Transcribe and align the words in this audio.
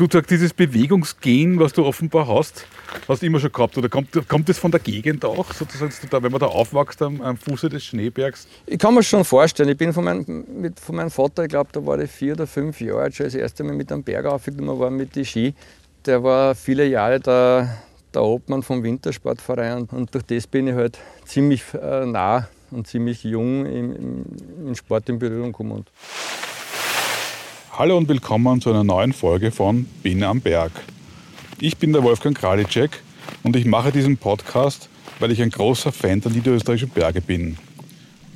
Du 0.00 0.06
sagst, 0.10 0.30
dieses 0.30 0.54
Bewegungsgen, 0.54 1.60
was 1.60 1.74
du 1.74 1.84
offenbar 1.84 2.26
hast, 2.26 2.66
hast 3.06 3.20
du 3.20 3.26
immer 3.26 3.38
schon 3.38 3.52
gehabt. 3.52 3.76
Oder 3.76 3.90
kommt, 3.90 4.08
kommt 4.28 4.48
das 4.48 4.58
von 4.58 4.70
der 4.70 4.80
Gegend 4.80 5.26
auch, 5.26 5.52
sozusagen, 5.52 5.92
wenn 6.10 6.32
man 6.32 6.40
da 6.40 6.46
aufwächst 6.46 7.02
am, 7.02 7.20
am 7.20 7.36
Fuße 7.36 7.68
des 7.68 7.84
Schneebergs? 7.84 8.48
Ich 8.64 8.78
kann 8.78 8.94
mir 8.94 9.02
schon 9.02 9.26
vorstellen. 9.26 9.68
Ich 9.68 9.76
bin 9.76 9.92
von, 9.92 10.04
mein, 10.04 10.24
mit, 10.56 10.80
von 10.80 10.96
meinem 10.96 11.10
Vater, 11.10 11.42
ich 11.42 11.50
glaube, 11.50 11.68
da 11.72 11.84
war 11.84 11.98
ich 11.98 12.10
vier 12.10 12.32
oder 12.32 12.46
fünf 12.46 12.80
Jahre 12.80 13.12
schon 13.12 13.26
das 13.26 13.34
erste 13.34 13.62
Mal 13.62 13.74
mit 13.74 13.92
einem 13.92 14.02
Berg 14.02 14.24
aufgenommen 14.24 14.78
war 14.78 14.88
mit 14.88 15.14
den 15.16 15.26
Ski. 15.26 15.52
Der 16.06 16.24
war 16.24 16.54
viele 16.54 16.86
Jahre 16.86 17.20
der, 17.20 17.82
der 18.14 18.22
Obmann 18.22 18.62
vom 18.62 18.82
Wintersportverein 18.82 19.82
und 19.82 20.14
durch 20.14 20.24
das 20.24 20.46
bin 20.46 20.66
ich 20.66 20.76
halt 20.76 20.98
ziemlich 21.26 21.62
äh, 21.74 22.06
nah 22.06 22.48
und 22.70 22.86
ziemlich 22.86 23.22
jung 23.22 23.66
im, 23.66 23.94
im, 23.94 24.24
im 24.66 24.74
Sport 24.74 25.10
in 25.10 25.18
Berührung 25.18 25.52
gekommen. 25.52 25.84
Hallo 27.80 27.96
und 27.96 28.10
willkommen 28.10 28.60
zu 28.60 28.68
einer 28.68 28.84
neuen 28.84 29.14
Folge 29.14 29.50
von 29.50 29.86
Bin 30.02 30.22
am 30.22 30.42
Berg. 30.42 30.70
Ich 31.60 31.78
bin 31.78 31.94
der 31.94 32.02
Wolfgang 32.02 32.36
Kralitschek 32.36 32.90
und 33.42 33.56
ich 33.56 33.64
mache 33.64 33.90
diesen 33.90 34.18
Podcast, 34.18 34.90
weil 35.18 35.30
ich 35.30 35.40
ein 35.40 35.48
großer 35.48 35.90
Fan 35.90 36.20
der 36.20 36.30
niederösterreichischen 36.30 36.90
Berge 36.90 37.22
bin. 37.22 37.56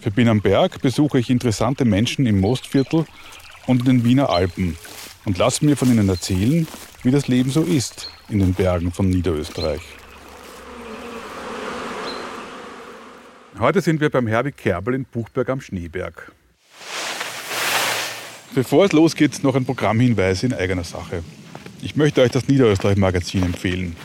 Für 0.00 0.10
Bin 0.10 0.28
am 0.28 0.40
Berg 0.40 0.80
besuche 0.80 1.18
ich 1.18 1.28
interessante 1.28 1.84
Menschen 1.84 2.24
im 2.24 2.40
Mostviertel 2.40 3.04
und 3.66 3.80
in 3.80 3.84
den 3.84 4.04
Wiener 4.06 4.30
Alpen 4.30 4.78
und 5.26 5.36
lasse 5.36 5.62
mir 5.66 5.76
von 5.76 5.92
ihnen 5.92 6.08
erzählen, 6.08 6.66
wie 7.02 7.10
das 7.10 7.28
Leben 7.28 7.50
so 7.50 7.64
ist 7.64 8.10
in 8.30 8.38
den 8.38 8.54
Bergen 8.54 8.92
von 8.92 9.10
Niederösterreich. 9.10 9.82
Heute 13.58 13.82
sind 13.82 14.00
wir 14.00 14.08
beim 14.08 14.26
Herbig 14.26 14.56
Kerbel 14.56 14.94
in 14.94 15.04
Buchberg 15.04 15.50
am 15.50 15.60
Schneeberg. 15.60 16.32
Bevor 18.54 18.84
es 18.84 18.92
losgeht, 18.92 19.42
noch 19.42 19.56
ein 19.56 19.64
Programmhinweis 19.64 20.44
in 20.44 20.54
eigener 20.54 20.84
Sache. 20.84 21.24
Ich 21.82 21.96
möchte 21.96 22.22
euch 22.22 22.30
das 22.30 22.46
Niederösterreich-Magazin 22.46 23.42
empfehlen. 23.42 23.96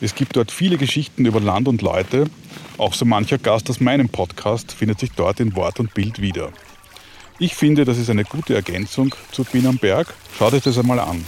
Es 0.00 0.16
gibt 0.16 0.34
dort 0.34 0.50
viele 0.50 0.76
Geschichten 0.76 1.24
über 1.24 1.40
Land 1.40 1.68
und 1.68 1.82
Leute. 1.82 2.24
Auch 2.78 2.94
so 2.94 3.04
mancher 3.04 3.38
Gast 3.38 3.70
aus 3.70 3.78
meinem 3.78 4.08
Podcast 4.08 4.72
findet 4.72 4.98
sich 4.98 5.12
dort 5.12 5.38
in 5.38 5.54
Wort 5.54 5.78
und 5.78 5.94
Bild 5.94 6.20
wieder. 6.20 6.50
Ich 7.38 7.54
finde, 7.54 7.84
das 7.84 7.96
ist 7.96 8.10
eine 8.10 8.24
gute 8.24 8.56
Ergänzung 8.56 9.14
zu 9.30 9.44
Bin 9.44 9.68
am 9.68 9.78
Berg. 9.78 10.12
Schaut 10.36 10.52
euch 10.52 10.64
das 10.64 10.78
einmal 10.78 10.98
an. 10.98 11.24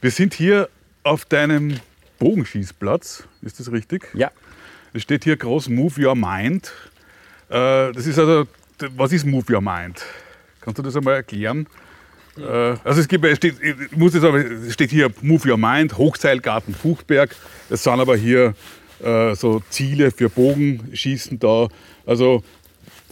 Wir 0.00 0.10
sind 0.10 0.34
hier 0.34 0.68
auf 1.02 1.24
deinem 1.24 1.80
Bogenschießplatz, 2.18 3.24
ist 3.42 3.60
das 3.60 3.72
richtig? 3.72 4.08
Ja. 4.14 4.30
Es 4.92 5.02
steht 5.02 5.24
hier 5.24 5.36
groß 5.36 5.68
Move 5.68 6.06
Your 6.06 6.14
Mind. 6.14 6.72
Äh, 7.48 7.92
das 7.92 8.06
ist 8.06 8.18
also, 8.18 8.46
was 8.96 9.12
ist 9.12 9.24
Move 9.24 9.52
Your 9.52 9.60
Mind? 9.60 10.04
Kannst 10.60 10.78
du 10.78 10.82
das 10.82 10.96
einmal 10.96 11.14
erklären? 11.14 11.66
Ja. 12.36 12.72
Äh, 12.72 12.76
also 12.84 13.00
es, 13.00 13.08
gibt, 13.08 13.24
es, 13.24 13.36
steht, 13.36 13.56
muss 13.96 14.14
jetzt 14.14 14.24
aber, 14.24 14.38
es 14.38 14.74
steht 14.74 14.90
hier 14.90 15.10
Move 15.22 15.50
Your 15.50 15.56
Mind, 15.56 15.96
Hochseilgarten 15.96 16.74
Fuchberg. 16.74 17.34
Es 17.70 17.82
sind 17.82 18.00
aber 18.00 18.16
hier 18.16 18.54
äh, 19.02 19.34
so 19.34 19.62
Ziele 19.70 20.10
für 20.10 20.28
Bogenschießen 20.28 21.38
da. 21.38 21.68
Also 22.04 22.42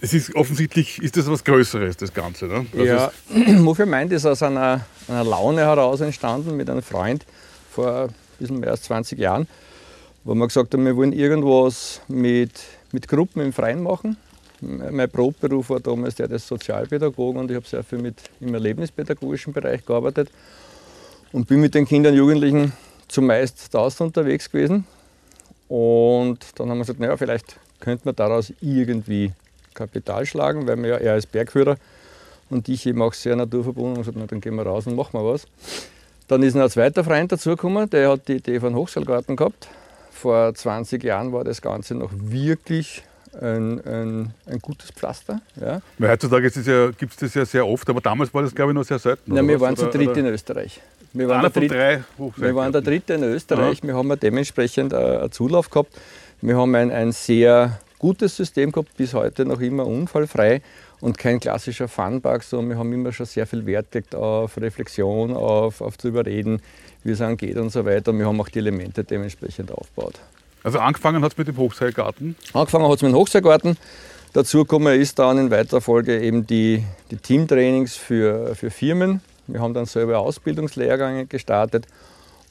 es 0.00 0.12
ist 0.12 0.34
offensichtlich 0.34 1.02
ist 1.02 1.16
das 1.16 1.28
was 1.28 1.44
Größeres, 1.44 1.96
das 1.96 2.12
Ganze. 2.12 2.46
Ne? 2.46 2.66
Das 2.72 2.86
ja, 2.86 3.12
Move 3.34 3.82
Your 3.82 3.88
Mind 3.88 4.12
ist 4.12 4.26
aus 4.26 4.42
einer, 4.42 4.84
einer 5.08 5.24
Laune 5.24 5.62
heraus 5.62 6.00
entstanden 6.00 6.56
mit 6.56 6.68
einem 6.68 6.82
Freund 6.82 7.24
vor 7.70 8.04
ein 8.04 8.14
bisschen 8.38 8.60
mehr 8.60 8.70
als 8.70 8.82
20 8.82 9.18
Jahren, 9.18 9.46
wo 10.24 10.34
wir 10.34 10.46
gesagt 10.46 10.72
haben, 10.74 10.84
wir 10.84 10.96
wollen 10.96 11.12
irgendwas 11.12 12.00
mit, 12.08 12.52
mit 12.92 13.08
Gruppen 13.08 13.42
im 13.42 13.52
Freien 13.52 13.82
machen. 13.82 14.16
Mein 14.60 15.08
Brotberuf 15.08 15.70
war 15.70 15.80
damals 15.80 16.16
der 16.16 16.26
des 16.26 16.46
Sozialpädagogen 16.46 17.40
und 17.40 17.50
ich 17.50 17.56
habe 17.56 17.66
sehr 17.66 17.84
viel 17.84 17.98
mit, 17.98 18.16
im 18.40 18.52
erlebnispädagogischen 18.52 19.52
Bereich 19.52 19.86
gearbeitet 19.86 20.30
und 21.32 21.46
bin 21.46 21.60
mit 21.60 21.74
den 21.74 21.86
Kindern 21.86 22.12
und 22.12 22.18
Jugendlichen 22.18 22.72
zumeist 23.06 23.72
draußen 23.72 24.06
unterwegs 24.06 24.50
gewesen. 24.50 24.84
Und 25.68 26.38
dann 26.56 26.70
haben 26.70 26.78
wir 26.78 26.84
gesagt, 26.84 26.98
naja, 26.98 27.16
vielleicht 27.16 27.56
könnte 27.80 28.06
man 28.06 28.16
daraus 28.16 28.52
irgendwie 28.60 29.32
Kapital 29.74 30.26
schlagen, 30.26 30.66
weil 30.66 30.76
wir 30.82 30.88
ja 30.88 30.96
er 30.96 31.12
als 31.12 31.26
Bergführer 31.26 31.76
und 32.50 32.68
ich 32.68 32.86
eben 32.86 33.00
auch 33.02 33.12
sehr 33.12 33.36
naturverbunden 33.36 33.92
und 33.92 33.98
gesagt, 33.98 34.16
na, 34.18 34.26
dann 34.26 34.40
gehen 34.40 34.56
wir 34.56 34.66
raus 34.66 34.86
und 34.86 34.96
machen 34.96 35.12
wir 35.12 35.24
was. 35.24 35.46
Dann 36.28 36.42
ist 36.42 36.54
noch 36.54 36.64
ein 36.64 36.70
zweiter 36.70 37.02
Freund 37.02 37.32
dazugekommen, 37.32 37.88
der 37.88 38.10
hat 38.10 38.28
die 38.28 38.34
Idee 38.34 38.60
von 38.60 38.74
Hochseilgarten 38.74 39.34
gehabt. 39.34 39.68
Vor 40.12 40.54
20 40.54 41.02
Jahren 41.02 41.32
war 41.32 41.42
das 41.42 41.62
Ganze 41.62 41.94
noch 41.94 42.10
wirklich 42.12 43.02
ein, 43.40 43.80
ein, 43.86 44.34
ein 44.46 44.58
gutes 44.60 44.90
Pflaster. 44.90 45.40
Ja. 45.60 45.80
Weil 45.98 46.10
heutzutage 46.10 46.48
ja, 46.48 46.90
gibt 46.90 47.12
es 47.12 47.18
das 47.18 47.34
ja 47.34 47.44
sehr 47.44 47.66
oft, 47.66 47.88
aber 47.88 48.00
damals 48.00 48.32
war 48.34 48.42
das 48.42 48.54
glaube 48.54 48.72
ich 48.72 48.74
noch 48.74 48.84
sehr 48.84 48.98
selten. 48.98 49.32
Nein, 49.32 49.48
wir 49.48 49.60
waren 49.60 49.76
zu 49.76 49.86
dritt 49.86 50.16
in 50.16 50.26
Österreich. 50.26 50.80
Wir 51.14 51.28
waren, 51.28 51.50
der, 51.50 51.68
drei 51.68 52.04
wir 52.36 52.54
waren 52.54 52.72
der 52.72 52.82
dritte 52.82 53.14
in 53.14 53.22
Österreich. 53.22 53.78
Aha. 53.78 53.86
Wir 53.86 53.96
haben 53.96 54.20
dementsprechend 54.20 54.92
äh, 54.92 54.96
einen 54.96 55.32
Zulauf 55.32 55.70
gehabt. 55.70 55.98
Wir 56.42 56.56
haben 56.56 56.74
ein, 56.74 56.90
ein 56.90 57.12
sehr 57.12 57.80
gutes 57.98 58.36
System 58.36 58.72
gehabt, 58.72 58.96
bis 58.96 59.14
heute 59.14 59.44
noch 59.44 59.60
immer 59.60 59.86
unfallfrei 59.86 60.62
und 61.00 61.18
kein 61.18 61.40
klassischer 61.40 61.88
Funpark, 61.88 62.42
sondern 62.42 62.70
wir 62.70 62.78
haben 62.78 62.92
immer 62.92 63.12
schon 63.12 63.26
sehr 63.26 63.46
viel 63.46 63.66
Wert 63.66 63.92
gelegt 63.92 64.14
auf 64.14 64.56
Reflexion, 64.56 65.34
auf, 65.34 65.80
auf 65.80 65.96
drüber 65.96 66.26
reden, 66.26 66.60
wie 67.04 67.12
es 67.12 67.20
angeht 67.20 67.56
und 67.56 67.70
so 67.70 67.84
weiter. 67.84 68.10
Und 68.10 68.18
wir 68.18 68.26
haben 68.26 68.40
auch 68.40 68.48
die 68.48 68.58
Elemente 68.58 69.04
dementsprechend 69.04 69.72
aufgebaut. 69.72 70.20
Also 70.62 70.78
angefangen 70.78 71.22
hat 71.22 71.32
es 71.32 71.38
mit 71.38 71.48
dem 71.48 71.56
Hochseilgarten? 71.56 72.36
Angefangen 72.52 72.88
hat 72.88 72.96
es 72.96 73.02
mit 73.02 73.12
dem 73.12 73.16
Hochseilgarten. 73.16 73.76
Dazu 74.32 74.58
gekommen 74.58 75.00
ist 75.00 75.18
dann 75.18 75.38
in 75.38 75.50
weiterer 75.50 75.80
Folge 75.80 76.20
eben 76.20 76.46
die, 76.46 76.84
die 77.10 77.16
Teamtrainings 77.16 77.96
für, 77.96 78.54
für 78.54 78.70
Firmen. 78.70 79.22
Wir 79.46 79.60
haben 79.60 79.72
dann 79.72 79.86
selber 79.86 80.18
Ausbildungslehrgänge 80.18 81.26
gestartet 81.26 81.86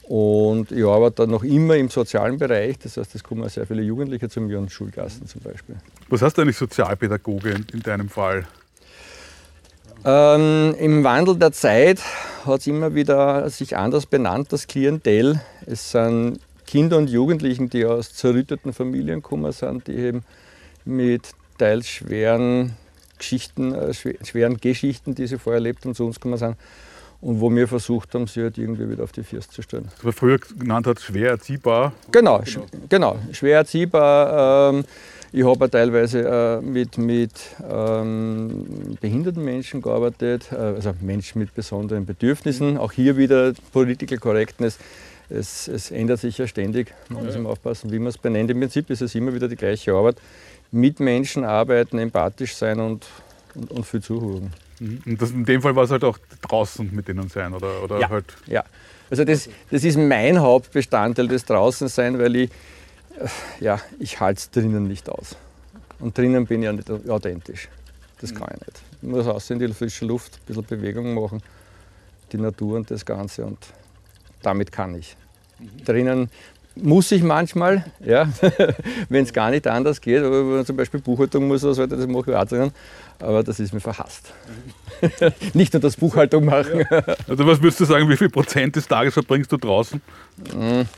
und 0.08 0.72
ich 0.72 0.84
arbeite 0.84 1.26
noch 1.26 1.44
immer 1.44 1.76
im 1.76 1.90
sozialen 1.90 2.38
Bereich, 2.38 2.78
das 2.78 2.96
heißt, 2.96 3.14
es 3.14 3.22
kommen 3.22 3.46
sehr 3.50 3.66
viele 3.66 3.82
Jugendliche 3.82 4.30
zu 4.30 4.40
mir 4.40 4.58
und 4.58 4.72
Schulklassen 4.72 5.26
zum 5.26 5.42
Beispiel. 5.42 5.76
Was 6.08 6.22
heißt 6.22 6.38
eigentlich 6.38 6.56
Sozialpädagoge 6.56 7.50
in, 7.50 7.66
in 7.74 7.80
deinem 7.80 8.08
Fall? 8.08 8.46
Ähm, 10.06 10.74
Im 10.78 11.04
Wandel 11.04 11.36
der 11.36 11.52
Zeit 11.52 12.00
hat 12.46 12.60
es 12.60 12.66
immer 12.66 12.94
wieder 12.94 13.50
sich 13.50 13.76
anders 13.76 14.06
benannt, 14.06 14.50
das 14.50 14.66
Klientel. 14.66 15.40
Es 15.66 15.90
sind 15.90 16.40
Kinder 16.66 16.96
und 16.96 17.10
Jugendlichen, 17.10 17.68
die 17.68 17.84
aus 17.84 18.14
zerrütteten 18.14 18.72
Familien 18.72 19.20
kommen 19.20 19.52
sind, 19.52 19.88
die 19.88 19.96
eben 19.96 20.22
mit 20.86 21.32
teils 21.58 21.86
schweren 21.86 22.76
Geschichten, 23.18 23.74
äh, 23.74 23.92
schweren 23.92 24.56
Geschichten, 24.56 25.14
die 25.14 25.26
sie 25.26 25.38
vorher 25.38 25.58
erlebt 25.58 25.84
haben, 25.84 25.94
zu 25.94 26.06
uns 26.06 26.16
gekommen 26.16 26.38
sind 26.38 26.56
und 27.20 27.40
wo 27.40 27.50
wir 27.50 27.66
versucht 27.66 28.14
haben, 28.14 28.26
sie 28.26 28.42
halt 28.42 28.58
irgendwie 28.58 28.88
wieder 28.88 29.04
auf 29.04 29.12
die 29.12 29.22
Füße 29.22 29.50
zu 29.50 29.62
stellen. 29.62 29.88
Was 29.96 30.04
man 30.04 30.12
früher 30.12 30.38
genannt 30.38 30.86
hat, 30.86 31.00
schwer 31.00 31.30
erziehbar. 31.30 31.92
Genau, 32.12 32.40
genau, 32.44 32.66
genau 32.88 33.16
schwer 33.32 33.58
erziehbar. 33.58 34.72
Ähm, 34.72 34.84
ich 35.30 35.44
habe 35.44 35.70
teilweise 35.70 36.20
äh, 36.20 36.60
mit, 36.62 36.96
mit 36.96 37.32
ähm, 37.68 38.96
behinderten 39.00 39.44
Menschen 39.44 39.82
gearbeitet, 39.82 40.50
äh, 40.52 40.56
also 40.56 40.94
Menschen 41.00 41.40
mit 41.40 41.54
besonderen 41.54 42.06
Bedürfnissen. 42.06 42.78
Auch 42.78 42.92
hier 42.92 43.16
wieder 43.16 43.52
Political 43.72 44.18
Correctness. 44.18 44.78
Es, 45.28 45.68
es 45.68 45.90
ändert 45.90 46.20
sich 46.20 46.38
ja 46.38 46.46
ständig. 46.46 46.94
Man 47.10 47.26
muss 47.26 47.34
immer 47.34 47.50
aufpassen, 47.50 47.92
wie 47.92 47.98
man 47.98 48.08
es 48.08 48.16
benennt. 48.16 48.50
Im 48.50 48.60
Prinzip 48.60 48.88
ist 48.88 49.02
es 49.02 49.14
immer 49.14 49.34
wieder 49.34 49.48
die 49.48 49.56
gleiche 49.56 49.92
Arbeit. 49.92 50.16
Mit 50.70 50.98
Menschen 51.00 51.44
arbeiten, 51.44 51.98
empathisch 51.98 52.54
sein 52.54 52.80
und, 52.80 53.06
und, 53.54 53.70
und 53.70 53.84
viel 53.84 54.00
zuhören. 54.00 54.50
Mhm. 54.80 55.02
Und 55.06 55.22
das, 55.22 55.30
in 55.30 55.44
dem 55.44 55.62
Fall 55.62 55.74
war 55.76 55.84
es 55.84 55.90
halt 55.90 56.04
auch 56.04 56.18
draußen 56.42 56.94
mit 56.94 57.08
denen 57.08 57.28
sein, 57.28 57.54
oder? 57.54 57.82
oder 57.82 57.98
ja, 58.00 58.08
halt 58.08 58.36
ja. 58.46 58.64
Also 59.10 59.24
das, 59.24 59.48
das 59.70 59.84
ist 59.84 59.96
mein 59.96 60.38
Hauptbestandteil 60.38 61.28
des 61.28 61.44
Draußensein, 61.44 62.18
weil 62.18 62.36
ich, 62.36 62.50
äh, 63.18 63.28
ja, 63.64 63.80
ich 63.98 64.20
halte 64.20 64.38
es 64.38 64.50
drinnen 64.50 64.86
nicht 64.86 65.08
aus. 65.08 65.36
Und 65.98 66.16
drinnen 66.16 66.46
bin 66.46 66.62
ich 66.62 66.66
ja 66.66 66.72
nicht 66.72 66.90
authentisch. 67.08 67.68
Das 68.20 68.34
kann 68.34 68.48
ich 68.54 68.66
nicht. 68.66 68.82
Ich 69.02 69.08
muss 69.08 69.26
raus 69.26 69.48
in 69.50 69.58
die 69.58 69.68
frische 69.68 70.04
Luft, 70.04 70.34
ein 70.34 70.46
bisschen 70.46 70.64
Bewegung 70.64 71.14
machen, 71.14 71.42
die 72.32 72.36
Natur 72.36 72.76
und 72.76 72.90
das 72.90 73.04
Ganze 73.04 73.46
und 73.46 73.58
damit 74.42 74.72
kann 74.72 74.94
ich. 74.94 75.16
Mhm. 75.58 75.84
Drinnen 75.84 76.30
muss 76.82 77.12
ich 77.12 77.22
manchmal, 77.22 77.84
ja, 78.04 78.28
wenn 79.08 79.24
es 79.24 79.32
gar 79.32 79.50
nicht 79.50 79.66
anders 79.66 80.00
geht, 80.00 80.22
aber 80.22 80.40
wenn 80.40 80.56
man 80.56 80.66
zum 80.66 80.76
Beispiel 80.76 81.00
Buchhaltung 81.00 81.48
muss, 81.48 81.62
das 81.62 81.78
mache 81.78 82.30
ich 82.30 82.36
auch 82.36 82.44
drinnen 82.44 82.72
aber 83.20 83.42
das 83.42 83.60
ist 83.60 83.72
mir 83.72 83.80
verhasst. 83.80 84.32
Nicht 85.54 85.72
nur 85.72 85.80
das 85.80 85.96
Buchhaltung 85.96 86.44
machen. 86.44 86.84
Ja. 86.90 87.02
Also 87.26 87.46
was 87.46 87.60
würdest 87.60 87.80
du 87.80 87.84
sagen, 87.84 88.08
wie 88.08 88.16
viel 88.16 88.28
Prozent 88.28 88.76
des 88.76 88.86
Tages 88.86 89.14
verbringst 89.14 89.50
du 89.50 89.56
draußen? 89.56 90.00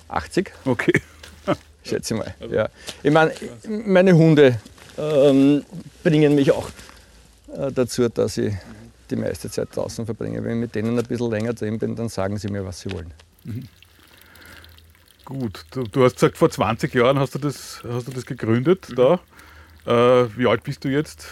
80. 0.09 0.53
Mm, 0.65 0.69
okay. 0.69 1.01
Schätze 1.83 2.15
mal. 2.15 2.35
Ja. 2.51 2.69
Ich 3.03 3.11
meine, 3.11 3.33
meine 3.67 4.15
Hunde 4.15 4.59
ähm, 4.99 5.65
bringen 6.03 6.35
mich 6.35 6.53
auch 6.53 6.69
äh, 7.57 7.73
dazu, 7.73 8.09
dass 8.09 8.37
ich 8.37 8.53
die 9.11 9.17
meiste 9.17 9.51
Zeit 9.51 9.69
draußen 9.75 10.05
verbringe. 10.05 10.45
Wenn 10.45 10.53
ich 10.53 10.61
mit 10.61 10.75
denen 10.75 10.99
ein 10.99 11.05
bisschen 11.05 11.31
länger 11.31 11.55
drin 11.55 11.79
bin, 11.79 11.97
dann 11.97 12.09
sagen 12.09 12.37
sie 12.37 12.49
mir, 12.49 12.65
was 12.65 12.81
sie 12.81 12.93
wollen. 12.93 13.13
Mhm. 13.45 13.69
Gut, 15.31 15.65
du, 15.71 15.85
du, 15.85 16.03
hast 16.03 16.17
gesagt, 16.17 16.37
vor 16.37 16.51
20 16.51 16.93
Jahren 16.93 17.21
hast 17.21 17.37
du 17.37 17.39
das, 17.39 17.83
hast 17.89 18.09
du 18.09 18.13
das 18.13 18.27
gegründet 18.27 18.89
mhm. 18.91 18.95
da. 18.97 19.21
Äh, 19.87 20.29
wie 20.37 20.49
alt 20.49 20.65
bist 20.65 20.85
du 20.85 20.89
jetzt? 20.89 21.25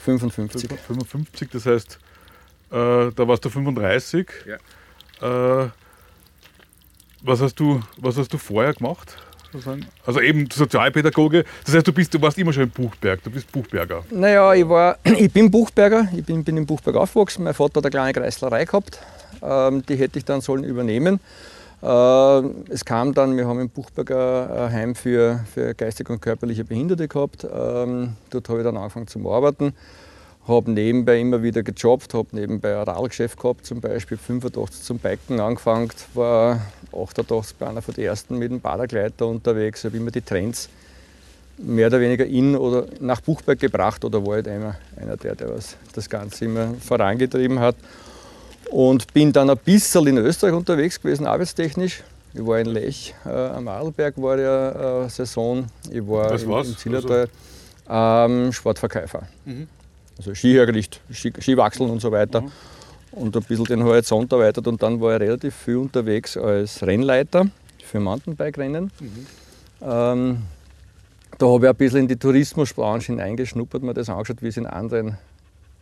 55. 0.00 0.68
55, 0.68 1.50
das 1.50 1.64
heißt, 1.64 1.98
äh, 2.72 3.12
da 3.14 3.28
warst 3.28 3.44
du 3.44 3.50
35. 3.50 4.28
Ja. 5.20 5.62
Äh, 5.62 5.68
was, 7.22 7.40
hast 7.40 7.54
du, 7.60 7.80
was 7.96 8.16
hast 8.16 8.32
du 8.32 8.38
vorher 8.38 8.74
gemacht? 8.74 9.16
Also 10.04 10.20
eben 10.20 10.50
Sozialpädagoge. 10.50 11.44
Das 11.64 11.76
heißt, 11.76 11.86
du, 11.86 11.92
bist, 11.92 12.12
du 12.12 12.20
warst 12.20 12.36
immer 12.38 12.52
schon 12.52 12.64
im 12.64 12.70
Buchberg, 12.70 13.22
du 13.22 13.30
bist 13.30 13.52
Buchberger. 13.52 14.02
Naja, 14.10 14.52
ich, 14.52 14.68
war, 14.68 14.98
ich 15.04 15.32
bin 15.32 15.48
Buchberger, 15.48 16.08
ich 16.12 16.24
bin, 16.24 16.42
bin 16.42 16.56
im 16.56 16.66
Buchberg 16.66 16.96
aufgewachsen. 16.96 17.44
Mein 17.44 17.54
Vater 17.54 17.78
hat 17.78 17.84
eine 17.84 17.90
kleine 17.90 18.12
Kreislerei 18.12 18.64
gehabt, 18.64 18.98
ähm, 19.42 19.86
die 19.86 19.94
hätte 19.94 20.18
ich 20.18 20.24
dann 20.24 20.40
sollen 20.40 20.64
übernehmen. 20.64 21.20
Es 21.84 22.84
kam 22.84 23.12
dann, 23.14 23.36
wir 23.36 23.46
haben 23.46 23.60
im 23.60 23.68
Buchberger 23.68 24.70
Heim 24.72 24.94
für, 24.94 25.40
für 25.52 25.74
geistig 25.74 26.08
und 26.08 26.22
körperliche 26.22 26.64
Behinderte 26.64 27.08
gehabt. 27.08 27.44
Ähm, 27.44 28.14
dort 28.30 28.48
habe 28.48 28.60
ich 28.60 28.64
dann 28.64 28.76
angefangen 28.76 29.06
zu 29.06 29.30
arbeiten 29.30 29.74
habe 30.46 30.70
nebenbei 30.70 31.20
immer 31.20 31.42
wieder 31.42 31.62
gejobbt, 31.62 32.12
habe 32.14 32.28
nebenbei 32.32 32.76
ein 32.76 32.82
Radlgeschäft 32.82 33.40
gehabt, 33.40 33.64
zum 33.64 33.80
Beispiel 33.80 34.18
85 34.18 34.82
zum 34.82 34.98
Biken 34.98 35.40
angefangen, 35.40 35.90
war 36.12 36.60
88 36.92 37.56
bei 37.56 37.66
einer 37.66 37.82
von 37.82 37.94
den 37.94 38.04
ersten 38.04 38.38
mit 38.38 38.50
dem 38.50 38.60
Badegleiter 38.60 39.26
unterwegs, 39.26 39.84
habe 39.84 39.96
immer 39.96 40.10
die 40.10 40.20
Trends 40.20 40.68
mehr 41.56 41.86
oder 41.86 42.00
weniger 42.00 42.26
in 42.26 42.56
oder 42.56 42.86
nach 43.00 43.20
Buchberg 43.20 43.58
gebracht 43.58 44.04
oder 44.04 44.24
war 44.26 44.34
halt 44.34 44.48
einer, 44.48 44.76
einer 44.96 45.16
der, 45.16 45.34
der 45.34 45.54
was 45.54 45.76
das 45.94 46.10
Ganze 46.10 46.44
immer 46.44 46.74
vorangetrieben 46.74 47.60
hat. 47.60 47.76
Und 48.70 49.12
bin 49.12 49.32
dann 49.32 49.50
ein 49.50 49.58
bisschen 49.58 50.06
in 50.06 50.18
Österreich 50.18 50.54
unterwegs 50.54 51.00
gewesen, 51.00 51.26
arbeitstechnisch. 51.26 52.02
Ich 52.32 52.44
war 52.44 52.58
in 52.58 52.66
Lech, 52.66 53.14
äh, 53.24 53.28
am 53.28 53.68
Adelberg 53.68 54.20
war 54.20 54.38
ja 54.38 55.04
äh, 55.04 55.08
Saison. 55.08 55.66
Ich 55.90 56.06
war 56.06 56.30
Was 56.30 56.42
in, 56.42 56.50
war's? 56.50 56.68
in 56.68 56.76
Zillertal, 56.76 57.28
ähm, 57.88 58.52
Sportverkäufer. 58.52 59.22
Mhm. 59.44 59.68
Also 60.16 60.34
Skihergericht, 60.34 61.00
Ski, 61.12 61.32
Skiwachseln 61.40 61.90
und 61.90 62.00
so 62.00 62.10
weiter. 62.10 62.40
Mhm. 62.40 62.50
Und 63.12 63.36
ein 63.36 63.42
bisschen 63.44 63.66
den 63.66 63.84
Horizont 63.84 64.32
erweitert 64.32 64.66
und 64.66 64.82
dann 64.82 65.00
war 65.00 65.14
ich 65.14 65.20
relativ 65.20 65.54
viel 65.54 65.76
unterwegs 65.76 66.36
als 66.36 66.82
Rennleiter 66.82 67.46
für 67.84 68.00
Mountainbike-Rennen. 68.00 68.90
Mhm. 68.98 69.26
Ähm, 69.80 70.38
da 71.38 71.46
habe 71.46 71.66
ich 71.66 71.70
ein 71.70 71.76
bisschen 71.76 72.00
in 72.00 72.08
die 72.08 72.16
Tourismusbranche 72.16 73.12
hineingeschnuppert, 73.12 73.82
mir 73.84 73.94
das 73.94 74.08
angeschaut, 74.08 74.42
wie 74.42 74.48
es 74.48 74.56
in 74.56 74.66
anderen 74.66 75.18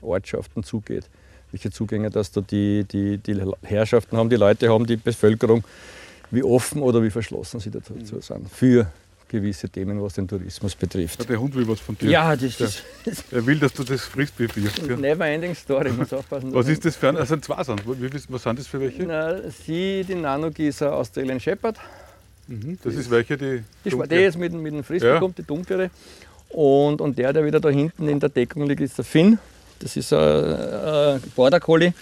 Ortschaften 0.02 0.62
zugeht. 0.62 1.08
Welche 1.52 1.70
Zugänge 1.70 2.10
dass 2.10 2.32
da 2.32 2.40
die, 2.40 2.84
die, 2.84 3.18
die 3.18 3.40
Herrschaften 3.62 4.16
haben, 4.16 4.30
die 4.30 4.36
Leute 4.36 4.68
haben, 4.68 4.86
die 4.86 4.96
Bevölkerung, 4.96 5.62
wie 6.30 6.42
offen 6.42 6.82
oder 6.82 7.02
wie 7.02 7.10
verschlossen 7.10 7.60
sie 7.60 7.70
dazu 7.70 7.92
mhm. 7.92 8.20
sind 8.20 8.50
für 8.50 8.90
gewisse 9.32 9.68
Themen, 9.68 10.00
was 10.02 10.14
den 10.14 10.28
Tourismus 10.28 10.74
betrifft. 10.74 11.20
Ja, 11.20 11.24
der 11.26 11.40
Hund 11.40 11.54
will 11.54 11.66
was 11.66 11.80
von 11.80 11.96
dir. 11.96 12.10
Ja, 12.10 12.36
das 12.36 12.60
ist. 12.60 12.84
Er 13.32 13.44
will, 13.44 13.58
dass 13.58 13.72
du 13.72 13.82
das 13.82 14.02
Frisbee 14.02 14.46
bist. 14.46 14.78
Ja. 14.86 14.96
Never 14.96 15.26
ending 15.26 15.54
story, 15.54 15.90
muss 15.90 16.12
aufpassen. 16.12 16.52
Was 16.54 16.68
ist 16.68 16.84
das 16.84 16.96
für 16.96 17.08
ein? 17.08 17.16
Das 17.16 17.28
sind 17.28 17.44
zwei 17.44 17.64
sind. 17.64 17.82
Was 18.28 18.42
sind 18.42 18.58
das 18.58 18.66
für 18.66 18.80
welche? 18.80 19.04
Na, 19.04 19.50
sie, 19.50 20.04
die 20.06 20.14
Nanogießer 20.14 20.94
Australian 20.94 21.40
Shepherd. 21.40 21.78
Mhm, 22.46 22.78
das 22.82 22.94
ist 22.94 23.10
welche, 23.10 23.36
die. 23.38 23.62
Die, 23.84 23.90
die 23.90 24.14
jetzt 24.14 24.38
mit, 24.38 24.52
mit 24.52 24.74
dem 24.74 24.84
Frisbee 24.84 25.08
ja. 25.08 25.18
kommt, 25.18 25.38
die 25.38 25.44
dunklere. 25.44 25.90
Und, 26.50 27.00
und 27.00 27.16
der, 27.16 27.32
der 27.32 27.44
wieder 27.44 27.60
da 27.60 27.70
hinten 27.70 28.08
in 28.08 28.20
der 28.20 28.28
Deckung 28.28 28.66
liegt, 28.66 28.82
ist 28.82 28.98
der 28.98 29.04
Finn. 29.06 29.38
Das 29.82 29.96
ist 29.96 30.12
ein, 30.12 30.18
ein 30.18 31.22
Border 31.36 31.60
Collie, 31.60 31.92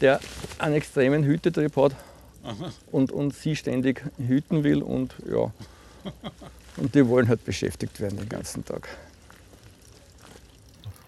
der 0.00 0.20
einen 0.58 0.74
extremen 0.74 1.24
Hütetrieb 1.24 1.76
hat 1.76 1.94
und, 2.90 3.12
und 3.12 3.34
sie 3.34 3.54
ständig 3.54 4.02
hüten 4.18 4.64
will. 4.64 4.82
Und 4.82 5.14
ja, 5.30 5.52
Und 6.78 6.94
die 6.94 7.06
wollen 7.08 7.28
halt 7.28 7.44
beschäftigt 7.44 8.00
werden 8.00 8.18
den 8.18 8.28
ganzen 8.28 8.64
Tag. 8.64 8.88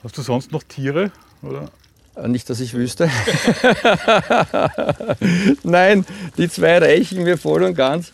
Hast 0.03 0.19
du 0.19 0.23
sonst 0.23 0.53
noch 0.53 0.63
Tiere? 0.63 1.13
Oder? 1.43 1.71
Äh, 2.17 2.29
nicht, 2.29 2.49
dass 2.51 2.61
ich 2.61 2.75
wüsste. 2.75 3.05
Nein, 5.63 6.05
die 6.37 6.49
zwei 6.49 6.79
reichen 6.79 7.23
mir 7.23 7.39
voll 7.39 7.63
und 7.63 7.75
ganz. 7.75 8.13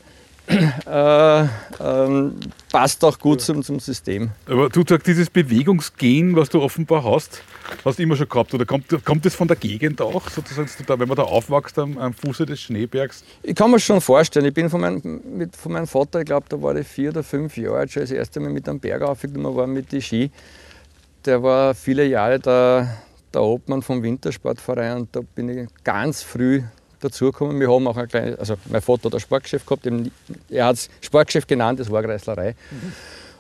Äh, 0.49 1.45
ähm, 1.81 2.37
passt 2.71 3.05
auch 3.05 3.19
gut 3.19 3.41
zum, 3.41 3.63
zum 3.63 3.81
System. 3.81 4.31
Aber 4.47 4.69
du 4.69 4.85
sagst, 4.89 5.07
dieses 5.07 5.29
Bewegungsgen, 5.29 6.37
was 6.37 6.49
du 6.49 6.63
offenbar 6.63 7.03
hast, 7.05 7.43
hast 7.85 7.99
du 7.99 8.03
immer 8.05 8.15
schon 8.15 8.29
gehabt. 8.29 8.55
Oder 8.55 8.65
kommt, 8.65 9.05
kommt 9.05 9.25
das 9.25 9.35
von 9.35 9.49
der 9.49 9.57
Gegend 9.57 10.01
auch, 10.01 10.29
sozusagen, 10.31 10.69
wenn 11.01 11.09
man 11.09 11.17
da 11.17 11.25
aufwächst 11.25 11.79
am, 11.79 11.99
am 11.99 12.15
Fuße 12.15 12.47
des 12.47 12.61
Schneebergs? 12.61 13.25
Ich 13.43 13.57
kann 13.57 13.71
mir 13.71 13.81
schon 13.81 14.01
vorstellen. 14.01 14.47
Ich 14.47 14.55
bin 14.55 14.71
von, 14.71 14.81
mein, 14.81 15.21
mit, 15.25 15.57
von 15.57 15.73
meinem 15.73 15.89
Vater, 15.89 16.21
ich 16.21 16.27
glaube, 16.27 16.47
da 16.49 16.61
war 16.63 16.77
ich 16.77 16.87
vier 16.87 17.11
oder 17.11 17.25
fünf 17.25 17.57
Jahre 17.57 17.79
alt, 17.79 17.93
schon 17.93 18.03
das 18.03 18.13
erste 18.13 18.39
Mal 18.39 18.51
mit 18.51 18.69
einem 18.69 18.79
Berg 18.79 19.03
aufgenommen 19.03 19.57
war 19.57 19.67
mit 19.67 19.91
den 19.91 20.01
Ski. 20.01 20.31
Der 21.25 21.43
war 21.43 21.75
viele 21.75 22.07
Jahre 22.07 22.39
der, 22.39 22.97
der 23.35 23.43
Obmann 23.43 23.83
vom 23.83 24.03
Wintersportverein 24.03 24.97
und 24.99 25.17
da 25.17 25.21
bin 25.35 25.49
ich 25.49 25.69
ganz 25.83 26.23
früh 26.23 26.63
dazugekommen. 27.09 27.59
Wir 27.61 27.71
haben 27.71 27.87
auch 27.87 27.97
ein 27.97 28.09
kleines, 28.09 28.39
also 28.39 28.55
mein 28.69 28.83
Vater 28.83 29.05
hat 29.05 29.15
ein 29.15 29.21
Sportgeschäft 29.21 29.67
gehabt, 29.67 29.89
er 30.51 30.67
hat 30.67 30.77
es 30.77 30.91
Sportgeschäft 31.01 31.49
genannt, 31.49 31.81
das 31.81 31.91
war 31.91 32.03
Kreislerei. 32.03 32.55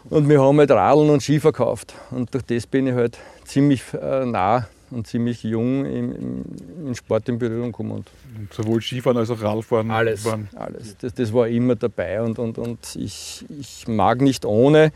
Und 0.09 0.29
wir 0.29 0.41
haben 0.41 0.59
halt 0.59 0.71
Radeln 0.71 1.11
und 1.11 1.23
Ski 1.23 1.41
verkauft. 1.41 1.95
Und 2.11 2.33
durch 2.33 2.45
das 2.45 2.67
bin 2.67 2.87
ich 2.87 2.95
halt 2.95 3.19
ziemlich 3.45 3.83
äh, 4.01 4.25
nah 4.25 4.69
und 4.91 5.07
ziemlich 5.07 5.43
jung 5.43 5.85
im, 5.85 6.15
im, 6.15 6.45
im, 6.87 6.95
Sport 6.95 7.29
in 7.29 7.39
Berührung 7.39 7.73
gekommen. 7.73 7.91
Und 7.93 8.11
Sowohl 8.53 8.81
Skifahren 8.81 9.17
als 9.17 9.31
auch 9.31 9.43
Radfahren? 9.43 9.91
Alles, 9.91 10.25
waren. 10.25 10.49
alles. 10.55 10.97
Das, 10.99 11.15
das, 11.15 11.33
war 11.33 11.49
immer 11.49 11.75
dabei 11.75 12.23
und, 12.23 12.39
und, 12.39 12.59
und 12.59 12.79
ich, 12.97 13.45
ich 13.59 13.89
mag 13.89 14.21
nicht 14.21 14.45
ohne. 14.45 14.93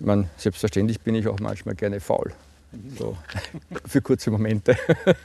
Ich 0.00 0.06
meine, 0.06 0.28
selbstverständlich 0.36 1.00
bin 1.00 1.14
ich 1.14 1.28
auch 1.28 1.40
manchmal 1.40 1.74
gerne 1.74 2.00
faul. 2.00 2.32
So, 2.98 3.16
für 3.86 4.00
kurze 4.00 4.30
Momente. 4.30 4.76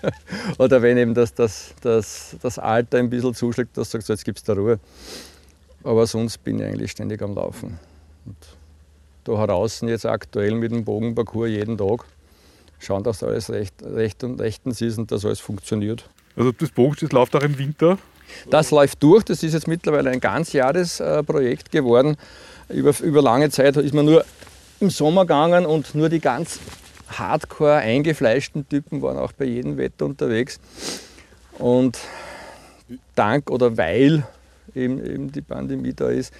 Oder 0.57 0.81
wenn 0.81 0.97
eben 0.97 1.13
das, 1.13 1.33
das, 1.33 1.73
das, 1.81 2.35
das 2.41 2.59
Alter 2.59 2.97
ein 2.97 3.09
bisschen 3.09 3.33
zuschlägt, 3.33 3.77
dass 3.77 3.89
du 3.89 3.97
sagst, 3.97 4.09
jetzt 4.09 4.25
gibt 4.25 4.37
es 4.39 4.43
da 4.43 4.53
Ruhe. 4.53 4.79
Aber 5.83 6.05
sonst 6.07 6.43
bin 6.43 6.59
ich 6.59 6.65
eigentlich 6.65 6.91
ständig 6.91 7.21
am 7.21 7.35
Laufen. 7.35 7.79
Und 8.25 8.35
da 9.23 9.37
heraus 9.37 9.81
jetzt 9.81 10.05
aktuell 10.05 10.55
mit 10.55 10.71
dem 10.71 10.83
Bogenparcours 10.83 11.49
jeden 11.49 11.77
Tag 11.77 12.05
schauen, 12.79 13.03
dass 13.03 13.23
alles 13.23 13.49
recht, 13.49 13.75
recht 13.83 14.23
und 14.23 14.39
rechtens 14.39 14.81
ist 14.81 14.97
und 14.97 15.11
dass 15.11 15.25
alles 15.25 15.39
funktioniert. 15.39 16.09
Also 16.35 16.51
das 16.51 16.69
Bogenschießen 16.71 17.15
läuft 17.15 17.35
auch 17.35 17.41
im 17.41 17.57
Winter? 17.57 17.97
Das 18.49 18.71
läuft 18.71 19.01
durch. 19.03 19.23
Das 19.23 19.43
ist 19.43 19.53
jetzt 19.53 19.67
mittlerweile 19.67 20.11
ein 20.11 20.19
Ganzjahresprojekt 20.19 21.71
geworden. 21.71 22.15
Über, 22.69 22.93
über 23.01 23.21
lange 23.21 23.49
Zeit 23.49 23.75
ist 23.77 23.93
man 23.93 24.05
nur 24.05 24.23
im 24.79 24.89
Sommer 24.89 25.21
gegangen 25.21 25.65
und 25.65 25.95
nur 25.95 26.09
die 26.09 26.19
ganz 26.19 26.59
hardcore 27.17 27.75
eingefleischten 27.75 28.67
Typen 28.67 29.01
waren 29.01 29.17
auch 29.17 29.31
bei 29.31 29.45
jedem 29.45 29.77
Wetter 29.77 30.05
unterwegs. 30.05 30.59
Und 31.57 31.97
dank 33.15 33.51
oder 33.51 33.77
weil 33.77 34.25
eben, 34.75 35.03
eben 35.03 35.31
die 35.31 35.41
Pandemie 35.41 35.93
da 35.93 36.09
ist, 36.09 36.33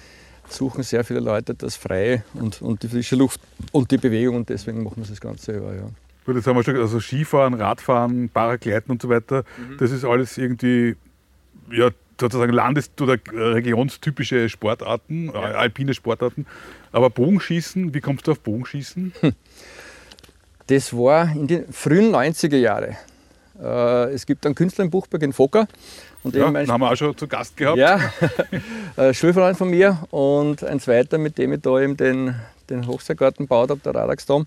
suchen 0.48 0.82
sehr 0.82 1.04
viele 1.04 1.20
Leute 1.20 1.54
das 1.54 1.76
Freie 1.76 2.24
und, 2.34 2.60
und 2.62 2.82
die 2.82 2.88
frische 2.88 3.16
Luft 3.16 3.40
und 3.72 3.90
die 3.90 3.98
Bewegung 3.98 4.36
und 4.36 4.48
deswegen 4.48 4.82
machen 4.82 4.96
wir 4.96 5.06
das 5.06 5.20
ganze 5.20 5.52
Jahr. 5.52 5.74
Ja. 5.74 5.90
Gut, 6.24 6.36
jetzt 6.36 6.46
haben 6.46 6.56
wir 6.56 6.64
schon 6.64 6.76
also 6.76 7.00
Skifahren, 7.00 7.54
Radfahren, 7.54 8.28
Paragleiten 8.28 8.90
und 8.90 9.02
so 9.02 9.08
weiter. 9.08 9.44
Mhm. 9.56 9.78
Das 9.78 9.90
ist 9.90 10.04
alles 10.04 10.38
irgendwie 10.38 10.96
ja, 11.70 11.90
sozusagen 12.20 12.52
landes- 12.52 12.90
oder 13.00 13.16
regionstypische 13.34 14.48
Sportarten, 14.48 15.26
ja. 15.26 15.40
alpine 15.40 15.94
Sportarten. 15.94 16.46
Aber 16.92 17.10
Bogenschießen, 17.10 17.94
wie 17.94 18.00
kommst 18.00 18.26
du 18.26 18.32
auf 18.32 18.40
Bogenschießen? 18.40 19.12
Hm. 19.20 19.32
Das 20.70 20.96
war 20.96 21.32
in 21.32 21.48
den 21.48 21.72
frühen 21.72 22.14
90er 22.14 22.56
Jahren. 22.56 22.96
Äh, 23.60 24.12
es 24.14 24.24
gibt 24.24 24.46
einen 24.46 24.54
Künstler 24.54 24.84
in 24.84 24.90
Buchberg 24.90 25.20
in 25.24 25.32
Fokker. 25.32 25.66
Und 26.22 26.36
ja, 26.36 26.48
den 26.48 26.70
haben 26.70 26.80
wir 26.80 26.92
auch 26.92 26.96
schon 26.96 27.16
zu 27.16 27.26
Gast 27.26 27.56
gehabt. 27.56 27.76
Ja, 27.76 27.98
ein 28.96 29.12
Schulfreund 29.12 29.58
von 29.58 29.68
mir 29.68 29.98
und 30.10 30.62
ein 30.62 30.78
zweiter, 30.78 31.18
mit 31.18 31.38
dem 31.38 31.54
ich 31.54 31.60
da 31.62 31.80
eben 31.80 31.96
den, 31.96 32.36
den 32.68 32.86
Hochseilgarten 32.86 33.46
gebaut 33.46 33.70
habe, 33.70 33.80
der 33.80 33.96
Radaxdom. 33.96 34.46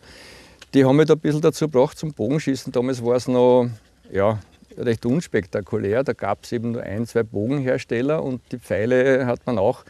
Die 0.74 0.86
haben 0.86 0.96
mich 0.96 1.08
da 1.08 1.16
ein 1.16 1.20
bisschen 1.20 1.42
dazu 1.42 1.66
gebracht 1.66 1.98
zum 1.98 2.14
Bogenschießen. 2.14 2.72
Damals 2.72 3.04
war 3.04 3.18
es 3.18 3.28
noch 3.28 3.68
ja, 4.10 4.40
recht 4.78 5.06
unspektakulär. 5.06 6.06
Da 6.06 6.14
gab 6.14 6.46
es 6.46 6.54
eben 6.54 6.72
nur 6.72 6.84
ein, 6.84 7.06
zwei 7.06 7.24
Bogenhersteller 7.24 8.24
und 8.24 8.40
die 8.54 8.60
Pfeile 8.60 9.26
hat 9.26 9.46
man 9.46 9.58
auch 9.58 9.84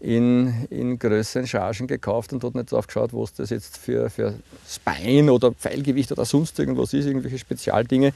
in, 0.00 0.66
in 0.70 0.98
größeren 0.98 1.46
Chargen 1.46 1.86
gekauft 1.86 2.32
und 2.32 2.44
hat 2.44 2.54
nicht 2.54 2.70
darauf 2.70 2.86
geschaut, 2.86 3.10
was 3.12 3.32
das 3.34 3.50
jetzt 3.50 3.78
für, 3.78 4.10
für 4.10 4.34
Spine 4.68 5.32
oder 5.32 5.52
Pfeilgewicht 5.52 6.12
oder 6.12 6.24
sonst 6.24 6.58
irgendwas 6.58 6.92
ist, 6.92 7.06
irgendwelche 7.06 7.38
Spezialdinge. 7.38 8.12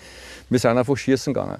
Wir 0.48 0.58
sind 0.58 0.76
einfach 0.76 0.96
schießen 0.96 1.32
gegangen. 1.32 1.58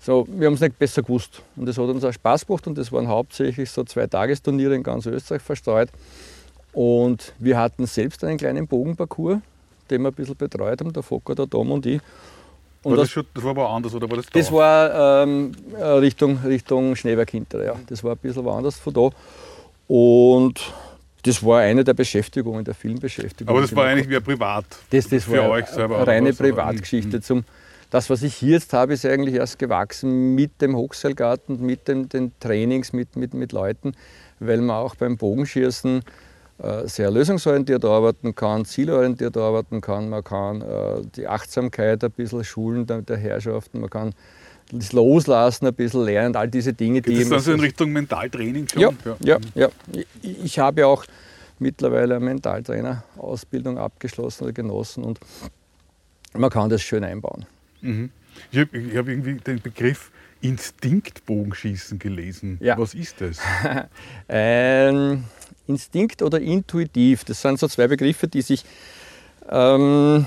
So, 0.00 0.26
wir 0.28 0.46
haben 0.48 0.54
es 0.54 0.60
nicht 0.60 0.78
besser 0.78 1.02
gewusst. 1.02 1.42
Und 1.54 1.66
das 1.66 1.78
hat 1.78 1.84
uns 1.84 2.02
auch 2.02 2.12
Spaß 2.12 2.46
gemacht 2.46 2.66
und 2.66 2.76
das 2.76 2.90
waren 2.90 3.06
hauptsächlich 3.08 3.70
so 3.70 3.84
zwei 3.84 4.06
Tagesturniere 4.06 4.74
in 4.74 4.82
ganz 4.82 5.06
Österreich 5.06 5.42
verstreut. 5.42 5.90
Und 6.72 7.34
wir 7.38 7.58
hatten 7.58 7.86
selbst 7.86 8.24
einen 8.24 8.38
kleinen 8.38 8.66
Bogenparcours, 8.66 9.38
den 9.90 10.02
wir 10.02 10.08
ein 10.08 10.14
bisschen 10.14 10.36
betreut 10.36 10.80
haben, 10.80 10.92
der 10.92 11.02
Fokker, 11.02 11.34
der 11.34 11.48
Tom 11.48 11.70
und 11.70 11.86
ich. 11.86 12.00
Und 12.82 12.92
war 12.92 12.96
das, 12.96 13.06
das, 13.06 13.12
schon, 13.12 13.26
das 13.34 13.44
war 13.44 13.50
aber 13.50 13.70
anders, 13.70 13.94
oder 13.94 14.08
war 14.10 14.16
das 14.16 14.26
da? 14.26 14.38
Das 14.38 14.50
war 14.50 15.22
ähm, 15.22 15.52
Richtung, 16.00 16.38
Richtung 16.44 16.96
Schneeberg 16.96 17.30
hinter, 17.30 17.64
ja. 17.64 17.74
Das 17.86 18.02
war 18.02 18.12
ein 18.12 18.18
bisschen 18.18 18.44
woanders 18.44 18.78
von 18.78 18.92
da. 18.92 19.10
Und 19.86 20.60
das 21.22 21.44
war 21.44 21.60
eine 21.60 21.84
der 21.84 21.94
Beschäftigungen, 21.94 22.64
der 22.64 22.74
vielen 22.74 22.98
Beschäftigungen. 22.98 23.56
Aber 23.56 23.60
das 23.60 23.74
war 23.76 23.86
eigentlich 23.86 24.08
wie 24.08 24.16
ein 24.16 24.22
Privat. 24.22 24.64
Das, 24.90 25.08
das 25.08 25.24
für 25.24 25.38
war 25.38 25.50
euch 25.50 25.66
selber. 25.66 25.98
eine 25.98 26.06
reine 26.06 26.28
oder? 26.30 26.38
Privatgeschichte. 26.38 27.18
Mhm. 27.18 27.22
Zum, 27.22 27.44
das, 27.90 28.10
was 28.10 28.22
ich 28.22 28.34
hier 28.34 28.54
jetzt 28.54 28.72
habe, 28.72 28.94
ist 28.94 29.06
eigentlich 29.06 29.36
erst 29.36 29.58
gewachsen 29.58 30.34
mit 30.34 30.60
dem 30.60 30.74
Hochseilgarten, 30.74 31.64
mit 31.64 31.86
dem, 31.86 32.08
den 32.08 32.32
Trainings, 32.40 32.92
mit, 32.92 33.14
mit, 33.16 33.34
mit 33.34 33.52
Leuten, 33.52 33.92
weil 34.40 34.58
man 34.58 34.76
auch 34.76 34.96
beim 34.96 35.16
Bogenschießen 35.16 36.00
äh, 36.00 36.02
sehr 36.84 37.10
lösungsorientiert 37.10 37.84
arbeiten 37.84 38.34
kann, 38.34 38.64
zielorientiert 38.64 39.36
arbeiten 39.36 39.80
kann. 39.80 40.08
Man 40.08 40.22
kann 40.22 40.62
äh, 40.62 41.02
die 41.16 41.26
Achtsamkeit 41.26 42.04
ein 42.04 42.10
bisschen 42.12 42.44
schulen 42.44 42.86
der, 42.86 43.02
der 43.02 43.16
Herrschaften, 43.16 43.80
man 43.80 43.90
kann 43.90 44.14
das 44.70 44.92
Loslassen 44.92 45.66
ein 45.66 45.74
bisschen 45.74 46.04
lernen, 46.04 46.34
all 46.36 46.48
diese 46.48 46.72
Dinge, 46.72 47.02
Geht 47.02 47.12
die 47.12 47.18
das 47.20 47.28
dann 47.28 47.36
eben- 47.38 47.44
so 47.44 47.52
in 47.52 47.60
Richtung 47.60 47.92
Mentaltraining 47.92 48.68
schon? 48.68 48.80
ja, 48.80 48.90
ja, 49.20 49.38
ja. 49.54 49.68
Ich, 50.22 50.44
ich 50.44 50.58
habe 50.58 50.86
auch 50.86 51.04
mittlerweile 51.58 52.16
eine 52.16 52.24
Mentaltrainer-Ausbildung 52.24 53.76
abgeschlossen 53.78 54.44
oder 54.44 54.52
genossen 54.52 55.04
und 55.04 55.20
man 56.34 56.48
kann 56.48 56.70
das 56.70 56.80
schön 56.82 57.04
einbauen. 57.04 57.44
Mhm. 57.82 58.10
Ich 58.50 58.58
habe 58.60 58.78
hab 58.96 59.08
irgendwie 59.08 59.34
den 59.34 59.60
Begriff 59.60 60.10
Instinktbogenschießen 60.40 61.98
gelesen. 61.98 62.56
Ja. 62.60 62.78
Was 62.78 62.94
ist 62.94 63.20
das? 63.20 63.38
Ähm, 64.28 65.24
Instinkt 65.66 66.22
oder 66.22 66.40
intuitiv, 66.40 67.24
das 67.24 67.40
sind 67.40 67.58
so 67.58 67.68
zwei 67.68 67.86
Begriffe, 67.86 68.28
die 68.28 68.42
sich, 68.42 68.64
ähm, 69.48 70.26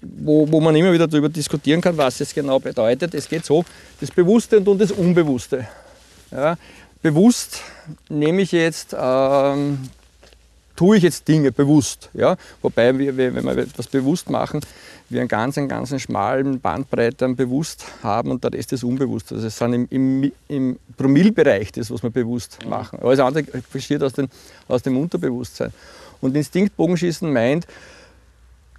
wo, 0.00 0.50
wo 0.50 0.60
man 0.60 0.74
immer 0.74 0.92
wieder 0.92 1.06
darüber 1.06 1.28
diskutieren 1.28 1.80
kann, 1.80 1.96
was 1.96 2.20
es 2.20 2.34
genau 2.34 2.58
bedeutet. 2.58 3.14
Es 3.14 3.28
geht 3.28 3.44
so, 3.44 3.64
das 4.00 4.10
Bewusste 4.10 4.58
und 4.60 4.78
das 4.78 4.90
Unbewusste. 4.90 5.68
Ja, 6.30 6.56
bewusst 7.02 7.60
nehme 8.08 8.42
ich 8.42 8.52
jetzt, 8.52 8.96
ähm, 8.98 9.78
tue 10.76 10.96
ich 10.96 11.02
jetzt 11.02 11.26
Dinge 11.28 11.52
bewusst. 11.52 12.10
Ja? 12.14 12.36
Wobei, 12.62 12.96
wir, 12.98 13.16
wenn 13.16 13.44
wir 13.44 13.58
etwas 13.58 13.86
bewusst 13.86 14.30
machen, 14.30 14.60
wir 15.08 15.20
einen 15.20 15.28
ganz, 15.28 15.58
einen 15.58 15.68
ganz 15.68 15.98
schmalen 16.00 16.60
Bandbreite 16.60 17.24
an 17.24 17.36
bewusst 17.36 17.84
haben 18.02 18.30
und 18.30 18.42
der 18.42 18.52
Rest 18.52 18.72
ist 18.72 18.84
unbewusst. 18.84 19.32
Also 19.32 19.46
es 19.46 19.56
sind 19.56 19.72
im, 19.72 19.86
im, 19.90 20.32
im 20.48 20.78
Promillbereich 20.96 21.72
das, 21.72 21.90
was 21.90 22.02
wir 22.02 22.10
bewusst 22.10 22.58
machen. 22.66 22.98
Alles 23.02 23.20
andere 23.20 23.44
besteht 23.72 24.02
aus, 24.02 24.14
den, 24.14 24.28
aus 24.66 24.82
dem 24.82 24.96
Unterbewusstsein. 24.96 25.72
Und 26.20 26.34
Instinktbogenschießen 26.34 27.30
meint, 27.32 27.66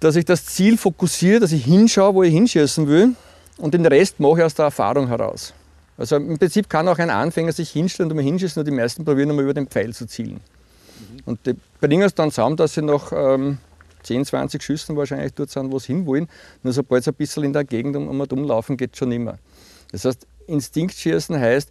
dass 0.00 0.16
ich 0.16 0.24
das 0.24 0.44
Ziel 0.44 0.76
fokussiere, 0.76 1.40
dass 1.40 1.52
ich 1.52 1.64
hinschaue, 1.64 2.14
wo 2.14 2.22
ich 2.22 2.32
hinschießen 2.32 2.86
will 2.86 3.14
und 3.58 3.72
den 3.72 3.86
Rest 3.86 4.20
mache 4.20 4.38
ich 4.38 4.44
aus 4.44 4.54
der 4.54 4.66
Erfahrung 4.66 5.08
heraus. 5.08 5.54
Also 5.96 6.16
im 6.16 6.38
Prinzip 6.38 6.68
kann 6.68 6.88
auch 6.88 6.98
ein 6.98 7.08
Anfänger 7.08 7.52
sich 7.52 7.70
hinstellen 7.70 8.10
und 8.10 8.16
mal 8.16 8.22
hinschießen 8.22 8.60
und 8.60 8.66
die 8.66 8.74
meisten 8.74 9.04
probieren 9.04 9.30
einmal 9.30 9.44
über 9.44 9.54
den 9.54 9.66
Pfeil 9.66 9.94
zu 9.94 10.06
zielen. 10.06 10.40
Und 11.24 11.46
die 11.46 11.54
bringen 11.80 12.02
es 12.02 12.14
dann 12.14 12.30
zusammen, 12.30 12.56
dass 12.56 12.74
sie 12.74 12.82
nach 12.82 13.12
ähm, 13.14 13.58
10, 14.02 14.24
20 14.24 14.62
Schüssen 14.62 14.96
wahrscheinlich 14.96 15.34
dort 15.34 15.50
sind, 15.50 15.72
wo 15.72 15.78
sie 15.78 15.88
hinwollen. 15.88 16.28
Nur 16.62 16.72
sobald 16.72 17.04
sie 17.04 17.10
ein 17.10 17.14
bisschen 17.14 17.44
in 17.44 17.52
der 17.52 17.64
Gegend 17.64 17.96
um, 17.96 18.08
um 18.08 18.20
umlaufen, 18.20 18.76
geht 18.76 18.92
es 18.92 18.98
schon 18.98 19.12
immer. 19.12 19.38
Das 19.92 20.04
heißt, 20.04 20.26
Instinktschießen 20.46 21.38
heißt, 21.38 21.70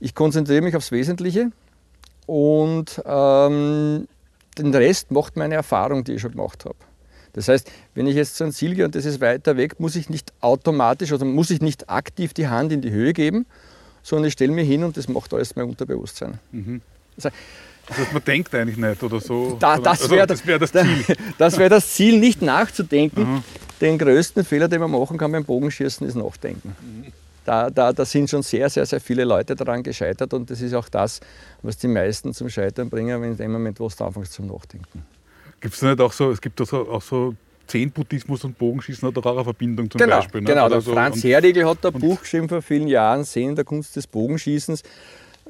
ich 0.00 0.14
konzentriere 0.14 0.62
mich 0.62 0.76
aufs 0.76 0.92
Wesentliche 0.92 1.50
und 2.26 3.02
ähm, 3.04 4.08
den 4.58 4.74
Rest 4.74 5.10
macht 5.10 5.36
meine 5.36 5.54
Erfahrung, 5.54 6.04
die 6.04 6.14
ich 6.14 6.20
schon 6.22 6.32
gemacht 6.32 6.64
habe. 6.64 6.76
Das 7.34 7.48
heißt, 7.48 7.70
wenn 7.94 8.06
ich 8.06 8.14
jetzt 8.14 8.36
zu 8.36 8.44
einem 8.44 8.52
Ziel 8.52 8.74
gehe 8.74 8.84
und 8.84 8.94
das 8.94 9.04
ist 9.04 9.20
weiter 9.20 9.56
weg, 9.56 9.80
muss 9.80 9.96
ich 9.96 10.08
nicht 10.08 10.32
automatisch 10.40 11.12
oder 11.12 11.24
muss 11.24 11.50
ich 11.50 11.60
nicht 11.60 11.90
aktiv 11.90 12.32
die 12.32 12.48
Hand 12.48 12.72
in 12.72 12.80
die 12.80 12.90
Höhe 12.90 13.12
geben, 13.12 13.46
sondern 14.02 14.28
ich 14.28 14.34
stelle 14.34 14.52
mich 14.52 14.68
hin 14.68 14.84
und 14.84 14.96
das 14.96 15.08
macht 15.08 15.34
alles 15.34 15.56
mein 15.56 15.68
Unterbewusstsein. 15.68 16.38
Das 17.16 17.26
heißt, 17.26 17.36
Das 17.86 17.98
heißt, 17.98 18.12
man 18.12 18.24
denkt 18.24 18.54
eigentlich 18.54 18.76
nicht 18.76 19.02
oder 19.02 19.20
so. 19.20 19.56
da, 19.60 19.74
Oder- 19.74 19.82
das 19.82 20.02
also, 20.02 20.14
wäre 20.14 20.26
das, 20.28 20.46
wär 20.46 20.58
das 20.58 20.72
Ziel. 20.72 21.16
Das 21.38 21.58
wäre 21.58 21.70
das 21.70 21.92
Ziel, 21.92 22.18
nicht 22.18 22.42
nachzudenken. 22.42 23.44
Den 23.80 23.98
größten 23.98 24.44
Fehler, 24.44 24.68
den 24.68 24.80
man 24.80 24.90
machen 24.90 25.18
kann 25.18 25.32
beim 25.32 25.44
Bogenschießen, 25.44 26.06
ist 26.06 26.14
Nachdenken. 26.14 26.74
Da, 27.44 27.68
da, 27.68 27.92
da 27.92 28.04
sind 28.06 28.30
schon 28.30 28.42
sehr, 28.42 28.70
sehr, 28.70 28.86
sehr 28.86 29.00
viele 29.00 29.24
Leute 29.24 29.54
daran 29.54 29.82
gescheitert 29.82 30.32
und 30.32 30.48
das 30.50 30.62
ist 30.62 30.72
auch 30.72 30.88
das, 30.88 31.20
was 31.62 31.76
die 31.76 31.88
meisten 31.88 32.32
zum 32.32 32.48
Scheitern 32.48 32.88
bringen, 32.88 33.20
wenn 33.20 33.32
in 33.32 33.36
dem 33.36 33.52
Moment, 33.52 33.78
wo 33.80 33.88
du 33.88 34.04
anfängst 34.04 34.32
zum 34.32 34.46
Nachdenken. 34.46 35.04
Gibt 35.60 35.74
es 35.74 35.82
nicht 35.82 36.00
auch 36.00 36.12
so, 36.12 36.30
es 36.30 36.40
gibt 36.40 36.58
doch 36.58 36.66
so, 36.66 36.88
auch 36.88 37.02
so 37.02 37.34
Zen-Buddhismus 37.66 38.44
und 38.44 38.56
Bogenschießen 38.56 39.06
hat 39.08 39.16
doch 39.16 39.26
auch 39.26 39.34
eine 39.34 39.44
Verbindung 39.44 39.90
zum 39.90 39.98
Genau, 39.98 40.16
Beispiel. 40.16 40.40
ne? 40.40 40.46
genau. 40.48 40.66
Oder 40.66 40.74
Der 40.76 40.80
so. 40.82 40.92
Franz 40.92 41.22
Herdigl 41.22 41.66
hat 41.68 41.84
ein 41.84 41.92
Buch 41.94 42.20
geschrieben 42.20 42.48
vor 42.48 42.62
vielen 42.62 42.88
Jahren, 42.88 43.24
Sehen 43.24 43.54
der 43.54 43.64
Kunst 43.64 43.94
des 43.96 44.06
Bogenschießens. 44.06 44.82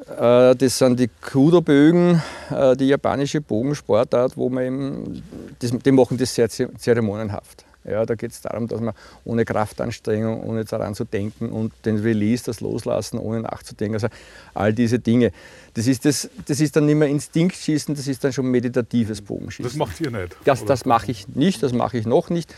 Äh, 0.08 0.54
Das 0.56 0.78
sind 0.78 0.99
die 1.00 1.08
Kudo-Bögen, 1.08 2.20
äh, 2.50 2.76
die 2.76 2.88
japanische 2.88 3.40
Bogensportart, 3.40 4.37
wo 4.37 4.49
man 4.49 4.64
eben, 4.64 5.23
das, 5.58 5.70
die 5.70 5.92
machen 5.92 6.16
das 6.18 6.34
sehr 6.34 6.49
ze- 6.49 6.70
zeremonienhaft. 6.78 7.64
Ja, 7.87 8.06
da 8.06 8.14
geht 8.14 8.30
es 8.30 8.40
darum, 8.40 8.66
dass 8.66 8.80
man 8.80 8.94
ohne 9.26 9.44
Kraftanstrengung, 9.44 10.42
ohne 10.44 10.64
daran 10.64 10.94
zu 10.94 11.04
denken 11.04 11.50
und 11.50 11.70
den 11.84 11.99
Release, 11.99 12.42
das 12.42 12.62
Loslassen, 12.62 13.18
ohne 13.18 13.40
nachzudenken, 13.42 13.96
also 13.96 14.06
all 14.54 14.73
diese 14.73 14.99
Dinge. 14.99 15.32
Das 15.75 15.87
ist, 15.87 16.06
das, 16.06 16.30
das 16.46 16.61
ist 16.61 16.75
dann 16.76 16.87
nicht 16.87 16.94
mehr 16.94 17.08
Instinktschießen, 17.08 17.94
das 17.94 18.06
ist 18.06 18.25
dann 18.25 18.32
schon 18.32 18.46
meditatives 18.46 19.20
Bogenschießen. 19.20 19.64
Das 19.70 19.76
macht 19.76 20.00
ihr 20.00 20.11
nicht. 20.11 20.34
Das, 20.46 20.64
das 20.64 20.87
mache 20.87 21.11
ich 21.11 21.28
nicht, 21.28 21.62
das 21.62 21.75
mache 21.75 21.99
ich 21.99 22.06
noch 22.06 22.30
nicht. 22.30 22.54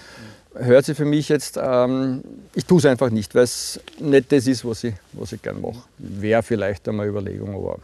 Hört 0.59 0.85
sich 0.87 0.97
für 0.97 1.05
mich 1.05 1.29
jetzt, 1.29 1.59
ähm, 1.63 2.23
ich 2.55 2.65
tue 2.65 2.79
es 2.79 2.87
einfach 2.87 3.11
nicht, 3.11 3.35
weil 3.35 3.45
es 3.45 3.81
nicht 4.01 4.33
das 4.33 4.47
ist, 4.47 4.65
was 4.65 4.85
ich, 4.85 4.95
was 5.13 5.33
ich 5.33 5.43
gerne 5.43 5.61
mache. 5.61 5.83
Wäre 5.99 6.43
vielleicht 6.43 6.89
einmal 6.89 7.05
eine 7.07 7.11
Überlegung, 7.11 7.55
aber 7.55 7.79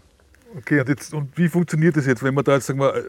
Okay, 0.59 0.81
und, 0.81 0.88
jetzt, 0.88 1.14
und 1.14 1.37
wie 1.37 1.49
funktioniert 1.49 1.97
das 1.97 2.07
jetzt, 2.07 2.23
wenn 2.23 2.35
man 2.35 2.45
da 2.45 2.55
jetzt, 2.55 2.67
sagen 2.67 2.79
wir, 2.79 2.95
äh, 2.95 3.00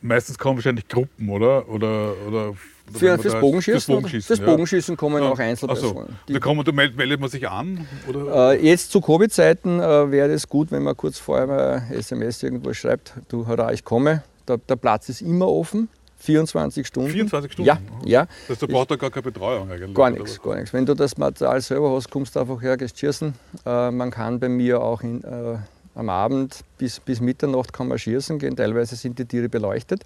meistens 0.00 0.38
kommen 0.38 0.56
wahrscheinlich 0.56 0.88
Gruppen, 0.88 1.28
oder? 1.28 1.68
Oder, 1.68 2.14
oder, 2.26 2.54
für, 2.92 3.18
fürs 3.18 3.34
da- 3.34 3.40
Bogenschießen, 3.40 3.80
Fürs 3.80 3.86
Bogenschießen, 3.86 4.26
fürs 4.26 4.38
ja. 4.40 4.46
Bogenschießen 4.46 4.96
kommen 4.96 5.22
Ja. 5.22 5.28
auch 5.30 5.38
Einzelpersonen. 5.38 6.16
So. 6.26 6.38
Da 6.38 6.62
da 6.62 6.72
meldet, 6.72 6.96
meldet 6.96 7.20
man 7.20 7.28
sich 7.28 7.46
an? 7.48 7.86
Oder? 8.08 8.52
Äh, 8.52 8.66
jetzt 8.66 8.90
zu 8.90 9.00
Covid-Zeiten 9.00 9.78
äh, 9.78 10.10
wäre 10.10 10.32
es 10.32 10.48
gut, 10.48 10.70
wenn 10.72 10.82
man 10.82 10.96
kurz 10.96 11.18
vorher 11.18 11.46
mal 11.46 11.82
SMS 11.90 12.42
irgendwo 12.42 12.72
schreibt, 12.72 13.12
du 13.28 13.46
hurra, 13.46 13.72
ich 13.72 13.84
komme. 13.84 14.22
Der, 14.48 14.56
der 14.56 14.76
Platz 14.76 15.08
ist 15.10 15.20
immer 15.20 15.48
offen, 15.48 15.88
24 16.20 16.86
Stunden. 16.86 17.10
24 17.10 17.52
Stunden? 17.52 17.66
Ja, 17.66 17.78
ja. 18.04 18.26
Das 18.46 18.56
heißt, 18.56 18.62
da 18.62 18.66
braucht 18.66 18.90
er 18.90 18.98
gar 18.98 19.10
keine 19.10 19.22
Betreuung 19.22 19.70
eigentlich. 19.70 19.94
Gar 19.94 20.10
nichts, 20.10 20.40
gar 20.40 20.56
nichts. 20.56 20.72
Wenn 20.72 20.86
du 20.86 20.94
das 20.94 21.16
Material 21.16 21.60
selber 21.60 21.94
hast, 21.96 22.10
kommst 22.10 22.36
du 22.36 22.40
einfach 22.40 22.60
her, 22.60 22.76
gehst 22.76 22.98
schießen. 22.98 23.34
Äh, 23.64 23.90
man 23.90 24.10
kann 24.10 24.38
bei 24.38 24.48
mir 24.48 24.80
auch 24.80 25.02
in, 25.02 25.24
äh, 25.24 25.56
am 25.94 26.08
Abend 26.08 26.60
bis, 26.78 27.00
bis 27.00 27.20
Mitternacht 27.20 27.72
kann 27.72 27.88
man 27.88 27.98
schießen 27.98 28.38
gehen. 28.38 28.54
Teilweise 28.54 28.96
sind 28.96 29.18
die 29.18 29.24
Tiere 29.24 29.48
beleuchtet 29.48 30.02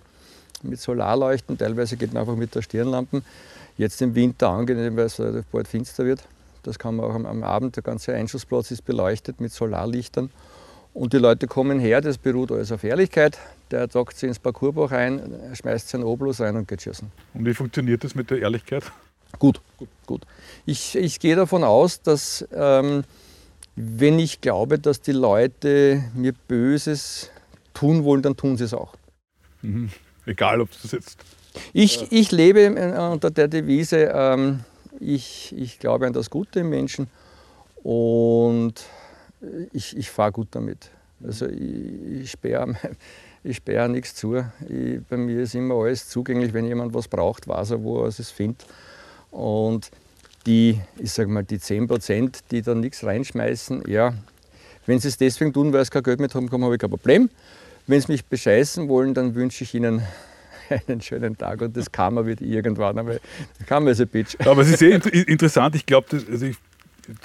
mit 0.63 0.81
Solarleuchten, 0.81 1.59
teilweise 1.59 1.97
geht 1.97 2.13
man 2.13 2.23
einfach 2.23 2.37
mit 2.37 2.55
der 2.55 2.63
Stirnlampen. 2.63 3.25
Jetzt 3.77 4.01
im 4.03 4.15
Winter 4.15 4.49
angenehm, 4.49 4.97
weil 4.97 5.07
es 5.07 5.19
äh, 5.19 5.43
bald 5.51 5.69
finster 5.69 6.05
wird. 6.05 6.21
Das 6.63 6.79
kann 6.79 6.97
man 6.97 7.07
auch 7.07 7.15
am, 7.15 7.27
am 7.27 7.43
Abend, 7.43 7.77
der 7.77 7.83
ganze 7.83 8.15
Einschussplatz 8.15 8.71
ist 8.71 8.85
beleuchtet 8.85 9.41
mit 9.41 9.53
Solarlichtern. 9.53 10.31
Und 10.95 11.13
die 11.13 11.19
Leute 11.19 11.49
kommen 11.49 11.81
her, 11.81 12.01
das 12.01 12.19
beruht 12.19 12.53
alles 12.53 12.71
auf 12.71 12.85
Ehrlichkeit. 12.85 13.37
Der 13.75 13.89
tragt 13.89 14.17
sich 14.17 14.29
ins 14.29 14.39
Parcoursbuch 14.39 14.93
ein, 14.93 15.21
schmeißt 15.53 15.89
seinen 15.89 16.05
Obolus 16.05 16.41
rein 16.41 16.55
und 16.55 16.69
geht 16.69 16.83
schießen. 16.83 17.11
Und 17.35 17.45
wie 17.45 17.55
funktioniert 17.55 18.05
das 18.05 18.15
mit 18.15 18.31
der 18.31 18.39
Ehrlichkeit? 18.39 18.85
Gut, 19.41 19.61
gut, 19.77 19.89
gut. 20.07 20.23
Ich, 20.65 20.95
ich 20.95 21.19
gehe 21.19 21.35
davon 21.35 21.65
aus, 21.65 22.01
dass 22.01 22.47
ähm, 22.55 23.03
wenn 23.75 24.21
ich 24.21 24.41
glaube, 24.41 24.79
dass 24.79 25.01
die 25.01 25.11
Leute 25.11 26.05
mir 26.15 26.35
Böses 26.47 27.33
tun 27.73 28.05
wollen, 28.05 28.23
dann 28.23 28.37
tun 28.37 28.57
sie 28.57 28.63
es 28.63 28.75
auch. 28.75 28.95
Mhm. 29.63 29.91
Egal, 30.25 30.61
ob 30.61 30.71
das 30.81 30.93
jetzt. 30.93 31.19
Ich, 31.73 32.13
ich 32.13 32.31
lebe 32.31 32.61
äh, 32.61 32.97
unter 33.11 33.33
der 33.33 33.49
Devise, 33.49 34.13
ähm, 34.15 34.61
ich, 35.01 35.53
ich 35.59 35.81
glaube 35.81 36.07
an 36.07 36.13
das 36.13 36.31
Gute 36.31 36.61
im 36.61 36.71
Menschen 36.71 37.09
und 37.83 38.85
ich, 39.73 39.97
ich 39.97 40.11
fahre 40.11 40.31
gut 40.31 40.47
damit. 40.53 40.93
Also 41.25 41.49
ich, 41.49 42.23
ich 42.23 42.31
sperre 42.31 42.77
ich 43.45 43.57
sperre 43.57 43.89
nichts 43.89 44.15
zu. 44.15 44.37
Ich, 44.37 45.01
bei 45.09 45.17
mir 45.17 45.43
ist 45.43 45.55
immer 45.55 45.75
alles 45.75 46.09
zugänglich. 46.09 46.53
Wenn 46.53 46.65
jemand 46.65 46.95
was 46.95 47.07
braucht, 47.07 47.47
weiß 47.47 47.73
er, 47.73 47.83
wo 47.85 48.03
er 48.03 48.09
es 48.09 48.31
findet. 48.31 48.67
Und 49.31 49.91
die, 50.47 50.81
ich 50.99 51.13
sage 51.13 51.31
mal, 51.31 51.45
die 51.45 51.59
10 51.59 51.87
Prozent, 51.87 52.41
die 52.51 52.63
da 52.63 52.75
nichts 52.75 53.05
reinschmeißen, 53.05 53.85
ja, 53.87 54.15
wenn 54.87 54.99
sie 54.99 55.09
es 55.09 55.17
deswegen 55.17 55.53
tun, 55.53 55.73
weil 55.73 55.85
sie 55.85 55.91
kein 55.91 56.03
Geld 56.03 56.21
mit 56.21 56.35
haben, 56.35 56.51
habe 56.51 56.75
ich 56.75 56.81
kein 56.81 56.91
Problem. 56.91 57.31
Wenn 57.87 58.01
sie 58.01 58.13
mich 58.13 58.25
bescheißen 58.25 58.89
wollen, 58.89 59.15
dann 59.15 59.35
wünsche 59.35 59.65
ich 59.65 59.75
ihnen 59.75 60.03
einen 60.89 61.01
schönen 61.01 61.37
Tag 61.37 61.61
und 61.63 61.77
das 61.77 61.91
Karma 61.91 62.25
wird 62.25 62.41
irgendwann 62.41 62.99
einmal, 62.99 63.21
Karma 63.67 63.91
ist 63.91 64.01
ein 64.01 64.09
Bitch. 64.09 64.37
Aber 64.41 64.63
es 64.63 64.71
ist 64.71 64.79
sehr 64.79 64.95
inter 64.95 65.13
interessant. 65.13 65.75
Ich 65.75 65.87
glaube, 65.87 66.07
also 66.31 66.47
ich, 66.47 66.57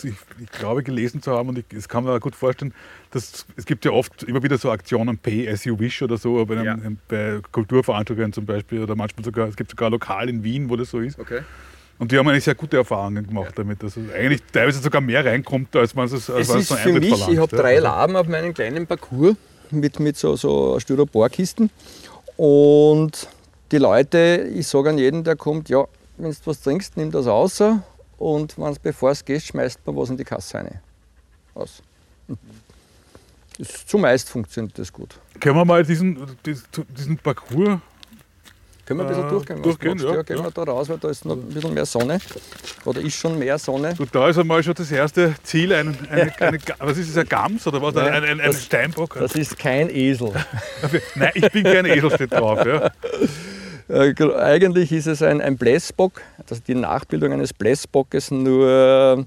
ich, 0.04 0.14
ich 0.42 0.52
glaube 0.52 0.84
gelesen 0.84 1.22
zu 1.22 1.32
haben 1.32 1.50
und 1.50 1.58
ich, 1.60 1.66
das 1.74 1.88
kann 1.88 2.04
man 2.04 2.16
auch 2.16 2.20
gut 2.20 2.36
vorstellen, 2.36 2.74
dass 3.12 3.46
es 3.56 3.66
gibt 3.66 3.86
ja 3.86 3.92
oft 3.92 4.24
immer 4.24 4.42
wieder 4.44 4.58
so 4.58 4.72
Aktionen 4.72 5.18
Pay 5.18 5.50
as 5.50 5.66
you 5.66 5.78
wish 5.80 6.02
oder 6.02 6.18
so, 6.18 6.46
bei, 6.46 6.58
einem, 6.58 6.66
Ja. 6.84 6.92
bei 7.08 7.40
Kulturveranstaltungen 7.52 8.34
zum 8.34 8.46
Beispiel 8.46 8.82
oder 8.84 8.96
manchmal 8.96 9.24
sogar, 9.26 9.48
es 9.48 9.56
gibt 9.56 9.72
sogar 9.72 9.90
lokal 9.90 10.30
in 10.30 10.44
Wien, 10.44 10.70
wo 10.70 10.76
das 10.76 10.90
so 10.92 11.00
ist. 11.00 11.18
Okay. 11.20 11.42
Und 11.98 12.12
die 12.12 12.18
haben 12.18 12.28
eigentlich 12.30 12.46
sehr 12.46 12.56
gute 12.56 12.78
Erfahrungen 12.78 13.28
gemacht 13.28 13.54
damit, 13.56 13.84
dass 13.84 13.98
es 13.98 14.14
eigentlich 14.14 14.42
teilweise 14.54 14.80
sogar 14.82 15.02
mehr 15.02 15.26
reinkommt, 15.26 15.76
als 15.76 15.94
man 15.96 16.06
es, 16.06 16.30
als 16.30 16.48
Es 16.48 16.48
man 16.48 16.60
ist 16.60 16.70
so 16.70 16.76
für 16.76 16.94
mich, 16.94 17.10
verlangt. 17.10 17.34
ich 17.34 17.40
habe 17.40 17.56
ja. 17.56 17.62
drei 17.62 17.80
Laben 17.80 18.16
auf 18.16 18.28
meinem 18.28 18.54
kleinen 18.54 18.88
Parcours 18.88 19.36
mit, 19.70 20.00
mit 20.00 20.16
so, 20.16 20.36
so 20.38 20.80
Styroporkisten. 20.80 21.70
Und 22.38 23.28
die 23.74 23.78
Leute, 23.80 24.50
ich 24.56 24.66
sage 24.68 24.90
an 24.92 24.98
jeden, 24.98 25.26
der 25.26 25.36
kommt, 25.36 25.68
ja, 25.68 25.86
wenn 26.18 26.32
du 26.32 26.38
was 26.46 26.62
trinkst, 26.62 26.96
nimm 26.96 27.12
das 27.12 27.28
raus 27.28 27.62
und 28.20 28.56
bevor 28.84 29.12
es 29.12 29.24
gehst, 29.24 29.48
schmeißt 29.48 29.80
man 29.86 29.96
was 29.96 30.10
in 30.10 30.18
die 30.18 30.24
Kasse 30.24 30.58
rein. 30.58 30.80
Aus. 31.56 31.82
Das, 33.58 33.86
zumeist 33.86 34.30
funktioniert 34.30 34.78
das 34.78 34.92
gut. 34.94 35.16
Können 35.40 35.56
wir 35.56 35.66
mal 35.66 35.84
diesen, 35.84 36.18
diesen 36.46 37.18
Parcours 37.18 37.80
können 38.86 39.02
wir 39.02 39.06
ein 39.06 39.10
bisschen 39.10 39.28
äh, 39.28 39.30
durchgehen? 39.30 39.62
durchgehen, 39.62 39.98
ja, 40.00 40.16
ja, 40.16 40.22
gehen 40.24 40.44
wir 40.44 40.50
da 40.50 40.64
raus, 40.64 40.90
weil 40.90 40.98
da 40.98 41.10
ist 41.12 41.24
noch 41.24 41.36
ein 41.36 41.44
bisschen 41.44 41.76
mehr 41.76 41.86
Sonne. 41.86 42.20
Oder 42.86 43.02
ist 43.02 43.14
schon 43.14 43.38
mehr 43.38 43.60
Sonne. 43.60 43.94
Du, 43.94 44.04
da 44.06 44.30
ist 44.30 44.40
einmal 44.40 44.64
schon 44.64 44.74
das 44.74 44.92
erste 44.92 45.36
Ziel, 45.44 45.72
ein, 45.74 45.96
eine, 46.10 46.42
eine, 46.42 46.58
was 46.80 46.98
ist 46.98 47.12
das, 47.12 47.18
ein 47.18 47.30
Gams 47.30 47.68
oder 47.68 47.80
was? 47.84 47.94
Nein, 47.94 48.08
ein, 48.12 48.24
ein, 48.24 48.42
ein 48.42 48.52
das- 48.52 48.66
Steinbock? 48.66 49.14
Das 49.20 49.36
ist 49.36 49.60
kein 49.60 49.92
Esel. 49.92 50.34
Nein, 51.16 51.32
ich 51.36 51.52
bin 51.52 51.66
kein 51.66 51.86
Esel, 51.86 52.10
steht 52.10 52.34
drauf. 52.34 52.66
Ja. 52.66 52.92
Äh, 53.90 54.14
Eigentlich 54.38 54.92
ist 54.92 55.08
es 55.08 55.22
ein, 55.22 55.42
ein 55.42 55.58
Blässbock, 55.58 56.22
also 56.48 56.62
die 56.68 56.76
Nachbildung 56.76 57.34
eines 57.34 57.54
Blässbockes, 57.54 58.30
nur 58.32 59.26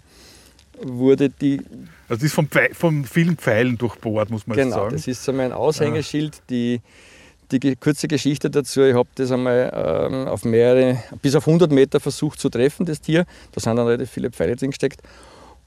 wurde 0.81 1.29
die, 1.31 1.61
Also 2.09 2.21
die 2.21 2.27
ist 2.27 2.35
von, 2.35 2.49
Pfeil, 2.49 2.73
von 2.75 3.05
vielen 3.05 3.37
Pfeilen 3.37 3.77
durchbohrt, 3.79 4.31
muss 4.31 4.47
man 4.47 4.57
genau, 4.57 4.77
sagen. 4.77 4.95
das 4.95 5.07
ist 5.07 5.23
so 5.25 5.33
mein 5.33 5.53
Aushängeschild, 5.53 6.43
die, 6.51 6.81
die 7.51 7.61
ge- 7.61 7.77
kurze 7.77 8.09
Geschichte 8.09 8.51
dazu, 8.51 8.83
ich 8.83 8.95
habe 8.95 9.09
das 9.15 9.31
einmal 9.31 9.71
ähm, 10.11 10.29
auf 10.29 10.45
mehrere, 10.45 11.03
bis 11.21 11.35
auf 11.35 11.47
100 11.47 11.71
Meter 11.71 12.01
versucht 12.01 12.41
zu 12.41 12.49
treffen, 12.49 12.87
das 12.87 13.01
Tier, 13.01 13.25
da 13.53 13.61
sind 13.61 13.77
dann 13.77 13.87
relativ 13.87 14.11
viele 14.11 14.31
Pfeile 14.31 14.57
drin 14.57 14.71
gesteckt 14.71 15.01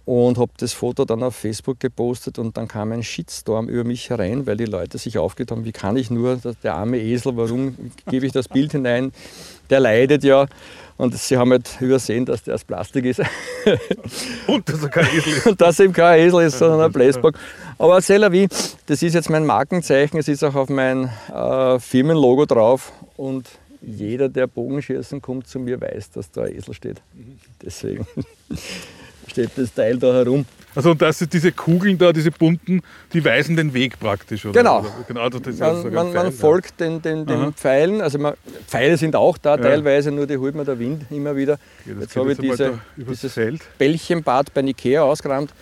und 0.06 0.38
habe 0.38 0.52
das 0.58 0.74
Foto 0.74 1.04
dann 1.04 1.24
auf 1.24 1.36
Facebook 1.36 1.80
gepostet 1.80 2.38
und 2.38 2.56
dann 2.58 2.68
kam 2.68 2.92
ein 2.92 3.02
Shitstorm 3.04 3.68
über 3.68 3.84
mich 3.84 4.10
herein, 4.10 4.46
weil 4.46 4.56
die 4.56 4.66
Leute 4.66 5.00
sich 5.00 5.18
aufgeregt 5.18 5.52
haben, 5.52 5.66
wie 5.66 5.72
kann 5.72 5.98
ich 5.98 6.12
nur, 6.12 6.40
der 6.64 6.76
arme 6.76 7.00
Esel, 7.00 7.36
warum 7.36 7.76
gebe 8.10 8.26
ich 8.26 8.32
das 8.32 8.48
Bild 8.48 8.72
hinein, 8.72 9.12
der 9.70 9.80
leidet 9.80 10.24
ja. 10.24 10.46
Und 10.98 11.18
sie 11.18 11.36
haben 11.36 11.52
halt 11.52 11.70
übersehen, 11.82 12.26
dass 12.26 12.44
der 12.44 12.56
aus 12.56 12.64
Plastik 12.64 13.04
ist 13.04 13.22
Und 14.48 14.70
dass 14.70 14.82
er 14.82 14.90
kein 14.90 15.08
Esel 15.08 15.34
ist. 15.34 15.48
und 15.48 15.60
dass 15.60 15.80
eben 15.82 15.92
kein 15.92 16.20
Esel 16.20 16.44
ist, 16.44 16.58
sondern 16.58 16.82
ein 16.82 16.92
Bläsbock. 16.92 17.38
Aber 17.78 17.98
c'est 17.98 18.18
la 18.18 18.32
vie, 18.32 18.48
das 18.86 19.04
ist 19.04 19.14
jetzt 19.14 19.30
mein 19.30 19.46
Markenzeichen, 19.46 20.18
es 20.20 20.30
ist 20.30 20.42
auch 20.44 20.56
auf 20.56 20.70
mein 20.70 21.10
äh, 21.34 21.80
Firmenlogo 21.80 22.46
drauf 22.46 22.94
und 23.18 23.50
jeder, 23.82 24.30
der 24.30 24.48
Bogenschießen 24.48 25.22
kommt 25.22 25.48
zu 25.48 25.60
mir, 25.60 25.82
weiß, 25.82 26.12
dass 26.12 26.32
da 26.32 26.44
ein 26.44 26.56
Esel 26.56 26.74
steht. 26.74 27.02
Deswegen 27.62 28.08
steht 29.28 29.52
das 29.56 29.74
Teil 29.74 29.98
da 29.98 30.14
herum. 30.14 30.46
Also 30.76 30.92
und 30.92 31.02
das, 31.02 31.20
diese 31.20 31.54
Kugeln 31.54 31.98
da, 31.98 32.12
diese 32.12 32.32
bunten, 32.32 32.82
die 33.14 33.24
weisen 33.24 33.56
den 33.56 33.74
Weg 33.74 33.98
praktisch, 33.98 34.46
oder? 34.46 34.60
Genau. 34.60 34.80
Oder, 34.80 34.90
genau 35.08 35.22
also 35.22 35.40
das 35.40 35.54
ist 35.54 35.60
Man, 35.62 35.76
sogar 35.78 35.92
man, 36.04 36.08
ein 36.08 36.14
man 36.14 36.24
Pfeil, 36.26 36.32
folgt 36.34 36.80
den, 36.82 37.02
den, 37.02 37.26
den. 37.26 37.54
Pfeilen, 37.54 38.02
also 38.02 38.20
man, 38.20 38.34
Pfeile 38.68 38.98
sind 38.98 39.16
auch 39.16 39.38
da 39.38 39.56
Ja. 39.56 39.62
teilweise, 39.62 40.12
nur 40.12 40.28
die 40.28 40.38
holt 40.38 40.54
mir 40.54 40.66
der 40.66 40.78
Wind 40.78 41.06
immer 41.12 41.34
wieder. 41.36 41.58
Ja, 41.86 41.94
das 41.94 42.04
Jetzt 42.04 42.16
habe 42.18 42.34
ich 42.34 42.40
diese, 42.40 42.80
dieses 42.98 43.34
Feld. 43.34 43.62
Bällchenbad 43.78 44.54
bei 44.54 44.62
Ikea 44.62 45.04
ausgeräumt. 45.04 45.54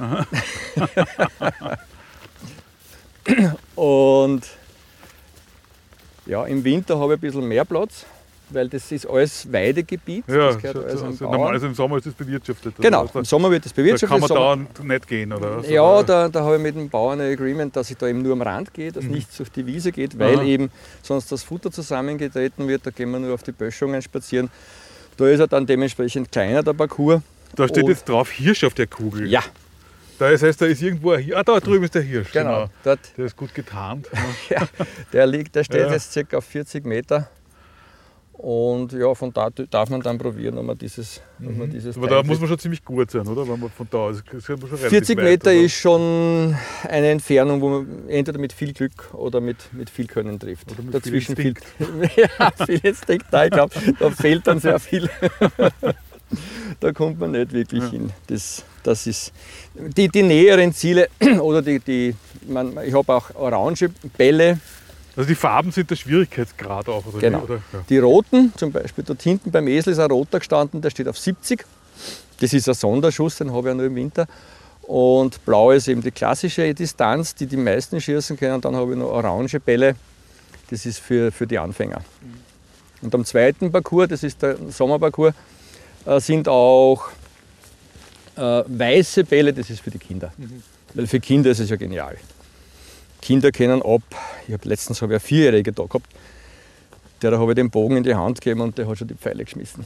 Und 3.76 4.42
ja, 6.26 6.44
im 6.46 6.64
Winter 6.64 6.98
habe 6.98 7.14
ich 7.14 7.18
ein 7.18 7.20
bisschen 7.20 7.46
mehr 7.46 7.64
Platz, 7.64 8.04
weil 8.54 8.68
das 8.68 8.90
ist 8.92 9.06
alles 9.06 9.50
Weidegebiet. 9.52 10.24
Ja, 10.28 10.52
das 10.54 10.64
alles 10.76 11.00
so, 11.00 11.06
am 11.06 11.12
so, 11.12 11.24
Bauern. 11.24 11.32
normal, 11.38 11.52
also 11.54 11.66
im 11.66 11.74
Sommer 11.74 11.96
ist 11.98 12.06
das 12.06 12.14
bewirtschaftet. 12.14 12.74
oder 12.78 12.82
Genau, 12.88 13.04
was? 13.06 13.14
im 13.14 13.24
Sommer 13.24 13.50
wird 13.50 13.64
das 13.64 13.72
Da 13.72 13.82
bewirtschaftet. 13.82 14.28
kann 14.28 14.36
man 14.36 14.68
da 14.74 14.82
nicht 14.94 15.06
gehen, 15.08 15.32
oder? 15.32 15.58
was? 15.58 15.68
ja, 15.68 16.02
da, 16.02 16.28
da 16.28 16.40
habe 16.44 16.56
ich 16.56 16.62
mit 16.62 16.74
dem 16.76 16.88
Bauern 16.88 17.20
ein 17.20 17.32
Agreement, 17.32 17.74
dass 17.76 17.90
ich 17.90 17.96
da 17.96 18.06
eben 18.08 18.22
nur 18.22 18.32
am 18.32 18.42
Rand 18.42 18.72
gehe, 18.74 18.92
dass 18.92 19.04
nichts 19.04 19.40
auf 19.40 19.50
die 19.50 19.66
Wiese 19.66 19.92
geht, 19.92 20.18
weil 20.18 20.36
Aha. 20.36 20.44
eben 20.44 20.70
sonst 21.02 21.30
das 21.32 21.42
Futter 21.42 21.70
zusammengetreten 21.70 22.68
wird. 22.68 22.86
Da 22.86 22.90
gehen 22.90 23.10
wir 23.10 23.18
nur 23.18 23.34
auf 23.34 23.42
die 23.42 23.52
Böschungen 23.52 24.00
spazieren. 24.02 24.50
Da 25.16 25.28
ist 25.28 25.40
er 25.40 25.46
dann 25.48 25.66
dementsprechend 25.66 26.32
kleiner, 26.32 26.62
der 26.62 26.72
Parcours. 26.72 27.20
Da 27.56 27.66
steht 27.68 27.84
Und- 27.84 27.90
jetzt 27.90 28.08
drauf 28.08 28.30
Hirsch 28.30 28.64
auf 28.64 28.74
der 28.74 28.86
Kugel. 28.86 29.26
Ja, 29.26 29.42
Da 30.18 30.28
ist, 30.28 30.42
heißt, 30.42 30.60
da 30.60 30.66
ist 30.66 30.82
irgendwo 30.82 31.12
ein 31.12 31.20
Hirsch. 31.22 31.36
Ah, 31.36 31.42
da 31.42 31.58
drüben 31.60 31.84
ist 31.84 31.94
der 31.94 32.02
Hirsch. 32.02 32.30
genau. 32.32 32.68
Dort, 32.84 33.00
Der 33.16 33.24
ist 33.24 33.36
gut 33.36 33.54
getarnt. 33.54 34.06
ja, 34.50 34.68
der, 35.12 35.26
liegt, 35.26 35.54
der 35.56 35.64
steht 35.64 35.80
Ja. 35.80 35.90
jetzt 35.92 36.12
circa 36.12 36.36
auf 36.36 36.44
40 36.44 36.84
Meter. 36.84 37.28
Und 38.42 38.92
ja, 38.94 39.14
von 39.14 39.32
da 39.34 39.50
darf 39.50 39.90
man 39.90 40.00
dann 40.00 40.16
probieren, 40.16 40.56
ob 40.56 40.64
man 40.64 40.78
dieses, 40.78 41.20
ob 41.44 41.58
man 41.58 41.68
dieses 41.68 41.94
Mhm. 41.94 42.02
Aber 42.02 42.10
Teil 42.10 42.22
da 42.22 42.26
muss 42.26 42.40
man 42.40 42.48
schon 42.48 42.58
ziemlich 42.58 42.82
gut 42.82 43.10
sein, 43.10 43.26
oder? 43.28 43.46
Wenn 43.46 43.60
man 43.60 43.68
von 43.68 43.86
da. 43.90 44.08
Das 44.08 44.16
ist 44.18 44.32
man 44.32 44.40
schon 44.40 44.54
relativ 44.62 44.88
40 44.88 45.16
weit, 45.18 45.24
Meter 45.24 45.50
oder? 45.50 45.60
ist 45.60 45.74
schon 45.74 46.56
eine 46.88 47.08
Entfernung, 47.08 47.60
wo 47.60 47.68
man 47.68 48.08
entweder 48.08 48.38
mit 48.38 48.54
viel 48.54 48.72
Glück 48.72 49.12
oder 49.12 49.42
mit, 49.42 49.58
mit 49.74 49.90
viel 49.90 50.06
Können 50.06 50.38
trifft. 50.38 50.72
Oder 50.72 50.82
mit 50.82 50.94
Dazwischen 50.94 51.36
viel 51.36 51.54
viel, 51.76 52.08
ja, 52.16 52.50
viel 52.66 52.80
Instinkt. 52.82 53.26
da, 53.30 53.44
Ich 53.44 53.50
glaube, 53.50 53.74
da 53.98 54.10
fehlt 54.10 54.46
dann 54.46 54.58
sehr 54.58 54.78
viel. 54.80 55.10
da 56.80 56.92
kommt 56.92 57.18
man 57.20 57.32
nicht 57.32 57.52
wirklich 57.52 57.82
Ja. 57.84 57.90
hin. 57.90 58.10
Das, 58.28 58.64
das 58.82 59.06
ist 59.06 59.32
die, 59.74 60.08
die 60.08 60.22
näheren 60.22 60.72
Ziele 60.72 61.08
oder 61.40 61.60
die, 61.62 61.78
die 61.80 62.14
man, 62.48 62.72
ich 62.86 62.94
habe 62.94 63.12
auch 63.14 63.34
orange 63.34 63.90
Bälle, 64.16 64.58
Also 65.16 65.28
die 65.28 65.34
Farben 65.34 65.72
sind 65.72 65.90
der 65.90 65.96
Schwierigkeitsgrad 65.96 66.88
auch, 66.88 67.04
oder? 67.06 67.18
Genau. 67.18 67.42
Oder? 67.42 67.56
Ja. 67.72 67.84
Die 67.88 67.98
roten, 67.98 68.52
zum 68.56 68.72
Beispiel 68.72 69.04
dort 69.04 69.22
hinten 69.22 69.50
beim 69.50 69.66
Esel 69.68 69.92
ist 69.92 69.98
ein 69.98 70.10
roter 70.10 70.38
gestanden, 70.38 70.80
der 70.80 70.90
steht 70.90 71.08
auf 71.08 71.18
70. 71.18 71.64
Das 72.38 72.52
ist 72.52 72.68
ein 72.68 72.74
Sonderschuss, 72.74 73.36
den 73.36 73.52
habe 73.52 73.60
ich 73.60 73.66
ja 73.66 73.74
nur 73.74 73.86
im 73.86 73.94
Winter. 73.94 74.26
Und 74.82 75.44
blau 75.44 75.70
ist 75.72 75.88
eben 75.88 76.02
die 76.02 76.10
klassische 76.10 76.74
Distanz, 76.74 77.34
die 77.34 77.46
die 77.46 77.56
meisten 77.56 78.00
schießen 78.00 78.36
können. 78.36 78.60
Dann 78.60 78.74
habe 78.74 78.92
ich 78.92 78.98
noch 78.98 79.10
orange 79.10 79.60
Bälle, 79.60 79.94
das 80.70 80.86
ist 80.86 80.98
für, 81.00 81.30
für 81.30 81.46
die 81.46 81.58
Anfänger. 81.58 82.02
Und 83.02 83.14
am 83.14 83.24
zweiten 83.24 83.70
Parcours, 83.70 84.08
das 84.08 84.22
ist 84.22 84.42
der 84.42 84.56
Sommerparcours, 84.68 85.34
äh, 86.06 86.20
sind 86.20 86.48
auch 86.48 87.08
äh, 88.36 88.40
weiße 88.66 89.24
Bälle, 89.24 89.52
das 89.52 89.70
ist 89.70 89.80
für 89.80 89.90
die 89.90 89.98
Kinder. 89.98 90.32
Weil 90.94 91.06
für 91.06 91.20
Kinder 91.20 91.50
ist 91.50 91.60
es 91.60 91.70
ja 91.70 91.76
genial. 91.76 92.16
Kinder 93.20 93.52
können 93.52 93.82
ab, 93.82 94.02
ich 94.46 94.54
habe 94.54 94.68
letztens 94.68 95.02
habe 95.02 95.12
ich 95.12 95.16
eine 95.16 95.20
Vierjährige 95.20 95.72
da 95.72 95.84
gehabt, 95.84 96.06
der 97.22 97.38
habe 97.38 97.52
ich 97.52 97.56
den 97.56 97.70
Bogen 97.70 97.98
in 97.98 98.02
die 98.02 98.14
Hand 98.14 98.40
gegeben 98.40 98.62
und 98.62 98.78
der 98.78 98.88
hat 98.88 98.98
schon 98.98 99.08
die 99.08 99.14
Pfeile 99.14 99.44
geschmissen. 99.44 99.84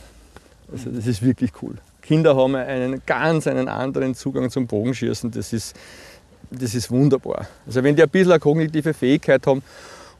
Also 0.70 0.90
das 0.90 1.07
ist 1.07 1.23
wirklich 1.23 1.51
cool. 1.62 1.77
Kinder 2.03 2.37
haben 2.37 2.55
einen 2.55 3.03
ganz 3.07 3.47
einen 3.47 3.68
anderen 3.68 4.14
Zugang 4.14 4.51
zum 4.51 4.66
Bogenschießen. 4.66 5.31
Das 5.31 5.53
ist, 5.53 5.75
das 6.51 6.75
ist 6.75 6.90
wunderbar. 6.90 7.49
Also 7.66 7.83
wenn 7.83 7.97
die 7.97 8.03
ein 8.03 8.09
bisschen 8.09 8.33
eine 8.33 8.40
kognitive 8.40 8.94
Fähigkeit 8.94 9.47
haben 9.47 9.62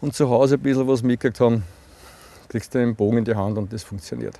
und 0.00 0.14
zu 0.14 0.29
Hause 0.29 0.57
ein 0.57 0.61
bisschen 0.61 0.88
was 0.88 1.03
mitgekriegt 1.03 1.40
haben, 1.40 1.62
kriegst 2.48 2.74
du 2.74 2.79
den 2.79 2.94
Bogen 2.94 3.18
in 3.18 3.24
die 3.24 3.35
Hand 3.35 3.59
und 3.59 3.72
das 3.72 3.83
funktioniert. 3.83 4.35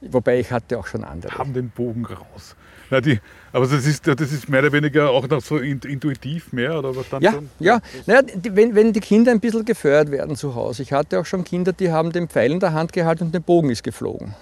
Wobei 0.00 0.38
ich 0.40 0.50
hatte 0.52 0.78
auch 0.78 0.86
schon 0.86 1.02
andere. 1.04 1.36
Haben 1.36 1.52
den 1.54 1.70
Bogen 1.70 2.04
raus. 2.06 2.54
Na, 2.90 3.00
die, 3.00 3.20
aber 3.52 3.66
das 3.66 3.84
ist, 3.84 4.06
das 4.06 4.20
ist 4.32 4.48
mehr 4.48 4.60
oder 4.60 4.72
weniger 4.72 5.10
auch 5.10 5.28
noch 5.28 5.42
so 5.42 5.58
in- 5.58 5.80
intuitiv 5.80 6.52
mehr, 6.52 6.78
oder 6.78 6.96
was 6.96 7.08
dann 7.10 7.20
Ja, 7.22 7.32
schon? 7.32 7.50
ja. 7.58 7.80
Naja, 8.06 8.22
die, 8.22 8.54
wenn, 8.56 8.74
wenn 8.74 8.92
die 8.92 9.00
Kinder 9.00 9.30
ein 9.32 9.40
bisschen 9.40 9.64
gefördert 9.64 10.10
werden 10.12 10.36
zu 10.36 10.54
Hause. 10.54 10.82
Ich 10.82 10.92
hatte 10.92 11.18
auch 11.20 11.26
schon 11.26 11.44
Kinder, 11.44 11.72
die 11.72 11.90
haben 11.90 12.12
den 12.12 12.28
Pfeil 12.28 12.52
in 12.52 12.60
der 12.60 12.72
Hand 12.72 12.92
gehalten 12.92 13.24
und 13.24 13.32
der 13.34 13.40
Bogen 13.40 13.70
ist 13.70 13.82
geflogen. 13.82 14.34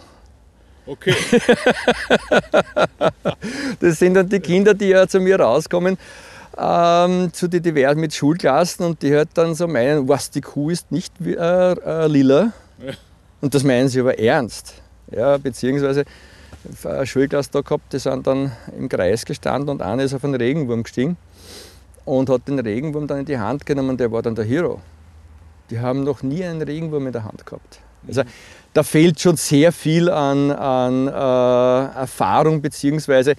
Okay. 0.86 1.14
Das 3.80 3.98
sind 3.98 4.14
dann 4.14 4.28
die 4.28 4.40
Kinder, 4.40 4.74
die 4.74 4.88
ja 4.88 5.06
zu 5.06 5.20
mir 5.20 5.38
rauskommen, 5.40 5.98
ähm, 6.56 7.30
zu 7.32 7.48
den 7.48 7.62
diversen 7.62 8.00
mit 8.00 8.14
Schulklassen 8.14 8.86
und 8.86 9.02
die 9.02 9.10
hört 9.10 9.30
dann 9.34 9.54
so 9.54 9.66
meinen, 9.68 10.08
was, 10.08 10.30
die 10.30 10.40
Kuh 10.40 10.70
ist 10.70 10.90
nicht 10.92 11.12
äh, 11.24 11.32
äh, 11.72 12.06
lila. 12.06 12.52
Und 13.40 13.54
das 13.54 13.62
meinen 13.64 13.88
sie 13.88 14.00
aber 14.00 14.18
ernst. 14.18 14.74
Ja, 15.10 15.36
beziehungsweise 15.38 16.04
eine 16.84 17.06
Schulklasse 17.06 17.50
da 17.52 17.60
gehabt, 17.60 17.92
die 17.92 17.98
sind 17.98 18.26
dann 18.26 18.52
im 18.76 18.88
Kreis 18.88 19.24
gestanden 19.24 19.68
und 19.70 19.82
einer 19.82 20.02
ist 20.02 20.14
auf 20.14 20.24
einen 20.24 20.34
Regenwurm 20.34 20.82
gestiegen 20.82 21.16
und 22.04 22.28
hat 22.28 22.48
den 22.48 22.58
Regenwurm 22.58 23.06
dann 23.06 23.20
in 23.20 23.24
die 23.26 23.38
Hand 23.38 23.66
genommen, 23.66 23.96
der 23.96 24.10
war 24.10 24.22
dann 24.22 24.34
der 24.34 24.44
Hero. 24.44 24.80
Die 25.70 25.80
haben 25.80 26.04
noch 26.04 26.22
nie 26.22 26.44
einen 26.44 26.62
Regenwurm 26.62 27.06
in 27.06 27.12
der 27.12 27.24
Hand 27.24 27.44
gehabt. 27.44 27.80
Also 28.06 28.22
da 28.72 28.82
fehlt 28.82 29.20
schon 29.20 29.36
sehr 29.36 29.72
viel 29.72 30.08
an, 30.10 30.50
an 30.52 31.08
äh, 31.08 31.98
Erfahrung, 31.98 32.60
beziehungsweise 32.62 33.34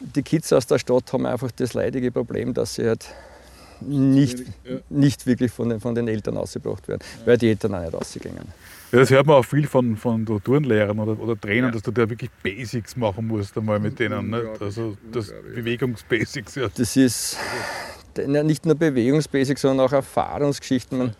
die 0.00 0.22
Kids 0.22 0.52
aus 0.52 0.66
der 0.66 0.78
Stadt 0.78 1.12
haben 1.12 1.26
einfach 1.26 1.50
das 1.50 1.74
leidige 1.74 2.10
Problem, 2.12 2.54
dass 2.54 2.74
sie 2.74 2.86
halt 2.86 3.06
nicht, 3.80 4.44
nicht 4.88 5.26
wirklich 5.26 5.52
von 5.52 5.68
den, 5.68 5.80
von 5.80 5.94
den 5.94 6.08
Eltern 6.08 6.36
ausgebracht 6.36 6.88
werden, 6.88 7.02
weil 7.24 7.38
die 7.38 7.48
Eltern 7.48 7.74
auch 7.74 7.80
nicht 7.80 7.94
rausgegangen. 7.94 8.52
Ja, 8.90 9.00
das 9.00 9.10
hört 9.10 9.26
man 9.26 9.36
auch 9.36 9.44
viel 9.44 9.66
von, 9.66 9.96
von 9.96 10.24
Turnlehrern 10.24 10.98
oder, 10.98 11.20
oder 11.20 11.38
Trainern, 11.38 11.66
Ja. 11.66 11.70
dass 11.72 11.82
du 11.82 11.90
da 11.90 12.08
wirklich 12.08 12.30
Basics 12.42 12.96
machen 12.96 13.26
musst 13.26 13.56
einmal 13.58 13.78
mit 13.78 13.98
denen. 13.98 14.30
Nicht? 14.30 14.38
Unglaublich, 14.38 14.62
Also 14.62 14.96
das. 15.12 15.32
Bewegungsbasics. 15.54 16.54
Ja. 16.54 16.68
Das 16.74 16.96
ist 16.96 17.36
nicht 18.16 18.64
nur 18.66 18.74
Bewegungsbasic, 18.74 19.58
sondern 19.58 19.86
auch 19.86 19.92
Erfahrungsgeschichten. 19.92 20.98
Man, 20.98 21.14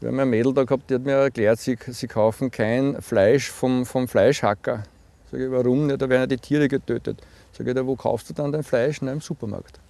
wir 0.00 0.10
haben 0.10 0.20
ein 0.20 0.30
Mädel 0.30 0.54
da 0.54 0.62
gehabt, 0.62 0.88
die 0.90 0.94
hat 0.94 1.02
mir 1.04 1.12
erklärt, 1.14 1.58
sie, 1.58 1.76
sie 1.88 2.06
kaufen 2.06 2.50
kein 2.52 3.02
Fleisch 3.02 3.50
vom, 3.50 3.84
vom 3.84 4.06
Fleischhacker. 4.06 4.84
Sag 5.30 5.40
ich, 5.40 5.50
warum 5.50 5.88
nicht? 5.88 6.00
Da 6.00 6.08
werden 6.08 6.22
ja 6.22 6.26
die 6.28 6.36
Tiere 6.36 6.68
getötet. 6.68 7.20
Sag 7.52 7.66
ich, 7.66 7.76
wo 7.84 7.96
kaufst 7.96 8.30
du 8.30 8.34
dann 8.34 8.52
dein 8.52 8.62
Fleisch? 8.62 9.02
Na, 9.02 9.12
im 9.12 9.20
Supermarkt. 9.20 9.80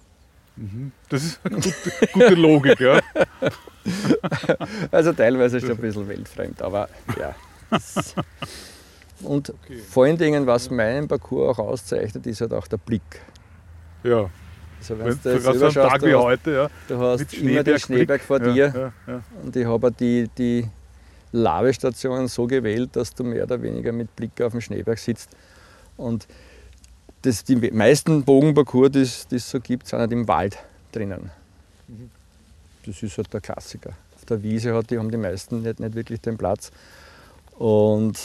Das 1.09 1.23
ist 1.23 1.39
eine 1.43 1.55
gute, 1.55 1.73
gute 2.13 2.35
Logik, 2.35 2.79
ja. 2.79 2.99
Also 4.91 5.13
teilweise 5.13 5.59
schon 5.59 5.71
ein 5.71 5.77
bisschen 5.77 6.07
weltfremd, 6.07 6.61
aber 6.61 6.89
ja. 7.19 7.35
Und 9.21 9.49
Okay. 9.49 9.77
vor 9.79 10.05
allen 10.05 10.17
Dingen, 10.17 10.45
was 10.47 10.69
meinen 10.69 11.07
Parcours 11.07 11.57
auch 11.57 11.69
auszeichnet, 11.69 12.25
ist 12.27 12.41
halt 12.41 12.53
auch 12.53 12.67
der 12.67 12.77
Blick. 12.77 13.01
Ja, 14.03 14.29
Also 14.79 14.97
wenn 14.97 15.07
wenn 15.07 15.19
du 15.21 15.39
das 15.39 15.73
so 15.73 15.79
einen 15.81 15.89
Tag 15.89 16.01
wie 16.03 16.15
heute, 16.15 16.51
ja. 16.51 16.69
du 16.87 16.97
hast 16.99 17.33
immer 17.33 17.63
den. 17.63 17.79
Schneeberg 17.79 18.21
vor 18.21 18.41
ja, 18.41 18.53
dir 18.53 18.93
Ja, 19.07 19.13
ja. 19.13 19.21
und 19.43 19.55
ich 19.55 19.65
habe 19.65 19.91
die, 19.91 20.29
die 20.37 20.65
Lavestationen 21.31 22.27
so 22.27 22.47
gewählt, 22.47 22.95
dass 22.95 23.13
du 23.13 23.23
mehr 23.23 23.43
oder 23.43 23.61
weniger 23.61 23.91
mit 23.91 24.15
Blick 24.15 24.39
auf 24.41 24.53
den 24.53 24.61
Schneeberg 24.61 24.97
sitzt. 24.97 25.29
Und 25.97 26.27
das, 27.21 27.43
die 27.43 27.55
meisten 27.55 28.23
Bogenparcours, 28.23 29.27
die 29.27 29.35
es 29.35 29.49
so 29.49 29.59
gibt, 29.59 29.87
sind 29.87 29.99
halt 29.99 30.11
im 30.11 30.27
Wald 30.27 30.57
drinnen. 30.91 31.31
Das 32.85 33.03
ist 33.03 33.17
halt 33.17 33.33
der 33.33 33.41
Klassiker. 33.41 33.91
Auf 34.15 34.25
der 34.25 34.41
Wiese 34.43 34.73
hat, 34.73 34.89
die 34.89 34.97
haben 34.97 35.11
die 35.11 35.17
meisten 35.17 35.61
nicht, 35.61 35.79
nicht 35.79 35.95
wirklich 35.95 36.21
den 36.21 36.37
Platz. 36.37 36.71
Und 37.57 38.17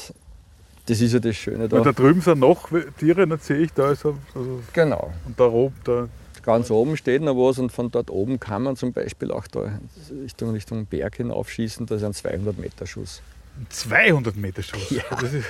das 0.87 1.01
ist 1.01 1.13
ja 1.13 1.19
das 1.19 1.37
Schöne 1.37 1.69
da. 1.69 1.79
Und 1.79 1.87
da 1.87 1.93
drüben 1.93 2.21
sind 2.21 2.41
noch 2.41 2.69
Tiere, 2.99 3.27
das 3.27 3.47
sehe 3.47 3.59
ich, 3.59 3.73
da 3.73 3.85
er, 3.85 3.89
also, 3.91 4.17
Genau. 4.73 5.13
und 5.27 5.39
da 5.39 5.45
oben, 5.45 5.75
da, 5.85 6.09
Ganz 6.45 6.71
oben 6.71 6.99
steht 6.99 7.23
noch 7.23 7.35
was 7.37 7.59
und 7.59 7.73
von 7.73 7.91
dort 7.91 8.11
oben 8.11 8.39
kann 8.39 8.63
man 8.65 8.77
zum 8.77 8.93
Beispiel 8.93 9.31
auch 9.33 9.47
da 9.47 9.79
Richtung, 10.23 10.51
Richtung 10.51 10.85
Berg 10.85 11.17
hinaufschießen. 11.17 11.87
Das 11.87 12.03
ist 12.03 12.05
ein 12.05 12.13
200 12.13 12.59
Meter 12.59 12.87
Schuss. 12.87 13.23
ein 13.59 13.67
200 13.71 14.37
Meter 14.37 14.63
Schuss. 14.63 14.91
Ja. 14.91 15.03
Ist 15.21 15.43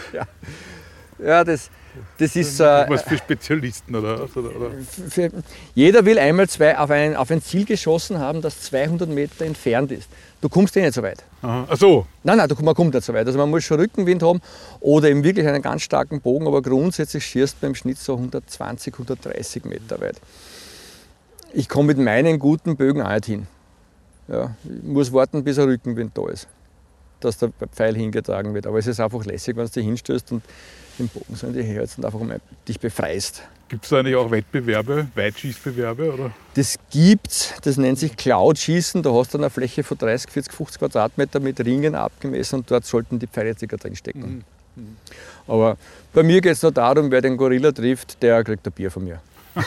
Ja, 1.25 1.43
das, 1.43 1.71
das 2.19 2.37
ist 2.37 2.61
äh, 2.61 2.85
was 2.89 3.03
für 3.03 3.17
Spezialisten 3.17 3.95
oder 3.95 4.29
für, 4.29 5.31
jeder 5.75 6.05
will 6.05 6.19
einmal 6.19 6.49
zwei 6.49 6.77
auf, 6.77 6.91
ein, 6.91 7.17
auf 7.17 7.31
ein 7.31 7.41
Ziel 7.41 7.65
geschossen 7.65 8.19
haben, 8.19 8.43
das 8.43 8.61
200 8.63 9.09
Meter 9.09 9.45
entfernt 9.45 9.91
ist. 9.93 10.09
Du 10.41 10.49
kommst 10.49 10.77
eh 10.77 10.83
nicht 10.83 10.95
so 10.95 11.03
weit. 11.03 11.25
Aha. 11.41 11.67
Ach 11.69 11.77
so, 11.77 12.07
Nein, 12.23 12.37
nein, 12.37 12.49
du, 12.49 12.55
man 12.63 12.75
kommt 12.75 12.93
nicht 12.93 13.05
so 13.05 13.15
weit. 13.15 13.27
Also 13.27 13.39
man 13.39 13.49
muss 13.49 13.65
schon 13.65 13.81
Rückenwind 13.81 14.23
haben 14.23 14.41
oder 14.81 15.09
eben 15.09 15.25
wirklich 15.25 15.47
einen 15.47 15.63
ganz 15.63 15.83
starken 15.83 16.21
Bogen, 16.21 16.47
aber 16.47 16.61
grundsätzlich 16.61 17.25
schießt 17.25 17.63
man 17.63 17.71
im 17.71 17.75
Schnitt 17.75 17.99
so 17.99 18.15
120, 18.17 18.93
130 18.93 19.65
Meter 19.65 20.01
weit. 20.01 20.21
Ich 21.55 21.69
komme 21.69 21.89
mit 21.89 21.99
meinen 21.99 22.39
guten 22.39 22.77
Bögen 22.77 23.01
auch 23.01 23.13
nicht 23.13 23.27
hin. 23.27 23.47
Ja, 24.29 24.55
ich 24.65 24.83
muss 24.83 25.13
warten, 25.13 25.45
bis 25.45 25.59
ein 25.59 25.65
Rückenwind 25.65 26.17
da 26.17 26.29
ist, 26.29 26.49
dass 27.21 27.39
der 27.39 27.51
Pfeil 27.73 27.95
hingetragen 27.95 28.53
wird. 28.55 28.67
Aber 28.67 28.79
es 28.79 28.87
ist 28.87 29.01
einfach 29.01 29.25
lässig, 29.25 29.57
wenn 29.57 29.65
du 29.67 29.71
dich 29.71 29.85
hinstößt 29.85 30.33
und 30.33 30.43
den 30.99 31.09
Bogen 31.09 31.35
so 31.35 31.47
in 31.47 31.53
die 31.53 31.63
hältst 31.63 31.99
und 31.99 32.05
einfach 32.05 32.21
mal 32.21 32.41
dich 32.67 32.79
befreist. 32.81 33.43
gibt 33.69 33.85
es 33.85 33.91
da 33.91 33.99
eigentlich 33.99 34.17
auch 34.17 34.31
Wettbewerbe, 34.31 35.09
Weitschießbewerbe? 35.15 36.13
Oder? 36.13 36.31
Das 36.55 36.77
gibt's, 36.91 37.55
das 37.63 37.77
nennt 37.77 37.99
sich 37.99 38.17
Cloud-Schießen. 38.17 39.03
Da 39.03 39.13
hast 39.13 39.35
du 39.35 39.39
eine 39.39 39.51
Fläche 39.51 39.83
von 39.83 39.99
30, 39.99 40.31
40, 40.31 40.53
50 40.53 40.79
Quadratmeter 40.79 41.41
mit 41.41 41.61
Ringen 41.61 41.95
abgemessen 41.95 42.61
und 42.61 42.71
dort 42.71 42.85
sollten 42.85 43.19
die 43.19 43.27
Pfeile 43.27 43.57
circa 43.57 43.77
drinstecken. 43.77 44.45
Aber 45.47 45.77
bei 46.13 46.23
mir 46.23 46.41
geht 46.41 46.53
es 46.53 46.63
nur 46.63 46.73
darum, 46.73 47.11
wer 47.11 47.21
den 47.21 47.37
Gorilla 47.37 47.73
trifft, 47.73 48.23
der 48.23 48.43
kriegt 48.45 48.67
ein 48.67 48.73
Bier 48.73 48.91
von 48.91 49.05
mir. 49.05 49.21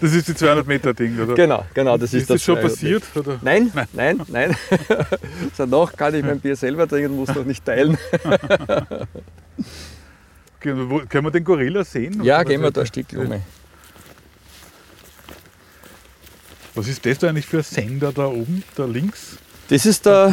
Das 0.00 0.12
ist 0.12 0.28
die 0.28 0.34
200 0.34 0.66
Meter 0.66 0.94
Ding, 0.94 1.18
oder? 1.20 1.34
Genau, 1.34 1.64
genau, 1.74 1.96
das 1.96 2.14
ist, 2.14 2.22
ist 2.22 2.30
das 2.30 2.42
schon 2.42 2.56
200 2.56 2.72
passiert? 2.72 3.02
Oder? 3.14 3.38
Nein, 3.42 3.72
nein, 3.92 4.20
nein. 4.28 4.56
so, 5.56 5.66
noch 5.66 5.96
kann 5.96 6.14
ich 6.14 6.24
mein 6.24 6.40
Bier 6.40 6.56
selber 6.56 6.88
trinken, 6.88 7.16
muss 7.16 7.34
noch 7.34 7.44
nicht 7.44 7.64
teilen. 7.64 7.98
Können 10.60 10.90
wir 10.90 11.30
den 11.30 11.44
Gorilla 11.44 11.84
sehen? 11.84 12.22
Ja, 12.22 12.42
gehen 12.42 12.60
wir 12.62 12.70
da 12.70 12.80
ein 12.80 12.86
Stück 12.86 13.06
um. 13.14 13.40
Was 16.74 16.88
ist 16.88 17.04
das 17.06 17.18
da 17.18 17.28
eigentlich 17.28 17.46
für 17.46 17.58
ein 17.58 17.64
Sender 17.64 18.12
da 18.12 18.26
oben, 18.26 18.62
da 18.76 18.84
links? 18.84 19.36
Das 19.68 19.84
ist 19.84 20.06
der, 20.06 20.32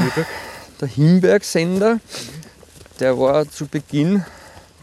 der 0.80 0.88
Himberg-Sender. 0.88 2.00
Der 3.00 3.18
war 3.18 3.50
zu 3.50 3.68
Beginn 3.68 4.24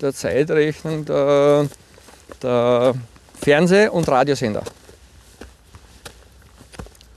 der 0.01 0.13
Zeitrechnung 0.13 1.05
der, 1.05 1.69
der 2.43 2.95
Fernseh- 3.43 3.89
und 3.89 4.09
Radiosender. 4.09 4.63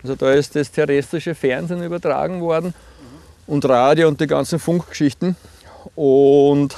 Also 0.03 0.15
da 0.15 0.31
ist 0.33 0.55
das 0.55 0.71
terrestrische 0.71 1.33
Fernsehen 1.35 1.83
übertragen 1.83 2.41
worden 2.41 2.73
und 3.47 3.65
Radio 3.67 4.07
und 4.07 4.19
die 4.21 4.27
ganzen 4.27 4.59
Funkgeschichten. 4.59 5.35
Und 5.95 6.75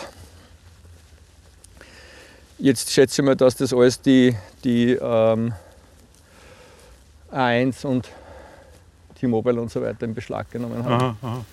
jetzt 2.57 2.91
schätze 2.91 3.21
ich 3.21 3.25
mal, 3.25 3.35
dass 3.35 3.55
das 3.55 3.73
alles 3.73 4.01
die, 4.01 4.35
die 4.63 4.93
ähm, 4.93 5.53
A1 7.31 7.85
und 7.85 8.09
T-Mobile 9.19 9.59
und 9.61 9.71
so 9.71 9.81
weiter 9.81 10.03
in 10.05 10.13
Beschlag 10.13 10.49
genommen 10.51 10.83
haben. 10.83 10.93
Aha, 10.93 11.15
aha. 11.21 11.45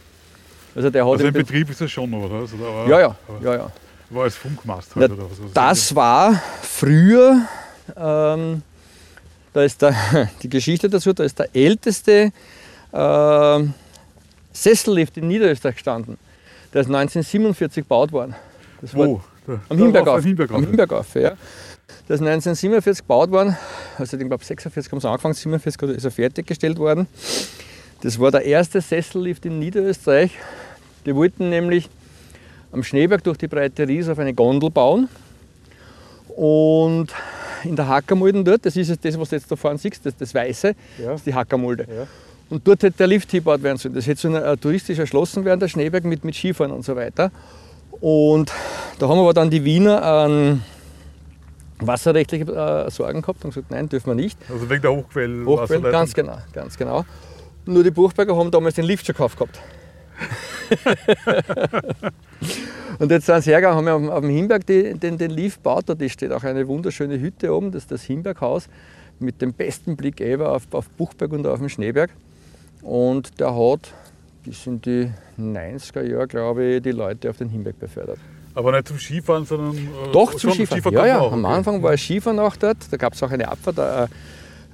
Also 0.77 0.91
der 0.91 1.05
hat 1.05 1.13
Also 1.13 1.23
im 1.25 1.29
im 1.29 1.33
Be- 1.35 1.39
Betrieb 1.45 1.71
ist 1.71 1.81
er 1.81 1.89
schon 1.89 2.11
noch, 2.11 2.23
oder? 2.25 2.35
Also, 2.41 2.57
ja, 2.89 3.01
ja, 3.01 3.17
ja, 3.43 3.55
ja. 3.57 3.73
War 4.11 4.25
als 4.25 4.37
Funkmast 4.37 4.91
Na, 4.95 5.03
halt, 5.03 5.13
oder 5.13 5.25
was? 5.31 5.41
was 5.43 5.53
Das 5.55 5.95
war 5.95 6.41
früher, 6.63 7.43
ähm, 7.97 8.63
da 9.53 9.63
ist 9.63 9.81
der, 9.83 9.95
die 10.43 10.49
Geschichte 10.49 10.89
dazu, 10.89 11.13
da 11.13 11.25
ist 11.25 11.39
der 11.39 11.49
älteste 11.55 12.33
ähm, 12.93 13.75
Sessellift 14.53 15.17
in 15.17 15.29
Niederösterreich 15.29 15.77
gestanden. 15.77 16.19
Der 16.73 16.81
ist 16.81 16.89
1947 16.89 17.85
gebaut 17.85 18.13
worden. 18.13 18.35
Das 18.81 18.95
war 18.95 19.07
Wo? 19.07 19.21
Da, 19.47 19.61
am 19.69 19.79
Himbergauf. 19.79 20.19
Am 20.19 20.25
Himbergauf. 20.25 20.61
Himbergauf, 20.61 21.15
ja. 21.15 21.33
Das 22.09 22.21
ist 22.21 22.27
1947 22.27 23.05
gebaut 23.05 23.31
worden. 23.31 23.57
Also 23.99 24.17
ich 24.17 24.27
glaube 24.27 24.45
46 24.45 24.91
haben 24.93 25.01
sie 25.01 25.09
angefangen, 25.09 25.35
47 25.35 25.83
ist 25.91 26.05
er 26.05 26.11
fertiggestellt 26.11 26.79
worden. 26.79 27.07
Das 28.03 28.19
war 28.19 28.31
der 28.31 28.45
erste 28.45 28.81
Sessellift 28.81 29.47
in 29.47 29.59
Niederösterreich. 29.59 30.33
Die 31.07 31.15
wollten 31.15 31.49
nämlich 31.51 31.89
am 32.73 32.83
Schneeberg 32.83 33.23
durch 33.23 33.39
die 33.39 33.49
breite 33.49 33.87
Ries 33.87 34.09
auf 34.09 34.19
eine 34.19 34.35
Gondel 34.35 34.71
bauen. 34.71 35.09
Und 36.29 37.09
in 37.65 37.77
der 37.77 37.89
Hackermulden 37.89 38.45
dort, 38.45 38.65
das 38.67 38.77
ist 38.77 39.05
das, 39.05 39.19
was 39.19 39.29
du 39.31 39.37
jetzt 39.37 39.51
da 39.51 39.57
vorne 39.57 39.79
siehst, 39.79 40.05
das, 40.05 40.17
das 40.17 40.35
Weiße, 40.35 40.75
Ja. 40.99 41.07
das 41.11 41.21
ist 41.21 41.27
die 41.27 41.35
Hackermulde. 41.35 41.87
Ja. 41.89 42.07
Und 42.51 42.67
dort 42.69 42.83
hätte 42.83 42.99
der 42.99 43.07
Lift 43.07 43.31
hingebaut 43.31 43.63
werden 43.63 43.79
sollen. 43.79 43.95
Das 43.95 44.07
hätte 44.07 44.21
so 44.21 44.29
eine, 44.29 44.43
äh, 44.45 44.57
touristisch 44.57 44.99
erschlossen 44.99 45.45
werden, 45.45 45.61
der 45.61 45.69
Schneeberg 45.69 46.05
mit, 46.05 46.25
mit 46.25 46.35
Skifahren 46.35 46.73
und 46.73 46.85
so 46.85 46.95
weiter. 46.95 47.31
Und 48.01 48.53
da 48.99 49.09
haben 49.09 49.19
aber 49.19 49.33
dann 49.33 49.51
die 49.51 49.65
Wiener 49.65 50.03
an 50.03 50.63
wasserrechtliche 51.81 52.45
äh, 52.45 52.91
Sorgen 52.91 53.23
gehabt 53.23 53.45
und 53.45 53.51
gesagt, 53.55 53.71
nein, 53.71 53.89
dürfen 53.89 54.09
wir 54.09 54.15
nicht. 54.15 54.39
Also 54.51 54.69
wegen 54.69 54.83
der 54.83 54.93
Hochquell. 54.93 55.45
Hochquellen, 55.45 55.83
ganz 55.91 56.15
genau, 56.15 56.39
ganz 56.53 56.77
genau. 56.77 57.05
Nur 57.67 57.83
die 57.83 57.91
Buchberger 57.91 58.37
haben 58.37 58.51
damals 58.51 58.75
den 58.75 58.85
Lift 58.85 59.07
schon 59.07 59.15
gekauft 59.15 59.39
gehabt. 59.39 59.59
und 62.99 63.11
jetzt 63.11 63.27
sind 63.27 63.43
sie 63.43 63.51
hergegangen, 63.51 63.77
haben 63.77 63.87
wir 63.87 63.95
auf, 63.95 64.01
dem- 64.03 64.11
auf 64.11 64.21
dem 64.21 64.31
Himberg 64.31 64.67
die, 64.67 64.95
den, 64.95 65.19
den 65.19 65.31
Lift 65.31 65.59
gebaut. 65.59 65.85
Da 65.87 65.95
steht 66.09 66.33
auch 66.33 66.45
eine 66.45 66.67
wunderschöne 66.69 67.19
Hütte 67.21 67.53
oben, 67.55 67.73
das 67.73 67.83
ist 67.85 67.91
das 67.93 68.03
Himberghaus, 68.05 68.69
mit 69.19 69.41
dem 69.43 69.53
besten 69.53 69.97
Blick 69.97 70.21
ever 70.21 70.53
auf, 70.53 70.63
auf 70.73 70.89
Buchberg 70.91 71.33
und 71.33 71.47
auf 71.47 71.59
den 71.59 71.69
Schneeberg. 71.69 72.11
Und 72.83 73.41
der 73.41 73.55
hat 73.55 73.93
bis 74.45 74.67
in 74.67 74.81
die 74.83 75.11
90er 75.39 76.03
Jahre, 76.03 76.27
glaube 76.29 76.65
ich, 76.65 76.83
die 76.83 76.91
Leute 76.93 77.31
auf 77.31 77.39
den 77.39 77.49
Himberg 77.49 77.79
befördert. 77.79 78.19
Aber 78.55 78.73
nicht 78.73 78.89
zum 78.89 78.99
Skifahren, 78.99 79.45
sondern. 79.47 79.77
äh, 79.77 79.81
Doch, 80.13 80.35
zum 80.35 80.53
Skifahren. 80.53 80.83
Skifahren 80.83 80.97
ja, 80.97 81.07
ja, 81.07 81.21
am. 81.27 81.45
Anfang 81.45 81.83
war 81.83 81.97
Skifahren 81.97 82.39
auch 82.39 82.55
dort. 82.57 82.77
Da 82.91 82.97
gab 82.97 83.15
es 83.15 83.23
auch 83.23 83.31
eine 83.31 83.49
Abfahrt 83.49 83.79
äh, 83.79 84.07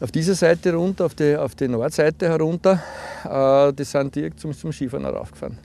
auf 0.01 0.11
dieser 0.11 0.35
Seite 0.35 0.75
runter, 0.75 1.07
auf 1.07 1.15
die, 1.15 1.37
auf 1.37 1.55
die 1.55 1.69
Nordseite 1.69 2.29
herunter. 2.29 2.83
Äh, 3.25 3.73
die 3.73 3.85
sind 3.85 4.15
direkt 4.15 4.41
zum, 4.41 4.53
zum 4.53 4.73
Skifahren 4.73 5.05
raufgefahren. 5.07 5.59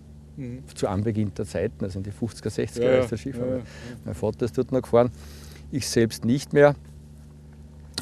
Zu 0.75 0.87
Anbeginn 0.89 1.33
der 1.33 1.45
Zeiten, 1.45 1.85
also 1.85 1.99
in 1.99 2.03
die 2.03 2.11
50er, 2.11 2.49
60er 2.49 2.75
Mhm. 2.79 2.81
Ja, 2.81 2.83
Jahre 2.83 2.95
ja, 2.97 3.03
ist 3.03 3.11
der 3.11 3.17
Skifahren. 3.17 3.49
ja, 3.49 3.57
ja. 3.57 3.63
Mein 4.03 4.15
Vater 4.15 4.45
ist 4.45 4.57
dort 4.57 4.71
noch 4.73 4.81
gefahren, 4.81 5.11
ich 5.71 5.87
selbst 5.87 6.25
nicht 6.25 6.51
mehr. 6.51 6.75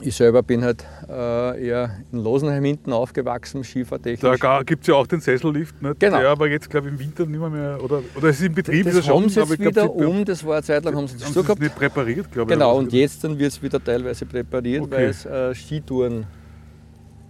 Ich 0.06 0.16
selber 0.16 0.44
bin 0.44 0.64
halt 0.64 0.86
äh, 1.10 1.66
eher 1.66 1.98
in 2.12 2.20
Losenheim 2.20 2.64
hinten 2.66 2.92
aufgewachsen, 2.92 3.64
Skifahrtechnisch. 3.64 4.40
Da 4.40 4.62
gibt 4.64 4.82
es 4.84 4.88
ja 4.88 4.96
auch 4.96 5.08
den 5.08 5.22
Sessellift, 5.22 5.82
nicht? 5.82 6.00
Genau. 6.00 6.20
der 6.20 6.30
aber 6.30 6.50
jetzt, 6.50 6.70
glaube 6.70 6.88
ich, 6.88 6.94
im 6.94 7.00
Winter 7.00 7.26
nicht 7.26 7.40
mehr, 7.40 7.80
oder, 7.82 8.02
oder 8.16 8.28
es 8.28 8.40
ist 8.40 8.48
im 8.48 8.54
Betrieb, 8.54 8.86
das 8.86 8.96
er 8.96 9.14
haben 9.14 9.30
sie 9.30 9.40
jetzt 9.40 9.60
wieder 9.60 9.84
sie 9.84 9.90
um, 9.90 10.26
das 10.26 10.46
war 10.46 10.56
eine 10.56 10.64
Zeit 10.64 10.84
lang, 10.84 10.96
haben 10.96 11.08
sie 11.08 11.18
das 11.18 11.28
haben 11.28 11.42
gehabt. 11.42 11.62
nicht 11.62 11.76
präpariert, 11.76 12.32
glaube 12.32 12.52
ich. 12.52 12.58
Genau, 12.60 12.78
und 12.78 12.92
jetzt 12.92 13.24
dann 13.24 13.40
wird 13.40 13.52
es 13.54 13.62
wieder 13.62 13.82
teilweise 13.84 14.26
präpariert, 14.26 14.84
Okay. 14.84 14.92
weil 14.92 15.06
es 15.06 15.26
äh, 15.26 15.56
Skitouren 15.56 16.26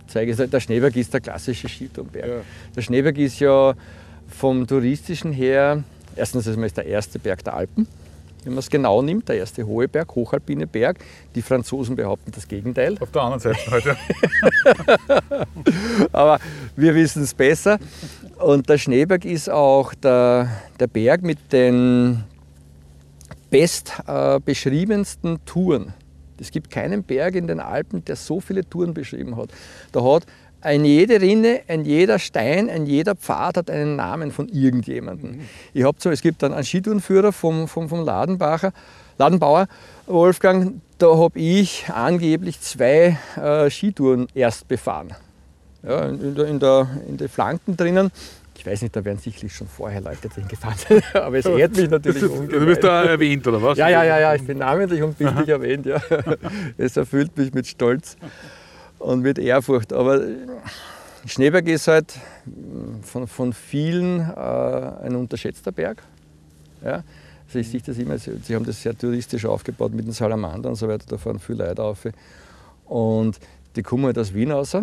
zeige. 0.08 0.36
Der 0.36 0.60
Schneeberg 0.60 0.96
ist 0.96 1.14
der 1.14 1.22
klassische 1.22 1.68
Skitourenberg. 1.70 2.28
Ja. 2.28 2.34
Der 2.76 2.82
Schneeberg 2.82 3.18
ist 3.18 3.40
ja 3.40 3.74
vom 4.28 4.66
touristischen 4.66 5.32
her, 5.32 5.84
erstens 6.16 6.48
ist 6.48 6.58
es 6.58 6.74
der 6.74 6.86
erste 6.86 7.20
Berg 7.20 7.44
der 7.44 7.54
Alpen, 7.54 7.88
wenn 8.46 8.54
man 8.54 8.60
es 8.60 8.70
genau 8.70 9.02
nimmt, 9.02 9.30
der 9.30 9.38
erste 9.38 9.66
hohe 9.66 9.88
Berg, 9.88 10.16
hochalpine 10.16 10.68
Berg. 10.68 10.98
Die 11.36 11.42
Franzosen 11.42 11.96
behaupten 11.96 12.32
das 12.32 12.48
Gegenteil, 12.48 12.98
Auf 13.00 13.12
der 13.12 13.22
anderen 13.22 13.40
Seite 13.40 13.72
halt, 13.72 13.86
ja. 13.86 13.96
aber 16.12 16.40
wir 16.76 16.96
wissen 16.96 17.24
es 17.24 17.34
besser. 17.34 17.80
Und 18.40 18.68
der 18.70 18.78
Schneeberg 18.78 19.26
ist 19.26 19.50
auch 19.50 19.94
der, 19.94 20.50
der 20.80 20.88
Berg 20.88 21.22
mit 21.22 21.52
den 21.52 22.24
best 23.50 23.94
äh, 24.08 24.40
beschriebensten 24.44 25.40
Touren 25.46 25.94
Es 26.40 26.50
gibt 26.50 26.72
keinen 26.72 27.04
Berg 27.04 27.36
in 27.36 27.46
den 27.46 27.60
Alpen, 27.60 28.04
der 28.04 28.16
so 28.16 28.40
viele 28.40 28.68
Touren 28.68 28.94
beschrieben 28.94 29.38
hat. 29.38 29.50
Da 29.92 30.04
hat 30.04 30.26
ein 30.64 30.86
jede 30.86 31.22
Rinne, 31.22 31.62
ein 31.68 31.86
jeder 31.86 32.20
Stein, 32.20 32.70
ein 32.70 32.86
jeder 32.86 33.16
Pfad 33.16 33.58
hat 33.58 33.70
einen 33.70 33.96
Namen 33.96 34.32
von 34.32 34.48
irgendjemandem. 34.50 35.32
Mhm. 35.32 35.40
Ich 35.74 35.84
habe 35.84 35.98
so, 36.00 36.10
es 36.10 36.22
gibt 36.22 36.42
dann 36.42 36.54
einen 36.54 36.64
Skitourenführer 36.64 37.34
vom, 37.34 37.68
vom, 37.68 37.90
vom 37.90 38.06
Ladenbacher, 38.06 38.72
Ladenbauer, 39.18 39.68
Wolfgang, 40.08 40.82
da 40.98 41.18
habe 41.18 41.38
ich 41.38 41.86
angeblich 41.94 42.60
zwei 42.62 43.18
äh, 43.36 43.70
Skitouren 43.70 44.28
erst 44.34 44.68
befahren. 44.68 45.14
Ja, 45.84 46.06
in, 46.06 46.34
der, 46.34 46.48
in, 46.48 46.60
der, 46.60 46.88
in 47.08 47.18
den 47.18 47.28
Flanken 47.28 47.76
drinnen. 47.76 48.10
Ich 48.56 48.66
weiß 48.66 48.84
nicht, 48.84 48.96
da 48.96 49.04
werden 49.04 49.18
sicherlich 49.18 49.54
schon 49.54 49.68
vorher 49.68 50.00
Leute 50.00 50.30
drin 50.30 50.48
gefahren 50.48 50.76
aber 51.14 51.38
es 51.38 51.46
ehrt 51.46 51.76
mich 51.76 51.90
natürlich 51.90 52.22
Du 52.22 52.66
bist 52.66 52.82
da 52.82 53.04
erwähnt, 53.04 53.46
oder 53.46 53.62
was? 53.62 53.78
Ja, 53.78 53.90
ja, 53.90 54.06
ja, 54.06 54.20
ja, 54.20 54.36
ich 54.36 54.46
bin 54.46 54.60
namentlich 54.60 55.04
und 55.04 55.18
bildlich 55.18 55.50
erwähnt, 55.50 55.86
ja. 55.86 56.02
Es 56.78 56.96
erfüllt 56.96 57.36
mich 57.36 57.54
mit 57.54 57.68
Stolz 57.68 58.16
und 59.04 59.22
mit 59.22 59.38
Ehrfurcht. 59.38 59.94
Aber 59.94 60.22
Schneeberg 61.26 61.68
ist 61.68 61.88
halt 61.88 62.14
von, 63.02 63.28
von 63.28 63.54
vielen 63.54 64.20
äh, 64.20 64.34
ein 64.34 65.16
unterschätzter 65.16 65.72
Berg. 65.72 66.04
Ja. 66.84 67.04
Also 67.46 67.60
ich 67.60 67.70
sehe 67.70 67.82
das 67.86 67.98
immer, 67.98 68.18
sie 68.18 68.56
haben 68.56 68.66
das 68.66 68.82
sehr 68.82 68.98
touristisch 68.98 69.46
aufgebaut 69.46 69.94
mit 69.94 70.06
den 70.06 70.14
Salamandern 70.14 70.72
und 70.72 70.76
so 70.76 70.88
weiter, 70.88 71.06
da 71.08 71.18
fahren 71.18 71.40
viele 71.40 71.68
Leute 71.68 71.84
auf. 71.84 72.08
Und 72.86 73.38
die 73.76 73.84
kommen 73.84 74.06
halt 74.06 74.18
aus 74.18 74.34
Wien 74.34 74.52
raus 74.52 74.76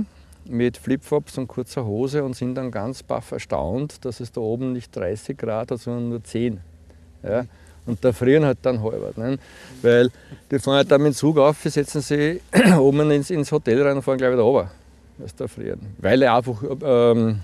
mit 0.44 0.76
Flipflops 0.76 1.36
und 1.38 1.48
kurzer 1.48 1.84
Hose 1.84 2.22
und 2.22 2.36
sind 2.36 2.54
dann 2.54 2.70
ganz 2.70 3.02
baff 3.02 3.32
erstaunt, 3.32 4.04
dass 4.04 4.20
es 4.20 4.32
da 4.32 4.40
oben 4.40 4.72
nicht 4.72 4.94
30 4.94 5.36
Grad 5.36 5.70
hat, 5.70 5.80
sondern 5.80 6.10
nur 6.10 6.22
10. 6.22 6.60
Ja? 7.22 7.44
Und 7.86 8.04
da 8.04 8.12
frieren 8.12 8.44
halt 8.44 8.58
dann 8.62 8.82
halber. 8.82 9.12
Ne? 9.16 9.38
Weil 9.82 10.10
die 10.50 10.58
fahren 10.58 10.76
halt 10.76 10.90
dann 10.90 11.02
mit 11.02 11.12
dem 11.12 11.16
Zug 11.16 11.38
auf, 11.38 11.58
setzen 11.62 12.00
sie 12.00 12.40
oben 12.78 13.10
ins, 13.10 13.30
ins 13.30 13.50
Hotel 13.50 13.82
rein 13.82 13.96
und 13.96 14.02
fahren 14.02 14.18
gleich 14.18 14.32
wieder 14.32 14.42
runter. 14.42 14.70
Was 15.18 15.34
da 15.34 15.46
frieren. 15.48 15.80
Weil 15.98 16.22
er 16.22 16.36
einfach 16.36 16.62
ähm, 16.82 17.40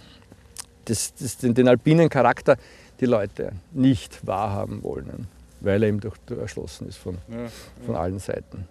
das, 0.86 1.14
das, 1.14 1.36
den, 1.38 1.54
den 1.54 1.68
alpinen 1.68 2.08
Charakter 2.08 2.56
die 3.00 3.06
Leute 3.06 3.52
nicht 3.72 4.26
wahrhaben 4.26 4.82
wollen, 4.82 5.28
weil 5.60 5.82
er 5.82 5.88
eben 5.90 6.00
durch, 6.00 6.16
erschlossen 6.38 6.88
ist 6.88 6.96
von, 6.96 7.18
ja, 7.28 7.42
ja. 7.42 7.48
von 7.84 7.96
allen 7.96 8.18
Seiten. 8.18 8.66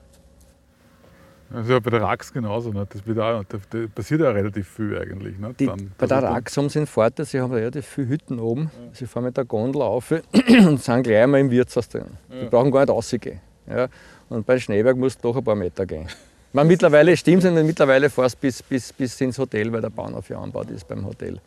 Also 1.53 1.79
bei 1.79 1.89
der 1.89 2.01
Rax 2.01 2.34
genauso. 2.34 2.71
Ne? 2.71 2.88
Das, 2.89 3.01
auch, 3.01 3.43
da, 3.43 3.58
da, 3.69 3.79
passiert 3.93 4.21
ja 4.21 4.31
relativ 4.31 4.67
viel 4.67 4.97
eigentlich. 4.97 5.38
Ne? 5.38 5.53
Die, 5.58 5.67
dann, 5.67 5.91
bei 5.97 6.08
der 6.08 6.23
Rax 6.23 6.58
haben 6.58 6.69
sie 6.69 6.79
einen 6.79 6.88
Vorteil, 6.88 7.25
sie 7.25 7.39
haben 7.39 7.53
relativ 7.53 7.86
viele 7.86 8.10
Hütten 8.10 8.39
oben. 8.39 8.63
Ja. 8.63 8.89
Sie 8.93 9.05
fahren 9.05 9.25
mit 9.25 9.38
der 9.38 9.45
Gondel 9.45 9.81
auf 9.81 10.12
und 10.12 10.81
sind 10.81 11.03
gleich 11.03 11.23
einmal 11.23 11.41
im 11.41 11.51
Wirtshaus 11.51 11.88
drin. 11.88 12.05
Ja. 12.29 12.41
Die 12.41 12.45
brauchen 12.47 12.71
gar 12.71 12.81
nicht 12.81 12.89
rausgehen. 12.89 13.39
Ja? 13.67 13.88
Und 14.29 14.45
bei 14.45 14.60
Schneeberg 14.60 14.97
musst 14.97 15.23
du 15.23 15.29
doch 15.29 15.38
ein 15.38 15.43
paar 15.43 15.55
Meter 15.55 15.86
gehen. 15.86 16.08
Man, 16.51 16.67
mittlerweile 16.67 17.15
stimmt 17.17 17.43
es 17.43 17.63
mittlerweile 17.63 18.10
fast 18.10 18.39
bis, 18.39 18.63
bis, 18.63 18.93
bis 18.93 19.19
ins 19.19 19.38
Hotel, 19.38 19.71
weil 19.71 19.81
der 19.81 19.89
Bahnhof 19.89 20.29
ja 20.29 20.39
anbaut 20.39 20.69
ist 20.71 20.88
beim 20.88 21.05
Hotel. 21.05 21.39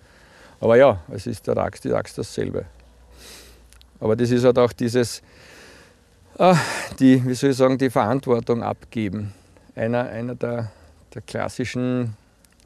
Aber 0.61 0.77
ja, 0.77 1.01
es 1.11 1.27
ist 1.27 1.47
der 1.47 1.57
Rax, 1.57 1.81
die 1.81 1.89
Rax 1.89 2.15
dasselbe. 2.15 2.67
Aber 4.01 4.15
das 4.15 4.31
ist 4.31 4.45
halt 4.45 4.59
auch 4.59 4.73
dieses, 4.73 5.23
äh, 6.39 6.55
die, 6.99 7.25
wie 7.25 7.35
soll 7.35 7.51
ich 7.51 7.57
sagen, 7.57 7.79
die 7.79 7.91
Verantwortung 7.91 8.63
abgeben. 8.63 9.33
Einer, 9.79 10.09
einer 10.09 10.35
der, 10.35 10.71
der 11.15 11.23
klassischen 11.23 12.17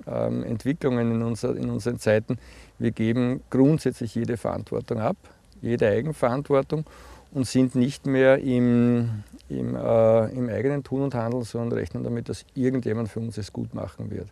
ähm, 0.07 0.43
Entwicklungen 0.45 1.13
in, 1.13 1.23
unser, 1.23 1.55
in 1.55 1.69
unseren 1.69 1.99
Zeiten. 1.99 2.39
Wir 2.79 2.91
geben 2.91 3.43
grundsätzlich 3.51 4.15
jede 4.15 4.37
Verantwortung 4.39 4.99
ab, 4.99 5.17
jede 5.61 5.89
Eigenverantwortung 5.89 6.85
und 7.33 7.47
sind 7.47 7.75
nicht 7.75 8.07
mehr 8.07 8.39
im, 8.39 9.25
im, 9.51 9.77
äh, 9.77 10.27
im 10.31 10.49
eigenen 10.49 10.85
Tun 10.85 11.03
und 11.03 11.15
Handeln, 11.15 11.45
sondern 11.45 11.79
rechnen 11.79 12.03
damit, 12.03 12.31
dass 12.31 12.47
irgendjemand 12.55 13.11
für 13.11 13.21
uns 13.21 13.37
es 13.37 13.53
gut 13.53 13.75
machen 13.75 14.11
wird. 14.11 14.29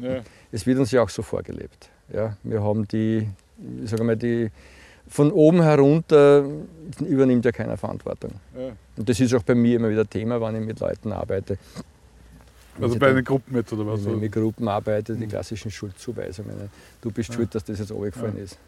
Ja. 0.00 0.20
Es 0.50 0.66
wird 0.66 0.78
uns 0.78 0.90
ja 0.90 1.02
auch 1.02 1.08
so 1.08 1.22
vorgelebt. 1.22 1.90
Ja, 2.12 2.36
wir 2.42 2.62
haben 2.62 2.86
die, 2.88 3.28
ich 3.82 3.90
sage 3.90 4.04
mal, 4.04 4.16
die, 4.16 4.50
von 5.08 5.30
oben 5.30 5.62
herunter 5.62 6.44
übernimmt 7.00 7.44
ja 7.44 7.52
keiner 7.52 7.76
Verantwortung. 7.76 8.32
Ja. 8.56 8.72
Und 8.96 9.08
das 9.08 9.20
ist 9.20 9.32
auch 9.34 9.42
bei 9.42 9.54
mir 9.54 9.76
immer 9.76 9.90
wieder 9.90 10.08
Thema, 10.08 10.40
wenn 10.40 10.56
ich 10.56 10.66
mit 10.66 10.80
Leuten 10.80 11.12
arbeite. 11.12 11.58
Also 12.80 12.98
bei 12.98 13.12
den 13.12 13.24
Gruppen 13.24 13.56
jetzt 13.56 13.72
oder 13.72 13.86
was? 13.86 14.04
Wenn 14.04 14.14
ich 14.14 14.20
mit 14.20 14.32
Gruppen 14.32 14.68
arbeite, 14.68 15.14
die 15.14 15.26
klassischen 15.26 15.70
Schuldzuweisungen. 15.70 16.70
Du 17.00 17.10
bist 17.10 17.30
ja. 17.30 17.34
schuld, 17.36 17.54
dass 17.54 17.64
das 17.64 17.78
jetzt 17.78 17.92
runtergefallen 17.92 18.36
ja. 18.36 18.44
ist. 18.44 18.58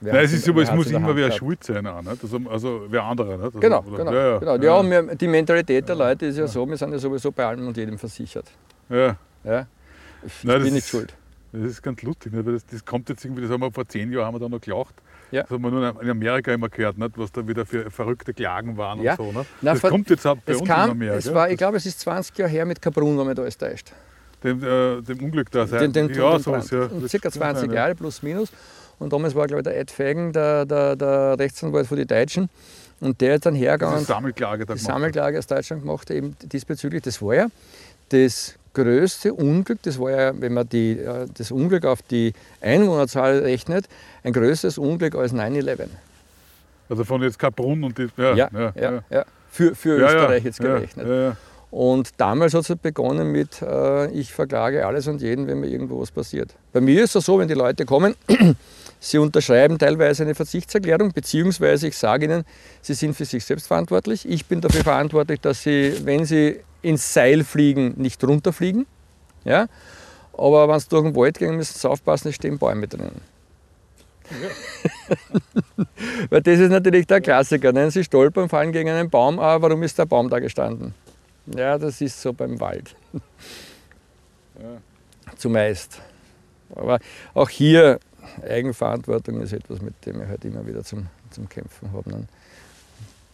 Wer 0.00 0.12
Nein, 0.12 0.24
es, 0.26 0.32
ist 0.34 0.48
aber, 0.48 0.62
es 0.62 0.72
muss 0.72 0.90
immer 0.90 1.16
wer 1.16 1.32
schuld 1.32 1.64
sein, 1.64 1.86
auch, 1.86 2.02
nicht? 2.02 2.22
Also, 2.22 2.38
also 2.50 2.86
wer 2.88 3.02
anderer. 3.02 3.36
Nicht? 3.36 3.44
Also, 3.44 3.60
genau, 3.60 3.82
genau, 3.82 4.12
ja, 4.12 4.38
genau. 4.38 4.56
Ja, 4.56 5.02
ja. 5.02 5.14
die 5.14 5.26
Mentalität 5.26 5.88
der 5.88 5.96
Leute 5.96 6.26
ist 6.26 6.36
ja, 6.36 6.46
so, 6.46 6.68
wir 6.68 6.76
sind 6.76 6.92
ja 6.92 6.98
sowieso 6.98 7.32
bei 7.32 7.46
allem 7.46 7.66
und 7.66 7.76
jedem 7.76 7.96
versichert. 7.96 8.50
Ja. 8.90 9.16
ja? 9.42 9.66
Ich 10.26 10.44
Nein, 10.44 10.62
bin 10.62 10.74
nicht 10.74 10.88
schuld. 10.88 11.14
Das 11.52 11.62
ist 11.62 11.82
ganz 11.82 12.02
lustig, 12.02 12.32
weil 12.34 12.42
das, 12.42 12.66
das 12.66 12.84
kommt 12.84 13.08
jetzt 13.08 13.24
irgendwie, 13.24 13.42
das 13.42 13.50
haben 13.50 13.62
wir 13.62 13.72
vor 13.72 13.88
zehn 13.88 14.12
Jahren 14.12 14.26
haben 14.26 14.34
wir 14.34 14.40
da 14.40 14.48
noch 14.48 14.60
gelacht. 14.60 14.94
Ja. 15.30 15.42
Das 15.42 15.50
haben 15.50 15.62
wir 15.62 15.70
nur 15.70 16.02
in 16.02 16.10
Amerika 16.10 16.52
immer 16.52 16.68
gehört, 16.68 16.98
nicht? 16.98 17.18
was 17.18 17.32
da 17.32 17.46
wieder 17.46 17.66
für 17.66 17.90
verrückte 17.90 18.32
Klagen 18.32 18.76
waren 18.76 19.02
ja. 19.02 19.12
und 19.12 19.34
so. 19.34 19.38
Nicht? 19.38 19.50
Na, 19.60 19.72
das 19.72 19.82
kommt 19.82 20.08
jetzt 20.10 20.26
auch 20.26 20.36
bei 20.36 20.56
uns 20.56 20.68
kam, 20.68 20.90
immer 20.90 20.94
mehr. 20.94 21.14
Es 21.14 21.32
war, 21.32 21.50
ich 21.50 21.56
glaube, 21.56 21.76
es 21.76 21.86
ist 21.86 22.00
20 22.00 22.36
Jahre 22.38 22.50
her 22.50 22.64
mit 22.64 22.80
Kaprun, 22.80 23.18
wenn 23.18 23.26
man 23.26 23.34
da 23.34 23.42
alles 23.42 23.58
täuscht. 23.58 23.92
Dem, 24.44 24.62
äh, 24.62 25.02
dem 25.02 25.24
Unglück 25.24 25.50
da 25.50 25.66
sein. 25.66 25.92
Den, 25.92 26.08
den, 26.08 26.14
ja, 26.14 26.38
sowas, 26.38 26.70
ja. 26.70 26.88
Circa 27.08 27.30
20 27.30 27.66
sein, 27.66 27.72
Jahre 27.72 27.94
plus 27.94 28.22
minus. 28.22 28.52
Und 28.98 29.12
damals 29.12 29.34
war, 29.34 29.46
glaube 29.46 29.60
ich, 29.60 29.64
der 29.64 29.78
Ed 29.78 29.90
Feigen, 29.90 30.32
der, 30.32 30.64
der, 30.64 30.96
der 30.96 31.38
Rechtsanwalt 31.38 31.86
für 31.86 31.96
die 31.96 32.06
Deutschen. 32.06 32.48
Und 33.00 33.20
der 33.20 33.34
hat 33.34 33.46
dann 33.46 33.54
hergegangen. 33.54 33.98
Die 33.98 34.04
Sammelklage, 34.04 34.64
die 34.64 34.78
Sammelklage 34.78 35.38
aus 35.38 35.46
Deutschland 35.46 35.82
gemacht, 35.82 36.10
eben 36.10 36.34
diesbezüglich. 36.42 37.02
Das 37.02 37.20
war 37.20 37.34
ja 37.34 37.46
das 38.08 38.54
größte 38.76 39.32
Unglück, 39.32 39.82
das 39.82 39.98
war 39.98 40.10
ja, 40.10 40.40
wenn 40.40 40.52
man 40.52 40.68
die, 40.68 40.92
äh, 40.92 41.26
das 41.34 41.50
Unglück 41.50 41.86
auf 41.86 42.02
die 42.02 42.34
Einwohnerzahl 42.60 43.38
rechnet, 43.38 43.86
ein 44.22 44.32
größeres 44.32 44.76
Unglück 44.76 45.14
als 45.14 45.32
9-11. 45.32 45.88
Also 46.88 47.04
von 47.04 47.22
jetzt 47.22 47.38
Kaprun 47.38 47.82
und 47.82 47.96
die. 47.98 48.08
Ja, 48.16 48.34
ja, 48.34 48.50
ja, 48.52 48.72
ja, 48.76 49.02
ja. 49.10 49.24
Für, 49.50 49.74
für 49.74 49.98
Österreich 49.98 50.44
jetzt 50.44 50.60
gerechnet. 50.60 51.36
Und 51.70 52.20
damals 52.20 52.54
hat 52.54 52.68
es 52.68 52.76
begonnen 52.76 53.32
mit, 53.32 53.60
äh, 53.60 54.10
ich 54.12 54.32
verklage 54.32 54.86
alles 54.86 55.08
und 55.08 55.20
jeden, 55.20 55.46
wenn 55.46 55.60
mir 55.60 55.66
irgendwo 55.66 56.00
was 56.00 56.10
passiert. 56.10 56.54
Bei 56.72 56.80
mir 56.80 57.02
ist 57.02 57.16
es 57.16 57.24
so, 57.24 57.38
wenn 57.38 57.48
die 57.48 57.54
Leute 57.54 57.84
kommen, 57.84 58.14
sie 59.00 59.18
unterschreiben 59.18 59.78
teilweise 59.78 60.22
eine 60.22 60.34
Verzichtserklärung, 60.34 61.12
beziehungsweise 61.12 61.88
ich 61.88 61.96
sage 61.96 62.26
ihnen, 62.26 62.44
sie 62.82 62.94
sind 62.94 63.14
für 63.14 63.24
sich 63.24 63.44
selbst 63.44 63.66
verantwortlich. 63.66 64.28
Ich 64.28 64.46
bin 64.46 64.60
dafür 64.60 64.82
verantwortlich, 64.82 65.40
dass 65.40 65.62
sie, 65.62 65.94
wenn 66.04 66.24
sie 66.24 66.60
ins 66.82 67.12
Seil 67.12 67.44
fliegen, 67.44 67.94
nicht 67.96 68.22
runterfliegen. 68.22 68.86
Ja? 69.44 69.66
Aber 70.32 70.68
wenn 70.68 70.80
sie 70.80 70.88
durch 70.88 71.04
den 71.04 71.16
Wald 71.16 71.38
gehen, 71.38 71.56
müssen 71.56 71.78
sie 71.78 71.88
aufpassen, 71.88 72.28
es 72.28 72.34
stehen 72.34 72.58
Bäume 72.58 72.88
drinnen. 72.88 73.20
Ja. 74.30 74.48
Weil 76.30 76.42
das 76.42 76.58
ist 76.58 76.70
natürlich 76.70 77.06
der 77.06 77.20
Klassiker. 77.20 77.72
Ne? 77.72 77.90
Sie 77.90 78.04
stolpern, 78.04 78.48
fallen 78.48 78.72
gegen 78.72 78.88
einen 78.90 79.08
Baum, 79.08 79.38
aber 79.38 79.68
warum 79.68 79.82
ist 79.82 79.98
der 79.98 80.06
Baum 80.06 80.28
da 80.28 80.40
gestanden? 80.40 80.94
Ja, 81.46 81.78
das 81.78 82.00
ist 82.00 82.20
so 82.20 82.32
beim 82.32 82.58
Wald. 82.60 82.94
Ja. 84.60 84.80
Zumeist. 85.36 86.00
Aber 86.74 86.98
auch 87.34 87.48
hier, 87.48 88.00
Eigenverantwortung 88.48 89.40
ist 89.40 89.52
etwas, 89.52 89.80
mit 89.80 89.94
dem 90.06 90.20
wir 90.20 90.28
halt 90.28 90.44
immer 90.44 90.66
wieder 90.66 90.84
zum, 90.84 91.06
zum 91.30 91.48
Kämpfen 91.48 91.92
haben. 91.92 92.14
Ein 92.14 92.28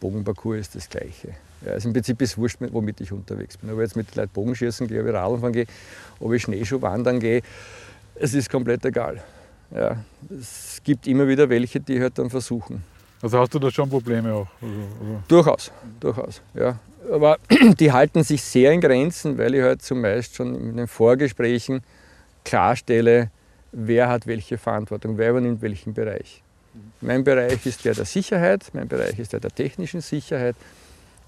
Bogenparcours 0.00 0.58
ist 0.58 0.74
das 0.74 0.88
Gleiche. 0.88 1.34
Ja, 1.64 1.72
also 1.72 1.88
im 1.88 1.92
Prinzip 1.92 2.20
ist 2.22 2.32
es 2.32 2.38
wurscht, 2.38 2.58
womit 2.60 3.00
ich 3.00 3.12
unterwegs 3.12 3.56
bin. 3.56 3.70
Ob 3.70 3.76
ich 3.76 3.82
jetzt 3.82 3.96
mit 3.96 4.14
Leuten 4.14 4.32
Bogenschießen 4.32 4.88
gehe, 4.88 5.00
ob 5.00 5.06
ich 5.06 5.14
Radfahren 5.14 5.52
gehe, 5.52 5.66
ob 6.20 6.32
ich 6.32 6.42
Schneeschuh 6.42 6.82
wandern 6.82 7.20
gehe, 7.20 7.42
es 8.16 8.34
ist 8.34 8.50
komplett 8.50 8.84
egal. 8.84 9.22
Ja, 9.74 9.96
es 10.28 10.80
gibt 10.84 11.06
immer 11.06 11.26
wieder 11.26 11.48
welche, 11.48 11.80
die 11.80 12.00
halt 12.00 12.18
dann 12.18 12.28
versuchen. 12.28 12.84
Also 13.22 13.38
hast 13.38 13.54
du 13.54 13.58
da 13.58 13.70
schon 13.70 13.88
Probleme 13.88 14.34
auch? 14.34 14.48
Also, 14.60 14.74
also. 15.00 15.22
Durchaus, 15.28 15.72
durchaus. 16.00 16.42
Ja. 16.54 16.78
Aber 17.10 17.38
die 17.78 17.92
halten 17.92 18.22
sich 18.24 18.42
sehr 18.42 18.72
in 18.72 18.80
Grenzen, 18.80 19.38
weil 19.38 19.54
ich 19.54 19.62
halt 19.62 19.82
zumeist 19.82 20.34
schon 20.34 20.54
in 20.54 20.76
den 20.76 20.88
Vorgesprächen 20.88 21.82
klarstelle, 22.44 23.30
wer 23.72 24.08
hat 24.08 24.26
welche 24.26 24.58
Verantwortung, 24.58 25.18
wer 25.18 25.30
übernimmt 25.30 25.62
welchen 25.62 25.94
Bereich. 25.94 26.42
Mein 27.00 27.24
Bereich 27.24 27.66
ist 27.66 27.84
der 27.84 27.94
der 27.94 28.04
Sicherheit, 28.04 28.70
mein 28.72 28.88
Bereich 28.88 29.18
ist 29.18 29.32
der 29.32 29.40
der 29.40 29.50
technischen 29.50 30.00
Sicherheit 30.00 30.56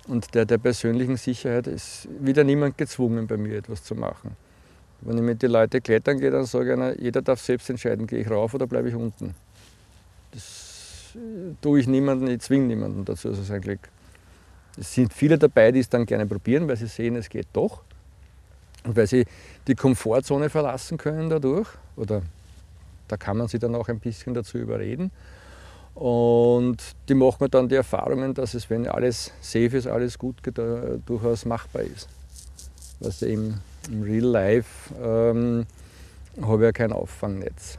und 0.07 0.35
der 0.35 0.45
der 0.45 0.59
persönlichen 0.59 1.17
Sicherheit 1.17 1.67
ist 1.67 2.09
wieder 2.21 2.45
niemand 2.45 2.79
gezwungen, 2.79 3.27
bei 3.27 3.37
mir 3.37 3.59
etwas 3.59 3.83
zu 3.83 3.95
machen. 3.95 4.37
Wenn 5.01 5.19
ich 5.19 5.23
mit 5.23 5.43
den 5.43 5.51
Leuten 5.51 5.83
klettern 5.83 6.19
gehe, 6.19 6.31
dann 6.31 6.47
sage 6.47 6.67
ich 6.67 6.73
einer, 6.73 6.99
jeder 6.99 7.21
darf 7.21 7.41
selbst 7.41 7.69
entscheiden, 7.69 8.07
gehe 8.07 8.21
ich 8.21 8.31
rauf 8.31 8.55
oder 8.55 8.67
bleibe 8.67 8.89
ich 8.89 8.95
unten. 8.95 9.35
Das 10.31 11.15
äh, 11.15 11.55
tue 11.61 11.81
ich 11.81 11.87
niemanden, 11.87 12.27
ich 12.29 12.41
zwinge 12.41 12.67
niemanden 12.67 13.05
dazu, 13.05 13.29
das 13.29 13.39
ist 13.39 13.51
ein 13.51 13.61
Glück. 13.61 13.81
Es 14.79 14.95
sind 14.95 15.13
viele 15.13 15.39
dabei, 15.39 15.73
die 15.73 15.81
es 15.81 15.89
dann 15.89 16.07
gerne 16.07 16.27
probieren, 16.27 16.67
weil 16.69 16.77
sie 16.77 16.87
sehen, 16.87 17.17
es 17.17 17.29
geht 17.29 17.49
doch. 17.53 17.83
Und 18.85 18.97
weil 18.97 19.07
sie 19.07 19.25
die 19.67 19.75
Komfortzone 19.75 20.51
verlassen 20.51 20.99
können 20.99 21.31
dadurch. 21.31 21.69
Oder 21.97 22.23
da 23.09 23.17
kann 23.17 23.37
man 23.37 23.49
sie 23.49 23.59
dann 23.59 23.75
auch 23.75 23.89
ein 23.89 23.99
bisschen 23.99 24.35
dazu 24.35 24.59
überreden. 24.59 25.11
Und 25.95 26.79
die 27.09 27.15
machen 27.15 27.51
dann 27.51 27.69
die 27.69 27.77
Erfahrungen, 27.77 28.35
dass 28.35 28.55
es, 28.55 28.69
wenn 28.69 28.89
alles 28.89 29.33
safe 29.41 29.77
ist, 29.77 29.87
alles 29.87 30.19
gut 30.19 30.43
geht, 30.43 30.59
durchaus 31.07 31.45
machbar 31.45 31.83
ist. 31.83 32.09
Also 33.03 33.27
im, 33.27 33.55
im 33.89 34.03
Real 34.03 34.25
Life 34.25 34.95
ähm, 35.01 35.67
habe 36.43 36.57
ich 36.57 36.67
ja 36.67 36.73
kein 36.73 36.93
Auffangnetz. 36.93 37.79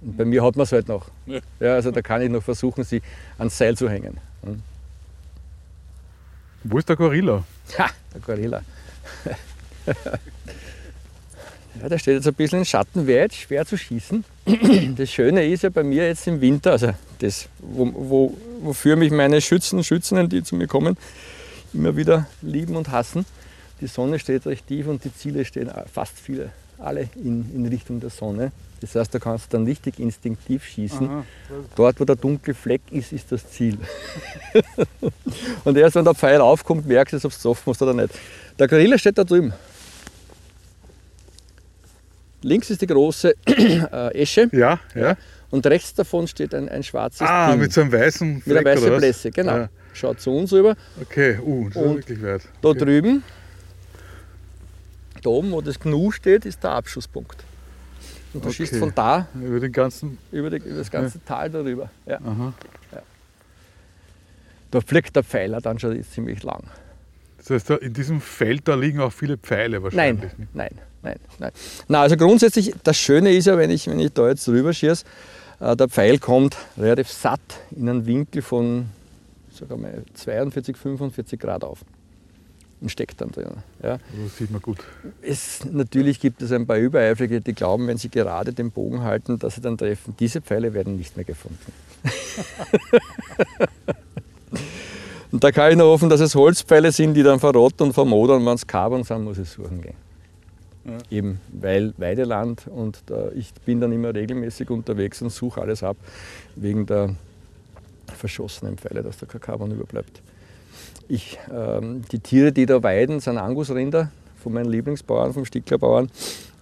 Und 0.00 0.16
bei 0.16 0.24
mir 0.24 0.42
hat 0.42 0.56
man 0.56 0.64
es 0.64 0.72
halt 0.72 0.88
noch. 0.88 1.10
Ja. 1.26 1.40
Ja, 1.60 1.74
also 1.74 1.90
da 1.90 2.00
kann 2.02 2.22
ich 2.22 2.30
noch 2.30 2.42
versuchen, 2.42 2.84
sie 2.84 3.02
ans 3.36 3.58
Seil 3.58 3.76
zu 3.76 3.90
hängen. 3.90 4.18
Hm. 4.42 4.62
Wo 6.64 6.78
ist 6.78 6.88
der 6.88 6.96
Gorilla? 6.96 7.44
Ha, 7.78 7.90
der 8.14 8.20
Gorilla. 8.20 8.62
Ja, 11.82 11.88
der 11.88 11.98
steht 11.98 12.14
jetzt 12.14 12.26
ein 12.26 12.34
bisschen 12.34 12.60
im 12.60 12.64
Schatten, 12.64 13.06
wäre 13.06 13.24
jetzt 13.24 13.36
schwer 13.36 13.66
zu 13.66 13.76
schießen. 13.76 14.24
Das 14.96 15.10
Schöne 15.10 15.46
ist 15.46 15.62
ja 15.62 15.70
bei 15.70 15.82
mir 15.82 16.06
jetzt 16.06 16.26
im 16.26 16.40
Winter, 16.40 16.72
also 16.72 16.92
das, 17.18 17.48
wo, 17.58 17.92
wo, 17.94 18.36
wofür 18.62 18.96
mich 18.96 19.10
meine 19.10 19.40
Schützen, 19.40 19.84
Schützinnen, 19.84 20.28
die 20.28 20.42
zu 20.42 20.56
mir 20.56 20.66
kommen, 20.66 20.96
immer 21.72 21.96
wieder 21.96 22.26
lieben 22.42 22.76
und 22.76 22.90
hassen. 22.90 23.24
Die 23.80 23.86
Sonne 23.86 24.18
steht 24.18 24.46
recht 24.46 24.66
tief 24.66 24.88
und 24.88 25.04
die 25.04 25.14
Ziele 25.14 25.44
stehen 25.44 25.70
fast 25.92 26.18
viele, 26.18 26.50
alle 26.78 27.08
in, 27.14 27.48
in 27.54 27.66
Richtung 27.66 28.00
der 28.00 28.10
Sonne. 28.10 28.50
Das 28.80 28.94
heißt, 28.94 29.12
da 29.14 29.18
kannst 29.18 29.52
du 29.52 29.56
dann 29.56 29.66
richtig 29.66 29.98
instinktiv 29.98 30.64
schießen. 30.64 31.08
Aha. 31.08 31.24
Dort, 31.74 32.00
wo 32.00 32.04
der 32.04 32.16
dunkle 32.16 32.54
Fleck 32.54 32.80
ist, 32.90 33.12
ist 33.12 33.30
das 33.32 33.50
Ziel. 33.50 33.76
und 35.64 35.76
erst 35.76 35.96
wenn 35.96 36.04
der 36.04 36.14
Pfeil 36.14 36.40
aufkommt, 36.40 36.86
merkst 36.86 37.12
du, 37.12 37.16
ob 37.16 37.22
du 37.22 37.28
getroffen 37.28 37.62
hast 37.66 37.82
oder 37.82 37.94
nicht. 37.94 38.14
Der 38.58 38.68
Gorilla 38.68 38.96
steht 38.98 39.18
da 39.18 39.24
drüben. 39.24 39.52
Links 42.48 42.70
ist 42.70 42.80
die 42.80 42.86
große 42.86 43.34
äh, 43.46 44.20
Esche 44.22 44.48
Ja, 44.52 44.80
ja. 44.94 45.16
und 45.50 45.66
rechts 45.66 45.94
davon 45.94 46.26
steht 46.26 46.54
ein, 46.54 46.68
ein 46.68 46.82
schwarzes 46.82 47.20
Ah, 47.20 47.50
Ding 47.50 47.60
mit 47.60 47.72
so 47.72 47.82
einem 47.82 47.92
weißen 47.92 48.34
mit 48.34 48.42
Fleck 48.44 48.66
einer 48.66 48.76
weißen? 48.82 48.96
Blässe. 48.96 49.30
Genau. 49.30 49.56
Ja. 49.56 49.68
Schaut 49.92 50.20
zu 50.20 50.30
uns 50.30 50.52
rüber. 50.52 50.76
Okay, 51.00 51.38
uh, 51.44 51.68
das 51.68 51.76
Und 51.82 51.98
ist 51.98 52.08
wirklich 52.08 52.22
weit. 52.22 52.42
Da 52.62 52.68
okay. 52.68 52.78
drüben, 52.78 53.22
da 55.22 55.30
oben, 55.30 55.50
wo 55.52 55.60
das 55.60 55.78
Gnu 55.78 56.10
steht, 56.12 56.46
ist 56.46 56.62
der 56.62 56.70
Abschusspunkt. 56.72 57.42
Und 58.32 58.44
du 58.44 58.48
Okay. 58.48 58.56
schießt 58.56 58.76
von 58.76 58.92
da 58.94 59.26
Über 59.34 59.58
den 59.60 59.72
ganzen. 59.72 60.18
über, 60.30 60.50
die, 60.50 60.56
über 60.56 60.78
das 60.78 60.90
ganze 60.90 61.22
Tal 61.24 61.50
darüber. 61.50 61.90
Ja. 62.06 62.18
Aha. 62.24 62.52
Da 64.70 64.80
fliegt 64.82 65.16
der 65.16 65.24
Pfeiler 65.24 65.60
dann 65.62 65.78
schon 65.78 66.02
ziemlich 66.04 66.42
lang. 66.42 66.62
Das 67.38 67.50
heißt, 67.50 67.70
in 67.82 67.92
diesem 67.92 68.20
Feld 68.20 68.68
da 68.68 68.74
liegen 68.74 69.00
auch 69.00 69.12
viele 69.12 69.38
Pfeile 69.38 69.76
Nein, 69.76 69.82
wahrscheinlich. 69.84 70.38
nicht? 70.38 70.54
nein, 70.54 70.70
nein, 71.02 71.16
nein. 71.38 71.52
Na, 71.88 72.02
also 72.02 72.16
grundsätzlich, 72.16 72.74
das 72.84 72.98
Schöne 72.98 73.32
ist 73.32 73.46
ja, 73.46 73.56
wenn 73.56 73.70
ich, 73.70 73.86
wenn 73.86 74.00
ich 74.00 74.12
da 74.12 74.28
jetzt 74.28 74.46
rüber 74.48 74.72
schieße, 74.72 75.04
äh, 75.60 75.76
der 75.76 75.88
Pfeil 75.88 76.18
kommt 76.18 76.56
relativ 76.76 77.08
satt 77.10 77.40
in 77.70 77.88
einen 77.88 78.06
Winkel 78.06 78.42
von 78.42 78.86
sag 79.50 79.76
mal, 79.78 80.02
42, 80.14 80.76
45 80.76 81.40
Grad 81.40 81.64
auf 81.64 81.84
und 82.80 82.90
steckt 82.90 83.20
dann 83.20 83.30
drin. 83.30 83.48
Ja. 83.82 83.98
Das 84.24 84.36
sieht 84.36 84.50
man 84.50 84.62
gut. 84.62 84.78
Es, 85.20 85.64
natürlich 85.64 86.20
gibt 86.20 86.42
es 86.42 86.52
ein 86.52 86.66
paar 86.66 86.76
Übereifrige, 86.76 87.40
die 87.40 87.54
glauben, 87.54 87.86
wenn 87.88 87.98
sie 87.98 88.08
gerade 88.08 88.52
den 88.52 88.70
Bogen 88.70 89.02
halten, 89.02 89.38
dass 89.38 89.56
sie 89.56 89.60
dann 89.60 89.76
treffen. 89.76 90.14
Diese 90.18 90.40
Pfeile 90.40 90.74
werden 90.74 90.96
nicht 90.96 91.16
mehr 91.16 91.24
gefunden. 91.24 91.72
und 95.32 95.44
da 95.44 95.52
kann 95.52 95.70
ich 95.70 95.76
nur 95.76 95.86
hoffen, 95.88 96.08
dass 96.08 96.20
es 96.20 96.34
Holzpfeile 96.34 96.92
sind, 96.92 97.14
die 97.14 97.22
dann 97.22 97.40
verrotten 97.40 97.88
und 97.88 97.92
vermodern. 97.92 98.44
Wenn 98.44 98.54
es 98.54 98.66
Carbon 98.66 99.04
sind, 99.04 99.24
muss 99.24 99.38
ich 99.38 99.48
suchen 99.48 99.80
gehen. 99.82 99.94
Ja. 100.84 100.98
Eben, 101.10 101.40
weil 101.52 101.92
Weideland 101.98 102.66
und 102.66 103.02
da, 103.06 103.28
ich 103.34 103.52
bin 103.66 103.80
dann 103.80 103.92
immer 103.92 104.14
regelmäßig 104.14 104.70
unterwegs 104.70 105.20
und 105.20 105.30
suche 105.30 105.60
alles 105.60 105.82
ab, 105.82 105.96
wegen 106.56 106.86
der 106.86 107.14
verschossenen 108.16 108.78
Pfeile, 108.78 109.02
dass 109.02 109.18
da 109.18 109.26
kein 109.26 109.40
Carbon 109.40 109.70
überbleibt. 109.70 110.22
Ich, 111.08 111.38
ähm, 111.54 112.02
die 112.10 112.20
Tiere, 112.20 112.52
die 112.52 112.64
da 112.66 112.82
weiden, 112.82 113.20
sind 113.20 113.36
Angusrinder 113.38 114.10
von 114.42 114.52
meinen 114.52 114.70
Lieblingsbauern, 114.70 115.32
vom 115.34 115.44
Sticklerbauern. 115.44 116.10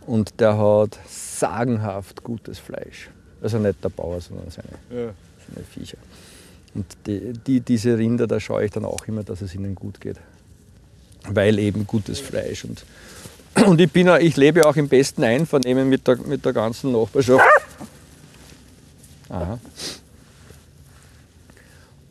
Und 0.07 0.40
der 0.40 0.57
hat 0.57 0.98
sagenhaft 1.09 2.22
gutes 2.22 2.59
Fleisch. 2.59 3.11
Also 3.42 3.59
nicht 3.59 3.83
der 3.83 3.88
Bauer, 3.88 4.20
sondern 4.20 4.50
seine, 4.50 4.68
Ja. 4.90 5.12
seine 5.52 5.64
Viecher. 5.66 5.98
Und 6.77 6.85
die, 7.07 7.33
die, 7.33 7.61
diese 7.61 7.97
Rinder, 7.97 8.27
da 8.27 8.39
schaue 8.39 8.67
ich 8.67 8.71
dann 8.71 8.85
auch 8.85 9.09
immer, 9.09 9.23
dass 9.23 9.41
es 9.41 9.55
ihnen 9.55 9.75
gut 9.75 9.99
geht. 9.99 10.17
Weil 11.27 11.59
eben 11.59 11.87
gutes 11.87 12.21
Fleisch. 12.21 12.65
Und, 12.65 12.85
und 13.67 13.81
ich, 13.81 13.91
bin, 13.91 14.09
ich 14.21 14.37
lebe 14.37 14.67
auch 14.67 14.77
im 14.77 14.87
besten 14.87 15.25
Einvernehmen 15.25 15.89
mit 15.89 16.07
der, 16.07 16.19
mit 16.19 16.45
der 16.45 16.53
ganzen 16.53 16.93
Nachbarschaft. 16.93 17.43
Aha. 19.31 19.59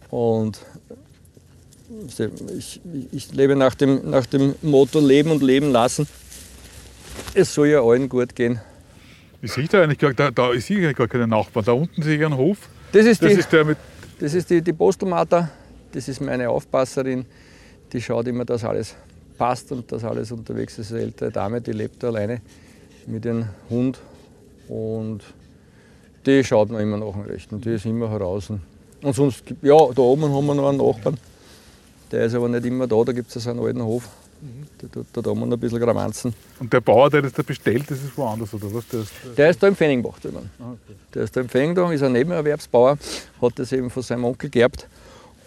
Und 0.10 0.60
ich, 2.58 2.82
ich 3.12 3.34
lebe 3.34 3.56
nach 3.56 3.76
dem, 3.76 4.10
nach 4.10 4.26
dem 4.26 4.56
Motto 4.64 5.00
Leben 5.00 5.30
und 5.30 5.44
Leben 5.44 5.72
lassen. 5.72 6.08
Es 7.36 7.54
soll 7.54 7.68
ja 7.68 7.82
allen 7.84 8.10
gut 8.10 8.36
gehen. 8.36 8.60
Ich 9.44 9.54
sehe 9.54 9.68
da 9.68 9.84
eigentlich 9.84 10.00
gar, 10.00 10.12
da, 10.16 10.32
da 10.32 10.54
ich 10.54 10.66
sehe 10.66 10.92
gar 10.96 11.08
keine 11.08 11.28
Nachbarn. 11.28 11.66
Da 11.66 11.74
unten 11.74 12.02
sehe 12.02 12.18
ich 12.18 12.26
einen 12.26 12.36
Hof. 12.36 12.58
Das 12.92 13.06
ist 13.06 13.22
Das 13.22 13.32
die, 13.32 13.40
ist 13.40 13.52
der 13.54 13.64
mit. 13.64 13.78
Das 14.20 14.34
ist 14.34 14.50
die, 14.50 14.62
die 14.62 14.74
Postelmater, 14.74 15.50
das 15.92 16.08
ist 16.08 16.22
meine 16.22 16.50
Aufpasserin. 16.50 17.26
Die 17.92 18.02
schaut 18.02 18.28
immer, 18.28 18.46
dass 18.46 18.64
alles 18.64 18.96
passt 19.38 19.72
und 19.72 19.92
dass 19.92 20.04
alles 20.04 20.32
unterwegs 20.32 20.78
ist. 20.80 20.92
Eine 20.92 21.02
ältere 21.02 21.32
Dame, 21.32 21.62
die 21.62 21.72
lebt 21.72 22.02
da 22.02 22.08
alleine 22.08 22.42
mit 23.08 23.26
dem 23.26 23.46
Hund. 23.70 24.00
Und 24.68 25.22
die 26.26 26.44
schaut 26.44 26.70
mir 26.70 26.82
immer 26.82 26.98
nach 26.98 27.12
dem 27.12 27.22
Rechten. 27.22 27.62
Die 27.62 27.72
ist 27.72 27.86
immer 27.86 28.10
heraus. 28.10 28.50
Und 29.02 29.16
sonst, 29.16 29.44
ja, 29.62 29.78
da 29.78 30.02
oben 30.02 30.24
haben 30.24 30.46
wir 30.46 30.56
noch 30.56 30.70
einen 30.70 30.80
Nachbarn. 30.80 31.18
Der 32.12 32.26
ist 32.26 32.36
aber 32.36 32.50
nicht 32.50 32.66
immer 32.66 32.88
da, 32.88 33.04
da 33.04 33.12
gibt 33.12 33.36
es 33.36 33.44
so 33.44 33.50
einen 33.50 33.60
alten 33.60 33.84
Hof. 33.84 34.10
Der 34.82 34.92
tut 34.92 35.06
da 35.14 35.32
oben 35.32 35.48
noch 35.50 35.58
ein 35.58 35.60
bisschen 35.60 35.80
Gramanzen. 35.80 36.34
Und 36.60 36.72
der 36.72 36.82
Bauer, 36.82 37.10
der 37.10 37.22
das 37.24 37.34
da 37.34 37.42
bestellt, 37.44 37.90
das 37.90 38.00
ist 38.00 38.18
woanders, 38.18 38.54
oder 38.54 38.74
was? 38.74 38.88
Der 38.90 39.00
ist, 39.02 39.12
Der 39.38 39.50
ist 39.50 39.64
da 39.64 39.68
im 39.68 39.76
Fenningbach 39.76 40.20
drüben. 40.20 40.50
Der 41.14 41.24
ist 41.24 41.36
da 41.36 41.42
im 41.42 41.50
Fenningbach, 41.50 41.92
ist 41.92 42.04
ein 42.04 42.12
Nebenerwerbsbauer, 42.12 42.98
hat 43.42 43.54
das 43.56 43.72
eben 43.72 43.90
von 43.90 44.04
seinem 44.04 44.26
Onkel 44.26 44.50
geerbt 44.50 44.88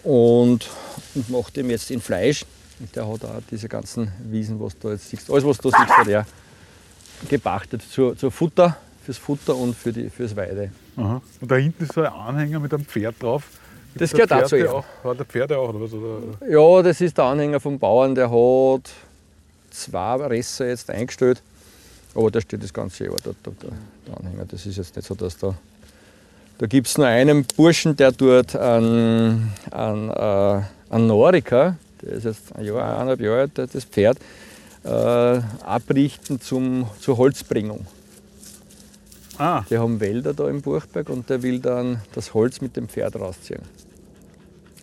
und, 0.03 0.67
und 1.15 1.29
macht 1.29 1.57
ihm 1.57 1.69
jetzt 1.69 1.91
in 1.91 2.01
Fleisch. 2.01 2.45
Und 2.79 2.95
der 2.95 3.07
hat 3.07 3.25
auch 3.25 3.41
diese 3.51 3.67
ganzen 3.69 4.11
Wiesen, 4.25 4.59
was 4.59 4.77
du 4.77 4.89
jetzt 4.89 5.09
siehst, 5.09 5.29
alles 5.29 5.43
was 5.45 5.57
du 5.57 5.69
siehst, 5.69 5.89
hat 5.97 6.07
er 6.07 6.25
gepachtet 7.29 7.81
zur, 7.89 8.17
zur 8.17 8.31
Futter, 8.31 8.77
fürs 9.05 9.17
Futter 9.17 9.55
und 9.55 9.75
für 9.75 9.91
die, 9.91 10.09
fürs 10.09 10.35
Weide. 10.35 10.71
aha. 10.95 11.21
Und 11.41 11.51
da 11.51 11.55
hinten 11.55 11.83
ist 11.83 11.93
so 11.93 12.01
ein 12.01 12.11
Anhänger 12.11 12.59
mit 12.59 12.73
einem 12.73 12.85
Pferd 12.85 13.21
drauf. 13.21 13.43
Das 13.95 14.11
Gibt's 14.11 14.29
da 14.29 14.35
gehört 14.35 14.43
dazu, 14.43 14.55
ja. 14.55 14.83
Hat 15.03 15.19
der 15.19 15.25
Pferde 15.25 15.57
auch, 15.57 15.69
oder 15.69 15.81
was? 15.81 15.93
Oder? 15.93 16.47
Ja, 16.49 16.81
das 16.83 17.01
ist 17.01 17.17
der 17.17 17.25
Anhänger 17.25 17.59
vom 17.59 17.79
Bauern, 17.79 18.15
der 18.15 18.29
hat 18.29 18.89
zwei 19.71 20.15
Resser 20.27 20.67
jetzt 20.67 20.89
eingestellt. 20.89 21.41
Aber 22.15 22.31
da 22.31 22.41
steht 22.41 22.63
das 22.63 22.73
ganze 22.73 23.05
Jahr 23.05 23.15
dort, 23.23 23.37
dort 23.43 23.55
der, 23.63 24.17
Anhänger. 24.17 24.45
Das 24.47 24.65
ist 24.65 24.77
jetzt 24.77 24.95
nicht 24.95 25.07
so, 25.07 25.15
dass 25.15 25.37
da. 25.37 25.55
Da 26.57 26.67
gibt 26.67 26.87
es 26.87 26.97
nur 26.97 27.07
einen 27.07 27.45
Burschen, 27.45 27.95
der 27.95 28.11
dort 28.11 28.55
an, 28.55 29.53
an, 29.71 30.09
äh, 30.09 30.61
an 30.89 31.07
Norika, 31.07 31.77
der 32.01 32.13
ist 32.13 32.25
jetzt 32.25 32.55
ein 32.55 32.65
Jahr, 32.65 32.83
eineinhalb 32.83 33.21
Jahre 33.21 33.41
alt, 33.41 33.73
das 33.73 33.85
Pferd, 33.85 34.17
äh, 34.83 34.89
abrichten 34.89 36.41
zum, 36.41 36.89
zur 36.99 37.17
Holzbringung. 37.17 37.85
Ah, 39.39 39.63
Die 39.69 39.77
haben 39.77 39.99
Wälder 39.99 40.33
da 40.33 40.49
im 40.49 40.61
Buchberg 40.61 41.09
und 41.09 41.29
der 41.29 41.41
will 41.41 41.59
dann 41.59 42.01
das 42.13 42.33
Holz 42.33 42.61
mit 42.61 42.75
dem 42.75 42.87
Pferd 42.89 43.15
rausziehen. 43.15 43.61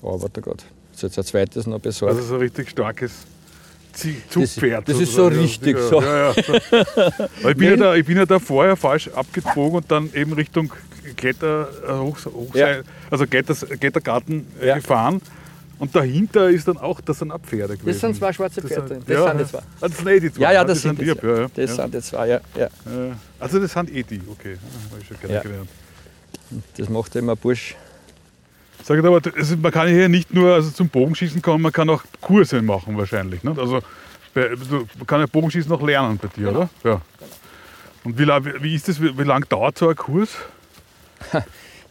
Oh, 0.02 0.20
warte 0.20 0.40
Gott, 0.40 0.64
ist 0.94 1.02
jetzt 1.02 1.18
ein 1.18 1.24
zweites 1.24 1.66
noch 1.66 1.78
besorgt. 1.78 2.14
also 2.16 2.26
so 2.26 2.34
ein 2.34 2.40
richtig 2.40 2.70
starkes 2.70 3.12
Zie- 3.94 4.16
Das- 4.24 4.32
Zugpferd. 4.54 4.88
das 4.88 5.00
ist 5.00 5.12
so 5.14 5.26
richtig 5.28 5.78
so. 5.78 6.00
Ja, 6.02 6.32
ja. 6.32 6.34
Ich, 7.50 7.56
bin 7.56 7.70
ja 7.70 7.76
da, 7.76 7.94
ich 7.94 8.04
bin 8.04 8.16
ja 8.16 8.26
da 8.26 8.38
vorher 8.38 8.76
falsch 8.76 9.08
abgebogen 9.08 9.76
und 9.78 9.90
dann 9.90 10.10
eben 10.14 10.32
Richtung 10.34 10.72
Kletter, 11.16 11.68
äh, 11.88 11.92
Hoch, 11.98 12.18
Ja. 12.54 12.80
also 13.10 13.26
Kletters, 13.26 13.64
Klettergarten 13.80 14.46
äh, 14.60 14.68
Ja. 14.68 14.74
gefahren. 14.76 15.22
Und 15.78 15.94
dahinter 15.94 16.48
ist 16.48 16.66
dann 16.68 16.78
auch, 16.78 17.00
das 17.02 17.18
sind 17.18 17.30
auch 17.30 17.40
Pferde 17.40 17.76
gewesen. 17.76 17.86
Das 17.86 18.00
sind 18.00 18.16
zwei 18.16 18.32
schwarze 18.32 18.62
Das 18.62 18.70
Pferde 18.70 18.88
sind-. 18.88 19.08
Das 19.08 19.14
ja, 19.16 19.28
sind 19.28 19.40
die 19.40 19.46
zwei. 19.46 19.58
Ah, 19.58 19.88
das 19.88 19.96
sind 19.98 20.08
eh 20.08 20.20
die 20.20 20.32
zwei. 20.32 20.40
Ja, 20.42 20.52
ja, 20.52 20.60
ah, 20.60 20.64
das 20.64 20.78
die 20.78 20.88
sind 20.88 21.00
die 21.00 21.04
zwei. 21.06 21.26
ja, 21.28 21.36
ja. 21.40 21.48
Das 21.54 21.70
ja. 21.70 21.82
sind 21.82 21.94
die 21.94 22.00
zwei, 22.00 22.28
ja. 22.28 22.40
ja. 22.56 22.64
Äh, 22.66 22.68
Also 23.38 23.58
das 23.60 23.72
sind 23.72 23.90
eh 23.94 24.02
die, 24.02 24.20
okay. 24.30 24.56
Ah, 24.56 24.90
Habe 24.92 25.02
ich 25.02 25.06
schon 25.08 25.30
Ja. 25.30 25.42
gelernt. 25.42 25.68
Das 26.76 26.88
macht 26.88 27.14
immer 27.16 27.36
Bursch. 27.36 27.74
Sag 28.84 28.98
ich 28.98 29.04
aber, 29.04 29.20
also 29.36 29.56
man 29.56 29.72
kann 29.72 29.88
hier 29.88 30.08
nicht 30.08 30.32
nur 30.32 30.54
also 30.54 30.70
zum 30.70 30.88
Bogenschießen 30.88 31.42
kommen, 31.42 31.62
man 31.62 31.72
kann 31.72 31.90
auch 31.90 32.04
Kurse 32.20 32.62
machen 32.62 32.96
wahrscheinlich. 32.96 33.42
Nicht? 33.42 33.58
Also 33.58 33.80
man 34.34 35.06
kann 35.06 35.20
ja 35.20 35.26
Bogenschießen 35.26 35.68
noch 35.68 35.82
lernen 35.82 36.18
bei 36.18 36.28
dir, 36.28 36.46
Genau. 36.46 36.58
oder? 36.60 36.70
Ja. 36.84 37.00
Und 38.04 38.18
wie 38.18 38.26
wie 38.62 38.74
ist 38.76 38.86
das, 38.88 39.02
wie, 39.02 39.18
wie 39.18 39.24
lange 39.24 39.46
dauert 39.46 39.76
so 39.76 39.88
ein 39.88 39.96
Kurs? 39.96 40.30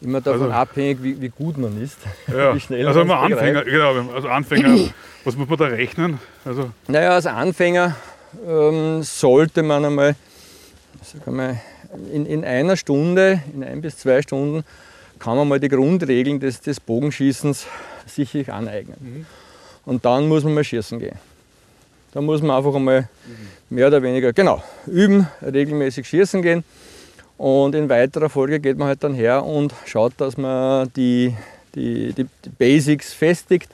Immer 0.05 0.21
davon 0.21 0.43
Also- 0.43 0.53
abhängig, 0.53 0.99
wie, 1.01 1.19
wie 1.19 1.29
gut 1.29 1.57
man 1.57 1.81
ist. 1.81 1.97
Ja. 2.27 2.53
Wie 2.53 2.59
schnell 2.59 2.87
also 2.87 3.03
man 3.03 3.31
Anfänger, 3.31 3.63
genau, 3.63 3.93
also 4.13 4.27
Anfänger, 4.27 4.89
was 5.23 5.35
muss 5.35 5.49
man 5.49 5.57
da 5.57 5.65
rechnen? 5.65 6.19
Also 6.45 6.69
Naja, 6.87 7.11
als 7.11 7.25
Anfänger 7.25 7.95
ähm, 8.47 9.01
sollte 9.01 9.63
man 9.63 9.83
einmal, 9.83 10.15
sag 11.01 11.27
einmal 11.27 11.59
in, 12.13 12.27
in 12.27 12.45
einer 12.45 12.77
Stunde, 12.77 13.41
in 13.53 13.63
ein 13.63 13.81
bis 13.81 13.97
zwei 13.97 14.21
Stunden, 14.21 14.63
kann 15.17 15.37
man 15.37 15.47
mal 15.47 15.59
die 15.59 15.69
Grundregeln 15.69 16.39
des, 16.39 16.61
des 16.61 16.79
Bogenschießens 16.79 17.65
sich 18.05 18.51
aneignen. 18.51 19.25
Und 19.85 20.05
dann 20.05 20.27
muss 20.27 20.43
man 20.43 20.53
mal 20.53 20.63
schießen 20.63 20.99
gehen. 20.99 21.17
Da 22.11 22.21
muss 22.21 22.41
man 22.43 22.57
einfach 22.57 22.75
einmal 22.75 23.09
mehr 23.71 23.87
oder 23.87 24.03
weniger, 24.03 24.33
genau, 24.33 24.63
üben, 24.85 25.27
regelmäßig 25.41 26.07
schießen 26.07 26.41
gehen. 26.43 26.63
Und 27.37 27.75
in 27.75 27.89
weiterer 27.89 28.29
Folge 28.29 28.59
geht 28.59 28.77
man 28.77 28.87
halt 28.87 29.03
dann 29.03 29.13
her 29.13 29.43
und 29.43 29.73
schaut, 29.85 30.13
dass 30.17 30.37
man 30.37 30.89
die, 30.95 31.33
die, 31.75 32.13
die, 32.13 32.27
die 32.45 32.49
Basics 32.49 33.13
festigt 33.13 33.69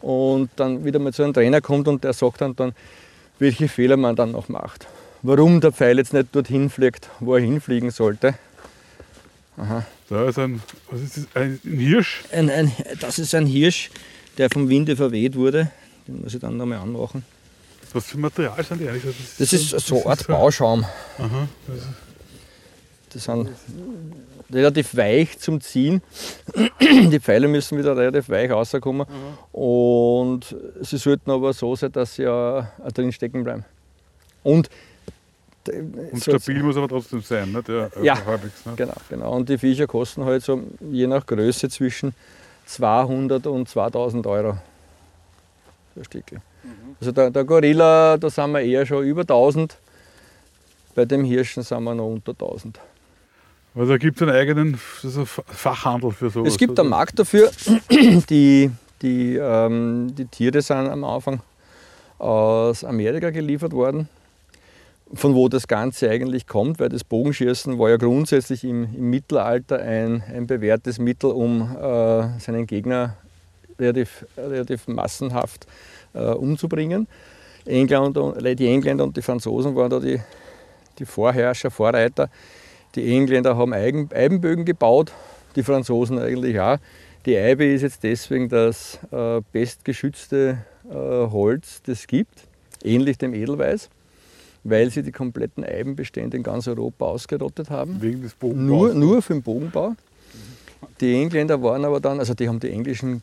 und 0.00 0.50
dann 0.56 0.84
wieder 0.84 0.98
mal 0.98 1.12
zu 1.12 1.22
einem 1.22 1.32
Trainer 1.32 1.60
kommt 1.60 1.86
und 1.86 2.02
der 2.04 2.12
sagt 2.12 2.40
dann, 2.40 2.56
dann, 2.56 2.72
welche 3.38 3.68
Fehler 3.68 3.96
man 3.96 4.16
dann 4.16 4.32
noch 4.32 4.48
macht. 4.48 4.86
Warum 5.22 5.60
der 5.60 5.72
Pfeil 5.72 5.98
jetzt 5.98 6.12
nicht 6.12 6.34
dorthin 6.34 6.70
fliegt, 6.70 7.08
wo 7.20 7.34
er 7.34 7.40
hinfliegen 7.40 7.90
sollte. 7.90 8.34
Aha. 9.56 9.84
Da 10.08 10.28
ist 10.28 10.38
ein, 10.38 10.62
was 10.90 11.00
ist 11.00 11.16
das, 11.16 11.26
ein 11.34 11.60
Hirsch? 11.62 12.24
Ein, 12.32 12.48
ein, 12.50 12.72
das 13.00 13.18
ist 13.18 13.34
ein 13.34 13.46
Hirsch, 13.46 13.90
der 14.38 14.48
vom 14.50 14.68
Winde 14.68 14.96
verweht 14.96 15.34
wurde. 15.36 15.70
Den 16.06 16.22
muss 16.22 16.34
ich 16.34 16.40
dann 16.40 16.56
nochmal 16.56 16.78
anmachen. 16.78 17.24
Was 17.92 18.06
für 18.06 18.18
Material 18.18 18.62
sind 18.64 18.80
die 18.80 18.88
eigentlich? 18.88 19.14
Das 19.38 19.52
ist, 19.52 19.72
das 19.72 19.82
ist 19.82 19.86
so 19.88 19.96
eine 20.02 20.06
Art 20.06 20.26
Bauschaum. 20.26 20.84
Aha. 21.18 21.48
Das 23.12 23.24
sind 23.24 23.48
relativ 24.52 24.96
weich 24.96 25.38
zum 25.38 25.60
Ziehen. 25.60 26.02
Die 26.80 27.20
Pfeile 27.20 27.48
müssen 27.48 27.78
wieder 27.78 27.96
relativ 27.96 28.28
weich 28.28 28.50
rauskommen. 28.50 29.06
Mhm. 29.08 29.58
Und 29.58 30.56
sie 30.80 30.98
sollten 30.98 31.30
aber 31.30 31.52
so 31.52 31.76
sein, 31.76 31.92
dass 31.92 32.14
sie 32.14 32.22
ja 32.22 32.70
drin 32.94 33.12
stecken 33.12 33.44
bleiben. 33.44 33.64
Und, 34.42 34.70
und 35.66 36.22
stabil 36.22 36.62
muss 36.62 36.76
aber 36.76 36.88
trotzdem 36.88 37.20
sein, 37.20 37.52
nicht? 37.52 37.68
Ja, 37.68 37.90
ja 38.02 38.24
halbwegs, 38.24 38.64
nicht? 38.64 38.76
genau, 38.76 38.94
genau. 39.08 39.36
Und 39.36 39.48
die 39.48 39.58
Viecher 39.58 39.86
kosten 39.86 40.24
halt 40.24 40.42
so 40.42 40.62
je 40.80 41.06
nach 41.06 41.26
Größe 41.26 41.68
zwischen 41.68 42.14
200 42.66 43.46
und 43.46 43.68
2000 43.68 44.26
Euro. 44.26 44.58
So 45.94 46.04
Stücke. 46.04 46.36
Mhm. 46.62 46.96
Also 47.00 47.12
der, 47.12 47.30
der 47.30 47.44
Gorilla, 47.44 48.16
da 48.16 48.30
sind 48.30 48.52
wir 48.52 48.60
eher 48.60 48.86
schon 48.86 49.04
über 49.04 49.22
1000. 49.22 49.76
Bei 50.94 51.04
dem 51.04 51.24
Hirschen 51.24 51.62
sind 51.62 51.84
wir 51.84 51.94
noch 51.94 52.06
unter 52.06 52.32
1000. 52.32 52.80
Also 53.78 53.92
da 53.92 53.98
gibt 53.98 54.16
es 54.16 54.22
einen 54.22 54.36
eigenen 54.36 54.76
Fachhandel 54.76 56.10
für 56.10 56.30
sowas? 56.30 56.48
Es 56.52 56.58
gibt 56.58 56.80
einen 56.80 56.88
Markt 56.88 57.16
dafür. 57.16 57.50
Die, 58.28 58.70
die, 59.00 59.36
ähm, 59.36 60.12
die 60.16 60.24
Tiere 60.24 60.60
sind 60.60 60.88
am 60.88 61.04
Anfang 61.04 61.40
aus 62.18 62.82
Amerika 62.82 63.30
geliefert 63.30 63.72
worden. 63.72 64.08
Von 65.14 65.34
wo 65.36 65.48
das 65.48 65.68
Ganze 65.68 66.10
eigentlich 66.10 66.48
kommt, 66.48 66.80
weil 66.80 66.88
das 66.88 67.04
Bogenschießen 67.04 67.78
war 67.78 67.88
ja 67.88 67.96
grundsätzlich 67.96 68.64
im, 68.64 68.92
im 68.94 69.10
Mittelalter 69.10 69.78
ein, 69.78 70.22
ein 70.34 70.48
bewährtes 70.48 70.98
Mittel, 70.98 71.30
um 71.30 71.62
äh, 71.62 72.40
seinen 72.40 72.66
Gegner 72.66 73.16
relativ, 73.78 74.26
relativ 74.36 74.88
massenhaft 74.88 75.68
äh, 76.14 76.24
umzubringen. 76.24 77.06
England 77.64 78.18
und, 78.18 78.44
die 78.58 78.66
Engländer 78.66 79.04
und 79.04 79.16
die 79.16 79.22
Franzosen 79.22 79.76
waren 79.76 79.90
da 79.90 80.00
die, 80.00 80.20
die 80.98 81.06
Vorherrscher, 81.06 81.70
Vorreiter. 81.70 82.28
Die 82.94 83.14
Engländer 83.14 83.56
haben 83.56 83.72
Eigen, 83.72 84.08
Eibenbögen 84.12 84.64
gebaut, 84.64 85.12
die 85.56 85.62
Franzosen 85.62 86.18
eigentlich 86.18 86.58
auch. 86.58 86.78
Die 87.26 87.36
Eibe 87.36 87.66
ist 87.66 87.82
jetzt 87.82 88.02
deswegen 88.02 88.48
das 88.48 88.98
äh, 89.10 89.40
bestgeschützte 89.52 90.58
äh, 90.88 90.94
Holz, 90.94 91.82
das 91.82 92.00
es 92.00 92.06
gibt, 92.06 92.46
ähnlich 92.82 93.18
dem 93.18 93.34
Edelweiß, 93.34 93.90
weil 94.64 94.90
sie 94.90 95.02
die 95.02 95.12
kompletten 95.12 95.64
Eibenbestände 95.64 96.36
in 96.36 96.42
ganz 96.42 96.68
Europa 96.68 97.04
ausgerottet 97.04 97.70
haben. 97.70 98.00
Wegen 98.00 98.22
des 98.22 98.34
Bogenbaus? 98.34 98.66
Nur, 98.66 98.94
nur 98.94 99.22
für 99.22 99.34
den 99.34 99.42
Bogenbau. 99.42 99.94
Die 101.00 101.14
Engländer 101.14 101.62
waren 101.62 101.84
aber 101.84 102.00
dann, 102.00 102.18
also 102.18 102.34
die 102.34 102.48
haben 102.48 102.60
die 102.60 102.70
englischen 102.70 103.22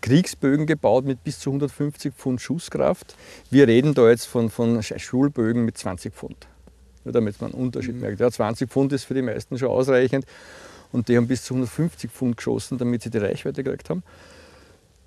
Kriegsbögen 0.00 0.66
gebaut 0.66 1.04
mit 1.04 1.22
bis 1.24 1.38
zu 1.38 1.50
150 1.50 2.14
Pfund 2.14 2.40
Schusskraft. 2.40 3.14
Wir 3.50 3.68
reden 3.68 3.94
da 3.94 4.08
jetzt 4.08 4.26
von, 4.26 4.48
von 4.48 4.82
Schulbögen 4.82 5.64
mit 5.64 5.76
20 5.76 6.14
Pfund. 6.14 6.46
Nur 7.04 7.12
damit 7.12 7.40
man 7.40 7.52
einen 7.52 7.62
Unterschied 7.62 7.94
mhm. 7.94 8.02
merkt. 8.02 8.20
Ja, 8.20 8.30
20 8.30 8.70
Pfund 8.70 8.92
ist 8.92 9.04
für 9.04 9.14
die 9.14 9.22
meisten 9.22 9.58
schon 9.58 9.68
ausreichend 9.68 10.26
und 10.92 11.08
die 11.08 11.16
haben 11.16 11.28
bis 11.28 11.44
zu 11.44 11.54
150 11.54 12.10
Pfund 12.10 12.36
geschossen, 12.36 12.78
damit 12.78 13.02
sie 13.02 13.10
die 13.10 13.18
Reichweite 13.18 13.62
gekriegt 13.62 13.90
haben. 13.90 14.02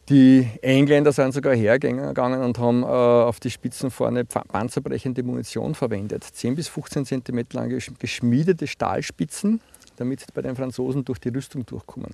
Die 0.10 0.50
Engländer 0.62 1.14
sind 1.14 1.34
sogar 1.34 1.56
hergegangen 1.56 2.42
und 2.42 2.60
haben 2.60 2.84
äh, 2.84 2.86
auf 2.86 3.40
die 3.40 3.50
Spitzen 3.50 3.90
vorne 3.90 4.26
panzerbrechende 4.26 5.24
Munition 5.24 5.76
verwendet. 5.76 6.26
10 6.26 6.56
bis 6.56 6.68
15 6.68 7.06
cm 7.06 7.46
lange 7.54 7.80
geschmiedete 8.00 8.68
Stahlspitzen, 8.68 9.62
damit 9.96 10.20
sie 10.20 10.26
bei 10.34 10.42
den 10.42 10.58
Franzosen 10.58 11.06
durch 11.06 11.20
die 11.20 11.30
Rüstung 11.30 11.66
durchkommen. 11.66 12.14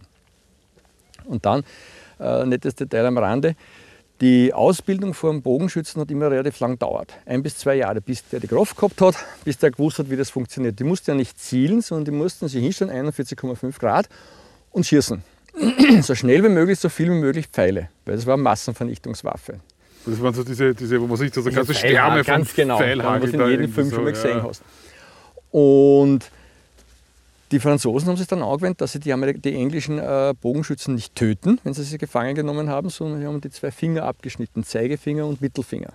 Und 1.25 1.45
dann, 1.45 1.63
äh, 2.19 2.45
nettes 2.45 2.75
Detail 2.75 3.07
am 3.07 3.17
Rande, 3.17 3.55
die 4.22 4.53
Ausbildung 4.53 5.13
vor 5.13 5.30
einem 5.30 5.41
Bogenschützen 5.41 6.01
hat 6.01 6.11
immer 6.11 6.30
relativ 6.30 6.59
lang 6.59 6.72
gedauert. 6.72 7.13
Ein 7.26 7.41
bis 7.41 7.57
zwei 7.57 7.76
Jahre, 7.76 8.01
bis 8.01 8.28
der 8.28 8.39
die 8.39 8.47
Kraft 8.47 8.76
gehabt 8.76 8.99
hat, 9.01 9.15
bis 9.45 9.57
der 9.57 9.72
gewusst 9.72 9.99
hat, 9.99 10.09
wie 10.09 10.17
das 10.17 10.30
funktioniert. 10.30 10.80
Die 10.80 10.84
mussten 10.84 11.11
ja 11.11 11.15
nicht 11.15 11.39
zielen, 11.39 11.82
sondern 11.82 12.05
die 12.05 12.11
mussten 12.11 12.47
sich 12.47 12.61
hinstellen, 12.61 13.09
41,5 13.09 13.80
Grad, 13.80 14.09
und 14.72 14.86
schießen. 14.86 15.24
so 16.01 16.15
schnell 16.15 16.43
wie 16.43 16.49
möglich, 16.49 16.80
so 16.80 16.89
viel 16.89 17.09
wie 17.09 17.20
möglich 17.20 17.47
Pfeile, 17.47 17.89
weil 18.05 18.15
das 18.15 18.26
war 18.26 18.36
eine 18.36 18.43
Massenvernichtungswaffe. 18.43 19.59
Das 20.05 20.22
waren 20.22 20.34
so 20.34 20.43
diese, 20.43 20.74
diese 20.74 21.01
wo 21.01 21.07
man 21.07 21.17
sich 21.17 21.34
so 21.34 21.43
ganze 21.43 21.74
Sterne 21.74 22.24
von 22.24 22.34
ganz 22.34 22.53
genau, 22.53 22.80
was 22.80 23.32
du 23.32 23.41
in 23.41 23.49
jedem 23.49 23.72
Film 23.72 23.89
schon 23.91 24.03
mal 24.03 24.13
gesehen 24.13 24.38
ja. 24.38 24.43
hast. 24.43 24.63
Und 25.51 26.30
die 27.52 27.60
Franzosen 27.60 28.10
haben 28.10 28.18
sich 28.18 28.28
dann 28.28 28.43
angewendet, 28.43 28.82
dass 28.82 28.91
sie 28.91 29.00
die, 29.00 29.14
die 29.39 29.56
englischen 29.56 29.97
äh, 29.97 30.34
Bogenschützen 30.39 30.95
nicht 30.95 31.16
töten, 31.16 31.60
wenn 31.64 31.74
sie 31.74 31.84
sie 31.84 31.97
gefangen 31.97 32.36
genommen 32.36 32.70
haben, 32.70 32.89
sondern 32.89 33.20
sie 33.20 33.26
haben 33.26 33.41
die 33.41 33.50
zwei 33.50 33.72
Finger 33.72 34.04
abgeschnitten, 34.04 34.64
Zeigefinger 34.64 35.26
und 35.26 35.41
Mittelfinger. 35.41 35.93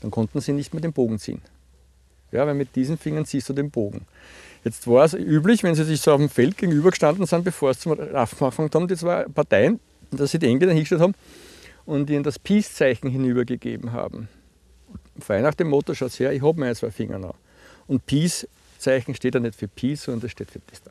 Dann 0.00 0.10
konnten 0.10 0.40
sie 0.40 0.52
nicht 0.52 0.74
mehr 0.74 0.82
den 0.82 0.92
Bogen 0.92 1.18
ziehen. 1.18 1.40
Ja, 2.30 2.46
weil 2.46 2.54
mit 2.54 2.76
diesen 2.76 2.98
Fingern 2.98 3.24
ziehst 3.24 3.48
du 3.48 3.54
den 3.54 3.70
Bogen. 3.70 4.02
Jetzt 4.64 4.86
war 4.86 5.04
es 5.04 5.14
üblich, 5.14 5.62
wenn 5.62 5.74
sie 5.74 5.84
sich 5.84 6.00
so 6.00 6.12
auf 6.12 6.18
dem 6.18 6.28
Feld 6.28 6.58
gegenübergestanden 6.58 7.24
sind, 7.26 7.44
bevor 7.44 7.70
es 7.70 7.80
zum 7.80 7.92
Raffen 7.92 8.38
angefangen 8.44 8.70
haben, 8.74 8.88
die 8.88 8.96
zwei 8.96 9.24
Parteien, 9.24 9.80
dass 10.10 10.32
sie 10.32 10.38
die 10.38 10.46
Engländer 10.46 10.74
hingestellt 10.74 11.00
haben 11.00 11.14
und 11.86 12.10
ihnen 12.10 12.22
das 12.22 12.38
Peace-Zeichen 12.38 13.08
hinübergegeben 13.08 13.92
haben. 13.92 14.28
Frei 15.20 15.40
nach 15.40 15.54
dem 15.54 15.68
Motto, 15.68 15.94
schaut 15.94 16.12
her, 16.20 16.32
ich 16.32 16.42
habe 16.42 16.60
meine 16.60 16.74
zwei 16.74 16.90
Finger 16.90 17.18
noch. 17.18 17.36
Und 17.86 18.04
Peace 18.04 18.46
Zeichen 18.78 19.14
steht 19.14 19.34
da 19.34 19.40
nicht 19.40 19.58
für 19.58 19.68
Pi, 19.68 19.96
sondern 19.96 20.22
das 20.22 20.32
steht 20.32 20.50
für 20.50 20.60
das 20.70 20.82
da. 20.82 20.90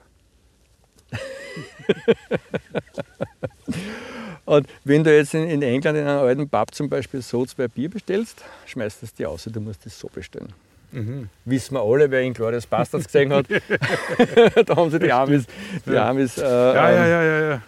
Und 4.45 4.67
wenn 4.85 5.03
du 5.03 5.13
jetzt 5.13 5.33
in, 5.33 5.61
England 5.61 5.97
in 5.97 6.07
einem 6.07 6.19
alten 6.19 6.47
Pub 6.47 6.73
zum 6.73 6.89
Beispiel 6.89 7.21
so 7.21 7.45
zwei 7.45 7.67
Bier 7.67 7.89
bestellst, 7.89 8.43
schmeißt 8.65 9.03
das 9.03 9.13
dir 9.13 9.29
aus, 9.29 9.43
du 9.43 9.59
musst 9.59 9.85
das 9.85 9.99
so 9.99 10.07
bestellen. 10.07 10.53
Mhm. 10.91 11.29
Wissen 11.43 11.75
wir 11.75 11.81
alle, 11.81 12.09
wer 12.09 12.21
in 12.21 12.33
Glorious 12.33 12.65
Bastards 12.65 13.07
gesehen 13.07 13.33
hat. 13.33 13.45
da 14.65 14.75
haben 14.75 14.89
sie 14.89 14.99
die 14.99 15.11
Amis, 15.11 15.43
die 15.85 15.97
Amis 15.97 16.37
äh, 16.37 16.43
ja, 16.43 16.91
ja, 16.91 17.07
ja, 17.07 17.23
ja, 17.23 17.61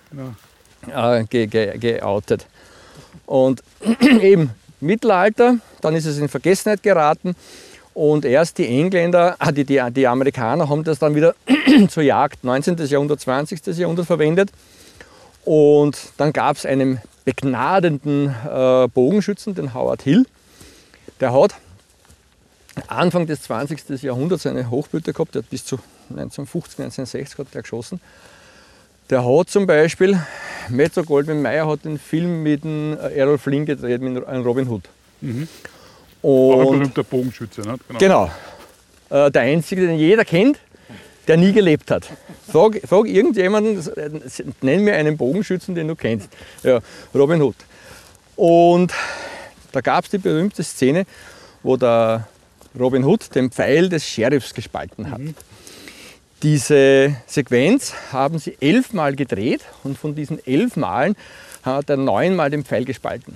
ja. 0.87 1.17
Äh, 1.17 1.25
ge, 1.25 1.47
ge, 1.47 1.77
geoutet. 1.77 2.47
Und 3.25 3.61
eben 4.21 4.51
Mittelalter, 4.79 5.57
dann 5.81 5.95
ist 5.95 6.05
es 6.05 6.17
in 6.17 6.29
Vergessenheit 6.29 6.81
geraten. 6.81 7.35
Und 7.99 8.23
erst 8.23 8.57
die 8.59 8.65
Engländer, 8.65 9.35
ah, 9.39 9.51
die, 9.51 9.65
die, 9.65 9.83
die 9.91 10.07
Amerikaner 10.07 10.69
haben 10.69 10.85
das 10.85 10.99
dann 10.99 11.15
wieder 11.15 11.35
zur 11.89 12.01
Jagd 12.01 12.45
19. 12.45 12.77
Jahrhundert, 12.77 13.19
20. 13.19 13.77
Jahrhundert 13.77 14.05
verwendet. 14.05 14.51
Und 15.43 15.97
dann 16.15 16.31
gab 16.31 16.55
es 16.55 16.65
einen 16.65 17.01
begnadenden 17.25 18.33
äh, 18.49 18.87
Bogenschützen, 18.87 19.53
den 19.53 19.73
Howard 19.73 20.03
Hill. 20.03 20.25
Der 21.19 21.33
hat 21.33 21.55
Anfang 22.87 23.27
des 23.27 23.41
20. 23.41 24.01
Jahrhunderts 24.01 24.45
eine 24.45 24.69
Hochblüte 24.69 25.11
gehabt, 25.11 25.35
der 25.35 25.41
hat 25.41 25.49
bis 25.49 25.65
zu 25.65 25.75
1950, 26.09 26.79
1960 26.79 27.37
hat 27.37 27.53
der 27.53 27.63
geschossen. 27.63 27.99
Der 29.09 29.25
hat 29.25 29.49
zum 29.49 29.67
Beispiel, 29.67 30.17
Metro 30.69 31.03
Goldwyn 31.03 31.41
Mayer 31.41 31.67
hat 31.67 31.83
den 31.83 31.99
Film 31.99 32.43
mit 32.43 32.63
dem 32.63 32.97
Errol 32.97 33.37
Flynn 33.37 33.65
gedreht, 33.65 33.99
mit 33.99 34.25
Robin 34.25 34.69
Hood. 34.69 34.83
Mhm. 35.19 35.49
Und 36.21 36.53
Auch 36.53 36.71
ein 36.71 36.79
berühmter 36.79 37.03
Bogenschütze, 37.03 37.61
ne? 37.61 37.77
Genau. 37.87 37.99
genau. 37.99 39.25
Äh, 39.25 39.31
der 39.31 39.41
einzige, 39.43 39.87
den 39.87 39.97
jeder 39.97 40.25
kennt, 40.25 40.59
der 41.27 41.37
nie 41.37 41.53
gelebt 41.53 41.91
hat. 41.91 42.09
Frag, 42.51 42.81
frag 42.87 43.07
irgendjemanden, 43.07 43.83
nenn 44.61 44.83
mir 44.83 44.95
einen 44.95 45.17
Bogenschützen, 45.17 45.75
den 45.75 45.87
du 45.87 45.95
kennst. 45.95 46.29
Ja, 46.63 46.79
Robin 47.13 47.41
Hood. 47.41 47.55
Und 48.35 48.91
da 49.71 49.81
gab 49.81 50.05
es 50.05 50.11
die 50.11 50.17
berühmte 50.17 50.63
Szene, 50.63 51.05
wo 51.61 51.77
der 51.77 52.27
Robin 52.77 53.03
Hood 53.03 53.33
den 53.35 53.51
Pfeil 53.51 53.89
des 53.89 54.05
Sheriffs 54.07 54.53
gespalten 54.53 55.11
hat. 55.11 55.19
Mhm. 55.19 55.35
Diese 56.41 57.15
Sequenz 57.27 57.93
haben 58.11 58.39
sie 58.39 58.57
elfmal 58.61 59.15
gedreht 59.15 59.61
und 59.83 59.97
von 59.97 60.15
diesen 60.15 60.45
elf 60.45 60.77
Malen 60.77 61.15
hat 61.63 61.89
er 61.89 61.97
neunmal 61.97 62.49
den 62.49 62.63
Pfeil 62.63 62.85
gespalten. 62.85 63.35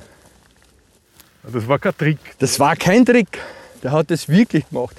Das 1.44 1.68
war 1.68 1.80
kein 1.80 1.98
Trick. 1.98 2.20
Das 2.40 2.60
war 2.60 2.76
kein 2.76 3.06
Trick. 3.06 3.40
Der 3.82 3.92
hat 3.92 4.10
das 4.10 4.30
wirklich 4.30 4.68
gemacht. 4.70 4.96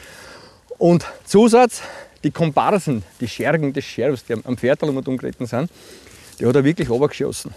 Und 0.79 1.07
Zusatz, 1.25 1.81
die 2.23 2.31
Komparsen, 2.31 3.03
die 3.21 3.29
Schergen 3.29 3.73
des 3.73 3.85
Sheriffs, 3.85 4.25
die 4.25 4.35
am 4.35 4.57
Pferd 4.57 4.83
umgeritten 4.83 5.47
sind, 5.47 5.71
die 6.39 6.47
hat 6.47 6.55
er 6.55 6.65
wirklich 6.65 6.91
runtergeschossen. 6.91 7.55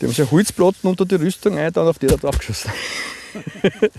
Die 0.00 0.06
haben 0.06 0.12
sich 0.12 0.30
Holzplatten 0.30 0.88
unter 0.88 1.04
die 1.04 1.16
Rüstung 1.16 1.58
ein, 1.58 1.72
dann 1.72 1.86
auf 1.86 1.98
die 1.98 2.06
da 2.06 2.16
drauf 2.16 2.38
geschossen. 2.38 2.70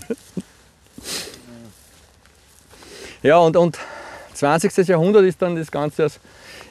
ja, 3.22 3.38
und, 3.38 3.56
und 3.56 3.78
20. 4.34 4.88
Jahrhundert 4.88 5.24
ist 5.24 5.40
dann 5.42 5.56
das 5.56 5.70
Ganze 5.70 6.08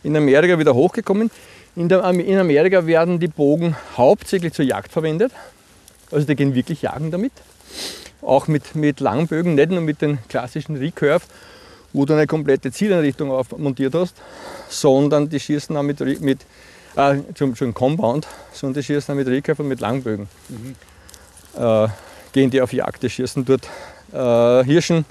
in 0.04 0.16
Amerika 0.18 0.58
wieder 0.60 0.74
hochgekommen. 0.74 1.30
In, 1.76 1.90
der, 1.90 2.04
in 2.10 2.38
Amerika 2.38 2.86
werden 2.86 3.20
die 3.20 3.28
Bogen 3.28 3.76
hauptsächlich 3.98 4.54
zur 4.54 4.66
Jagd 4.66 4.92
verwendet. 4.92 5.32
Also 6.14 6.28
die 6.28 6.36
gehen 6.36 6.56
wirklich 6.56 6.82
jagen 6.84 7.12
damit. 7.12 7.32
Auch 8.22 8.48
mit, 8.48 8.76
mit 8.76 9.00
Langbögen, 9.00 9.56
nicht 9.56 9.72
nur 9.72 9.82
mit 9.82 10.02
den 10.02 10.20
klassischen 10.30 10.78
Recurve, 10.78 11.26
wo 11.92 12.06
du 12.06 12.14
eine 12.14 12.28
komplette 12.28 12.72
Zieleinrichtung 12.72 13.30
montiert 13.58 13.96
hast, 13.96 14.16
sondern 14.70 15.30
die 15.30 15.40
schießen 15.40 15.76
auch 15.76 15.84
mit, 15.84 16.00
mit 16.22 16.40
äh, 16.96 17.18
zum, 17.36 17.56
zum 17.56 17.74
Compound, 17.74 18.28
sondern 18.54 18.82
die 18.82 18.84
schießen 18.84 19.14
auch 19.14 19.18
mit 19.18 19.28
Recurve 19.28 19.64
und 19.64 19.70
mit 19.70 19.80
Langbögen. 19.80 20.30
Mhm. 20.50 20.76
Äh, 21.62 21.88
gehen 22.32 22.50
die 22.50 22.62
auf 22.62 22.74
Jagd, 22.74 23.04
die 23.04 23.10
schießen 23.10 23.46
dort 23.46 23.68
äh, 24.14 24.64
Hirschen, 24.66 25.06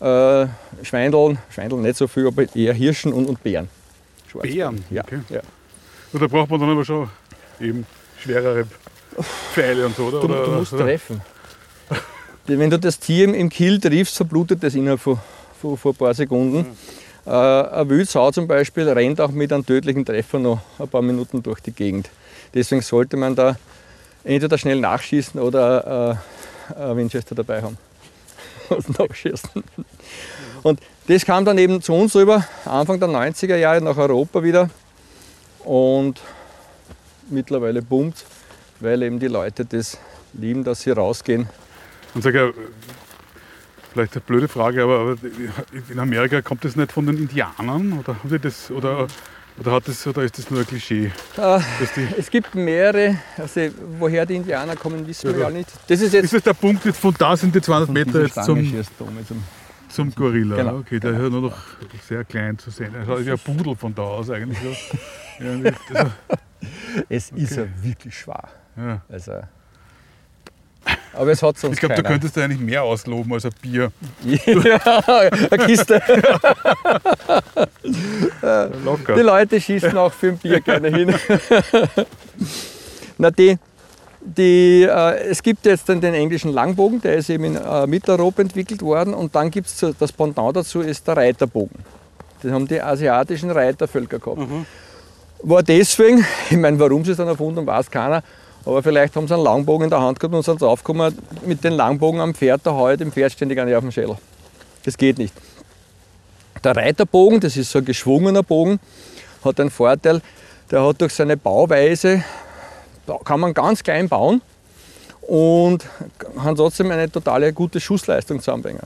äh, 0.00 0.46
Schweindeln, 0.82 1.38
Schweindeln 1.50 1.82
nicht 1.82 1.96
so 1.96 2.08
viel, 2.08 2.26
aber 2.26 2.44
eher 2.54 2.74
Hirschen 2.74 3.12
und, 3.12 3.26
und 3.26 3.42
Bären. 3.42 3.68
Bären? 4.40 4.84
Ja. 4.90 5.04
Okay. 5.04 5.20
ja. 5.28 5.40
Und 6.12 6.22
da 6.22 6.26
braucht 6.26 6.50
man 6.50 6.60
dann 6.60 6.70
aber 6.70 6.84
schon 6.84 7.08
eben 7.60 7.86
schwerere 8.18 8.66
Pfeile 9.20 9.86
und 9.86 9.96
so, 9.96 10.04
oder? 10.04 10.20
Du, 10.20 10.28
du 10.28 10.50
musst 10.52 10.72
oder? 10.72 10.84
treffen. 10.86 11.20
Wenn 12.46 12.70
du 12.70 12.78
das 12.78 12.98
Tier 12.98 13.32
im 13.32 13.48
Kill 13.48 13.78
triffst, 13.80 14.16
verblutet 14.16 14.62
das 14.62 14.74
innerhalb 14.74 15.00
von, 15.00 15.18
von, 15.60 15.76
von 15.76 15.92
ein 15.92 15.96
paar 15.96 16.14
Sekunden. 16.14 16.58
Mhm. 16.58 16.76
Äh, 17.26 17.30
eine 17.30 17.88
Wildsau 17.88 18.32
zum 18.32 18.48
Beispiel 18.48 18.88
rennt 18.88 19.20
auch 19.20 19.30
mit 19.30 19.52
einem 19.52 19.64
tödlichen 19.64 20.04
Treffer 20.04 20.38
noch 20.38 20.60
ein 20.78 20.88
paar 20.88 21.02
Minuten 21.02 21.42
durch 21.42 21.60
die 21.60 21.72
Gegend. 21.72 22.10
Deswegen 22.52 22.82
sollte 22.82 23.16
man 23.16 23.34
da 23.36 23.56
entweder 24.24 24.58
schnell 24.58 24.80
nachschießen 24.80 25.40
oder 25.40 26.18
äh, 26.70 26.74
ein 26.74 26.96
Winchester 26.96 27.34
dabei 27.34 27.62
haben 27.62 27.78
und 28.68 28.98
nachschießen. 28.98 29.62
Und 30.62 30.80
das 31.06 31.24
kam 31.24 31.44
dann 31.44 31.58
eben 31.58 31.80
zu 31.80 31.92
uns 31.92 32.14
rüber, 32.14 32.44
Anfang 32.64 32.98
der 32.98 33.08
90er 33.08 33.56
Jahre 33.56 33.80
nach 33.80 33.96
Europa 33.96 34.42
wieder. 34.42 34.70
Und 35.64 36.20
mittlerweile 37.30 37.82
boomt, 37.82 38.24
weil 38.82 39.02
eben 39.02 39.18
die 39.18 39.28
Leute 39.28 39.64
das 39.64 39.98
lieben, 40.32 40.64
dass 40.64 40.82
sie 40.82 40.90
rausgehen. 40.90 41.48
Und 42.14 42.22
sag 42.22 42.34
ja, 42.34 42.50
vielleicht 43.92 44.14
eine 44.14 44.22
blöde 44.22 44.48
Frage, 44.48 44.82
aber 44.82 45.16
in 45.88 45.98
Amerika 45.98 46.42
kommt 46.42 46.64
das 46.64 46.76
nicht 46.76 46.92
von 46.92 47.06
den 47.06 47.16
Indianern? 47.16 47.98
Oder 47.98 48.18
haben 48.18 48.28
sie 48.28 48.38
das, 48.38 48.70
oder 48.70 49.06
oder, 49.58 49.72
hat 49.72 49.86
das, 49.86 50.06
oder 50.06 50.22
ist 50.22 50.38
das 50.38 50.50
nur 50.50 50.60
ein 50.60 50.66
Klischee? 50.66 51.10
Äh, 51.36 51.60
es 52.16 52.30
gibt 52.30 52.54
mehrere, 52.54 53.18
also 53.36 53.60
woher 53.98 54.24
die 54.24 54.36
Indianer 54.36 54.76
kommen, 54.76 55.06
wissen 55.06 55.30
ja, 55.30 55.36
wir 55.36 55.42
ja 55.42 55.50
nicht. 55.50 55.68
Das 55.88 56.00
ist, 56.00 56.14
jetzt 56.14 56.24
ist 56.24 56.34
das 56.34 56.42
der 56.42 56.54
Punkt, 56.54 56.84
jetzt 56.84 56.98
von 56.98 57.14
da 57.18 57.36
sind 57.36 57.54
die 57.54 57.60
200 57.60 57.90
Meter 57.90 58.22
jetzt 58.22 58.42
zum, 58.44 58.84
zum, 59.26 59.42
zum 59.88 60.14
Gorilla. 60.14 60.56
Genau, 60.56 60.76
okay, 60.78 60.98
der 60.98 61.12
genau. 61.12 61.24
ist 61.24 61.32
ja 61.32 61.40
nur 61.40 61.50
noch 61.50 61.58
sehr 62.08 62.24
klein 62.24 62.58
zu 62.58 62.70
sehen. 62.70 62.94
Er 62.94 63.04
schaut 63.04 63.26
ja 63.26 63.34
ein 63.34 63.38
Pudel 63.38 63.76
von 63.76 63.94
da 63.94 64.02
aus 64.02 64.30
eigentlich. 64.30 64.58
ja, 65.38 65.72
also, 65.92 66.12
es 67.10 67.32
okay. 67.32 67.42
ist 67.42 67.56
ja 67.56 67.64
wirklich 67.82 68.18
schwer. 68.18 68.48
Ja. 68.76 69.00
Also, 69.08 69.32
aber 71.14 71.30
es 71.30 71.42
hat 71.42 71.58
sonst 71.58 71.74
Ich 71.74 71.80
glaube, 71.80 71.96
du 71.96 72.02
könntest 72.02 72.36
da 72.36 72.44
eigentlich 72.44 72.60
mehr 72.60 72.82
ausloben 72.82 73.32
als 73.32 73.44
ein 73.44 73.52
Bier. 73.60 73.92
ja, 74.24 74.38
eine 75.50 75.66
Kiste. 75.66 76.02
Locker. 78.84 79.14
Die 79.14 79.20
Leute 79.20 79.60
schießen 79.60 79.96
auch 79.96 80.12
für 80.12 80.28
ein 80.28 80.38
Bier 80.38 80.60
gerne 80.60 80.88
hin. 80.88 81.14
Na, 83.18 83.30
die, 83.30 83.58
die, 84.20 84.84
äh, 84.84 85.28
es 85.28 85.42
gibt 85.42 85.66
jetzt 85.66 85.88
den, 85.88 86.00
den, 86.00 86.14
englischen 86.14 86.52
Langbogen, 86.52 87.00
der 87.00 87.16
ist 87.16 87.28
eben 87.28 87.44
in 87.44 87.56
äh, 87.56 87.86
Mitteleuropa 87.86 88.42
entwickelt 88.42 88.80
worden. 88.80 89.12
Und 89.12 89.34
dann 89.34 89.50
gibt 89.50 89.66
es 89.66 89.84
das 89.98 90.12
Pendant 90.12 90.56
dazu, 90.56 90.80
ist 90.80 91.06
der 91.06 91.18
Reiterbogen. 91.18 91.84
Das 92.42 92.52
haben 92.52 92.66
die 92.66 92.80
asiatischen 92.80 93.50
Reitervölker 93.50 94.18
gehabt. 94.18 94.40
Mhm. 94.40 94.64
War 95.42 95.62
deswegen, 95.62 96.24
ich 96.50 96.56
meine, 96.56 96.78
warum 96.78 97.04
sie 97.04 97.10
es 97.10 97.18
dann 97.18 97.28
erfunden 97.28 97.58
haben, 97.58 97.66
weiß 97.66 97.90
keiner, 97.90 98.22
aber 98.64 98.82
vielleicht 98.82 99.16
haben 99.16 99.26
sie 99.26 99.34
einen 99.34 99.44
Langbogen 99.44 99.84
in 99.84 99.90
der 99.90 100.00
Hand 100.00 100.20
gehabt 100.20 100.34
und 100.34 100.44
sind 100.44 100.60
draufgekommen, 100.60 101.16
mit 101.44 101.64
dem 101.64 101.74
Langbogen 101.74 102.20
am 102.20 102.34
Pferd, 102.34 102.60
da 102.64 102.72
haue 102.72 102.92
ich 102.92 102.98
dem 102.98 103.12
Pferd 103.12 103.32
ständig 103.32 103.62
nicht 103.64 103.74
auf 103.74 103.82
den 103.82 103.92
Schädel. 103.92 104.16
Das 104.84 104.96
geht 104.96 105.18
nicht. 105.18 105.34
Der 106.62 106.76
Reiterbogen, 106.76 107.40
das 107.40 107.56
ist 107.56 107.70
so 107.70 107.78
ein 107.78 107.84
geschwungener 107.84 108.42
Bogen, 108.42 108.78
hat 109.44 109.58
einen 109.58 109.70
Vorteil, 109.70 110.22
der 110.70 110.84
hat 110.86 111.00
durch 111.00 111.12
seine 111.12 111.36
Bauweise, 111.36 112.22
kann 113.24 113.40
man 113.40 113.52
ganz 113.52 113.82
klein 113.82 114.08
bauen 114.08 114.40
und 115.22 115.84
kann 116.40 116.54
trotzdem 116.54 116.90
eine 116.90 117.10
totale 117.10 117.52
gute 117.52 117.80
Schussleistung 117.80 118.38
zusammenbringen. 118.38 118.82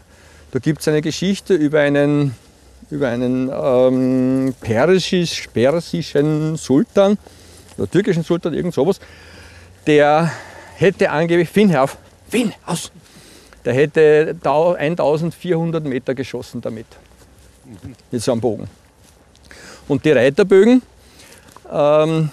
Da 0.53 0.59
gibt 0.59 0.81
es 0.81 0.89
eine 0.89 1.03
Geschichte 1.03 1.55
über 1.55 1.81
einen, 1.81 2.35
über 2.91 3.09
einen 3.09 3.51
ähm, 3.53 4.55
persisch, 4.61 5.49
persischen 5.53 6.57
Sultan, 6.57 7.18
oder 7.77 7.91
türkischen 7.91 8.22
Sultan, 8.22 8.55
irgend 8.55 8.72
sowas, 8.72 9.01
der 9.87 10.30
hätte 10.76 11.11
angeblich, 11.11 11.49
Finn, 11.49 11.72
hör 11.72 11.84
auf, 11.84 11.97
Finn, 12.28 12.53
aus! 12.64 12.91
Der 13.64 13.74
hätte 13.74 14.37
1400 14.43 15.84
Meter 15.84 16.14
geschossen 16.14 16.61
damit. 16.61 16.87
Mit 18.12 18.22
so 18.22 18.30
einem 18.30 18.41
Bogen. 18.41 18.68
Und 19.89 20.05
die 20.05 20.12
Reiterbögen, 20.12 20.82
ähm, 21.72 22.30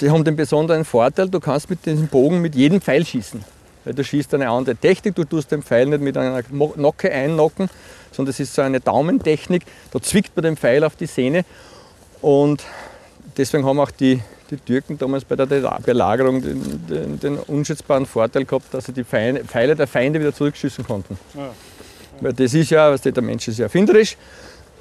die 0.00 0.10
haben 0.10 0.24
den 0.24 0.34
besonderen 0.34 0.84
Vorteil, 0.84 1.28
du 1.28 1.38
kannst 1.38 1.70
mit 1.70 1.84
diesem 1.86 2.08
Bogen 2.08 2.40
mit 2.40 2.54
jedem 2.54 2.80
Pfeil 2.80 3.04
schießen. 3.04 3.44
Weil 3.84 3.94
du 3.94 4.02
schießt 4.02 4.34
eine 4.34 4.48
andere 4.48 4.76
Technik, 4.76 5.14
du 5.14 5.24
tust 5.24 5.52
den 5.52 5.62
Pfeil 5.62 5.86
nicht 5.86 6.02
mit 6.02 6.16
einer 6.16 6.42
Nocke 6.50 7.12
einnocken, 7.12 7.70
sondern 8.12 8.32
das 8.32 8.40
ist 8.40 8.54
so 8.54 8.62
eine 8.62 8.80
Daumentechnik, 8.80 9.64
da 9.92 10.00
zwickt 10.00 10.34
man 10.36 10.44
den 10.44 10.56
Pfeil 10.56 10.84
auf 10.84 10.96
die 10.96 11.06
Sehne 11.06 11.44
und 12.20 12.62
deswegen 13.36 13.64
haben 13.64 13.78
auch 13.78 13.90
die, 13.90 14.20
die 14.50 14.56
Türken 14.56 14.98
damals 14.98 15.24
bei 15.24 15.36
der 15.36 15.46
Belagerung 15.46 16.42
den, 16.42 16.86
den, 16.88 17.20
den 17.20 17.38
unschätzbaren 17.38 18.06
Vorteil 18.06 18.44
gehabt, 18.44 18.72
dass 18.72 18.86
sie 18.86 18.92
die 18.92 19.04
Feinde, 19.04 19.44
Pfeile 19.44 19.76
der 19.76 19.86
Feinde 19.86 20.20
wieder 20.20 20.34
zurückschießen 20.34 20.84
konnten. 20.86 21.18
Ja. 21.34 21.40
Ja. 21.40 21.52
Weil 22.20 22.32
das 22.32 22.52
ist 22.54 22.70
ja, 22.70 22.90
was 22.90 23.02
der 23.02 23.22
Mensch 23.22 23.48
ist 23.48 23.58
ja 23.58 23.64
erfinderisch. 23.64 24.16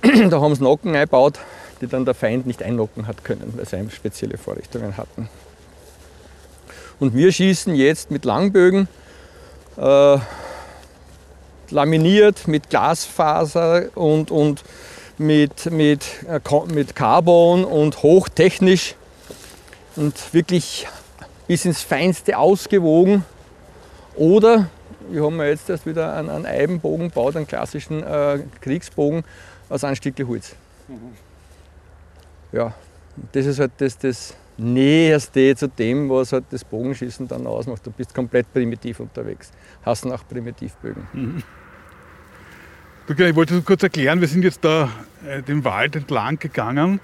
da 0.01 0.41
haben 0.41 0.55
sie 0.55 0.63
Nocken 0.63 0.95
eingebaut, 0.95 1.39
die 1.81 1.87
dann 1.87 2.05
der 2.05 2.13
Feind 2.13 2.47
nicht 2.47 2.63
einnocken 2.63 3.07
hat 3.07 3.23
können, 3.23 3.53
weil 3.55 3.65
sie 3.65 3.89
spezielle 3.95 4.37
Vorrichtungen 4.37 4.97
hatten. 4.97 5.29
Und 6.99 7.15
wir 7.15 7.31
schießen 7.31 7.73
jetzt 7.75 8.11
mit 8.11 8.25
Langbögen, 8.25 8.87
äh, 9.77 10.17
laminiert 11.69 12.47
mit 12.47 12.69
Glasfaser 12.69 13.85
und, 13.95 14.31
und 14.31 14.63
mit, 15.17 15.71
mit, 15.71 16.03
äh, 16.27 16.39
mit 16.73 16.95
Carbon 16.95 17.63
und 17.63 18.03
hochtechnisch 18.03 18.95
und 19.99 20.33
wirklich 20.33 20.87
bis 21.47 21.65
ins 21.65 21.81
Feinste 21.81 22.37
ausgewogen. 22.37 23.25
Oder 24.15 24.69
wir 25.09 25.23
haben 25.25 25.39
jetzt 25.41 25.69
erst 25.69 25.85
wieder 25.85 26.15
einen, 26.15 26.29
einen 26.29 26.45
Eibenbogen 26.45 27.09
gebaut, 27.09 27.35
einen 27.35 27.47
klassischen 27.47 28.01
äh, 28.03 28.39
Kriegsbogen 28.61 29.23
aus 29.67 29.83
einem 29.83 29.95
Stück 29.95 30.15
Holz. 30.25 30.55
Mhm. 30.87 31.13
Ja, 32.51 32.73
das 33.33 33.45
ist 33.45 33.59
halt 33.59 33.71
das, 33.77 33.97
das 33.97 34.33
Näherste 34.57 35.55
zu 35.55 35.67
dem, 35.67 36.09
was 36.09 36.31
halt 36.31 36.45
das 36.49 36.63
Bogenschießen 36.63 37.27
dann 37.27 37.45
ausmacht. 37.45 37.85
Du 37.85 37.91
bist 37.91 38.15
komplett 38.15 38.51
primitiv 38.53 39.01
unterwegs. 39.01 39.51
Hast 39.83 40.05
auch 40.07 40.25
Primitivbögen. 40.27 41.07
Mhm. 41.13 41.43
ich 43.09 43.35
wollte 43.35 43.61
kurz 43.61 43.83
erklären, 43.83 44.21
wir 44.21 44.27
sind 44.29 44.43
jetzt 44.43 44.63
da 44.63 44.89
äh, 45.27 45.41
den 45.41 45.63
Wald 45.65 45.97
entlang 45.97 46.39
gegangen 46.39 47.01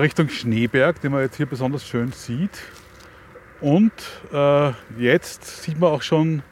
Richtung 0.00 0.28
Schneeberg, 0.28 1.00
den 1.00 1.12
man 1.12 1.22
jetzt 1.22 1.36
hier 1.36 1.46
besonders 1.46 1.86
schön 1.86 2.12
sieht. 2.12 2.58
Und 3.60 3.92
äh, 4.32 4.72
jetzt 4.98 5.62
sieht 5.62 5.78
man 5.78 5.90
auch 5.90 6.02
schon, 6.02 6.42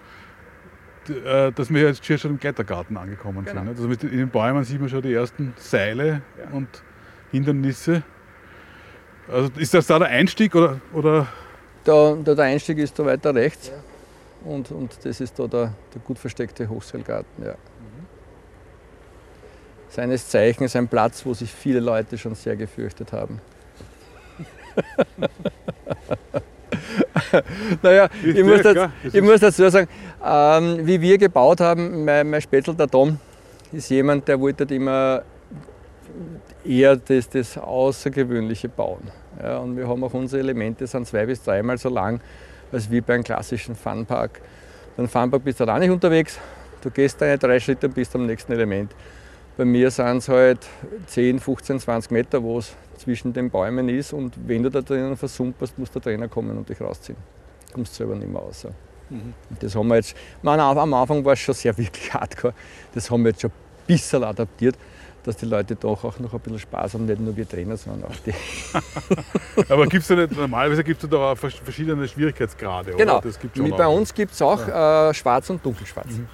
äh, 1.09 1.51
dass 1.53 1.73
wir 1.73 1.83
jetzt 1.83 2.05
hier 2.05 2.19
schon 2.19 2.33
im 2.33 2.41
Klettergarten 2.41 2.97
angekommen 2.97 3.45
genau. 3.45 3.61
sind. 3.61 3.69
Also 3.71 3.89
mit 3.89 4.05
in 4.05 4.19
den 4.19 4.29
Bäumen 4.29 4.63
sieht 4.65 4.81
man 4.81 4.89
schon 4.89 5.03
die 5.03 5.13
ersten 5.13 5.55
Seile 5.57 6.23
ja. 6.39 6.51
und 6.53 6.69
Hindernisse. 7.33 8.03
Also 9.29 9.51
ist 9.57 9.75
das 9.75 9.87
da 9.87 9.99
der 9.99 10.09
Einstieg 10.09 10.55
oder? 10.55 10.81
oder? 10.93 11.27
Da, 11.85 12.17
da 12.23 12.35
der 12.35 12.45
Einstieg 12.45 12.79
ist 12.79 12.99
da 12.99 13.05
weiter 13.07 13.35
rechts 13.35 13.69
ja. 13.69 14.51
und, 14.51 14.71
und 14.71 14.99
das 15.05 15.21
ist 15.21 15.39
da 15.39 15.47
der, 15.47 15.73
der 15.95 16.01
gut 16.03 16.19
versteckte 16.19 16.69
Hochseilgarten. 16.69 17.45
Ja 17.45 17.55
seines 19.91 20.29
Zeichens 20.29 20.75
ein 20.77 20.89
Platz, 20.89 21.27
wo 21.27 21.35
sich 21.35 21.53
viele 21.53 21.81
Leute 21.81 22.17
schon 22.17 22.35
sehr 22.35 22.57
gefürchtet 22.57 23.13
haben. 23.13 23.41
naja, 27.83 28.09
ich 28.25 28.45
muss, 28.45 28.63
das, 28.63 28.91
ich 29.13 29.21
muss, 29.21 29.41
dazu 29.41 29.69
sagen, 29.69 29.89
ähm, 30.25 30.87
wie 30.87 31.01
wir 31.01 31.19
gebaut 31.19 31.61
haben, 31.61 32.05
mein, 32.05 32.31
mein 32.31 32.41
Spätzl, 32.41 32.75
der 32.75 32.89
Tom, 32.89 33.19
ist 33.73 33.91
jemand, 33.91 34.29
der 34.29 34.41
wollte 34.41 34.65
immer 34.73 35.23
eher 36.65 36.97
das, 36.97 37.29
das 37.29 37.59
Außergewöhnliche 37.59 38.69
bauen. 38.69 39.11
Ja, 39.43 39.59
und 39.59 39.77
wir 39.77 39.89
haben 39.89 40.03
auch 40.05 40.15
unsere 40.15 40.41
Elemente, 40.41 40.87
sind 40.87 41.07
zwei 41.07 41.27
bis 41.27 41.43
dreimal 41.43 41.79
so 41.79 41.89
lang 41.89 42.21
als 42.73 42.91
wie 42.91 43.01
bei 43.01 43.15
einem 43.15 43.25
klassischen 43.25 43.75
Funpark. 43.75 44.41
Beim 44.97 45.09
Farmpark 45.09 45.45
bist 45.45 45.61
du 45.61 45.65
auch 45.65 45.79
nicht 45.79 45.91
unterwegs. 45.91 46.39
Du 46.83 46.91
gehst 46.91 47.21
deine 47.21 47.39
drei 47.39 47.61
Schritte 47.61 47.89
und 47.89 47.95
bist 47.95 48.15
am 48.15 48.27
nächsten 48.27 48.53
Element. 48.53 48.93
Bei 49.61 49.67
mir 49.67 49.91
sind 49.91 50.17
es 50.17 50.29
halt 50.31 50.67
10, 51.09 51.39
15, 51.39 51.81
20 51.81 52.11
Meter, 52.11 52.43
wo 52.43 52.57
es 52.61 52.73
zwischen 52.97 53.35
den 53.35 53.51
Bäumen 53.51 53.91
ist. 53.91 54.15
Und 54.15 54.33
wenn 54.47 54.63
du 54.63 54.71
da 54.71 54.81
drinnen 54.81 55.19
versumperst, 55.19 55.79
muss 55.79 55.91
der 55.91 56.01
Trainer 56.01 56.29
kommen 56.29 56.57
und 56.57 56.67
dich 56.67 56.81
rausziehen. 56.81 57.19
Du 57.67 57.75
kommst 57.75 57.95
selber 57.95 58.15
nicht 58.15 58.33
mehr 58.33 58.41
raus. 58.41 58.67
Mhm. 59.11 59.35
Das 59.61 59.77
haben 59.77 59.89
wir 59.89 59.97
jetzt, 59.97 60.17
meine, 60.41 60.63
am 60.63 60.95
Anfang 60.95 61.23
war 61.27 61.35
es 61.35 61.41
schon 61.41 61.55
sehr 61.55 61.77
wirklich 61.79 62.11
hardcore. 62.15 62.55
Das 62.95 63.11
haben 63.11 63.23
wir 63.23 63.33
jetzt 63.33 63.43
schon 63.43 63.51
ein 63.51 63.87
bisschen 63.87 64.25
adaptiert 64.25 64.79
dass 65.25 65.37
die 65.37 65.47
Leute 65.47 65.77
doch 65.77 66.05
auch 66.05 66.19
noch 66.19 66.33
ein 66.33 66.41
bisschen 66.41 66.59
Spaß 66.59 66.95
haben, 66.95 67.07
nicht 67.07 67.21
nur 67.21 67.37
wir 67.37 67.49
Trainer, 67.49 67.77
sondern 67.77 68.11
auch 68.11 68.17
die. 68.25 68.33
Aber 69.73 69.87
gibt's 69.87 70.09
da 70.09 70.17
nicht, 70.17 70.37
normalerweise 70.37 70.83
gibt 70.83 71.03
es 71.03 71.11
da 71.11 71.33
auch 71.33 71.37
verschiedene 71.37 72.07
Schwierigkeitsgrade, 72.09 72.93
genau. 72.93 73.19
oder? 73.19 73.31
Schon 73.55 73.71
bei 73.71 73.87
auch. 73.87 73.97
uns 73.97 74.15
gibt 74.15 74.33
es 74.33 74.43
auch 74.43 74.67
ja. 74.67 75.11
äh, 75.11 75.15
schwarz 75.15 75.51
und 75.51 75.65
dunkelschwarz. 75.65 76.09
Mhm. 76.09 76.29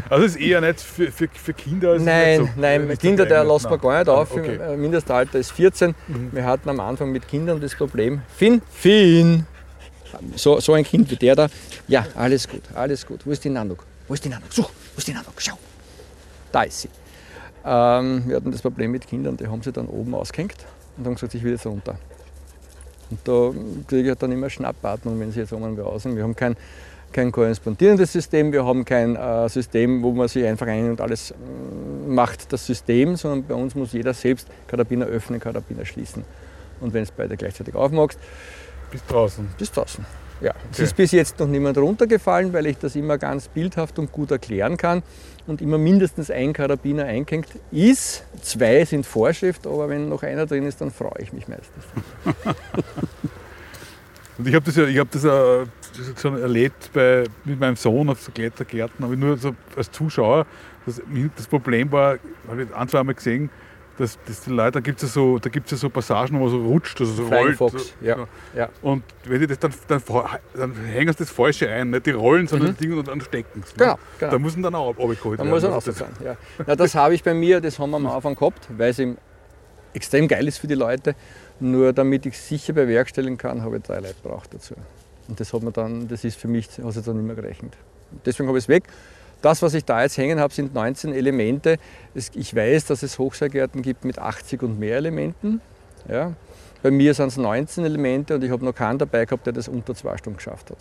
also 0.10 0.24
ist 0.24 0.36
eher 0.36 0.60
nicht 0.60 0.80
für, 0.80 1.10
für, 1.12 1.28
für 1.28 1.52
Kinder? 1.52 1.98
Nein, 1.98 2.40
so, 2.40 2.60
nein, 2.60 2.98
Kinder, 2.98 3.26
der 3.26 3.44
lässt 3.44 3.68
man 3.68 3.80
gar 3.80 3.98
nicht 3.98 4.08
auf. 4.08 4.32
Okay. 4.32 4.76
Mindestalter 4.76 5.38
ist 5.38 5.52
14. 5.52 5.94
Mhm. 6.08 6.30
Wir 6.32 6.44
hatten 6.44 6.68
am 6.68 6.80
Anfang 6.80 7.12
mit 7.12 7.28
Kindern 7.28 7.60
das 7.60 7.74
Problem, 7.74 8.22
Finn, 8.34 8.62
Finn, 8.70 9.46
so, 10.36 10.60
so 10.60 10.72
ein 10.72 10.84
Kind 10.84 11.10
wie 11.10 11.16
der 11.16 11.34
da, 11.34 11.48
ja, 11.88 12.06
alles 12.14 12.48
gut, 12.48 12.62
alles 12.74 13.06
gut. 13.06 13.26
Wo 13.26 13.30
ist 13.30 13.44
die 13.44 13.50
Nanduk? 13.50 13.84
Wo 14.08 14.14
ist 14.14 14.24
die 14.24 14.28
Nanduk? 14.28 14.52
Such, 14.52 14.70
wo 14.94 14.98
ist 14.98 15.08
die 15.08 15.12
Nanduk? 15.12 15.34
Schau 15.38 15.58
da 16.54 16.62
ist 16.62 16.82
sie. 16.82 16.88
Ähm, 17.64 18.24
wir 18.26 18.36
hatten 18.36 18.52
das 18.52 18.62
Problem 18.62 18.92
mit 18.92 19.06
Kindern, 19.06 19.36
die 19.36 19.46
haben 19.46 19.62
sie 19.62 19.72
dann 19.72 19.86
oben 19.86 20.14
ausgehängt 20.14 20.66
und 20.96 21.06
haben 21.06 21.14
gesagt, 21.14 21.34
ich 21.34 21.42
will 21.42 21.52
jetzt 21.52 21.66
runter. 21.66 21.96
Und 23.10 23.20
da 23.24 23.50
kriege 23.88 24.02
ich 24.02 24.08
halt 24.08 24.22
dann 24.22 24.32
immer 24.32 24.50
Schnappatmung, 24.50 25.18
wenn 25.18 25.32
sie 25.32 25.40
jetzt 25.40 25.52
oben 25.52 25.78
raus 25.78 26.02
sind. 26.02 26.16
Wir 26.16 26.22
haben 26.22 26.36
kein, 26.36 26.56
kein 27.12 27.32
korrespondierendes 27.32 28.12
System, 28.12 28.52
wir 28.52 28.64
haben 28.64 28.84
kein 28.84 29.16
äh, 29.16 29.48
System, 29.48 30.02
wo 30.02 30.12
man 30.12 30.28
sich 30.28 30.44
einfach 30.44 30.66
ein 30.66 30.90
und 30.90 31.00
alles 31.00 31.30
äh, 31.30 31.34
macht, 32.06 32.52
das 32.52 32.66
System, 32.66 33.16
sondern 33.16 33.44
bei 33.44 33.54
uns 33.54 33.74
muss 33.74 33.92
jeder 33.92 34.12
selbst 34.12 34.48
Karabiner 34.66 35.06
öffnen, 35.06 35.40
Karabiner 35.40 35.86
schließen. 35.86 36.24
Und 36.80 36.92
wenn 36.92 37.02
es 37.02 37.10
beide 37.10 37.36
gleichzeitig 37.36 37.74
aufmachst, 37.74 38.18
bis 38.90 39.04
draußen. 39.06 39.48
Bis 39.58 39.72
draußen. 39.72 40.04
Ja, 40.40 40.52
es 40.72 40.80
ist 40.80 40.96
bis 40.96 41.12
jetzt 41.12 41.38
noch 41.38 41.46
niemand 41.46 41.78
runtergefallen, 41.78 42.52
weil 42.52 42.66
ich 42.66 42.76
das 42.76 42.96
immer 42.96 43.16
ganz 43.16 43.48
bildhaft 43.48 43.98
und 43.98 44.12
gut 44.12 44.30
erklären 44.30 44.76
kann 44.76 45.02
und 45.46 45.60
immer 45.60 45.78
mindestens 45.78 46.30
ein 46.30 46.52
Karabiner 46.52 47.04
eingehängt 47.04 47.48
ist. 47.70 48.24
Zwei 48.40 48.84
sind 48.84 49.06
Vorschrift, 49.06 49.66
aber 49.66 49.88
wenn 49.88 50.08
noch 50.08 50.22
einer 50.22 50.46
drin 50.46 50.66
ist, 50.66 50.80
dann 50.80 50.90
freue 50.90 51.20
ich 51.20 51.32
mich 51.32 51.48
meistens. 51.48 51.84
und 54.38 54.48
ich 54.48 54.54
habe 54.54 54.64
das 54.64 54.76
ja, 54.76 54.86
ich 54.86 54.98
habe 54.98 55.10
das 55.12 55.22
ja 55.22 55.64
schon 56.20 56.40
erlebt 56.40 56.90
bei, 56.92 57.24
mit 57.44 57.60
meinem 57.60 57.76
Sohn 57.76 58.08
auf 58.08 58.20
so 58.22 58.32
Klettergärten, 58.32 59.04
aber 59.04 59.16
nur 59.16 59.36
so 59.36 59.54
als 59.76 59.90
Zuschauer. 59.90 60.46
Das, 60.86 61.00
das 61.36 61.46
Problem 61.46 61.90
war, 61.92 62.18
habe 62.48 62.64
ich 62.64 62.74
ein, 62.74 62.88
zwei 62.88 63.02
Mal 63.02 63.14
gesehen, 63.14 63.50
dass, 63.98 64.18
dass 64.26 64.40
die 64.42 64.50
Leute, 64.50 64.72
da 64.72 64.80
gibt 64.80 65.02
es 65.02 65.10
ja, 65.10 65.14
so, 65.14 65.38
ja 65.38 65.76
so 65.76 65.90
Passagen, 65.90 66.38
wo 66.38 66.44
man 66.44 66.50
so 66.50 66.62
rutscht, 66.62 67.00
also 67.00 67.12
so 67.12 67.26
rollt. 67.26 67.56
Fox, 67.56 67.94
ja. 68.00 68.26
ja. 68.54 68.68
Und 68.82 69.04
wenn 69.24 69.40
die 69.40 69.46
das 69.46 69.58
dann, 69.58 69.72
dann, 69.88 70.02
dann 70.54 70.74
hängen 70.84 71.12
sie 71.12 71.18
das 71.18 71.30
Falsche 71.30 71.68
ein, 71.68 71.90
nicht 71.90 72.06
die 72.06 72.10
rollen, 72.10 72.46
sondern 72.46 72.68
mhm. 72.68 72.72
das 72.72 72.80
Ding 72.80 72.98
und 72.98 73.08
dann 73.08 73.20
stecken 73.20 73.62
sie. 73.64 73.76
Genau, 73.76 73.98
genau. 74.18 74.32
Da 74.32 74.38
müssen 74.38 74.62
dann 74.62 74.74
auch 74.74 74.90
abgeholt 74.90 75.38
werden. 75.38 75.38
Da 75.38 75.44
muss 75.44 75.64
also 75.64 75.92
sein, 75.92 76.10
ja. 76.24 76.36
ja. 76.66 76.76
Das 76.76 76.94
habe 76.94 77.14
ich 77.14 77.22
bei 77.22 77.34
mir, 77.34 77.60
das 77.60 77.78
haben 77.78 77.90
wir 77.90 77.96
am 77.96 78.06
Anfang 78.06 78.34
gehabt, 78.34 78.68
weil 78.76 78.90
es 78.90 79.00
extrem 79.92 80.28
geil 80.28 80.46
ist 80.48 80.58
für 80.58 80.66
die 80.66 80.74
Leute. 80.74 81.14
Nur 81.60 81.92
damit 81.92 82.26
ich 82.26 82.34
es 82.34 82.48
sicher 82.48 82.72
bewerkstelligen 82.72 83.38
kann, 83.38 83.62
habe 83.62 83.76
ich 83.76 83.82
drei 83.84 84.00
Leute 84.00 84.16
braucht 84.22 84.52
dazu. 84.52 84.74
Und 85.28 85.40
das 85.40 85.52
hat 85.52 85.62
man 85.62 85.72
dann, 85.72 86.08
das 86.08 86.24
ist 86.24 86.38
für 86.38 86.48
mich, 86.48 86.68
hat 86.82 86.96
es 86.96 87.02
dann 87.04 87.16
nicht 87.16 87.26
mehr 87.26 87.36
gerechnet. 87.36 87.76
Deswegen 88.26 88.48
habe 88.48 88.58
ich 88.58 88.64
es 88.64 88.68
weg. 88.68 88.84
Das, 89.44 89.60
was 89.60 89.74
ich 89.74 89.84
da 89.84 90.02
jetzt 90.02 90.16
hängen 90.16 90.40
habe, 90.40 90.54
sind 90.54 90.72
19 90.72 91.12
Elemente. 91.12 91.76
Ich 92.14 92.56
weiß, 92.56 92.86
dass 92.86 93.02
es 93.02 93.18
Hochseilgärten 93.18 93.82
gibt 93.82 94.06
mit 94.06 94.18
80 94.18 94.62
und 94.62 94.78
mehr 94.78 94.96
Elementen. 94.96 95.60
Ja. 96.08 96.32
Bei 96.82 96.90
mir 96.90 97.12
sind 97.12 97.26
es 97.26 97.36
19 97.36 97.84
Elemente 97.84 98.36
und 98.36 98.42
ich 98.42 98.50
habe 98.50 98.64
noch 98.64 98.74
keinen 98.74 98.98
dabei 98.98 99.26
gehabt, 99.26 99.44
der 99.44 99.52
das 99.52 99.68
unter 99.68 99.94
zwei 99.94 100.16
Stunden 100.16 100.38
geschafft 100.38 100.70
hat. 100.70 100.78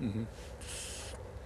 Mhm. 0.00 0.26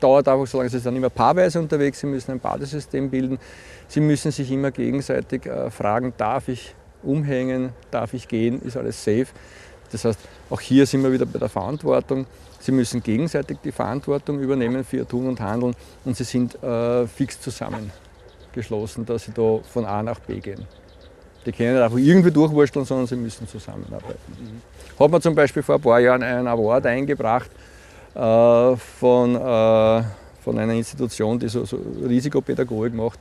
Dauert 0.00 0.26
einfach 0.26 0.46
so 0.46 0.56
lange, 0.56 0.70
sie 0.70 0.78
sind 0.78 0.96
immer 0.96 1.10
paarweise 1.10 1.58
unterwegs, 1.60 2.00
sie 2.00 2.06
müssen 2.06 2.30
ein 2.30 2.40
Badesystem 2.40 3.10
bilden. 3.10 3.38
Sie 3.86 4.00
müssen 4.00 4.30
sich 4.30 4.50
immer 4.50 4.70
gegenseitig 4.70 5.44
äh, 5.44 5.70
fragen, 5.70 6.14
darf 6.16 6.48
ich 6.48 6.74
umhängen, 7.02 7.74
darf 7.90 8.14
ich 8.14 8.26
gehen, 8.26 8.62
ist 8.62 8.78
alles 8.78 9.04
safe. 9.04 9.26
Das 9.92 10.06
heißt, 10.06 10.18
auch 10.48 10.62
hier 10.62 10.86
sind 10.86 11.02
wir 11.02 11.12
wieder 11.12 11.26
bei 11.26 11.38
der 11.38 11.50
Verantwortung. 11.50 12.24
Sie 12.64 12.72
müssen 12.72 13.02
gegenseitig 13.02 13.58
die 13.62 13.72
Verantwortung 13.72 14.40
übernehmen 14.40 14.84
für 14.84 14.96
ihr 14.96 15.06
Tun 15.06 15.28
und 15.28 15.38
Handeln 15.38 15.74
und 16.06 16.16
sie 16.16 16.24
sind 16.24 16.54
äh, 16.62 17.06
fix 17.06 17.38
zusammengeschlossen, 17.38 19.04
dass 19.04 19.24
sie 19.24 19.32
da 19.32 19.58
von 19.70 19.84
A 19.84 20.02
nach 20.02 20.18
B 20.20 20.40
gehen. 20.40 20.66
Die 21.44 21.52
können 21.52 21.74
nicht 21.74 21.82
einfach 21.82 21.98
irgendwie 21.98 22.30
durchwursteln, 22.30 22.86
sondern 22.86 23.06
sie 23.06 23.16
müssen 23.16 23.46
zusammenarbeiten. 23.46 24.18
Mhm. 24.28 24.62
Hat 24.98 25.10
man 25.10 25.20
zum 25.20 25.34
Beispiel 25.34 25.62
vor 25.62 25.74
ein 25.74 25.80
paar 25.82 26.00
Jahren 26.00 26.22
einen 26.22 26.48
Award 26.48 26.86
eingebracht 26.86 27.50
äh, 28.14 28.76
von, 28.76 29.36
äh, 29.36 30.02
von 30.42 30.58
einer 30.58 30.72
Institution, 30.72 31.38
die 31.38 31.48
so, 31.48 31.66
so 31.66 31.78
Risikopädagogik 32.02 32.94
macht. 32.94 33.18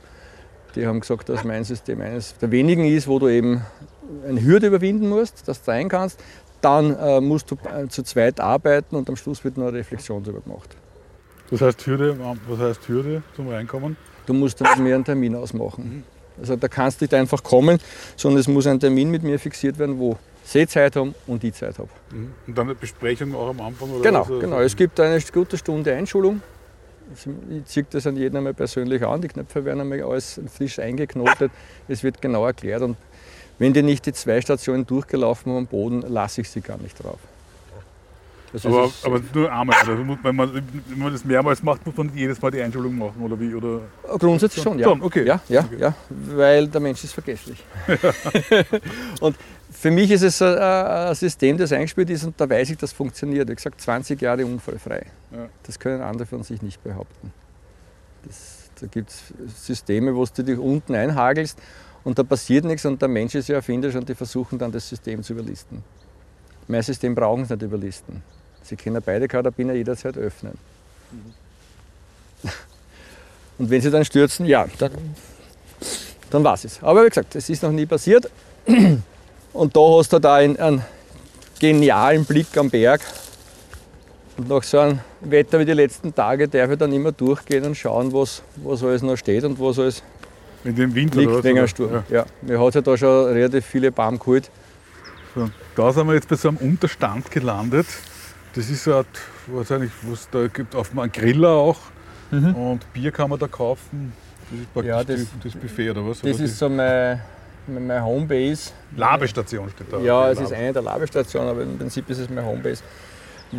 Die 0.74 0.86
haben 0.86 1.00
gesagt, 1.00 1.28
dass 1.28 1.44
mein 1.44 1.64
System 1.64 2.00
eines 2.00 2.34
der 2.38 2.50
wenigen 2.50 2.86
ist, 2.86 3.06
wo 3.06 3.18
du 3.18 3.28
eben 3.28 3.60
eine 4.26 4.42
Hürde 4.42 4.68
überwinden 4.68 5.10
musst, 5.10 5.46
dass 5.46 5.62
du 5.62 5.70
rein 5.70 5.90
kannst, 5.90 6.18
dann 6.64 6.96
äh, 6.96 7.20
musst 7.20 7.50
du 7.50 7.56
äh, 7.56 7.88
zu 7.88 8.02
zweit 8.02 8.40
arbeiten 8.40 8.96
und 8.96 9.08
am 9.08 9.16
Schluss 9.16 9.44
wird 9.44 9.58
noch 9.58 9.68
eine 9.68 9.78
Reflexion 9.78 10.22
darüber 10.22 10.40
gemacht. 10.40 10.76
Was 11.50 11.60
heißt 11.60 11.86
Hürde, 11.86 12.16
was 12.48 12.58
heißt 12.58 12.88
Hürde 12.88 13.22
zum 13.36 13.48
Reinkommen? 13.48 13.96
Du 14.26 14.32
musst 14.32 14.60
dann 14.60 14.70
mit 14.70 14.78
mir 14.78 14.94
einen 14.94 15.04
Termin 15.04 15.36
ausmachen. 15.36 16.04
Also 16.40 16.56
da 16.56 16.68
kannst 16.68 17.00
du 17.00 17.04
nicht 17.04 17.14
einfach 17.14 17.42
kommen, 17.42 17.78
sondern 18.16 18.40
es 18.40 18.48
muss 18.48 18.66
ein 18.66 18.80
Termin 18.80 19.10
mit 19.10 19.22
mir 19.22 19.38
fixiert 19.38 19.78
werden, 19.78 19.98
wo 19.98 20.16
Sie 20.42 20.66
Zeit 20.66 20.96
haben 20.96 21.14
und 21.26 21.44
ich 21.44 21.54
Zeit 21.54 21.78
habe. 21.78 21.88
Mhm. 22.10 22.32
Und 22.46 22.58
dann 22.58 22.66
eine 22.66 22.74
Besprechung 22.74 23.34
auch 23.34 23.50
am 23.50 23.60
Anfang? 23.60 23.90
Oder 23.90 24.02
genau, 24.02 24.28
was? 24.28 24.40
genau. 24.40 24.60
Es 24.60 24.76
gibt 24.76 24.98
eine 25.00 25.20
gute 25.32 25.56
Stunde 25.56 25.94
Einschulung. 25.94 26.42
Ich 27.50 27.64
ziehe 27.66 27.86
das 27.88 28.06
an 28.06 28.16
jeden 28.16 28.36
einmal 28.36 28.54
persönlich 28.54 29.04
an. 29.04 29.20
Die 29.20 29.28
Knöpfe 29.28 29.64
werden 29.64 29.80
einmal 29.80 30.02
alles 30.02 30.40
frisch 30.52 30.78
eingeknotet. 30.78 31.52
Es 31.86 32.02
wird 32.02 32.20
genau 32.20 32.46
erklärt 32.46 32.82
und 32.82 32.96
wenn 33.58 33.72
die 33.72 33.82
nicht 33.82 34.06
die 34.06 34.12
zwei 34.12 34.40
Stationen 34.40 34.86
durchgelaufen 34.86 35.52
haben 35.52 35.58
am 35.58 35.66
Boden, 35.66 36.02
lasse 36.02 36.40
ich 36.40 36.50
sie 36.50 36.60
gar 36.60 36.78
nicht 36.78 37.02
drauf. 37.02 37.18
Also 38.54 38.68
aber, 38.68 38.92
aber 39.02 39.20
nur 39.34 39.52
einmal. 39.52 39.76
Also 39.80 39.98
wenn, 39.98 40.36
man, 40.36 40.54
wenn 40.54 40.98
man 40.98 41.12
das 41.12 41.24
mehrmals 41.24 41.60
macht, 41.62 41.84
muss 41.84 41.96
man 41.96 42.12
jedes 42.14 42.40
Mal 42.40 42.52
die 42.52 42.62
Einschulung 42.62 42.96
machen 42.96 43.20
oder 43.20 43.38
wie? 43.38 43.52
Oder? 43.52 43.80
Grundsätzlich 44.16 44.62
schon, 44.62 44.78
ja. 44.78 44.84
Schon, 44.84 45.02
okay. 45.02 45.26
Ja, 45.26 45.40
ja, 45.48 45.64
okay. 45.64 45.76
ja, 45.80 45.94
weil 46.08 46.68
der 46.68 46.80
Mensch 46.80 47.02
ist 47.02 47.12
vergesslich. 47.12 47.64
und 49.20 49.36
für 49.72 49.90
mich 49.90 50.08
ist 50.12 50.22
es 50.22 50.40
ein 50.40 51.14
System, 51.16 51.58
das 51.58 51.72
eingespielt 51.72 52.10
ist 52.10 52.24
und 52.24 52.40
da 52.40 52.48
weiß 52.48 52.70
ich, 52.70 52.78
das 52.78 52.92
funktioniert. 52.92 53.48
Wie 53.48 53.54
gesagt, 53.56 53.80
20 53.80 54.22
Jahre 54.22 54.46
unfallfrei. 54.46 55.06
Ja. 55.32 55.48
Das 55.64 55.80
können 55.80 56.00
andere 56.00 56.26
von 56.26 56.44
sich 56.44 56.62
nicht 56.62 56.82
behaupten. 56.84 57.32
Das, 58.24 58.70
da 58.80 58.86
gibt 58.86 59.10
es 59.10 59.66
Systeme, 59.66 60.14
wo 60.14 60.24
du 60.24 60.44
dich 60.44 60.58
unten 60.58 60.94
einhagelst 60.94 61.58
und 62.04 62.18
da 62.18 62.22
passiert 62.22 62.64
nichts 62.64 62.84
und 62.84 63.00
der 63.00 63.08
Mensch 63.08 63.34
ist 63.34 63.48
ja 63.48 63.56
erfinderisch 63.56 63.96
und 63.96 64.08
die 64.08 64.14
versuchen 64.14 64.58
dann 64.58 64.70
das 64.70 64.88
System 64.88 65.22
zu 65.22 65.32
überlisten. 65.32 65.82
Mein 66.68 66.82
System 66.82 67.14
brauchen 67.14 67.44
sie 67.44 67.54
nicht 67.54 67.62
überlisten. 67.62 68.22
Sie 68.62 68.76
können 68.76 69.02
beide 69.04 69.28
Karabiner 69.28 69.74
jederzeit 69.74 70.16
öffnen. 70.16 70.56
Mhm. 71.10 72.50
Und 73.58 73.70
wenn 73.70 73.80
sie 73.80 73.90
dann 73.90 74.04
stürzen, 74.04 74.46
ja, 74.46 74.66
dann, 74.78 74.90
dann 76.30 76.42
war 76.42 76.54
es. 76.54 76.82
Aber 76.82 77.04
wie 77.04 77.08
gesagt, 77.08 77.36
es 77.36 77.48
ist 77.48 77.62
noch 77.62 77.70
nie 77.70 77.86
passiert. 77.86 78.28
Und 79.52 79.76
da 79.76 79.80
hast 79.80 80.12
du 80.12 80.18
da 80.18 80.36
einen, 80.36 80.56
einen 80.56 80.82
genialen 81.60 82.24
Blick 82.24 82.56
am 82.56 82.70
Berg. 82.70 83.02
Und 84.36 84.48
nach 84.48 84.62
so 84.64 84.78
einem 84.80 85.00
Wetter 85.20 85.60
wie 85.60 85.64
die 85.64 85.72
letzten 85.72 86.14
Tage 86.14 86.48
darf 86.48 86.70
ich 86.70 86.78
dann 86.78 86.92
immer 86.92 87.12
durchgehen 87.12 87.64
und 87.64 87.76
schauen, 87.76 88.12
was, 88.12 88.42
was 88.56 88.82
alles 88.82 89.02
noch 89.02 89.16
steht 89.16 89.44
und 89.44 89.60
was 89.60 89.78
alles 89.78 90.02
in 90.64 90.74
dem 90.74 90.94
Wind 90.94 91.14
liegt 91.14 91.44
wegen 91.44 91.58
einem 91.58 91.68
Sturm. 91.68 91.92
Ja. 91.92 92.04
ja. 92.08 92.26
Mir 92.42 92.60
hat 92.60 92.74
ja 92.74 92.80
da 92.80 92.96
schon 92.96 93.26
relativ 93.26 93.64
viele 93.66 93.92
Baum 93.92 94.18
geholt. 94.18 94.50
So, 95.34 95.50
da 95.76 95.92
sind 95.92 96.06
wir 96.06 96.14
jetzt 96.14 96.28
bei 96.28 96.36
so 96.36 96.48
einem 96.48 96.58
Unterstand 96.58 97.30
gelandet. 97.30 97.86
Das 98.54 98.70
ist 98.70 98.84
so 98.84 98.94
eine 98.94 99.04
wahrscheinlich, 99.48 99.90
was 100.02 100.28
da 100.30 100.46
gibt, 100.46 100.74
auf 100.74 100.96
einem 100.96 101.10
Griller 101.10 101.50
auch. 101.50 101.78
Mhm. 102.30 102.54
Und 102.54 102.92
Bier 102.92 103.10
kann 103.10 103.30
man 103.30 103.38
da 103.38 103.46
kaufen. 103.46 104.12
Das 104.50 104.60
ist 104.60 104.72
praktisch 104.72 104.88
ja, 104.88 105.04
das, 105.04 105.26
das 105.42 105.52
Buffet 105.60 105.90
oder 105.90 106.06
was? 106.06 106.20
Das 106.20 106.36
oder 106.36 106.44
ist 106.44 106.58
so 106.58 106.68
mein, 106.68 107.20
mein 107.66 108.04
Homebase. 108.04 108.70
Labestation 108.96 109.68
steht 109.70 109.92
da. 109.92 109.98
Ja, 109.98 110.30
es 110.30 110.40
ist 110.40 110.52
eine 110.52 110.72
der 110.72 110.82
Labestationen, 110.82 111.50
aber 111.50 111.62
im 111.62 111.78
Prinzip 111.78 112.08
ist 112.10 112.18
es 112.18 112.30
mein 112.30 112.44
Homebase 112.44 112.82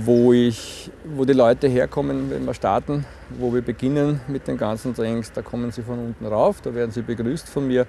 wo, 0.04 0.34
ich, 0.34 0.92
wo 1.16 1.26
die 1.26 1.34
Leute 1.34 1.68
herkommen, 1.68 2.30
wenn 2.30 2.46
wir 2.46 2.54
starten, 2.54 3.06
wo 3.38 3.54
wir 3.54 3.62
beginnen 3.62 4.22
mit 4.28 4.48
den 4.48 4.58
ganzen 4.58 4.96
Trainings. 4.96 5.32
Da 5.32 5.42
kommen 5.42 5.72
sie 5.72 5.82
von 5.82 6.00
unten 6.00 6.26
rauf, 6.26 6.62
da 6.62 6.74
werden 6.74 6.92
sie 6.92 7.02
begrüßt 7.02 7.48
von 7.48 7.68
mir. 7.68 7.86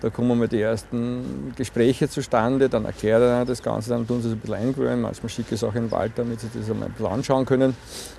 Da 0.00 0.10
kommen 0.10 0.38
mal 0.38 0.48
die 0.48 0.60
ersten 0.60 1.54
Gespräche 1.56 2.10
zustande, 2.10 2.68
dann 2.68 2.84
erklärt 2.84 3.22
er 3.22 3.44
das 3.46 3.62
Ganze, 3.62 3.90
dann 3.90 4.06
tun 4.06 4.20
sie 4.20 4.28
es 4.28 4.34
ein 4.34 4.40
bisschen 4.40 4.56
eingewöhnen. 4.56 5.00
Manchmal 5.00 5.30
schicke 5.30 5.54
ich 5.54 5.62
es 5.62 5.64
auch 5.64 5.74
in 5.74 5.84
den 5.84 5.90
Wald, 5.90 6.12
damit 6.16 6.40
sie 6.40 6.48
das 6.52 6.68
einmal 6.68 6.88
ein 6.88 6.92
bisschen 6.92 7.06
anschauen 7.06 7.46
können. 7.46 7.74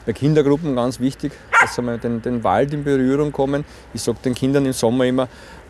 Bei 0.06 0.14
Kindergruppen 0.14 0.76
ganz 0.76 1.00
wichtig, 1.00 1.34
dass 1.62 1.76
sie 1.76 1.84
mal 1.84 2.00
den, 2.00 2.22
den 2.24 2.44
Wald 2.44 2.74
in 2.74 2.84
Berührung 2.84 3.32
kommen. 3.32 3.66
Ich 3.94 4.02
sage 4.02 4.18
den 4.26 4.34
Kindern 4.34 4.66
im 4.66 4.74
Sommer 4.74 5.06
immer, 5.06 5.28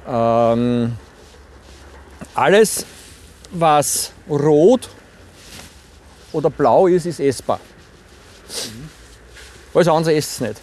ähm, 0.08 0.94
alles, 2.34 2.86
was 3.52 4.14
rot 4.30 4.90
oder 6.36 6.50
blau 6.50 6.88
ist, 6.88 7.06
ist 7.06 7.20
essbar. 7.20 7.60
Alles 9.74 9.88
andere 9.88 10.14
esst 10.16 10.32
es 10.34 10.40
nicht. 10.42 10.62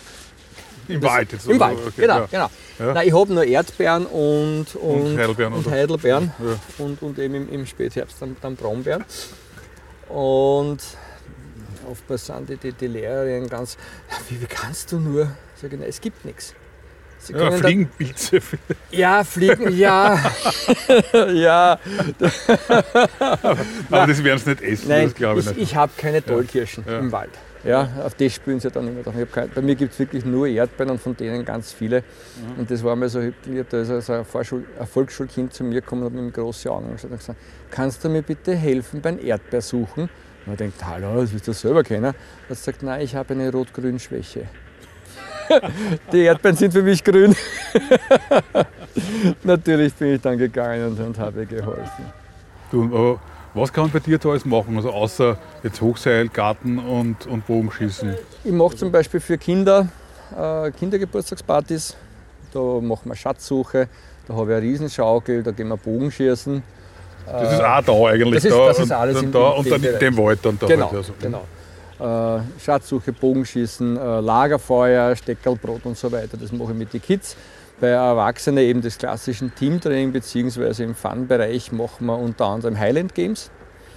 Im 0.89 1.03
Wald 1.03 1.33
jetzt. 1.33 1.47
Im? 1.47 1.61
Wald, 1.61 1.79
Okay, 1.79 1.93
genau. 2.03 2.19
ja. 2.21 2.27
genau. 2.31 2.51
Ja. 2.79 2.95
Nein, 2.95 3.09
ich 3.09 3.15
habe 3.15 3.33
nur 3.33 3.45
Erdbeeren 3.45 4.07
und, 4.07 4.75
und, 4.77 5.17
Heidelbeeren, 5.19 5.53
und? 5.53 5.71
Heidelbeeren 5.71 6.33
Ja. 6.39 6.85
und, 6.85 7.03
und 7.03 7.19
eben 7.19 7.35
im, 7.35 7.49
im 7.53 7.67
Spätherbst 7.67 8.17
dann, 8.21 8.37
dann 8.41 8.57
Brombeeren. 8.57 9.05
Und 10.09 10.79
oftmals 11.91 12.27
sind 12.27 12.49
die, 12.49 12.57
die, 12.57 12.73
die 12.73 12.87
Lehrerinnen 12.87 13.49
ganz, 13.49 13.77
"Ja, 14.11 14.17
wie, 14.29 14.41
wie 14.41 14.47
kannst 14.47 14.91
du 14.93 14.99
nur? 14.99 15.31
Sag 15.61 15.73
ich, 15.73 15.79
nein, 15.79 15.89
es 15.89 16.01
gibt 16.01 16.25
nichts. 16.25 16.55
Sie 17.23 17.33
Ja, 17.35 17.39
können 17.39 17.51
da- 17.53 17.59
Fliegenpilze. 17.69 18.41
ja, 18.91 19.23
fliegen, 19.23 19.77
ja. 19.77 20.19
ja. 21.33 21.79
Aber 23.91 24.07
das 24.07 24.25
werden 24.25 24.39
sie 24.39 24.51
nicht 24.51 24.63
essen, 24.63 24.89
Nein, 24.89 25.05
das 25.05 25.15
glaube 25.15 25.41
ich 25.41 25.47
ich, 25.47 25.53
nicht. 25.57 25.63
ich 25.71 25.77
habe 25.77 25.93
keine 25.97 26.25
Tollkirschen 26.25 26.85
Ja. 26.87 26.99
im 26.99 27.13
Wald. 27.13 27.31
Ja, 27.65 27.89
auf 28.05 28.15
das 28.17 28.35
spüren 28.35 28.59
sie 28.59 28.73
dann 28.73 28.89
immer. 28.89 29.03
drauf. 29.05 29.15
Ich 29.15 29.21
hab 29.21 29.33
kein, 29.33 29.51
bei 29.51 29.63
mir 29.63 29.77
gibt 29.77 29.93
es 29.93 29.99
wirklich 30.01 30.25
nur 30.25 30.49
Erdbeeren 30.49 30.91
und 30.91 31.01
von 31.01 31.17
denen 31.17 31.45
ganz 31.45 31.73
viele. 31.73 32.01
Mhm. 32.01 32.59
Und 32.61 32.71
das 32.73 32.83
war 32.83 32.97
mir 32.97 33.09
so 33.09 33.21
hübsch. 33.21 33.37
Da 33.71 33.81
ist 33.83 33.91
also 33.91 34.15
ein, 34.15 34.25
Vorschul 34.25 34.65
ein 34.81 34.87
Volksschulkind 34.87 35.55
zu 35.55 35.63
mir 35.63 35.81
gekommen 35.81 36.03
und 36.03 36.13
hat 36.13 36.21
mir 36.21 36.29
große 36.33 36.69
Augen 36.69 36.87
und 36.87 37.01
gesagt: 37.01 37.39
Kannst 37.71 38.03
du 38.03 38.09
mir 38.09 38.23
bitte 38.23 38.57
helfen 38.57 39.01
beim 39.01 39.17
Erdbeersuchen? 39.25 40.09
Und 40.45 40.53
ich 40.55 40.59
denkt, 40.59 40.85
hallo, 40.85 41.21
das 41.21 41.33
willst 41.33 41.47
du 41.47 41.53
selber 41.53 41.85
kennen. 41.85 42.03
Er 42.07 42.09
hat 42.11 42.49
gesagt: 42.49 42.83
Nein, 42.83 43.01
ich 43.03 43.15
habe 43.15 43.33
eine 43.33 43.53
Rot-Grün-Schwäche. 43.53 44.49
Die 46.13 46.21
Erdbeeren 46.23 46.57
sind 46.57 46.73
für 46.73 46.83
mich 46.83 47.03
grün. 47.03 47.35
Natürlich 49.45 49.95
bin 49.95 50.15
ich 50.15 50.21
dann 50.21 50.39
gegangen 50.39 50.87
und, 50.89 51.01
und 51.01 51.19
habe 51.19 51.47
geholfen. 51.47 52.05
Du, 52.71 53.19
was 53.55 53.73
kann 53.73 53.85
man 53.85 53.93
bei 53.93 53.99
dir 53.99 54.19
da 54.19 54.31
alles 54.31 54.45
machen? 54.45 54.77
Also 54.77 54.91
außer 54.91 55.37
jetzt 55.63 55.81
Hochseil, 55.81 56.29
Garten 56.29 56.79
und, 56.79 57.27
und 57.27 57.47
Bogenschießen. 57.47 58.15
Ich 58.45 58.53
mache 58.53 58.77
zum 58.77 58.91
Beispiel 58.91 59.21
für 59.21 59.37
Kinder 59.37 59.89
äh, 60.37 60.71
Kindergeburtstagspartys. 60.71 61.97
Da 62.53 62.61
machen 62.61 63.09
wir 63.11 63.15
Schatzsuche, 63.17 63.89
da 64.29 64.35
habe 64.35 64.51
ich 64.53 64.57
eine 64.59 64.67
Riesenschaukel, 64.67 65.43
da 65.43 65.51
gehen 65.53 65.69
wir 65.69 65.77
Bogenschießen. 65.77 66.63
Das 67.27 67.53
ist 67.53 67.61
auch 67.63 67.83
da 67.83 67.93
eigentlich. 68.11 68.43
das 68.43 68.45
ist- 68.45 68.53
da 68.55 68.67
das 68.67 68.79
ist 68.79 68.85
und, 68.85 68.93
alles 68.93 69.15
dann 69.17 69.25
im- 69.25 69.33
da 69.33 69.49
und 69.51 69.71
dann 69.71 69.85
in 69.85 69.99
dem 69.99 70.17
Wald 70.19 70.39
dann 70.43 70.59
da. 70.59 70.67
Genau, 70.67 70.87
halt, 70.87 70.97
also. 70.97 71.13
genau. 71.21 71.45
Äh, 71.99 72.41
Schatzsuche, 72.61 73.13
Bogenschießen, 73.13 73.97
äh, 73.97 74.21
Lagerfeuer, 74.21 75.15
Steckerlbrot 75.15 75.85
und 75.87 75.97
so 75.97 76.11
weiter. 76.11 76.37
Das 76.37 76.53
mache 76.53 76.73
ich 76.73 76.79
mit 76.79 76.93
den 76.93 77.03
Kids. 77.03 77.37
Bei 77.81 77.89
Erwachsenen 77.89 78.65
eben 78.65 78.81
das 78.81 78.97
klassische 78.99 79.51
Teamtraining 79.51 80.13
beziehungsweise 80.13 80.85
im 80.85 80.95
Fun-Bereich 80.95 81.73
machen 81.73 82.07
wir 82.07 82.19
unter 82.19 82.47
anderem 82.47 82.79
Highland 82.79 83.15
Games. 83.15 83.51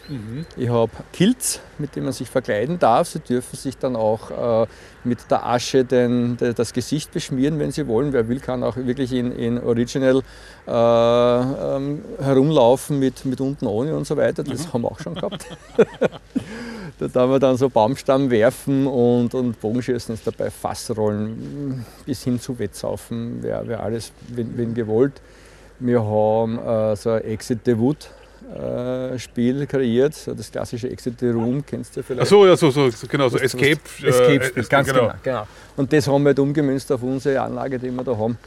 Mhm. 0.07 0.45
Ich 0.55 0.69
habe 0.69 0.91
Kilts, 1.13 1.61
mit 1.77 1.95
denen 1.95 2.05
man 2.05 2.13
sich 2.13 2.29
verkleiden 2.29 2.79
darf. 2.79 3.07
Sie 3.07 3.19
dürfen 3.19 3.55
sich 3.55 3.77
dann 3.77 3.95
auch 3.95 4.63
äh, 4.63 4.67
mit 5.03 5.19
der 5.31 5.45
Asche 5.45 5.83
den, 5.83 6.37
de, 6.37 6.53
das 6.53 6.73
Gesicht 6.73 7.11
beschmieren, 7.11 7.59
wenn 7.59 7.71
sie 7.71 7.87
wollen. 7.87 8.13
Wer 8.13 8.27
will, 8.27 8.39
kann 8.39 8.63
auch 8.63 8.75
wirklich 8.75 9.13
in, 9.13 9.31
in 9.31 9.61
Original 9.61 10.21
äh, 10.67 10.71
ähm, 10.71 12.03
herumlaufen 12.19 12.99
mit, 12.99 13.25
mit 13.25 13.41
unten 13.41 13.65
ohne 13.65 13.95
und 13.95 14.05
so 14.05 14.15
weiter. 14.17 14.43
Das 14.43 14.71
haben 14.73 14.83
wir 14.83 14.91
auch 14.91 14.99
schon 14.99 15.15
gehabt. 15.15 15.45
da 16.99 17.07
darf 17.07 17.29
man 17.29 17.39
dann 17.39 17.57
so 17.57 17.69
Baumstamm 17.69 18.29
werfen 18.29 18.87
und, 18.87 19.33
und 19.33 19.59
Bogenschießen 19.59 20.15
ist 20.15 20.25
dabei, 20.25 20.49
Fassrollen 20.49 21.85
bis 22.05 22.23
hin 22.23 22.39
zu 22.39 22.57
Wettsaufen, 22.57 23.41
wäre 23.43 23.67
wär 23.67 23.83
alles, 23.83 24.11
wenn, 24.29 24.57
wenn 24.57 24.73
gewollt. 24.73 25.13
Wir 25.79 26.01
haben 26.03 26.57
äh, 26.59 26.95
so 26.95 27.09
ein 27.11 27.23
Exit 27.25 27.59
the 27.65 27.77
Wood 27.77 28.09
äh, 28.55 29.17
Spiel 29.19 29.65
kreiert, 29.67 30.13
so 30.13 30.33
das 30.33 30.51
klassische 30.51 30.89
Exit 30.89 31.19
the 31.19 31.29
Room, 31.29 31.65
kennst 31.65 31.95
du 31.97 32.01
Ach 32.01 32.05
vielleicht? 32.05 32.27
so, 32.29 32.45
ja, 32.45 32.55
so, 32.55 32.69
so, 32.71 32.89
genau, 33.09 33.27
so 33.27 33.37
Escape. 33.39 33.79
äh, 34.01 34.07
Escape-Spiel, 34.07 34.61
es- 34.63 34.69
ganz 34.69 34.87
genau. 34.87 35.11
genau. 35.23 35.47
Und 35.75 35.91
das 35.91 36.07
haben 36.07 36.23
wir 36.23 36.29
halt 36.29 36.39
umgemünzt 36.39 36.89
auf 36.91 37.03
unsere 37.03 37.41
Anlage, 37.41 37.77
die 37.79 37.91
wir 37.91 38.03
da 38.03 38.15
haben, 38.17 38.37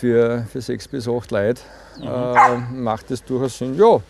für, 0.00 0.44
für 0.52 0.60
sechs 0.60 0.88
bis 0.88 1.06
acht 1.08 1.30
Leute. 1.30 1.60
Äh, 2.02 2.56
macht 2.74 3.10
das 3.10 3.22
durchaus 3.24 3.58
Sinn. 3.58 3.76
Ja, 3.78 4.00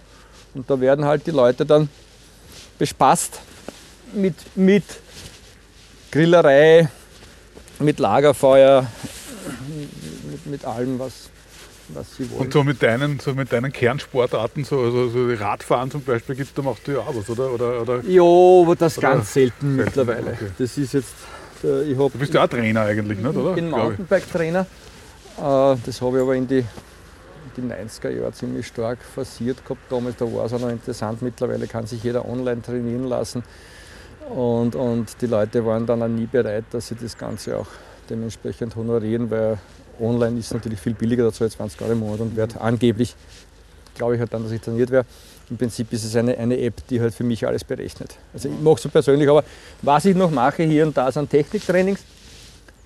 und 0.54 0.68
da 0.70 0.80
werden 0.80 1.04
halt 1.04 1.26
die 1.26 1.30
Leute 1.32 1.66
dann 1.66 1.88
bespaßt 2.78 3.40
mit, 4.14 4.34
mit 4.56 4.84
Grillerei, 6.10 6.88
mit 7.78 7.98
Lagerfeuer, 7.98 8.86
mit, 10.30 10.46
mit 10.46 10.64
allem, 10.64 10.98
was, 10.98 11.28
was 11.88 12.16
sie 12.16 12.30
wollen. 12.30 12.42
Und 12.42 12.52
so 12.52 12.64
mit 12.64 12.82
deinen, 12.82 13.20
so 13.20 13.34
mit 13.34 13.52
deinen 13.52 13.72
Kernsportarten, 13.72 14.64
so, 14.64 14.80
also, 14.80 15.08
so 15.08 15.28
Radfahren 15.34 15.90
zum 15.90 16.02
Beispiel, 16.02 16.36
gibt, 16.36 16.56
da 16.56 16.62
du 16.62 16.92
ja 16.92 16.98
auch 17.00 17.14
was, 17.14 17.28
oder? 17.28 17.50
oder, 17.52 17.82
oder 17.82 18.00
Ja, 18.06 18.22
aber 18.22 18.76
das 18.76 18.98
Oder- 18.98 19.12
ganz 19.12 19.32
selten 19.32 19.76
Selten, 19.76 19.76
mittlerweile. 19.76 20.32
okay. 20.32 20.50
Das 20.58 20.78
ist 20.78 20.92
jetzt, 20.94 21.14
äh, 21.64 21.82
ich 21.84 21.98
habe 21.98 22.10
du 22.10 22.18
bist 22.18 22.32
ja 22.34 22.44
auch 22.44 22.48
Trainer 22.48 22.82
eigentlich, 22.82 23.18
nicht, 23.18 23.36
oder? 23.36 23.50
Ich 23.50 23.54
bin. 23.56 23.70
Mountainbike-Trainer. 23.70 24.60
Äh, 24.60 25.76
Das 25.84 26.00
habe 26.00 26.16
ich 26.16 26.22
aber 26.22 26.34
in 26.34 26.46
die, 26.48 26.58
in 27.56 27.68
die 27.68 27.72
90er 27.74 28.10
Jahre 28.10 28.32
ziemlich 28.32 28.66
stark 28.66 28.98
forciert 29.14 29.62
gehabt. 29.64 29.80
Damals 29.90 30.16
da 30.16 30.24
war 30.32 30.46
es 30.46 30.52
auch 30.54 30.60
noch 30.60 30.70
interessant. 30.70 31.20
Mittlerweile 31.22 31.66
kann 31.66 31.86
sich 31.86 32.02
jeder 32.02 32.26
online 32.26 32.62
trainieren 32.62 33.04
lassen. 33.04 33.42
Und, 34.34 34.74
und 34.74 35.20
die 35.20 35.26
Leute 35.26 35.64
waren 35.64 35.86
dann 35.86 36.02
auch 36.02 36.08
nie 36.08 36.26
bereit, 36.26 36.64
dass 36.70 36.88
sie 36.88 36.96
das 36.96 37.16
Ganze 37.16 37.58
auch 37.58 37.68
dementsprechend 38.10 38.74
honorieren, 38.76 39.30
weil 39.30 39.58
online 40.00 40.38
ist 40.38 40.52
natürlich 40.52 40.80
viel 40.80 40.94
billiger, 40.94 41.24
da 41.24 41.32
zahle 41.32 41.48
ich 41.48 41.56
20 41.56 41.80
Euro 41.82 41.92
im 41.92 42.00
Monat 42.00 42.20
und 42.20 42.36
wird 42.36 42.56
angeblich, 42.56 43.14
glaube 43.94 44.14
ich 44.14 44.20
halt 44.20 44.32
dann, 44.34 44.42
dass 44.42 44.52
ich 44.52 44.60
trainiert 44.60 44.90
wäre. 44.90 45.06
Im 45.48 45.56
Prinzip 45.56 45.92
ist 45.92 46.04
es 46.04 46.16
eine, 46.16 46.36
eine 46.36 46.58
App, 46.58 46.86
die 46.88 47.00
halt 47.00 47.14
für 47.14 47.22
mich 47.22 47.46
alles 47.46 47.62
berechnet. 47.62 48.16
Also 48.32 48.48
ich 48.48 48.60
mache 48.60 48.80
so 48.80 48.88
persönlich, 48.88 49.28
aber 49.28 49.44
was 49.82 50.04
ich 50.04 50.16
noch 50.16 50.30
mache 50.30 50.64
hier 50.64 50.84
und 50.86 50.96
da 50.96 51.10
sind 51.12 51.30
Techniktrainings 51.30 52.00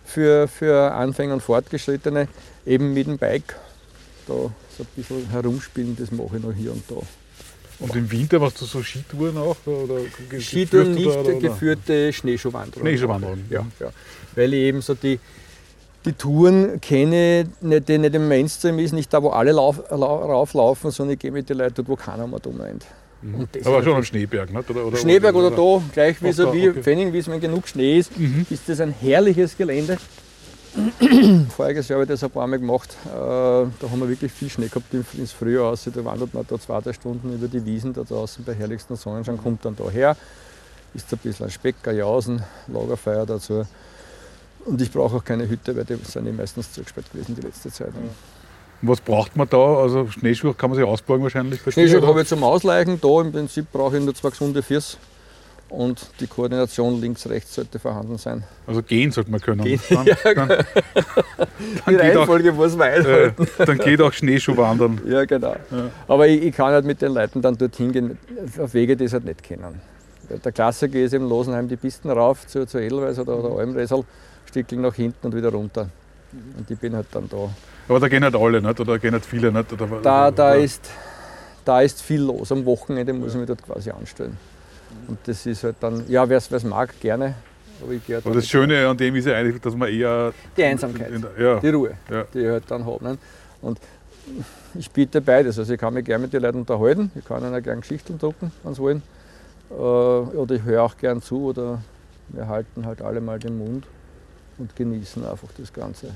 für, 0.04 0.46
für 0.46 0.92
Anfänger 0.92 1.34
und 1.34 1.40
Fortgeschrittene, 1.40 2.28
eben 2.66 2.92
mit 2.92 3.06
dem 3.06 3.16
Bike. 3.16 3.56
Da 4.26 4.34
so 4.34 4.52
ein 4.80 4.86
bisschen 4.94 5.30
herumspielen, 5.30 5.96
das 5.98 6.12
mache 6.12 6.36
ich 6.36 6.42
noch 6.42 6.52
hier 6.52 6.72
und 6.72 6.82
da. 6.88 6.96
Und 7.80 7.96
im 7.96 8.10
Winter 8.10 8.38
machst 8.38 8.60
du 8.60 8.66
so 8.66 8.82
Skitouren 8.82 9.36
auch? 9.38 9.56
Oder 9.66 10.00
Skitouren 10.38 10.92
nicht, 10.94 11.06
da, 11.06 11.20
oder- 11.20 11.34
geführte 11.34 12.12
Schneeschuhwanderung. 12.12 12.82
Schneeschuhwanderung, 12.86 13.38
Ja, 13.48 13.62
mhm. 13.62 13.72
ja. 13.80 13.90
Weil 14.34 14.52
ich 14.54 14.60
eben 14.60 14.80
so 14.82 14.94
die, 14.94 15.18
die 16.04 16.12
Touren 16.12 16.80
kenne, 16.80 17.46
nicht, 17.60 17.88
die 17.88 17.98
nicht 17.98 18.14
im 18.14 18.28
Mainstream 18.28 18.78
ist, 18.78 18.92
nicht 18.92 19.12
da, 19.12 19.22
wo 19.22 19.30
alle 19.30 19.52
lauf, 19.52 19.80
lau- 19.90 19.96
rauflaufen, 20.24 20.90
sondern 20.90 21.14
ich 21.14 21.18
gehe 21.20 21.30
mit 21.32 21.48
den 21.48 21.58
Leuten 21.58 21.74
dort, 21.76 21.88
wo 21.88 21.96
keiner 21.96 22.26
mehr 22.26 22.40
rumrennt. 22.44 22.84
Und 23.22 23.48
das 23.54 23.66
Aber 23.66 23.82
schon 23.82 23.96
am 23.96 24.04
Schneeberg, 24.04 24.50
nicht? 24.52 24.70
Oder, 24.70 24.86
oder, 24.86 24.96
Schneeberg 24.96 25.34
oder 25.34 25.50
da, 25.50 25.82
gleich 25.92 26.22
wie 26.22 26.32
so 26.32 26.46
da, 26.46 26.52
wie 26.54 26.70
okay. 26.70 26.82
Fenningwies, 26.82 27.28
wenn 27.28 27.40
genug 27.40 27.68
Schnee 27.68 27.98
ist, 27.98 28.18
Mhm. 28.18 28.46
ist 28.48 28.66
das 28.68 28.80
ein 28.80 28.92
herrliches 28.98 29.56
Gelände. 29.58 29.98
Voriges 31.56 31.88
Jahr 31.88 31.96
habe 31.98 32.04
ich 32.04 32.10
das 32.10 32.22
ein 32.22 32.30
paar 32.30 32.46
Mal 32.46 32.58
gemacht. 32.58 32.94
Äh, 33.06 33.08
Da 33.10 33.90
haben 33.90 34.00
wir 34.00 34.08
wirklich 34.08 34.30
viel 34.32 34.48
Schnee 34.48 34.68
gehabt 34.68 34.86
ins 35.14 35.32
Frühjahr. 35.32 35.70
Also 35.70 35.90
da 35.90 36.04
wandert 36.04 36.32
man 36.32 36.44
da 36.48 36.58
zwei, 36.58 36.80
drei 36.80 36.92
Stunden 36.92 37.34
über 37.34 37.48
die 37.48 37.64
Wiesen 37.64 37.92
da 37.92 38.02
draußen 38.02 38.44
bei 38.44 38.54
herrlichsten 38.54 38.96
Sonnenschein, 38.96 39.36
kommt 39.38 39.64
dann 39.64 39.74
da 39.76 39.90
her, 39.90 40.16
isst 40.94 41.12
ein 41.12 41.18
bisschen 41.18 41.46
ein 41.46 41.50
Speck, 41.50 41.76
ein 41.86 41.96
Jausen, 41.96 42.42
Lagerfeuer 42.68 43.26
dazu. 43.26 43.66
Und 44.66 44.80
ich 44.80 44.92
brauche 44.92 45.16
auch 45.16 45.24
keine 45.24 45.48
Hütte, 45.48 45.74
weil 45.76 45.84
die 45.84 45.96
sind 46.04 46.26
eh 46.26 46.32
meistens 46.32 46.72
zugesperrt 46.72 47.10
gewesen 47.12 47.34
die 47.34 47.40
letzte 47.42 47.70
Zeit. 47.72 47.92
Was 48.82 49.00
braucht 49.00 49.36
man 49.36 49.48
da? 49.48 49.76
Also 49.76 50.06
Schneeschuhe 50.08 50.54
kann 50.54 50.70
man 50.70 50.78
sich 50.78 50.86
ausborgen 50.86 51.22
wahrscheinlich. 51.22 51.60
Schneeschuhe 51.66 52.06
habe 52.06 52.22
ich 52.22 52.28
zum 52.28 52.42
Ausleichen. 52.44 53.00
Da 53.00 53.20
im 53.20 53.32
Prinzip 53.32 53.66
brauche 53.72 53.98
ich 53.98 54.04
nur 54.04 54.14
zwei 54.14 54.30
gesunde 54.30 54.62
Füße. 54.62 54.96
Und 55.70 56.04
die 56.18 56.26
Koordination 56.26 57.00
links-rechts 57.00 57.54
sollte 57.54 57.78
vorhanden 57.78 58.18
sein. 58.18 58.42
Also 58.66 58.82
gehen 58.82 59.12
sollte 59.12 59.30
man 59.30 59.40
können. 59.40 59.62
Gehen, 59.64 59.80
Dann, 59.88 60.04
ja, 60.06 60.16
dann, 60.34 60.48
Die 60.48 60.64
geht 61.92 61.96
auch- 61.96 62.00
Reihenfolge 62.00 62.52
muss 62.52 62.76
man 62.76 62.88
einhalten. 62.90 63.46
äh, 63.58 63.64
dann 63.66 63.78
geht 63.78 64.00
auch 64.02 64.12
Schneeschuhwandern. 64.12 65.00
Ja, 65.06 65.24
genau. 65.24 65.54
Ja. 65.70 65.90
Aber 66.08 66.26
ich, 66.26 66.42
ich 66.42 66.54
kann 66.56 66.72
halt 66.72 66.84
mit 66.84 67.00
den 67.00 67.12
Leuten 67.14 67.40
dann 67.40 67.56
dorthin 67.56 67.92
gehen, 67.92 68.18
auf 68.58 68.74
Wege, 68.74 68.96
die 68.96 69.06
sie 69.06 69.14
halt 69.14 69.24
nicht 69.24 69.42
kennen. 69.44 69.80
Der 70.44 70.52
Klassiker 70.52 70.98
ist 70.98 71.12
eben 71.12 71.28
Losenheim 71.28 71.68
die 71.68 71.76
Pisten 71.76 72.10
rauf 72.10 72.46
zu, 72.46 72.66
zu 72.66 72.78
Edelweiß 72.78 73.18
oder, 73.20 73.36
oder 73.42 73.58
Almresal, 73.60 74.04
Stückel 74.46 74.78
nach 74.78 74.94
hinten 74.94 75.26
und 75.26 75.34
wieder 75.36 75.50
runter. 75.50 75.88
Und 76.56 76.70
ich 76.70 76.78
bin 76.78 76.94
halt 76.94 77.06
dann 77.12 77.28
da. 77.28 77.48
Aber 77.88 77.98
da 78.00 78.08
gehen 78.08 78.22
halt 78.22 78.36
alle, 78.36 78.60
nicht? 78.62 78.78
oder 78.80 78.98
gehen 78.98 79.12
halt 79.12 79.24
viele. 79.26 79.50
Nicht? 79.50 79.72
Oder, 79.72 79.86
Da, 80.02 80.30
da, 80.30 80.54
ist, 80.54 80.88
da 81.64 81.80
ist 81.80 82.02
viel 82.02 82.22
los. 82.22 82.52
Am 82.52 82.64
Wochenende 82.64 83.12
muss 83.12 83.32
ich 83.32 83.38
mich 83.38 83.46
dort 83.48 83.62
quasi 83.64 83.90
anstellen. 83.90 84.36
Und 85.08 85.18
das 85.24 85.46
ist 85.46 85.64
halt 85.64 85.76
dann, 85.80 86.04
ja, 86.08 86.28
wer 86.28 86.38
es 86.38 86.64
mag, 86.64 86.98
gerne. 87.00 87.34
Aber 87.82 87.92
ich 87.92 88.02
halt 88.08 88.26
dann 88.26 88.32
das 88.34 88.46
Schöne 88.46 88.86
an 88.86 88.96
dem 88.96 89.16
ist 89.16 89.26
ja 89.26 89.34
eigentlich, 89.36 89.60
dass 89.60 89.74
man 89.74 89.88
eher. 89.88 90.32
die 90.56 90.64
Einsamkeit. 90.64 91.10
in 91.10 91.24
ja, 91.38 91.58
die 91.60 91.68
Ruhe, 91.70 91.92
Ja. 92.10 92.24
die 92.34 92.40
ich 92.40 92.48
halt 92.48 92.64
dann 92.68 92.84
habe. 92.84 93.02
Ne? 93.04 93.18
Und 93.62 93.78
ich 94.74 94.90
biete 94.90 95.20
beides. 95.20 95.58
Also 95.58 95.72
ich 95.72 95.80
kann 95.80 95.94
mich 95.94 96.04
gerne 96.04 96.22
mit 96.22 96.32
den 96.32 96.42
Leuten 96.42 96.58
unterhalten, 96.58 97.10
ich 97.14 97.24
kann 97.24 97.42
ihnen 97.42 97.62
gerne 97.62 97.80
Geschichten 97.80 98.18
drucken, 98.18 98.52
wenn 98.62 98.74
sie 98.74 98.80
wollen. 98.82 99.02
Äh, 99.70 99.74
oder 99.74 100.54
ich 100.54 100.62
höre 100.62 100.82
auch 100.82 100.96
gern 100.96 101.22
zu 101.22 101.44
oder 101.46 101.82
wir 102.28 102.46
halten 102.48 102.86
halt 102.86 103.02
alle 103.02 103.20
mal 103.20 103.38
den 103.38 103.58
Mund 103.58 103.86
und 104.58 104.76
genießen 104.76 105.24
einfach 105.26 105.48
das 105.58 105.72
Ganze. 105.72 106.08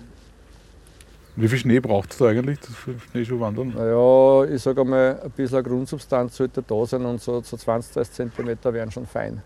Wie 1.37 1.49
viel 1.49 1.59
Schnee 1.59 1.80
braucht 1.80 2.12
es 2.12 2.18
da 2.18 2.26
eigentlich 2.26 2.61
für 2.61 2.95
Schneeschuhwandern? 3.11 3.74
Naja, 3.76 4.45
ich 4.55 4.62
sage 4.62 4.82
einmal, 4.82 5.20
ein 5.24 5.30
bisschen 5.30 5.64
Grundsubstanz 5.64 6.37
sollte 6.37 6.62
da 6.62 6.87
sein 6.87 7.05
und 7.05 7.20
so, 7.20 7.41
so 7.43 7.57
20, 7.57 7.93
30 7.93 8.32
cm 8.32 8.57
wären 8.72 8.91
schon 8.93 9.07
fein. 9.07 9.43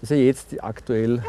Also 0.00 0.14
jetzt 0.14 0.62
aktuell 0.62 1.22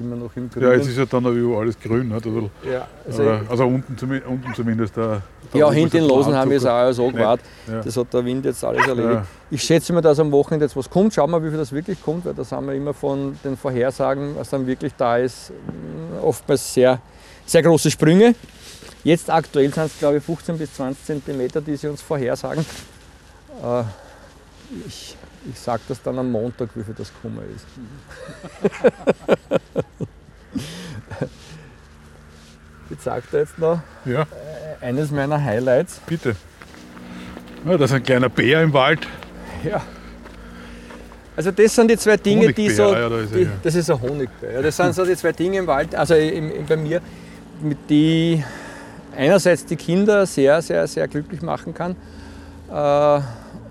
sind 0.00 0.10
wir 0.10 0.16
noch 0.16 0.34
im 0.36 0.48
Grün. 0.48 0.62
Ja, 0.62 0.72
jetzt 0.72 0.88
ist 0.88 0.96
ja 0.96 1.06
dann 1.06 1.26
auch 1.26 1.30
überall 1.30 1.62
alles 1.62 1.78
grün. 1.78 2.08
Nicht? 2.08 2.24
Also, 2.24 2.50
ja, 2.70 2.88
also, 3.06 3.22
also 3.50 3.66
unten, 3.66 3.98
zumindest, 3.98 4.30
unten 4.30 4.54
zumindest. 4.54 4.96
Da, 4.96 5.22
da 5.52 5.58
ja, 5.58 5.70
hinten 5.72 5.98
in 5.98 6.04
Losen 6.04 6.34
haben 6.34 6.50
wir 6.50 6.56
es 6.56 6.66
auch 6.66 6.92
so 6.92 7.10
gewartet. 7.10 7.44
Ja. 7.66 7.80
Das 7.80 7.96
hat 7.96 8.14
der 8.14 8.24
Wind 8.24 8.44
jetzt 8.44 8.64
alles 8.64 8.86
erledigt. 8.86 9.14
Ja. 9.14 9.26
Ich 9.50 9.62
schätze 9.62 9.92
mal, 9.92 10.00
dass 10.00 10.20
am 10.20 10.30
Wochenende 10.32 10.66
jetzt 10.66 10.76
was 10.76 10.88
kommt. 10.88 11.14
Schauen 11.14 11.30
wir, 11.30 11.42
wie 11.42 11.48
viel 11.48 11.58
das 11.58 11.72
wirklich 11.72 12.00
kommt, 12.02 12.24
weil 12.24 12.34
das 12.34 12.52
haben 12.52 12.66
wir 12.68 12.74
immer 12.74 12.94
von 12.94 13.36
den 13.44 13.56
Vorhersagen, 13.56 14.36
was 14.36 14.50
dann 14.50 14.66
wirklich 14.66 14.92
da 14.96 15.16
ist, 15.18 15.52
oftmals 16.22 16.72
sehr, 16.72 17.00
sehr 17.44 17.62
große 17.62 17.90
Sprünge. 17.90 18.34
Jetzt 19.02 19.30
aktuell 19.30 19.72
sind 19.72 19.84
es, 19.84 19.98
glaube 19.98 20.18
ich, 20.18 20.24
15 20.24 20.58
bis 20.58 20.74
20 20.74 21.04
Zentimeter, 21.04 21.60
die 21.60 21.76
sie 21.76 21.88
uns 21.88 22.02
vorhersagen. 22.02 22.64
Äh, 23.62 23.82
ich 24.86 25.16
ich 25.48 25.58
sage 25.58 25.82
das 25.88 26.02
dann 26.02 26.18
am 26.18 26.30
Montag, 26.30 26.68
wie 26.74 26.84
viel 26.84 26.94
das 26.94 27.10
Kummer 27.22 27.42
ist. 27.54 27.64
ich 32.90 33.00
sage 33.00 33.22
dir 33.32 33.38
jetzt 33.38 33.58
noch 33.58 33.80
ja. 34.04 34.22
Äh, 34.22 34.84
eines 34.84 35.10
meiner 35.10 35.42
Highlights. 35.42 36.00
Bitte. 36.06 36.36
Ja, 37.64 37.78
das 37.78 37.90
ist 37.90 37.96
ein 37.96 38.02
kleiner 38.02 38.28
Bär 38.28 38.62
im 38.62 38.72
Wald. 38.72 39.06
Ja. 39.64 39.82
Also 41.36 41.50
das 41.52 41.74
sind 41.74 41.90
die 41.90 41.96
zwei 41.96 42.16
Dinge, 42.18 42.52
die 42.52 42.68
so. 42.68 42.92
Ja, 42.92 43.08
da 43.08 43.20
ist 43.20 43.34
die, 43.34 43.48
das 43.62 43.74
ist 43.74 43.90
ein 43.90 44.00
Honigbär. 44.00 44.62
das 44.62 44.76
sind 44.76 44.94
so 44.94 45.06
die 45.06 45.16
zwei 45.16 45.32
Dinge 45.32 45.58
im 45.58 45.66
Wald, 45.66 45.94
also 45.94 46.14
im, 46.14 46.52
im, 46.54 46.66
bei 46.66 46.76
mir, 46.76 47.00
mit 47.62 47.78
die 47.88 48.44
einerseits 49.16 49.64
die 49.64 49.76
Kinder 49.76 50.26
sehr, 50.26 50.60
sehr, 50.62 50.86
sehr 50.86 51.08
glücklich 51.08 51.42
machen 51.42 51.74
kann. 51.74 51.96
Äh, 52.70 53.20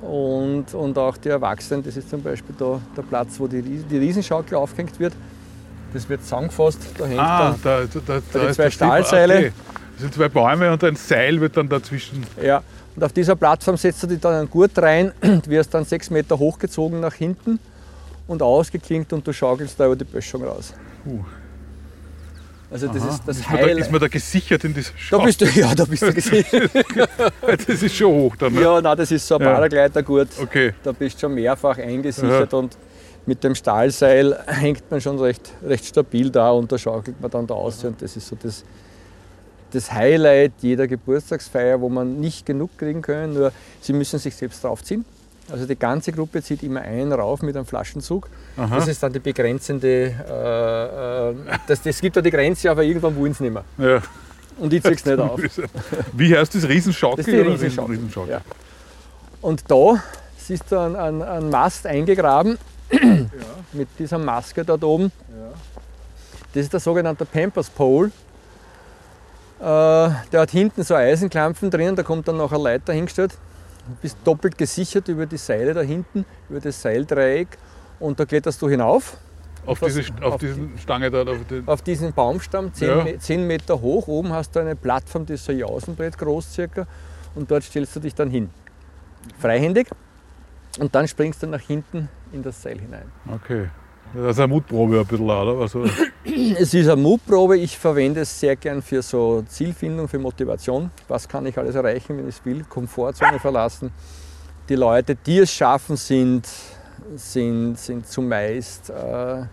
und, 0.02 0.74
und 0.74 0.98
auch 0.98 1.18
die 1.18 1.30
Erwachsenen. 1.30 1.84
Das 1.84 1.98
ist 1.98 2.10
zum 2.10 2.22
Beispiel 2.22 2.56
da 2.58 2.80
der 2.96 3.02
Platz, 3.02 3.40
wo 3.40 3.48
die, 3.48 3.62
die 3.62 3.98
Riesenschaukel 3.98 4.56
aufgehängt 4.56 5.00
wird. 5.00 5.14
Das 5.94 6.08
wird 6.08 6.22
zusammengefasst, 6.22 6.80
da 6.98 7.06
hängt 7.06 7.20
ah, 7.20 7.56
dann 7.64 7.88
da, 7.90 8.00
da, 8.06 8.22
da, 8.32 8.48
die 8.48 8.54
zwei 8.54 8.70
Stahlseile. 8.70 9.38
Okay. 9.38 9.52
Das 9.94 10.02
sind 10.02 10.14
zwei 10.14 10.30
Bäume 10.30 10.72
und 10.72 10.84
ein 10.84 10.96
Seil 10.96 11.42
wird 11.42 11.58
dann 11.58 11.68
dazwischen. 11.68 12.24
Ja, 12.42 12.62
und 12.96 13.04
auf 13.04 13.12
dieser 13.12 13.36
Plattform 13.36 13.76
setzt 13.76 14.04
du 14.04 14.08
dich 14.08 14.20
dann 14.20 14.36
einen 14.36 14.50
Gurt 14.50 14.78
rein 14.78 15.12
und 15.22 15.48
wirst 15.50 15.74
dann 15.74 15.86
sechs 15.86 16.10
Meter 16.12 16.38
hochgezogen 16.38 17.00
nach 17.00 17.16
hinten 17.16 17.60
und 18.28 18.42
ausgeklinkt 18.42 19.12
und 19.14 19.26
du 19.26 19.34
schaukelst 19.34 19.80
da 19.80 19.88
über 19.88 19.96
die 19.96 20.06
Böschung 20.06 20.44
raus. 20.44 20.74
Uh. 21.06 21.24
Also 22.72 22.88
das 22.88 23.02
Aha. 23.02 23.10
ist 23.10 23.24
das 23.26 23.40
ist, 23.40 23.50
man 23.50 23.60
da, 23.60 23.68
ist 23.68 23.92
man 23.92 24.02
da 24.02 24.08
gesichert 24.08 24.64
in 24.64 24.74
dieser 24.76 24.92
Schau? 24.96 25.18
Da 25.18 25.26
bist 25.26 25.42
du, 25.42 25.46
ja, 25.56 25.74
da 25.74 25.86
bist 25.86 26.04
du 26.04 26.14
gesichert. 26.14 26.72
das 27.68 27.82
ist 27.82 27.96
schon 27.96 28.14
hoch 28.14 28.36
dann, 28.36 28.54
ne? 28.54 28.62
Ja, 28.62 28.80
nein, 28.80 28.96
das 28.96 29.12
ist 29.12 29.28
so 29.28 29.36
ein 29.36 29.42
ja. 29.42 29.54
Paragleitergurt. 29.54 30.30
Okay. 30.40 30.74
Da 30.84 30.92
bist 30.92 31.16
du 31.16 31.22
schon 31.22 31.34
mehrfach 31.34 31.80
eingesichert 31.80 32.54
Aha. 32.54 32.60
und 32.60 32.78
mit 33.26 33.44
dem 33.44 33.56
Stahlseil 33.56 34.38
hängt 34.48 34.90
man 34.92 35.02
schon 35.02 35.18
recht, 35.20 35.52
recht 35.66 35.86
stabil 35.86 36.30
da 36.30 36.52
und 36.52 36.72
da 36.72 36.78
schaukelt 36.78 37.20
man 37.20 37.32
dann 37.32 37.48
da 37.48 37.56
aus. 37.56 37.84
Und 37.84 38.02
das 38.02 38.16
ist 38.16 38.28
so 38.28 38.38
das, 38.40 38.64
das 39.72 39.92
Highlight 39.92 40.54
jeder 40.62 40.88
Geburtstagsfeier, 40.88 41.82
wo 41.82 41.90
man 41.90 42.20
nicht 42.20 42.46
genug 42.46 42.78
kriegen 42.78 43.02
können, 43.02 43.34
nur 43.34 43.52
sie 43.82 43.94
müssen 43.94 44.20
sich 44.20 44.36
selbst 44.36 44.64
draufziehen. 44.64 45.06
Also 45.52 45.66
die 45.66 45.78
ganze 45.78 46.12
Gruppe 46.12 46.42
zieht 46.44 46.64
immer 46.64 46.82
einen 46.82 47.12
rauf 47.12 47.42
mit 47.42 47.56
einem 47.56 47.66
Flaschenzug. 47.66 48.28
Aha. 48.58 48.76
Das 48.76 48.88
ist 48.88 49.02
dann 49.02 49.14
die 49.14 49.20
begrenzende, 49.20 50.14
äh, 50.28 51.30
äh, 51.32 51.36
das, 51.68 51.82
das 51.82 52.00
gibt 52.02 52.18
da 52.18 52.22
die 52.22 52.32
Grenze, 52.32 52.70
aber 52.70 52.84
irgendwann 52.84 53.16
wollen 53.16 53.34
sie 53.34 53.44
nicht 53.44 53.54
mehr. 53.54 53.64
Ja. 53.78 54.02
Und 54.60 54.74
ich 54.74 54.84
ziehe 54.84 54.94
es 54.94 55.06
nicht 55.06 55.20
auf. 55.20 55.40
Wie 56.14 56.38
heißt 56.38 56.54
das? 56.54 56.68
Riesenschaukel? 56.68 57.18
Das 57.18 57.28
ist 57.28 57.34
die 57.34 57.40
Riesenschaukel. 57.40 57.96
Riesenschaukel. 57.96 58.32
Ja. 58.34 58.42
Und 59.42 59.64
da 59.72 60.04
siehst 60.38 60.72
du 60.72 60.78
einen, 60.78 60.96
einen, 60.96 61.22
einen 61.22 61.50
Mast 61.50 61.88
eingegraben 61.88 62.58
ja. 62.92 63.00
mit 63.74 63.88
dieser 63.98 64.18
Maske 64.18 64.66
dort 64.66 64.84
oben. 64.84 65.12
Ja. 65.30 65.52
Das 66.54 66.64
ist 66.64 66.74
der 66.74 66.80
sogenannte 66.80 67.26
Pampers 67.26 67.70
Pole. 67.70 68.12
Äh, 69.60 69.64
der 69.64 70.42
hat 70.42 70.52
hinten 70.52 70.84
so 70.84 70.96
Eisenklampfen 70.96 71.70
drin, 71.72 71.96
da 71.96 72.04
kommt 72.04 72.28
dann 72.28 72.38
noch 72.38 72.52
eine 72.52 72.64
Leiter 72.64 72.94
hingestellt 72.94 73.34
bist 74.02 74.18
doppelt 74.24 74.58
gesichert 74.58 75.08
über 75.08 75.26
die 75.26 75.38
Seile 75.38 75.74
da 75.74 75.82
hinten, 75.82 76.26
über 76.50 76.60
das 76.60 76.82
Seildreieck 76.82 77.58
und 78.00 78.20
da 78.20 78.26
kletterst 78.26 78.62
du 78.62 78.70
hinauf. 78.70 79.18
Auf, 79.66 79.80
diese, 79.82 80.02
auf, 80.22 80.34
auf 80.34 80.38
diesen 80.40 80.78
Stange 80.78 81.12
da? 81.12 81.24
Auf, 81.24 81.38
auf, 81.66 81.82
diesen 81.82 82.14
Baumstamm, 82.14 82.74
10, 82.74 82.88
ja. 82.88 83.20
10, 83.20 83.46
Meter 83.46 83.82
hoch. 83.82 84.08
Oben 84.08 84.32
hast 84.32 84.56
du 84.56 84.60
eine 84.60 84.76
Plattform, 84.76 85.26
die 85.26 85.34
ist 85.34 85.46
so 85.46 85.52
ein 85.52 85.60
Jausenbrett 85.60 86.18
groß 86.18 86.54
circa 86.54 86.88
und 87.36 87.52
dort 87.52 87.64
stellst 87.64 87.96
du 87.96 88.00
dich 88.00 88.16
dann 88.16 88.30
hin. 88.30 88.50
Freihändig 89.38 89.88
und 90.80 90.96
dann 90.96 91.08
springst 91.08 91.44
du 91.44 91.48
nach 91.48 91.62
hinten 91.62 92.10
in 92.32 92.42
das 92.42 92.62
Seil 92.62 92.80
hinein. 92.80 93.12
Okay. 93.28 93.70
Das 94.14 94.32
ist 94.32 94.40
eine 94.40 94.48
Mutprobe 94.48 95.00
ein 95.00 95.06
bisschen, 95.06 95.30
oder? 95.30 95.62
Also 95.62 95.84
es 96.58 96.74
ist 96.74 96.88
eine 96.88 96.96
Mutprobe. 96.96 97.58
Ich 97.58 97.78
verwende 97.78 98.22
es 98.22 98.40
sehr 98.40 98.56
gern 98.56 98.82
für 98.82 99.02
so 99.02 99.44
Zielfindung, 99.44 100.08
für 100.08 100.18
Motivation. 100.18 100.90
Was 101.08 101.28
kann 101.28 101.46
ich 101.46 101.58
alles 101.58 101.76
erreichen, 101.76 102.18
wenn 102.18 102.28
ich 102.28 102.44
will? 102.44 102.64
Komfortzone 102.64 103.40
verlassen. 103.40 103.92
Die 104.68 104.76
Leute, 104.76 105.16
die 105.16 105.40
es 105.40 105.54
schaffen, 105.54 105.96
sind, 105.96 106.48
sind, 107.16 107.78
sind 107.78 108.08
zumeist, 108.08 108.90
äh, 108.90 109.44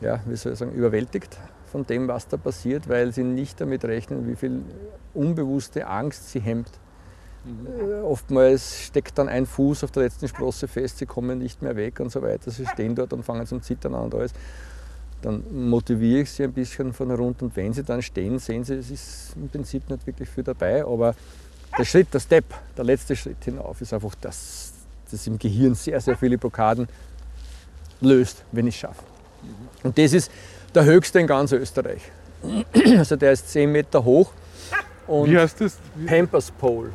ja, 0.00 0.20
wie 0.26 0.36
soll 0.36 0.52
ich 0.52 0.58
sagen, 0.58 0.72
überwältigt 0.72 1.36
von 1.70 1.84
dem, 1.86 2.08
was 2.08 2.28
da 2.28 2.36
passiert, 2.38 2.88
weil 2.88 3.12
sie 3.12 3.24
nicht 3.24 3.60
damit 3.60 3.84
rechnen, 3.84 4.26
wie 4.26 4.36
viel 4.36 4.62
unbewusste 5.12 5.86
Angst 5.86 6.30
sie 6.30 6.40
hemmt. 6.40 6.70
Mhm. 7.44 8.04
Oftmals 8.04 8.84
steckt 8.86 9.16
dann 9.18 9.28
ein 9.28 9.46
Fuß 9.46 9.84
auf 9.84 9.90
der 9.90 10.04
letzten 10.04 10.28
Sprosse 10.28 10.68
fest, 10.68 10.98
sie 10.98 11.06
kommen 11.06 11.38
nicht 11.38 11.62
mehr 11.62 11.76
weg 11.76 12.00
und 12.00 12.10
so 12.10 12.22
weiter. 12.22 12.50
Sie 12.50 12.66
stehen 12.66 12.94
dort 12.94 13.12
und 13.12 13.24
fangen 13.24 13.46
zum 13.46 13.62
Zittern 13.62 13.94
an 13.94 14.04
und 14.04 14.14
alles. 14.14 14.32
Dann 15.22 15.42
motiviere 15.68 16.22
ich 16.22 16.30
sie 16.30 16.44
ein 16.44 16.52
bisschen 16.52 16.92
von 16.92 17.10
rund 17.10 17.42
und 17.42 17.56
wenn 17.56 17.72
sie 17.72 17.82
dann 17.82 18.02
stehen, 18.02 18.38
sehen 18.38 18.64
sie, 18.64 18.74
es 18.74 18.90
ist 18.90 19.32
im 19.36 19.48
Prinzip 19.48 19.88
nicht 19.90 20.06
wirklich 20.06 20.28
viel 20.28 20.44
dabei, 20.44 20.84
aber 20.84 21.14
der 21.76 21.84
Schritt, 21.84 22.12
der 22.14 22.20
Step, 22.20 22.44
der 22.76 22.84
letzte 22.84 23.16
Schritt 23.16 23.44
hinauf 23.44 23.80
ist 23.80 23.92
einfach, 23.92 24.14
dass 24.20 24.72
das 25.10 25.26
im 25.26 25.38
Gehirn 25.38 25.74
sehr, 25.74 26.00
sehr 26.00 26.16
viele 26.16 26.38
Blockaden 26.38 26.88
löst, 28.00 28.44
wenn 28.52 28.66
ich 28.66 28.74
es 28.74 28.80
schaffe. 28.80 29.02
Und 29.82 29.98
das 29.98 30.12
ist 30.12 30.30
der 30.74 30.84
höchste 30.84 31.20
in 31.20 31.26
ganz 31.26 31.52
Österreich. 31.52 32.02
Also 32.96 33.16
der 33.16 33.32
ist 33.32 33.48
10 33.50 33.70
Meter 33.72 34.04
hoch. 34.04 34.32
Und 35.06 35.30
Wie 35.30 35.38
heißt 35.38 35.60
das? 35.60 35.78
Pampers 36.06 36.50
Pole. 36.50 36.90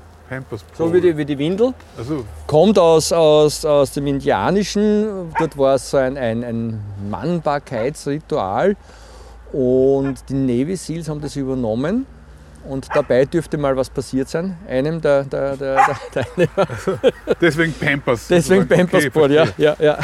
So 0.77 0.93
wie 0.93 1.01
die, 1.01 1.15
wie 1.15 1.25
die 1.25 1.37
Windel. 1.37 1.73
Also. 1.97 2.25
Kommt 2.47 2.79
aus, 2.79 3.11
aus, 3.11 3.65
aus 3.65 3.91
dem 3.91 4.07
Indianischen. 4.07 5.31
Dort 5.37 5.57
war 5.57 5.75
es 5.75 5.89
so 5.89 5.97
ein, 5.97 6.17
ein, 6.17 6.43
ein 6.43 6.79
Mannbarkeitsritual. 7.09 8.75
Und 9.51 10.27
die 10.29 10.33
Navy 10.33 10.75
Seals 10.75 11.09
haben 11.09 11.21
das 11.21 11.35
übernommen. 11.35 12.05
Und 12.67 12.87
dabei 12.93 13.25
dürfte 13.25 13.57
mal 13.57 13.75
was 13.75 13.89
passiert 13.89 14.29
sein. 14.29 14.57
Einem 14.67 15.01
der, 15.01 15.25
der, 15.25 15.57
der, 15.57 15.75
der 15.75 15.99
Teilnehmer. 16.23 16.67
Deswegen 17.41 17.73
Pampers. 17.73 18.27
Deswegen 18.27 18.67
Pampers 18.67 19.05
okay, 19.05 19.33
ja, 19.33 19.47
ja, 19.57 19.75
ja. 19.79 19.99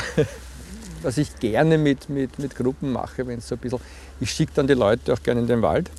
Was 1.01 1.17
ich 1.17 1.33
gerne 1.39 1.77
mit, 1.77 2.09
mit, 2.09 2.37
mit 2.37 2.55
Gruppen 2.55 2.91
mache, 2.91 3.25
wenn 3.25 3.39
es 3.39 3.47
so 3.47 3.55
ein 3.55 3.59
bisschen. 3.59 3.79
Ich 4.19 4.31
schicke 4.31 4.51
dann 4.55 4.67
die 4.67 4.73
Leute 4.73 5.13
auch 5.13 5.23
gerne 5.23 5.39
in 5.39 5.47
den 5.47 5.61
Wald. 5.61 5.89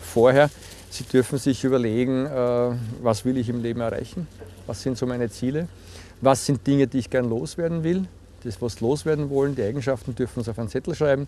Vorher 0.00 0.48
Sie 0.90 1.04
dürfen 1.04 1.38
sich 1.38 1.64
überlegen, 1.64 2.26
äh, 2.26 2.70
was 3.02 3.24
will 3.24 3.36
ich 3.36 3.48
im 3.48 3.62
Leben 3.62 3.80
erreichen, 3.80 4.26
was 4.66 4.82
sind 4.82 4.96
so 4.96 5.06
meine 5.06 5.30
Ziele, 5.30 5.68
was 6.20 6.46
sind 6.46 6.66
Dinge, 6.66 6.86
die 6.86 6.98
ich 6.98 7.10
gern 7.10 7.28
loswerden 7.28 7.84
will. 7.84 8.06
Das, 8.44 8.62
was 8.62 8.80
loswerden 8.80 9.30
wollen, 9.30 9.54
die 9.54 9.62
Eigenschaften 9.62 10.14
dürfen 10.14 10.44
Sie 10.44 10.50
auf 10.50 10.58
einen 10.58 10.68
Zettel 10.68 10.94
schreiben, 10.94 11.26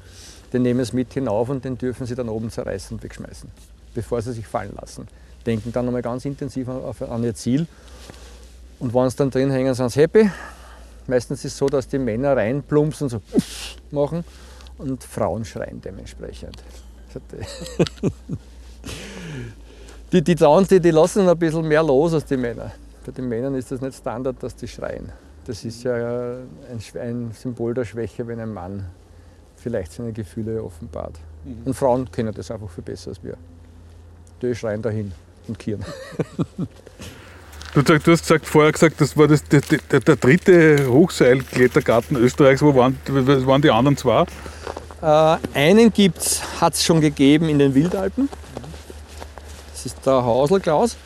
den 0.53 0.63
nehmen 0.63 0.85
Sie 0.85 0.95
mit 0.95 1.13
hinauf 1.13 1.49
und 1.49 1.65
den 1.65 1.77
dürfen 1.77 2.07
Sie 2.07 2.15
dann 2.15 2.29
oben 2.29 2.51
zerreißen 2.51 2.97
und 2.97 3.03
wegschmeißen, 3.03 3.51
bevor 3.95 4.23
Sie 4.23 4.33
sich 4.33 4.47
fallen 4.47 4.73
lassen. 4.81 5.09
Denken 5.45 5.73
dann 5.73 5.87
nochmal 5.87 6.03
ganz 6.03 6.25
intensiv 6.25 6.69
an 6.69 7.25
Ihr 7.25 7.35
Ziel 7.35 7.67
und 8.79 8.95
wenn 8.95 9.11
Sie 9.11 9.17
dann 9.17 9.31
drin 9.31 9.51
hängen, 9.51 9.75
sind 9.75 9.91
Sie 9.91 10.01
happy. 10.01 10.31
Meistens 11.07 11.45
ist 11.45 11.53
es 11.53 11.59
so, 11.59 11.67
dass 11.67 11.89
die 11.89 11.99
Männer 11.99 12.37
reinplumpsen 12.37 13.07
und 13.07 13.11
so 13.11 13.21
machen 13.91 14.25
und 14.79 15.03
Frauen 15.03 15.45
schreien 15.45 15.81
dementsprechend. 15.81 16.63
die, 20.12 20.22
die 20.22 20.35
trauen 20.35 20.66
die, 20.68 20.81
die 20.81 20.91
lassen 20.91 21.28
ein 21.28 21.39
bisschen 21.39 21.66
mehr 21.66 21.83
los 21.83 22.14
als 22.14 22.24
die 22.24 22.37
Männer. 22.37 22.72
Bei 23.05 23.12
den 23.12 23.28
Männern 23.28 23.55
ist 23.55 23.70
das 23.72 23.81
nicht 23.81 23.97
Standard, 23.97 24.43
dass 24.43 24.55
die 24.57 24.68
schreien. 24.68 25.11
Das 25.47 25.64
ist 25.64 25.83
ja 25.83 25.95
ein, 25.95 27.01
ein 27.01 27.33
Symbol 27.33 27.74
der 27.74 27.85
Schwäche, 27.85 28.26
wenn 28.26 28.41
ein 28.41 28.53
Mann 28.53 28.87
vielleicht 29.57 29.93
seine 29.93 30.12
Gefühle 30.12 30.62
offenbart. 30.62 31.18
Mhm. 31.45 31.62
Und 31.64 31.74
Frauen 31.74 32.11
kennen 32.11 32.33
das 32.35 32.51
einfach 32.51 32.70
viel 32.70 32.85
besser 32.85 33.11
als 33.11 33.22
wir. 33.22 33.37
Die 34.43 34.55
schreien 34.55 34.83
dahin 34.83 35.12
und 35.49 35.59
kieren. 35.59 35.85
Du, 37.72 37.83
du, 37.83 37.95
hast 37.95 38.05
gesagt, 38.05 38.47
vorher 38.47 38.72
gesagt, 38.72 39.01
das 39.01 39.16
war 39.16 39.28
das, 39.28 39.45
der, 39.45 39.61
der, 39.61 40.01
der 40.01 40.16
dritte 40.16 40.89
Hochseilklettergarten 40.89 42.16
Österreichs. 42.16 42.62
Wo 42.62 42.74
waren, 42.74 42.99
waren 43.07 43.62
die 43.62 43.70
anderen 43.70 43.97
zwei? 43.97 44.24
Äh, 45.01 45.37
einen 45.55 45.93
hat 46.61 46.74
es 46.74 46.85
schon 46.85 47.01
gegeben 47.01 47.49
in 47.49 47.61
den 47.61 47.72
Wildalpen. 47.72 48.28
Das 49.83 49.95
ist 49.95 50.05
der 50.05 50.22
Hausl 50.22 50.61
Klaus. 50.61 50.97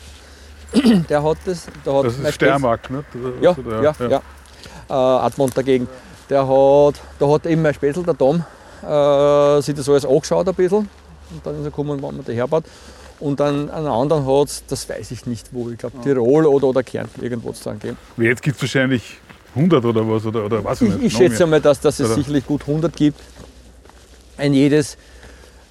Der 1.09 1.23
hat 1.23 1.37
das. 1.45 1.67
Der 1.85 1.93
hat 1.93 2.05
das 2.05 2.17
ist 2.17 2.33
Steiermark, 2.33 2.89
ne? 2.89 3.05
Ja, 3.41 3.55
ja, 3.81 3.81
ja. 3.81 3.95
ja. 4.09 4.21
Äh, 4.89 4.93
Admont 4.93 5.57
dagegen. 5.57 5.87
Der 6.29 6.45
hat, 6.45 6.95
da 7.19 7.29
hat 7.29 7.45
eben 7.45 7.61
mein 7.61 7.73
Spätzl, 7.73 8.03
der 8.03 8.17
Tom, 8.17 8.43
äh, 8.83 9.61
sich 9.61 9.75
das 9.75 9.87
alles 9.87 10.05
angeschaut 10.05 10.47
ein 10.49 10.55
bisschen. 10.55 10.79
Und 10.79 11.45
dann 11.45 11.55
ist 11.55 11.61
er 11.61 11.65
gekommen, 11.65 12.01
wann 12.01 12.17
man 12.17 12.25
die 12.25 12.33
herbaut. 12.33 12.65
Und 13.21 13.39
dann 13.39 13.69
einen 13.69 13.87
anderen 13.87 14.25
hat 14.25 14.47
es, 14.49 14.65
das 14.67 14.89
weiß 14.89 15.11
ich 15.11 15.25
nicht 15.25 15.47
wo, 15.53 15.69
ich 15.69 15.77
glaube 15.77 16.01
Tirol 16.01 16.45
oder, 16.45 16.67
oder 16.67 16.83
Kärnten 16.83 17.23
irgendwo 17.23 17.53
zu 17.53 17.63
sagen 17.63 17.79
geben. 17.79 17.97
Jetzt 18.17 18.41
gibt 18.41 18.57
es 18.57 18.61
wahrscheinlich 18.63 19.19
100 19.55 19.85
oder 19.85 20.09
was, 20.09 20.25
oder, 20.25 20.45
oder 20.45 20.63
was 20.65 20.81
ich, 20.81 20.93
ich, 20.95 21.03
ich 21.03 21.13
schätze 21.13 21.45
mal, 21.45 21.61
dass, 21.61 21.79
dass 21.79 21.99
es 22.01 22.07
oder? 22.07 22.15
sicherlich 22.15 22.45
gut 22.45 22.61
100 22.67 22.93
gibt. 22.93 23.21
Ein 24.37 24.53
jedes, 24.53 24.97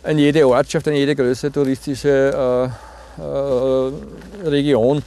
ein 0.02 0.18
jede 0.18 0.48
Ortschaft, 0.48 0.88
eine 0.88 0.96
jede 0.96 1.14
größere 1.14 1.52
touristische 1.52 2.70
äh, 2.72 2.93
äh, 3.18 4.48
Region 4.48 5.02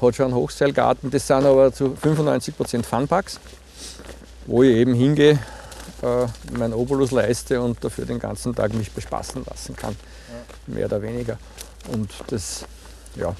hat 0.00 0.16
schon 0.16 0.26
einen 0.26 0.34
Hochseilgarten. 0.34 1.10
Das 1.10 1.26
sind 1.26 1.44
aber 1.44 1.72
zu 1.72 1.96
95% 2.02 2.82
Funparks, 2.82 3.40
wo 4.46 4.62
ich 4.62 4.76
eben 4.76 4.94
hingehe, 4.94 5.38
äh, 6.02 6.26
meinen 6.58 6.74
Obolus 6.74 7.10
leiste 7.10 7.60
und 7.60 7.82
dafür 7.82 8.04
den 8.04 8.18
ganzen 8.18 8.54
Tag 8.54 8.74
mich 8.74 8.90
bespaßen 8.90 9.44
lassen 9.48 9.76
kann. 9.76 9.96
Mehr 10.66 10.86
oder 10.86 11.02
weniger. 11.02 11.38
Und 11.92 12.10
das, 12.28 12.64
ja, 13.16 13.34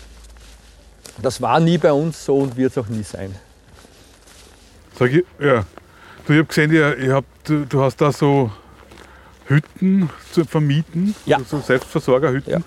das 1.23 1.41
war 1.41 1.61
nie 1.61 1.79
bei 1.79 1.93
uns 1.93 2.25
so 2.25 2.39
und 2.39 2.57
wird 2.57 2.73
es 2.73 2.79
auch 2.79 2.89
nie 2.89 3.03
sein. 3.03 3.35
Sag 4.99 5.13
ich, 5.13 5.25
ja. 5.39 5.65
Du, 6.27 6.33
ich 6.33 6.39
habe 6.39 6.47
gesehen, 6.47 6.73
ihr, 6.73 6.97
ihr 6.99 7.15
habt, 7.15 7.49
du, 7.49 7.67
du, 7.67 7.83
hast 7.83 8.01
da 8.01 8.13
so 8.13 8.51
Hütten 9.47 10.09
zu 10.33 10.45
vermieten, 10.45 11.15
ja. 11.27 11.39
so 11.41 11.61
Selbstversorgerhütten. 11.61 12.53
Ja. 12.53 12.61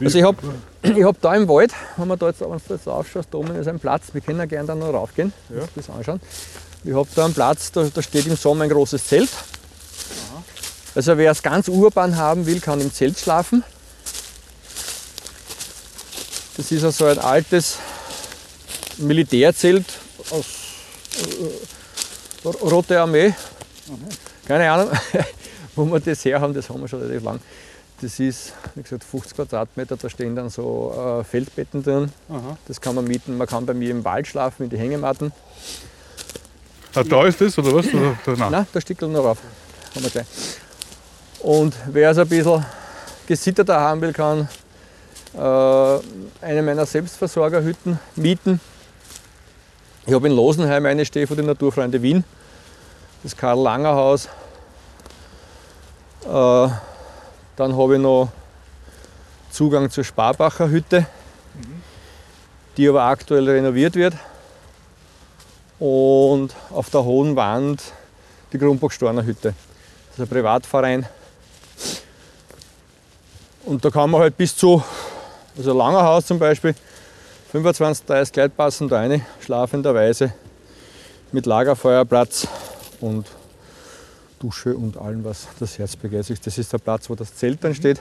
Also 0.00 0.18
ich 0.18 0.24
habe 0.24 0.38
ich 0.96 1.04
hab 1.04 1.20
da 1.20 1.34
im 1.34 1.48
Wald, 1.48 1.72
wenn 1.96 2.08
man 2.08 2.18
da 2.18 2.28
jetzt, 2.28 2.40
wenn 2.40 2.50
du 2.50 2.74
jetzt 2.74 2.88
aufschaust, 2.88 3.28
da 3.30 3.38
oben 3.38 3.54
ist 3.54 3.68
ein 3.68 3.78
Platz, 3.78 4.06
wir 4.12 4.20
können 4.20 4.40
ja 4.40 4.46
gerne 4.46 4.66
da 4.66 4.74
noch 4.74 4.92
raufgehen, 4.92 5.32
ja. 5.48 5.62
das 5.74 5.88
anschauen. 5.88 6.20
Ich 6.84 6.92
habe 6.92 7.08
da 7.14 7.24
einen 7.24 7.34
Platz, 7.34 7.70
da, 7.70 7.84
da, 7.84 8.02
steht 8.02 8.26
im 8.26 8.36
Sommer 8.36 8.64
ein 8.64 8.70
großes 8.70 9.06
Zelt. 9.06 9.30
Aha. 9.30 10.42
Also 10.96 11.16
wer 11.16 11.30
es 11.30 11.42
ganz 11.42 11.68
urban 11.68 12.16
haben 12.16 12.46
will, 12.46 12.60
kann 12.60 12.80
im 12.80 12.92
Zelt 12.92 13.18
schlafen. 13.18 13.62
Das 16.56 16.72
ist 16.72 16.82
also 16.82 17.06
ein 17.06 17.18
altes 17.18 17.78
Militärzelt 18.98 19.86
aus 20.30 20.46
äh, 22.44 22.48
Rote 22.48 23.00
Armee. 23.00 23.28
Mhm. 23.28 24.08
Keine 24.46 24.70
Ahnung, 24.70 24.90
wo 25.76 25.84
wir 25.84 26.00
das 26.00 26.24
her 26.24 26.40
haben, 26.40 26.52
das 26.52 26.68
haben 26.68 26.80
wir 26.80 26.88
schon 26.88 27.00
relativ 27.00 27.22
lang. 27.22 27.40
Das 28.02 28.18
ist, 28.18 28.52
wie 28.74 28.82
gesagt, 28.82 29.04
50 29.04 29.36
Quadratmeter, 29.36 29.96
da 29.96 30.10
stehen 30.10 30.34
dann 30.34 30.50
so 30.50 31.20
äh, 31.20 31.24
Feldbetten 31.24 31.84
drin. 31.84 32.12
Aha. 32.28 32.58
Das 32.66 32.80
kann 32.80 32.96
man 32.96 33.04
mieten. 33.04 33.38
Man 33.38 33.46
kann 33.46 33.64
bei 33.64 33.74
mir 33.74 33.92
im 33.92 34.04
Wald 34.04 34.26
schlafen, 34.26 34.64
in 34.64 34.70
die 34.70 34.76
Hängematten. 34.76 35.30
Ah, 36.96 37.04
da 37.04 37.24
ist 37.24 37.40
das 37.40 37.56
oder 37.60 37.72
was? 37.72 37.86
Oder, 37.86 38.16
nein? 38.36 38.50
nein, 38.50 38.66
da 38.72 38.80
steckt 38.80 39.02
noch 39.02 39.24
rauf. 39.24 39.38
Haben 39.94 40.02
wir 40.02 40.10
gleich. 40.10 40.26
Und 41.38 41.74
wer 41.92 42.10
es 42.10 42.18
ein 42.18 42.28
bisschen 42.28 42.66
gesitterter 43.28 43.78
haben 43.78 44.00
will, 44.00 44.12
kann 44.12 44.48
äh, 45.34 46.44
eine 46.44 46.62
meiner 46.62 46.84
Selbstversorgerhütten 46.84 48.00
mieten. 48.16 48.60
Ich 50.06 50.12
habe 50.12 50.26
in 50.26 50.34
Losenheim 50.34 50.86
eine 50.86 51.04
stehe 51.04 51.28
von 51.28 51.36
den 51.36 51.46
Naturfreunde 51.46 52.02
Wien, 52.02 52.24
das 53.22 53.36
Karl 53.36 53.62
Langer 53.62 53.94
Haus. 53.94 54.28
Äh, 56.26 56.68
dann 57.56 57.76
habe 57.76 57.96
ich 57.96 58.00
noch 58.00 58.30
Zugang 59.50 59.90
zur 59.90 60.04
Sparbacher 60.04 60.68
Hütte, 60.68 61.06
die 62.76 62.88
aber 62.88 63.04
aktuell 63.04 63.48
renoviert 63.48 63.94
wird. 63.94 64.14
Und 65.78 66.54
auf 66.70 66.90
der 66.90 67.04
hohen 67.04 67.36
Wand 67.36 67.82
die 68.52 68.58
Grunburg-Storner 68.58 69.24
Hütte. 69.24 69.54
Das 70.08 70.18
ist 70.18 70.20
ein 70.20 70.28
Privatverein. 70.28 71.06
Und 73.64 73.84
da 73.84 73.90
kann 73.90 74.10
man 74.10 74.20
halt 74.20 74.36
bis 74.36 74.56
zu 74.56 74.82
also 75.56 75.76
langer 75.76 76.02
Haus 76.02 76.26
zum 76.26 76.38
Beispiel, 76.38 76.74
25, 77.50 78.06
30 78.06 78.32
Gleitpassen 78.32 78.88
da 78.88 79.00
eine, 79.00 79.24
schlafenderweise 79.40 80.32
mit 81.30 81.46
Lagerfeuerplatz 81.46 82.46
und 83.00 83.26
Dusche 84.42 84.76
und 84.76 84.96
allem, 84.96 85.24
was 85.24 85.46
das 85.60 85.78
Herz 85.78 85.96
begeistert. 85.96 86.44
Das 86.44 86.58
ist 86.58 86.72
der 86.72 86.78
Platz, 86.78 87.08
wo 87.08 87.14
das 87.14 87.34
Zelt 87.36 87.62
dann 87.62 87.74
steht 87.74 88.00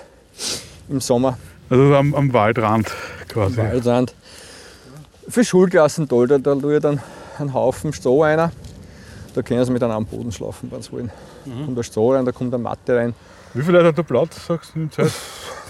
im 0.90 1.00
Sommer. 1.00 1.38
Also 1.70 1.96
am, 1.96 2.16
am 2.16 2.34
Waldrand 2.34 2.92
quasi. 3.28 3.60
Am 3.60 3.68
Waldrand. 3.68 4.16
Für 5.28 5.44
Schulklassen 5.44 6.10
toll, 6.10 6.28
da, 6.28 6.38
da 6.38 6.56
tue 6.56 6.76
ich 6.76 6.82
dann 6.82 7.00
einen 7.38 7.54
Haufen 7.54 7.94
Stroh 7.94 8.24
einer. 8.24 8.52
Da 9.34 9.42
können 9.42 9.64
sie 9.64 9.72
mit 9.72 9.82
einem 9.82 9.94
am 9.94 10.06
Boden 10.06 10.32
schlafen, 10.32 10.70
wenn 10.72 10.82
sie 10.82 10.92
wollen. 10.92 11.12
Mhm. 11.46 11.60
Da 11.60 11.66
kommt 11.66 11.78
der 11.78 11.84
Stroh 11.84 12.14
rein, 12.14 12.26
da 12.26 12.32
kommt 12.32 12.54
eine 12.54 12.64
Matte 12.64 12.98
rein. 12.98 13.14
Wie 13.54 13.62
viele 13.62 13.78
Leute 13.78 13.90
hat 13.90 13.98
der 13.98 14.04
Platz, 14.04 14.46
sagst 14.46 14.76
du 14.76 14.80
in 14.80 14.92
Zeit? 14.92 15.12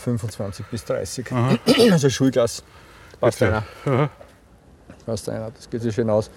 25 0.03 0.65
bis 0.67 0.85
30. 0.85 1.31
Aha. 1.31 1.57
Also 1.91 2.09
Schulklasse. 2.09 2.63
Passt 3.19 3.43
einer. 3.43 3.63
Aha. 3.85 4.09
Passt 5.05 5.29
einer, 5.29 5.51
das 5.51 5.69
geht 5.69 5.81
sich 5.81 5.93
schön 5.93 6.09
aus. 6.09 6.29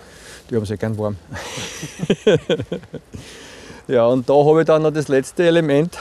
Die 0.51 0.57
haben 0.57 0.67
sich 0.67 0.79
gern 0.79 0.99
warm. 0.99 1.17
ja, 3.89 4.07
und 4.07 4.29
da 4.29 4.35
habe 4.35 4.61
ich 4.61 4.67
dann 4.67 4.83
noch 4.83 4.93
das 4.93 5.09
letzte 5.09 5.45
Element, 5.45 5.99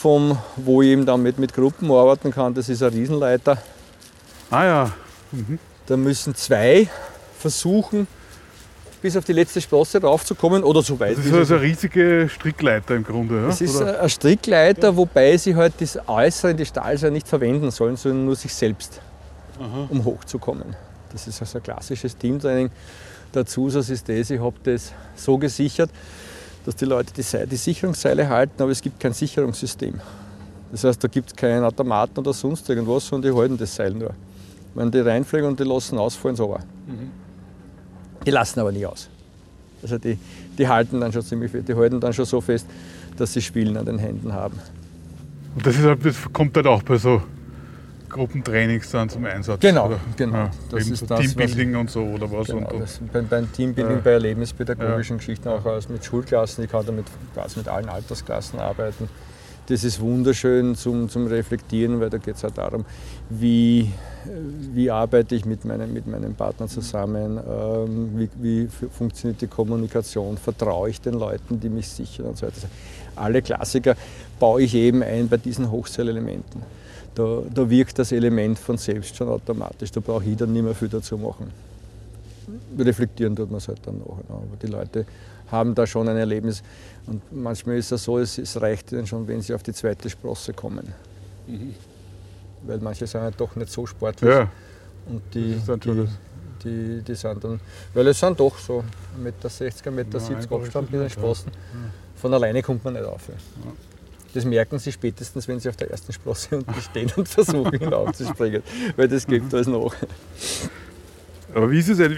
vom, 0.00 0.38
wo 0.56 0.80
ich 0.82 0.88
eben 0.88 1.04
dann 1.04 1.22
mit, 1.22 1.38
mit 1.38 1.52
Gruppen 1.52 1.90
arbeiten 1.90 2.30
kann. 2.30 2.54
Das 2.54 2.68
ist 2.68 2.82
ein 2.82 2.90
Riesenleiter. 2.90 3.58
Ah 4.50 4.64
ja. 4.64 4.92
Mhm. 5.32 5.58
Da 5.86 5.96
müssen 5.96 6.34
zwei 6.34 6.88
versuchen, 7.38 8.06
bis 9.02 9.16
auf 9.16 9.24
die 9.24 9.32
letzte 9.32 9.60
Sprosse 9.60 10.00
raufzukommen 10.00 10.62
oder 10.62 10.82
so 10.82 10.98
weit. 11.00 11.18
Das 11.18 11.26
ist 11.26 11.34
also 11.34 11.54
eine 11.54 11.64
riesige 11.64 12.28
Strickleiter 12.28 12.94
im 12.94 13.04
Grunde. 13.04 13.46
Das 13.46 13.60
ja? 13.60 13.66
ist 13.66 13.76
oder? 13.76 14.00
ein 14.00 14.08
Strickleiter, 14.08 14.96
wobei 14.96 15.36
sie 15.36 15.54
halt 15.54 15.74
das 15.80 15.98
Äußere, 16.06 16.54
die 16.54 16.66
Stahlseile 16.66 17.12
nicht 17.12 17.28
verwenden 17.28 17.70
sollen, 17.70 17.96
sondern 17.96 18.26
nur 18.26 18.36
sich 18.36 18.54
selbst, 18.54 19.00
Aha. 19.58 19.86
um 19.88 20.04
hochzukommen. 20.04 20.76
Das 21.12 21.26
ist 21.26 21.40
also 21.40 21.58
ein 21.58 21.62
klassisches 21.62 22.16
Teamtraining. 22.16 22.70
Der 23.34 23.46
Zusatz 23.46 23.88
ist 23.90 24.08
das, 24.08 24.30
ich 24.30 24.40
habe 24.40 24.56
das 24.64 24.92
so 25.14 25.38
gesichert, 25.38 25.90
dass 26.64 26.76
die 26.76 26.84
Leute 26.84 27.12
die, 27.12 27.46
die 27.46 27.56
Sicherungsseile 27.56 28.28
halten, 28.28 28.62
aber 28.62 28.70
es 28.70 28.82
gibt 28.82 28.98
kein 28.98 29.12
Sicherungssystem. 29.12 30.00
Das 30.72 30.84
heißt, 30.84 31.02
da 31.02 31.08
gibt 31.08 31.30
es 31.30 31.36
keinen 31.36 31.64
Automaten 31.64 32.18
oder 32.18 32.32
sonst 32.32 32.68
irgendwas, 32.68 33.06
sondern 33.06 33.32
die 33.32 33.38
halten 33.38 33.58
das 33.58 33.74
Seil 33.74 33.92
nur. 33.92 34.14
Wenn 34.74 34.90
die 34.90 35.00
reinfliegen 35.00 35.48
und 35.48 35.58
die 35.58 35.64
lassen 35.64 35.98
ausfallen, 35.98 36.36
so 36.36 36.50
war. 36.50 36.60
Mhm. 36.86 37.10
Die 38.24 38.30
lassen 38.30 38.60
aber 38.60 38.70
nie 38.70 38.86
aus. 38.86 39.08
Also 39.82 39.98
die, 39.98 40.18
die 40.58 40.68
halten 40.68 41.00
dann 41.00 41.12
schon 41.12 41.22
ziemlich 41.22 41.50
viel, 41.50 41.62
die 41.62 41.74
halten 41.74 41.98
dann 42.00 42.12
schon 42.12 42.24
so 42.24 42.40
fest, 42.40 42.66
dass 43.16 43.32
sie 43.32 43.42
Spielen 43.42 43.76
an 43.76 43.86
den 43.86 43.98
Händen 43.98 44.32
haben. 44.32 44.58
Und 45.54 45.66
das, 45.66 45.76
ist 45.76 45.84
halt, 45.84 46.04
das 46.04 46.16
kommt 46.32 46.54
halt 46.56 46.66
auch 46.66 46.82
bei 46.82 46.98
so 46.98 47.22
Gruppentrainings 48.10 48.90
dann 48.90 49.08
zum 49.08 49.24
Einsatz. 49.24 49.60
Genau, 49.60 49.86
oder? 49.86 50.00
genau. 50.16 50.36
Ja, 50.36 50.50
das 50.70 50.88
ist 50.88 51.00
so 51.00 51.06
das, 51.06 51.20
Teambuilding 51.20 51.76
und 51.76 51.90
so 51.90 52.02
oder 52.02 52.30
was. 52.30 52.48
Genau, 52.48 52.70
und, 52.70 52.82
das, 52.82 53.00
beim, 53.12 53.26
beim 53.28 53.52
Teambuilding, 53.52 53.96
ja. 53.96 54.02
bei 54.02 54.10
erlebnispädagogischen 54.12 55.16
ja. 55.16 55.18
Geschichten 55.18 55.48
auch 55.48 55.64
als 55.64 55.88
mit 55.88 56.04
Schulklassen. 56.04 56.64
Ich 56.64 56.70
kann 56.70 56.84
damit 56.84 57.06
quasi 57.34 57.58
mit 57.58 57.68
allen 57.68 57.88
Altersklassen 57.88 58.58
arbeiten. 58.58 59.08
Das 59.70 59.84
ist 59.84 60.00
wunderschön 60.00 60.74
zum, 60.74 61.08
zum 61.08 61.28
Reflektieren, 61.28 62.00
weil 62.00 62.10
da 62.10 62.18
geht 62.18 62.34
es 62.34 62.42
halt 62.42 62.58
darum, 62.58 62.84
wie, 63.28 63.92
wie 64.74 64.90
arbeite 64.90 65.36
ich 65.36 65.44
mit 65.44 65.64
meinem, 65.64 65.92
mit 65.92 66.08
meinem 66.08 66.34
Partner 66.34 66.66
zusammen, 66.66 67.38
ähm, 67.38 68.10
wie, 68.16 68.28
wie 68.42 68.68
funktioniert 68.68 69.40
die 69.40 69.46
Kommunikation, 69.46 70.38
vertraue 70.38 70.90
ich 70.90 71.00
den 71.00 71.14
Leuten, 71.14 71.60
die 71.60 71.68
mich 71.68 71.88
sichern 71.88 72.26
und 72.26 72.38
so 72.38 72.46
weiter. 72.46 72.56
Alle 73.14 73.42
Klassiker 73.42 73.94
baue 74.40 74.62
ich 74.62 74.74
eben 74.74 75.04
ein 75.04 75.28
bei 75.28 75.36
diesen 75.36 75.70
Hochzeilelementen. 75.70 76.79
Da, 77.14 77.42
da 77.52 77.68
wirkt 77.68 77.98
das 77.98 78.12
Element 78.12 78.58
von 78.58 78.78
selbst 78.78 79.16
schon 79.16 79.28
automatisch, 79.28 79.90
da 79.90 80.00
brauche 80.00 80.24
ich 80.24 80.36
dann 80.36 80.52
nicht 80.52 80.62
mehr 80.62 80.74
viel 80.74 80.88
dazu 80.88 81.18
machen. 81.18 81.50
Reflektieren 82.78 83.34
tut 83.34 83.50
man 83.50 83.58
es 83.58 83.68
halt 83.68 83.80
dann 83.84 83.98
noch. 83.98 84.18
Aber 84.28 84.56
die 84.62 84.66
Leute 84.68 85.06
haben 85.50 85.74
da 85.74 85.86
schon 85.86 86.08
ein 86.08 86.16
Erlebnis. 86.16 86.62
Und 87.06 87.20
manchmal 87.32 87.76
ist 87.76 87.92
es 87.92 88.04
so, 88.04 88.18
es, 88.18 88.38
es 88.38 88.60
reicht 88.60 88.92
ihnen 88.92 89.06
schon, 89.06 89.26
wenn 89.26 89.40
sie 89.40 89.54
auf 89.54 89.62
die 89.62 89.72
zweite 89.72 90.08
Sprosse 90.08 90.52
kommen. 90.52 90.92
Mhm 91.46 91.74
weil 92.62 92.78
manche 92.78 93.06
sind 93.06 93.20
halt 93.20 93.40
doch 93.40 93.54
nicht 93.56 93.70
so 93.70 93.86
sportlich. 93.86 94.30
Ja. 94.30 94.48
Und 95.06 95.22
die, 95.34 95.56
die, 95.56 96.08
die, 96.64 97.02
die, 97.02 97.14
sind 97.14 97.42
dann, 97.42 97.60
weil 97.94 98.06
es 98.08 98.20
sind 98.20 98.38
doch 98.38 98.56
so 98.58 98.84
1,60 99.22 99.90
Meter, 99.90 100.18
1,70 100.18 100.30
Meter 100.30 100.54
Abstand 100.56 100.92
mit 100.92 101.00
den. 101.00 101.22
Ja. 101.22 101.34
Von 102.16 102.34
alleine 102.34 102.62
kommt 102.62 102.84
man 102.84 102.94
nicht 102.94 103.04
auf. 103.04 103.28
Ja. 103.28 103.34
Das 104.32 104.44
merken 104.44 104.78
sie 104.78 104.92
spätestens, 104.92 105.48
wenn 105.48 105.58
sie 105.58 105.68
auf 105.68 105.76
der 105.76 105.90
ersten 105.90 106.12
Sprosse 106.12 106.56
unten 106.58 106.80
stehen 106.80 107.10
und 107.16 107.28
versuchen 107.28 107.76
hinaufzuspringen, 107.78 108.62
weil 108.96 109.08
das 109.08 109.26
gibt 109.26 109.52
alles 109.52 109.66
noch. 109.66 109.94
Aber 111.52 111.68
wie 111.70 111.80
ist 111.80 111.88
es 111.88 111.98
denn? 111.98 112.16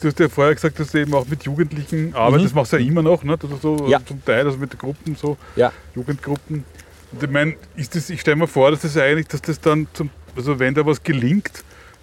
Du 0.00 0.08
hast 0.08 0.18
ja 0.18 0.28
vorher 0.28 0.52
gesagt, 0.54 0.80
dass 0.80 0.90
du 0.90 0.98
eben 0.98 1.14
auch 1.14 1.26
mit 1.28 1.44
Jugendlichen 1.44 2.12
arbeitest. 2.12 2.46
Das 2.46 2.54
machst 2.54 2.72
du 2.72 2.76
ja 2.78 2.84
immer 2.86 3.02
noch, 3.02 3.22
ne? 3.22 3.38
So 3.62 3.86
Ja. 3.88 4.04
zum 4.04 4.24
Teil, 4.24 4.44
also 4.46 4.58
mit 4.58 4.76
Gruppen, 4.76 5.14
so 5.14 5.36
Ja, 5.54 5.72
Jugendgruppen. 5.94 6.64
Und 7.12 7.22
ich 7.22 7.30
meine, 7.30 7.54
ist 7.76 7.94
das, 7.94 8.10
ich 8.10 8.20
stelle 8.20 8.34
mir 8.36 8.48
vor, 8.48 8.72
dass 8.72 8.80
das 8.80 8.96
eigentlich, 8.96 9.28
dass 9.28 9.40
das 9.42 9.60
dann 9.60 9.86
zum, 9.92 10.10
also 10.34 10.58
wenn 10.58 10.74
da 10.74 10.84
was 10.84 11.00
gelingt, 11.00 11.52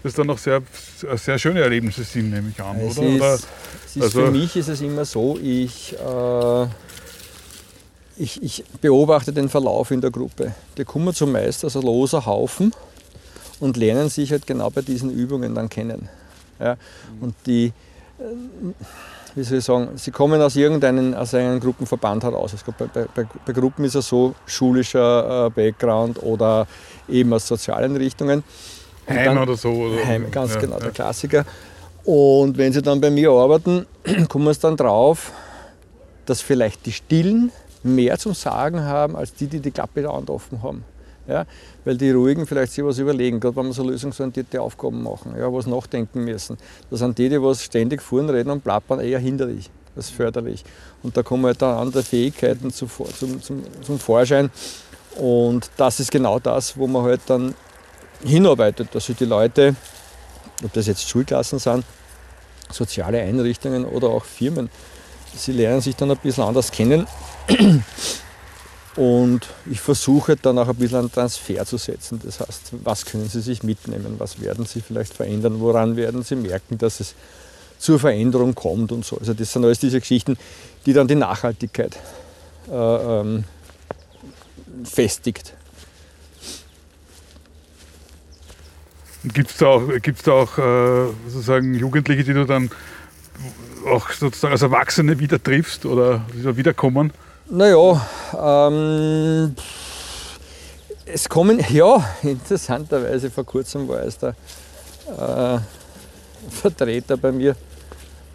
das 0.02 0.14
dann 0.14 0.30
auch 0.30 0.38
sehr, 0.38 0.62
sehr 1.18 1.38
schöne 1.38 1.60
Erlebnisse 1.60 2.06
sind, 2.06 2.30
nehme 2.32 2.54
ich 2.56 2.64
an, 2.64 2.78
es 2.80 2.98
oder? 2.98 3.08
oder? 3.16 3.36
ist, 3.36 3.48
es 3.88 3.96
ist 3.98 4.02
also- 4.04 4.26
für 4.26 4.32
mich 4.32 4.56
ist 4.56 4.70
es 4.70 4.80
immer 4.80 5.04
so, 5.04 5.38
ich, 5.44 5.94
äh, 5.94 6.68
ich, 8.22 8.42
ich 8.44 8.64
beobachte 8.82 9.34
den 9.34 9.50
Verlauf 9.50 9.92
in 9.92 10.00
der 10.00 10.12
Gruppe. 10.12 10.54
Die 10.78 10.86
kommen 10.86 11.14
zumeist 11.14 11.64
als 11.64 11.76
ein 11.76 11.82
loser 11.82 12.26
Haufen 12.26 12.72
und 13.60 13.78
lernen 13.78 14.10
sich 14.10 14.32
halt 14.32 14.46
genau 14.46 14.70
bei 14.70 14.82
diesen 14.82 15.10
Übungen 15.10 15.56
dann 15.56 15.70
kennen. 15.70 16.08
Ja? 16.60 16.78
Und 17.20 17.34
die, 17.48 17.74
äh, 18.20 18.24
wie 19.34 19.44
soll 19.44 19.58
ich 19.58 19.66
sagen, 19.66 19.90
sie 19.96 20.12
kommen 20.12 20.40
aus 20.40 20.56
irgendeinem 20.56 21.16
aus 21.16 21.34
einem 21.34 21.60
Gruppenverband 21.60 22.24
heraus. 22.24 22.54
Es 22.54 22.64
bei, 22.64 22.86
bei, 22.86 23.28
bei, 23.46 23.54
Gruppen 23.54 23.86
ist 23.86 23.96
es 23.96 24.08
so 24.08 24.36
schulischer 24.46 25.48
äh, 25.48 25.50
Background 25.50 26.22
oder 26.22 26.68
eben 27.10 27.34
aus 27.34 27.48
sozialen 27.48 27.96
Richtungen. 27.96 28.44
Und 29.08 29.16
Heim 29.16 29.26
dann- 29.26 29.38
oder 29.40 29.58
so. 29.58 29.70
Oder, 29.72 30.06
Heim, 30.06 30.30
ganz 30.30 30.54
ja, 30.54 30.60
genau, 30.60 30.76
ja. 30.76 30.84
der 30.84 30.92
Klassiker. 30.92 31.46
Und 32.04 32.58
wenn 32.58 32.72
sie 32.72 32.84
dann 32.84 33.02
bei 33.02 33.10
mir 33.10 33.32
arbeiten, 33.32 33.88
kommen 34.30 34.54
sie 34.54 34.60
dann 34.60 34.78
drauf, 34.78 35.32
dass 36.28 36.42
vielleicht 36.42 36.86
die 36.86 36.92
Stillen 36.92 37.52
mehr 37.84 38.18
zum 38.18 38.34
Sagen 38.34 38.82
haben, 38.82 39.16
als 39.16 39.34
die, 39.34 39.48
die 39.48 39.60
die 39.60 39.72
Klappe 39.72 40.02
dauernd 40.02 40.30
offen 40.30 40.62
haben. 40.64 40.84
Ja? 41.28 41.46
Weil 41.86 41.98
die 41.98 42.12
Ruhigen 42.12 42.46
vielleicht 42.46 42.74
sich 42.74 42.84
was 42.84 42.98
überlegen, 42.98 43.40
gerade 43.40 43.56
wenn 43.56 43.68
wir 43.68 43.74
so 43.74 43.84
lösungsorientierte 43.84 44.62
Aufgaben 44.62 45.04
machen, 45.04 45.36
ja, 45.38 45.52
was 45.52 45.68
nachdenken 45.68 46.24
müssen. 46.24 46.58
Das 46.90 47.00
sind 47.00 47.18
die, 47.18 47.30
die 47.30 47.42
was 47.42 47.64
ständig 47.64 48.02
vorn 48.02 48.30
reden 48.30 48.50
und 48.50 48.64
plappern, 48.64 49.00
eher 49.00 49.20
hinderlich 49.20 49.70
als 49.96 50.10
förderlich. 50.10 50.64
Und 51.04 51.18
da 51.18 51.24
kommen 51.24 51.46
halt 51.46 51.62
dann 51.62 51.78
andere 51.78 52.04
Fähigkeiten 52.04 52.72
zu, 52.72 52.88
zum, 52.88 53.42
zum, 53.42 53.64
zum 53.82 54.00
Vorschein. 54.00 54.50
Und 55.18 55.70
das 55.78 56.00
ist 56.00 56.12
genau 56.12 56.40
das, 56.40 56.78
wo 56.78 56.88
man 56.88 57.04
halt 57.04 57.22
dann 57.28 57.54
hinarbeitet, 58.24 58.90
dass 58.94 59.08
sich 59.08 59.18
die 59.18 59.26
Leute, 59.26 59.76
ob 60.64 60.72
das 60.74 60.88
jetzt 60.88 61.08
Schulklassen 61.10 61.60
sind, 61.60 61.84
soziale 62.72 63.22
Einrichtungen 63.22 63.86
oder 63.86 64.10
auch 64.10 64.24
Firmen, 64.24 64.70
sie 65.36 65.52
lernen 65.52 65.82
sich 65.82 65.96
dann 65.96 66.12
ein 66.12 66.18
bisschen 66.18 66.44
anders 66.44 66.72
kennen. 66.72 67.08
Und 68.96 69.48
ich 69.70 69.80
versuche 69.80 70.36
dann 70.36 70.58
auch 70.58 70.68
ein 70.68 70.76
bisschen 70.76 71.00
einen 71.00 71.12
Transfer 71.12 71.66
zu 71.66 71.78
setzen. 71.78 72.20
Das 72.24 72.42
heißt, 72.42 72.74
was 72.84 73.06
können 73.06 73.30
sie 73.30 73.42
sich 73.42 73.64
mitnehmen, 73.64 74.16
was 74.18 74.42
werden 74.42 74.66
sie 74.66 74.82
vielleicht 74.82 75.14
verändern, 75.14 75.60
woran 75.62 75.96
werden 75.96 76.24
sie 76.24 76.36
merken, 76.36 76.78
dass 76.78 77.00
es 77.00 77.16
zur 77.78 78.00
Veränderung 78.00 78.54
kommt 78.54 78.92
und 78.92 79.06
so. 79.06 79.18
Also 79.18 79.34
das 79.34 79.52
sind 79.52 79.64
alles 79.64 79.80
diese 79.80 80.00
Geschichten, 80.00 80.38
die 80.86 80.94
dann 80.94 81.08
die 81.08 81.16
Nachhaltigkeit 81.16 81.98
äh, 82.70 82.74
ähm, 82.76 83.46
festigt. 84.84 85.54
Gibt 89.24 89.52
es 89.52 89.58
da 89.58 89.68
auch, 89.68 89.88
gibt's 90.02 90.24
da 90.24 90.32
auch 90.32 90.58
äh, 90.58 91.14
sozusagen 91.28 91.74
Jugendliche, 91.76 92.24
die 92.24 92.34
du 92.34 92.46
dann 92.46 92.70
auch 93.88 94.12
sozusagen 94.12 94.52
als 94.52 94.62
Erwachsene 94.64 95.20
wieder 95.20 95.42
triffst 95.42 95.86
oder 95.86 96.26
wiederkommen? 96.34 97.14
Naja, 97.54 98.02
ähm, 98.42 99.54
es 101.06 101.28
kommen, 101.28 101.60
ja, 101.70 102.02
interessanterweise 102.24 103.30
vor 103.30 103.44
kurzem 103.44 103.90
war 103.90 104.04
es 104.04 104.18
der 104.18 104.30
äh, 104.30 105.60
Vertreter 106.50 107.18
bei 107.18 107.34
mir, 107.34 107.54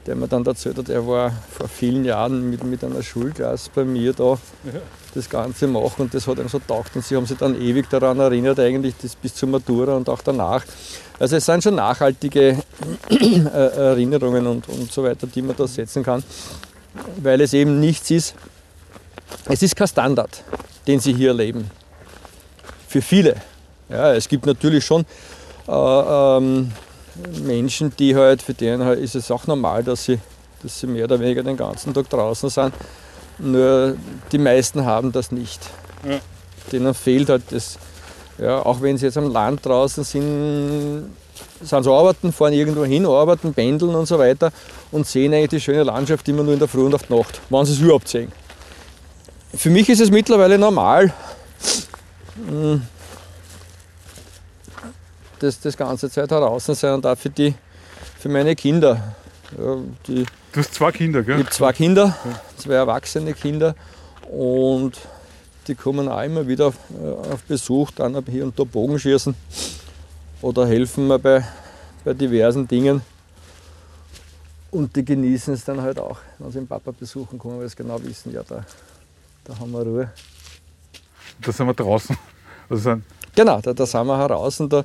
der 0.05 0.17
mir 0.17 0.29
dann 0.29 0.45
erzählt 0.45 0.77
hat, 0.77 0.91
er 0.91 1.07
war 1.07 1.33
vor 1.51 1.67
vielen 1.67 2.05
Jahren 2.05 2.51
mit, 2.51 2.62
mit 2.64 2.85
einer 2.85 3.03
Schulklasse 3.03 3.71
bei 3.75 3.87
mir 3.87 4.12
da 4.12 4.37
das 5.14 5.31
Ganze 5.31 5.67
machen 5.67 6.03
und 6.03 6.12
das 6.12 6.27
hat 6.27 6.39
ihm 6.39 6.51
so 6.51 6.59
taugt 6.59 6.95
und 6.95 7.03
sie 7.03 7.17
haben 7.17 7.25
sich 7.25 7.39
dann 7.39 7.59
ewig 7.59 7.89
daran 7.89 8.21
erinnert, 8.21 8.61
eigentlich 8.61 8.97
das 9.01 9.17
bis 9.17 9.35
zur 9.35 9.49
Matura 9.49 9.97
und 9.97 10.11
auch 10.11 10.21
danach. 10.21 10.62
Also 11.19 11.37
es 11.37 11.47
sind 11.47 11.62
schon 11.62 11.77
nachhaltige 11.77 12.59
äh, 13.09 13.47
Erinnerungen 13.47 14.47
und, 14.47 14.69
und 14.69 14.93
so 14.93 15.03
weiter, 15.03 15.27
die 15.27 15.41
man 15.41 15.57
da 15.57 15.67
setzen 15.67 16.03
kann, 16.03 16.23
weil 17.23 17.41
es 17.41 17.55
eben 17.55 17.81
nichts 17.81 18.11
ist, 18.11 18.35
es 19.47 19.62
ist 19.62 19.77
kein 19.77 19.89
Standard, 19.89 20.43
den 20.87 21.01
sie 21.01 21.12
hier 21.12 21.29
erleben. 21.29 21.70
Für 22.89 23.03
viele. 23.03 23.37
Ja, 23.89 24.14
es 24.14 24.29
gibt 24.29 24.47
natürlich 24.47 24.85
schon 24.85 25.05
äh, 25.68 25.72
ähm, 25.72 26.72
Menschen, 27.43 27.93
die 27.99 28.14
halt, 28.14 28.43
für 28.43 28.55
denen 28.55 28.85
halt 28.85 28.99
ist 28.99 29.14
es 29.14 29.31
auch 29.31 29.47
normal, 29.47 29.83
dass 29.85 30.05
sie, 30.05 30.18
dass 30.62 30.81
sie 30.81 30.87
mehr 30.87 31.05
oder 31.05 31.20
weniger 31.20 31.43
den 31.43 31.57
ganzen 31.57 31.95
Tag 31.95 32.09
draußen 32.11 32.51
sind. 32.51 32.74
Nur 33.39 33.97
die 34.33 34.39
meisten 34.39 34.85
haben 34.85 35.12
das 35.12 35.31
nicht. 35.31 35.61
Ja. 36.09 36.18
Denen 36.72 36.95
fehlt 36.95 37.29
halt 37.29 37.43
das, 37.51 37.79
ja, 38.39 38.64
auch 38.64 38.81
wenn 38.81 38.97
sie 38.99 39.07
jetzt 39.07 39.18
am 39.18 39.31
Land 39.31 39.64
draußen 39.64 40.05
sind, 40.05 41.11
sind 41.61 41.83
sie 41.83 41.91
arbeiten, 41.91 42.33
fahren 42.33 42.53
irgendwo 42.53 42.85
hin, 42.85 43.07
arbeiten, 43.07 43.55
pendeln 43.55 43.95
und 43.95 44.07
so 44.07 44.18
weiter 44.18 44.53
und 44.91 45.07
sehen 45.07 45.33
eigentlich 45.33 45.51
die 45.51 45.61
schöne 45.61 45.85
Landschaft 45.85 46.29
immer 46.29 46.43
nur 46.43 46.55
in 46.55 46.59
der 46.59 46.68
Früh 46.68 46.85
und 46.85 46.95
auf 46.95 47.05
die 47.05 47.14
Nacht, 47.14 47.41
wenn 47.51 47.64
sie 47.64 47.72
es 47.72 47.79
überhaupt 47.79 48.09
sehen. 48.09 48.33
Für 49.55 49.70
mich 49.70 49.88
ist 49.88 50.01
es 50.01 50.11
mittlerweile 50.11 50.59
normal, 50.59 51.12
mh, 52.51 52.80
das, 55.38 55.61
das 55.61 55.76
ganze 55.76 56.11
Zeit 56.11 56.30
draußen 56.30 56.74
sein 56.74 56.94
und 56.94 57.07
auch 57.07 57.16
für, 57.16 57.30
die, 57.30 57.55
für 58.18 58.28
meine 58.28 58.55
Kinder. 58.55 59.14
Ja, 59.57 59.76
die, 60.07 60.24
Du 60.53 60.61
hast 60.61 60.74
zwei 60.74 60.90
Kinder, 60.90 61.20
ich 61.20 61.26
gell? 61.26 61.38
habe 61.38 61.51
zwei 61.51 61.72
Kinder, 61.72 62.16
zwei 62.57 62.74
erwachsene 62.74 63.34
Kinder 63.34 63.74
und 64.30 64.99
die 65.68 65.74
kommen 65.74 66.09
auch 66.09 66.22
immer 66.22 66.47
wieder 66.49 66.66
auf, 66.66 66.74
äh, 67.01 67.32
auf 67.32 67.42
Besuch, 67.42 67.90
dann 67.92 68.22
hier 68.30 68.44
und 68.44 68.59
da 68.59 68.64
Bogenschießen 68.64 69.34
oder 70.42 70.66
helfen 70.66 71.07
mir 71.09 71.18
bei, 71.18 71.44
bei 72.05 72.14
diversen 72.14 72.66
Dingen. 72.66 73.03
Und 74.70 74.97
die 74.97 75.05
genießen 75.05 75.55
es 75.55 75.64
dann 75.64 75.80
halt 75.80 75.99
auch, 75.99 76.18
wenn 76.38 76.51
sie 76.51 76.59
den 76.59 76.66
Papa 76.66 76.92
besuchen 76.99 77.38
kommen, 77.38 77.61
weil 77.61 77.68
sie 77.68 77.76
genau 77.76 78.03
wissen, 78.03 78.32
ja, 78.32 78.42
da, 78.42 78.64
da 79.47 79.59
haben 79.59 79.72
wir 79.72 79.80
Ruhe. 79.82 80.12
Da 81.40 81.53
sind 81.53 81.66
wir 81.66 81.74
draußen. 81.74 82.16
Sind, 82.70 83.05
Genau, 83.34 83.61
da, 83.61 83.74
da 83.74 83.84
sind 83.86 84.07
wir 84.07 84.16
heraus 84.18 84.61
und 84.61 84.72
da, 84.72 84.84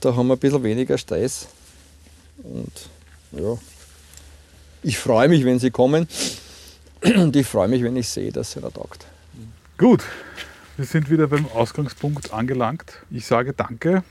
da 0.00 0.14
haben 0.16 0.26
wir 0.26 0.34
ein 0.34 0.38
bisschen 0.38 0.62
weniger 0.64 0.98
Stress. 0.98 1.46
Und 2.42 2.88
ja, 3.30 3.56
ich 4.82 4.98
freue 4.98 5.28
mich, 5.28 5.44
wenn 5.44 5.58
sie 5.60 5.70
kommen. 5.70 6.08
Und 7.02 7.34
ich 7.36 7.46
freue 7.46 7.68
mich, 7.68 7.82
wenn 7.82 7.96
ich 7.96 8.08
sehe, 8.08 8.30
dass 8.32 8.52
sie 8.52 8.60
da 8.60 8.70
taugt. 8.70 9.06
gut, 9.78 10.02
wir 10.76 10.84
sind 10.84 11.08
wieder 11.10 11.26
beim 11.28 11.46
Ausgangspunkt 11.52 12.32
angelangt. 12.32 12.92
Ich 13.10 13.26
sage 13.26 13.52
danke 13.52 14.02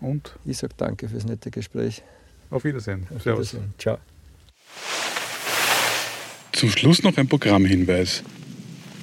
und 0.00 0.34
Ich 0.44 0.58
sage 0.58 0.74
danke 0.76 1.08
fürs 1.08 1.24
nette 1.24 1.50
Gespräch. 1.50 2.02
auf 2.50 2.64
Wiedersehen. 2.64 3.06
Auf 3.14 3.22
Servus. 3.22 3.52
Wiedersehen. 3.52 3.74
Ciao. 3.78 3.98
Zum 6.58 6.72
Schluss 6.72 7.04
noch 7.04 7.16
ein 7.16 7.28
Programmhinweis. 7.28 8.24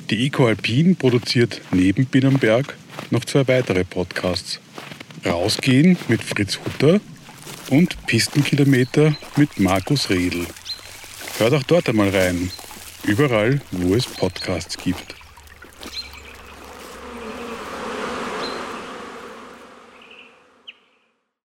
Die 0.09 0.25
Eco 0.25 0.45
Alpin 0.45 0.97
produziert 0.97 1.61
neben 1.71 2.05
Binnenberg 2.05 2.75
noch 3.11 3.23
zwei 3.23 3.47
weitere 3.47 3.85
Podcasts. 3.85 4.59
Rausgehen 5.25 5.97
mit 6.09 6.21
Fritz 6.21 6.59
Hutter 6.59 6.99
und 7.69 7.95
Pistenkilometer 8.07 9.15
mit 9.37 9.57
Markus 9.57 10.09
Redl. 10.09 10.45
Hört 11.37 11.53
auch 11.53 11.63
dort 11.63 11.87
einmal 11.87 12.09
rein. 12.09 12.51
Überall, 13.05 13.61
wo 13.71 13.95
es 13.95 14.05
Podcasts 14.05 14.75
gibt. 14.75 15.14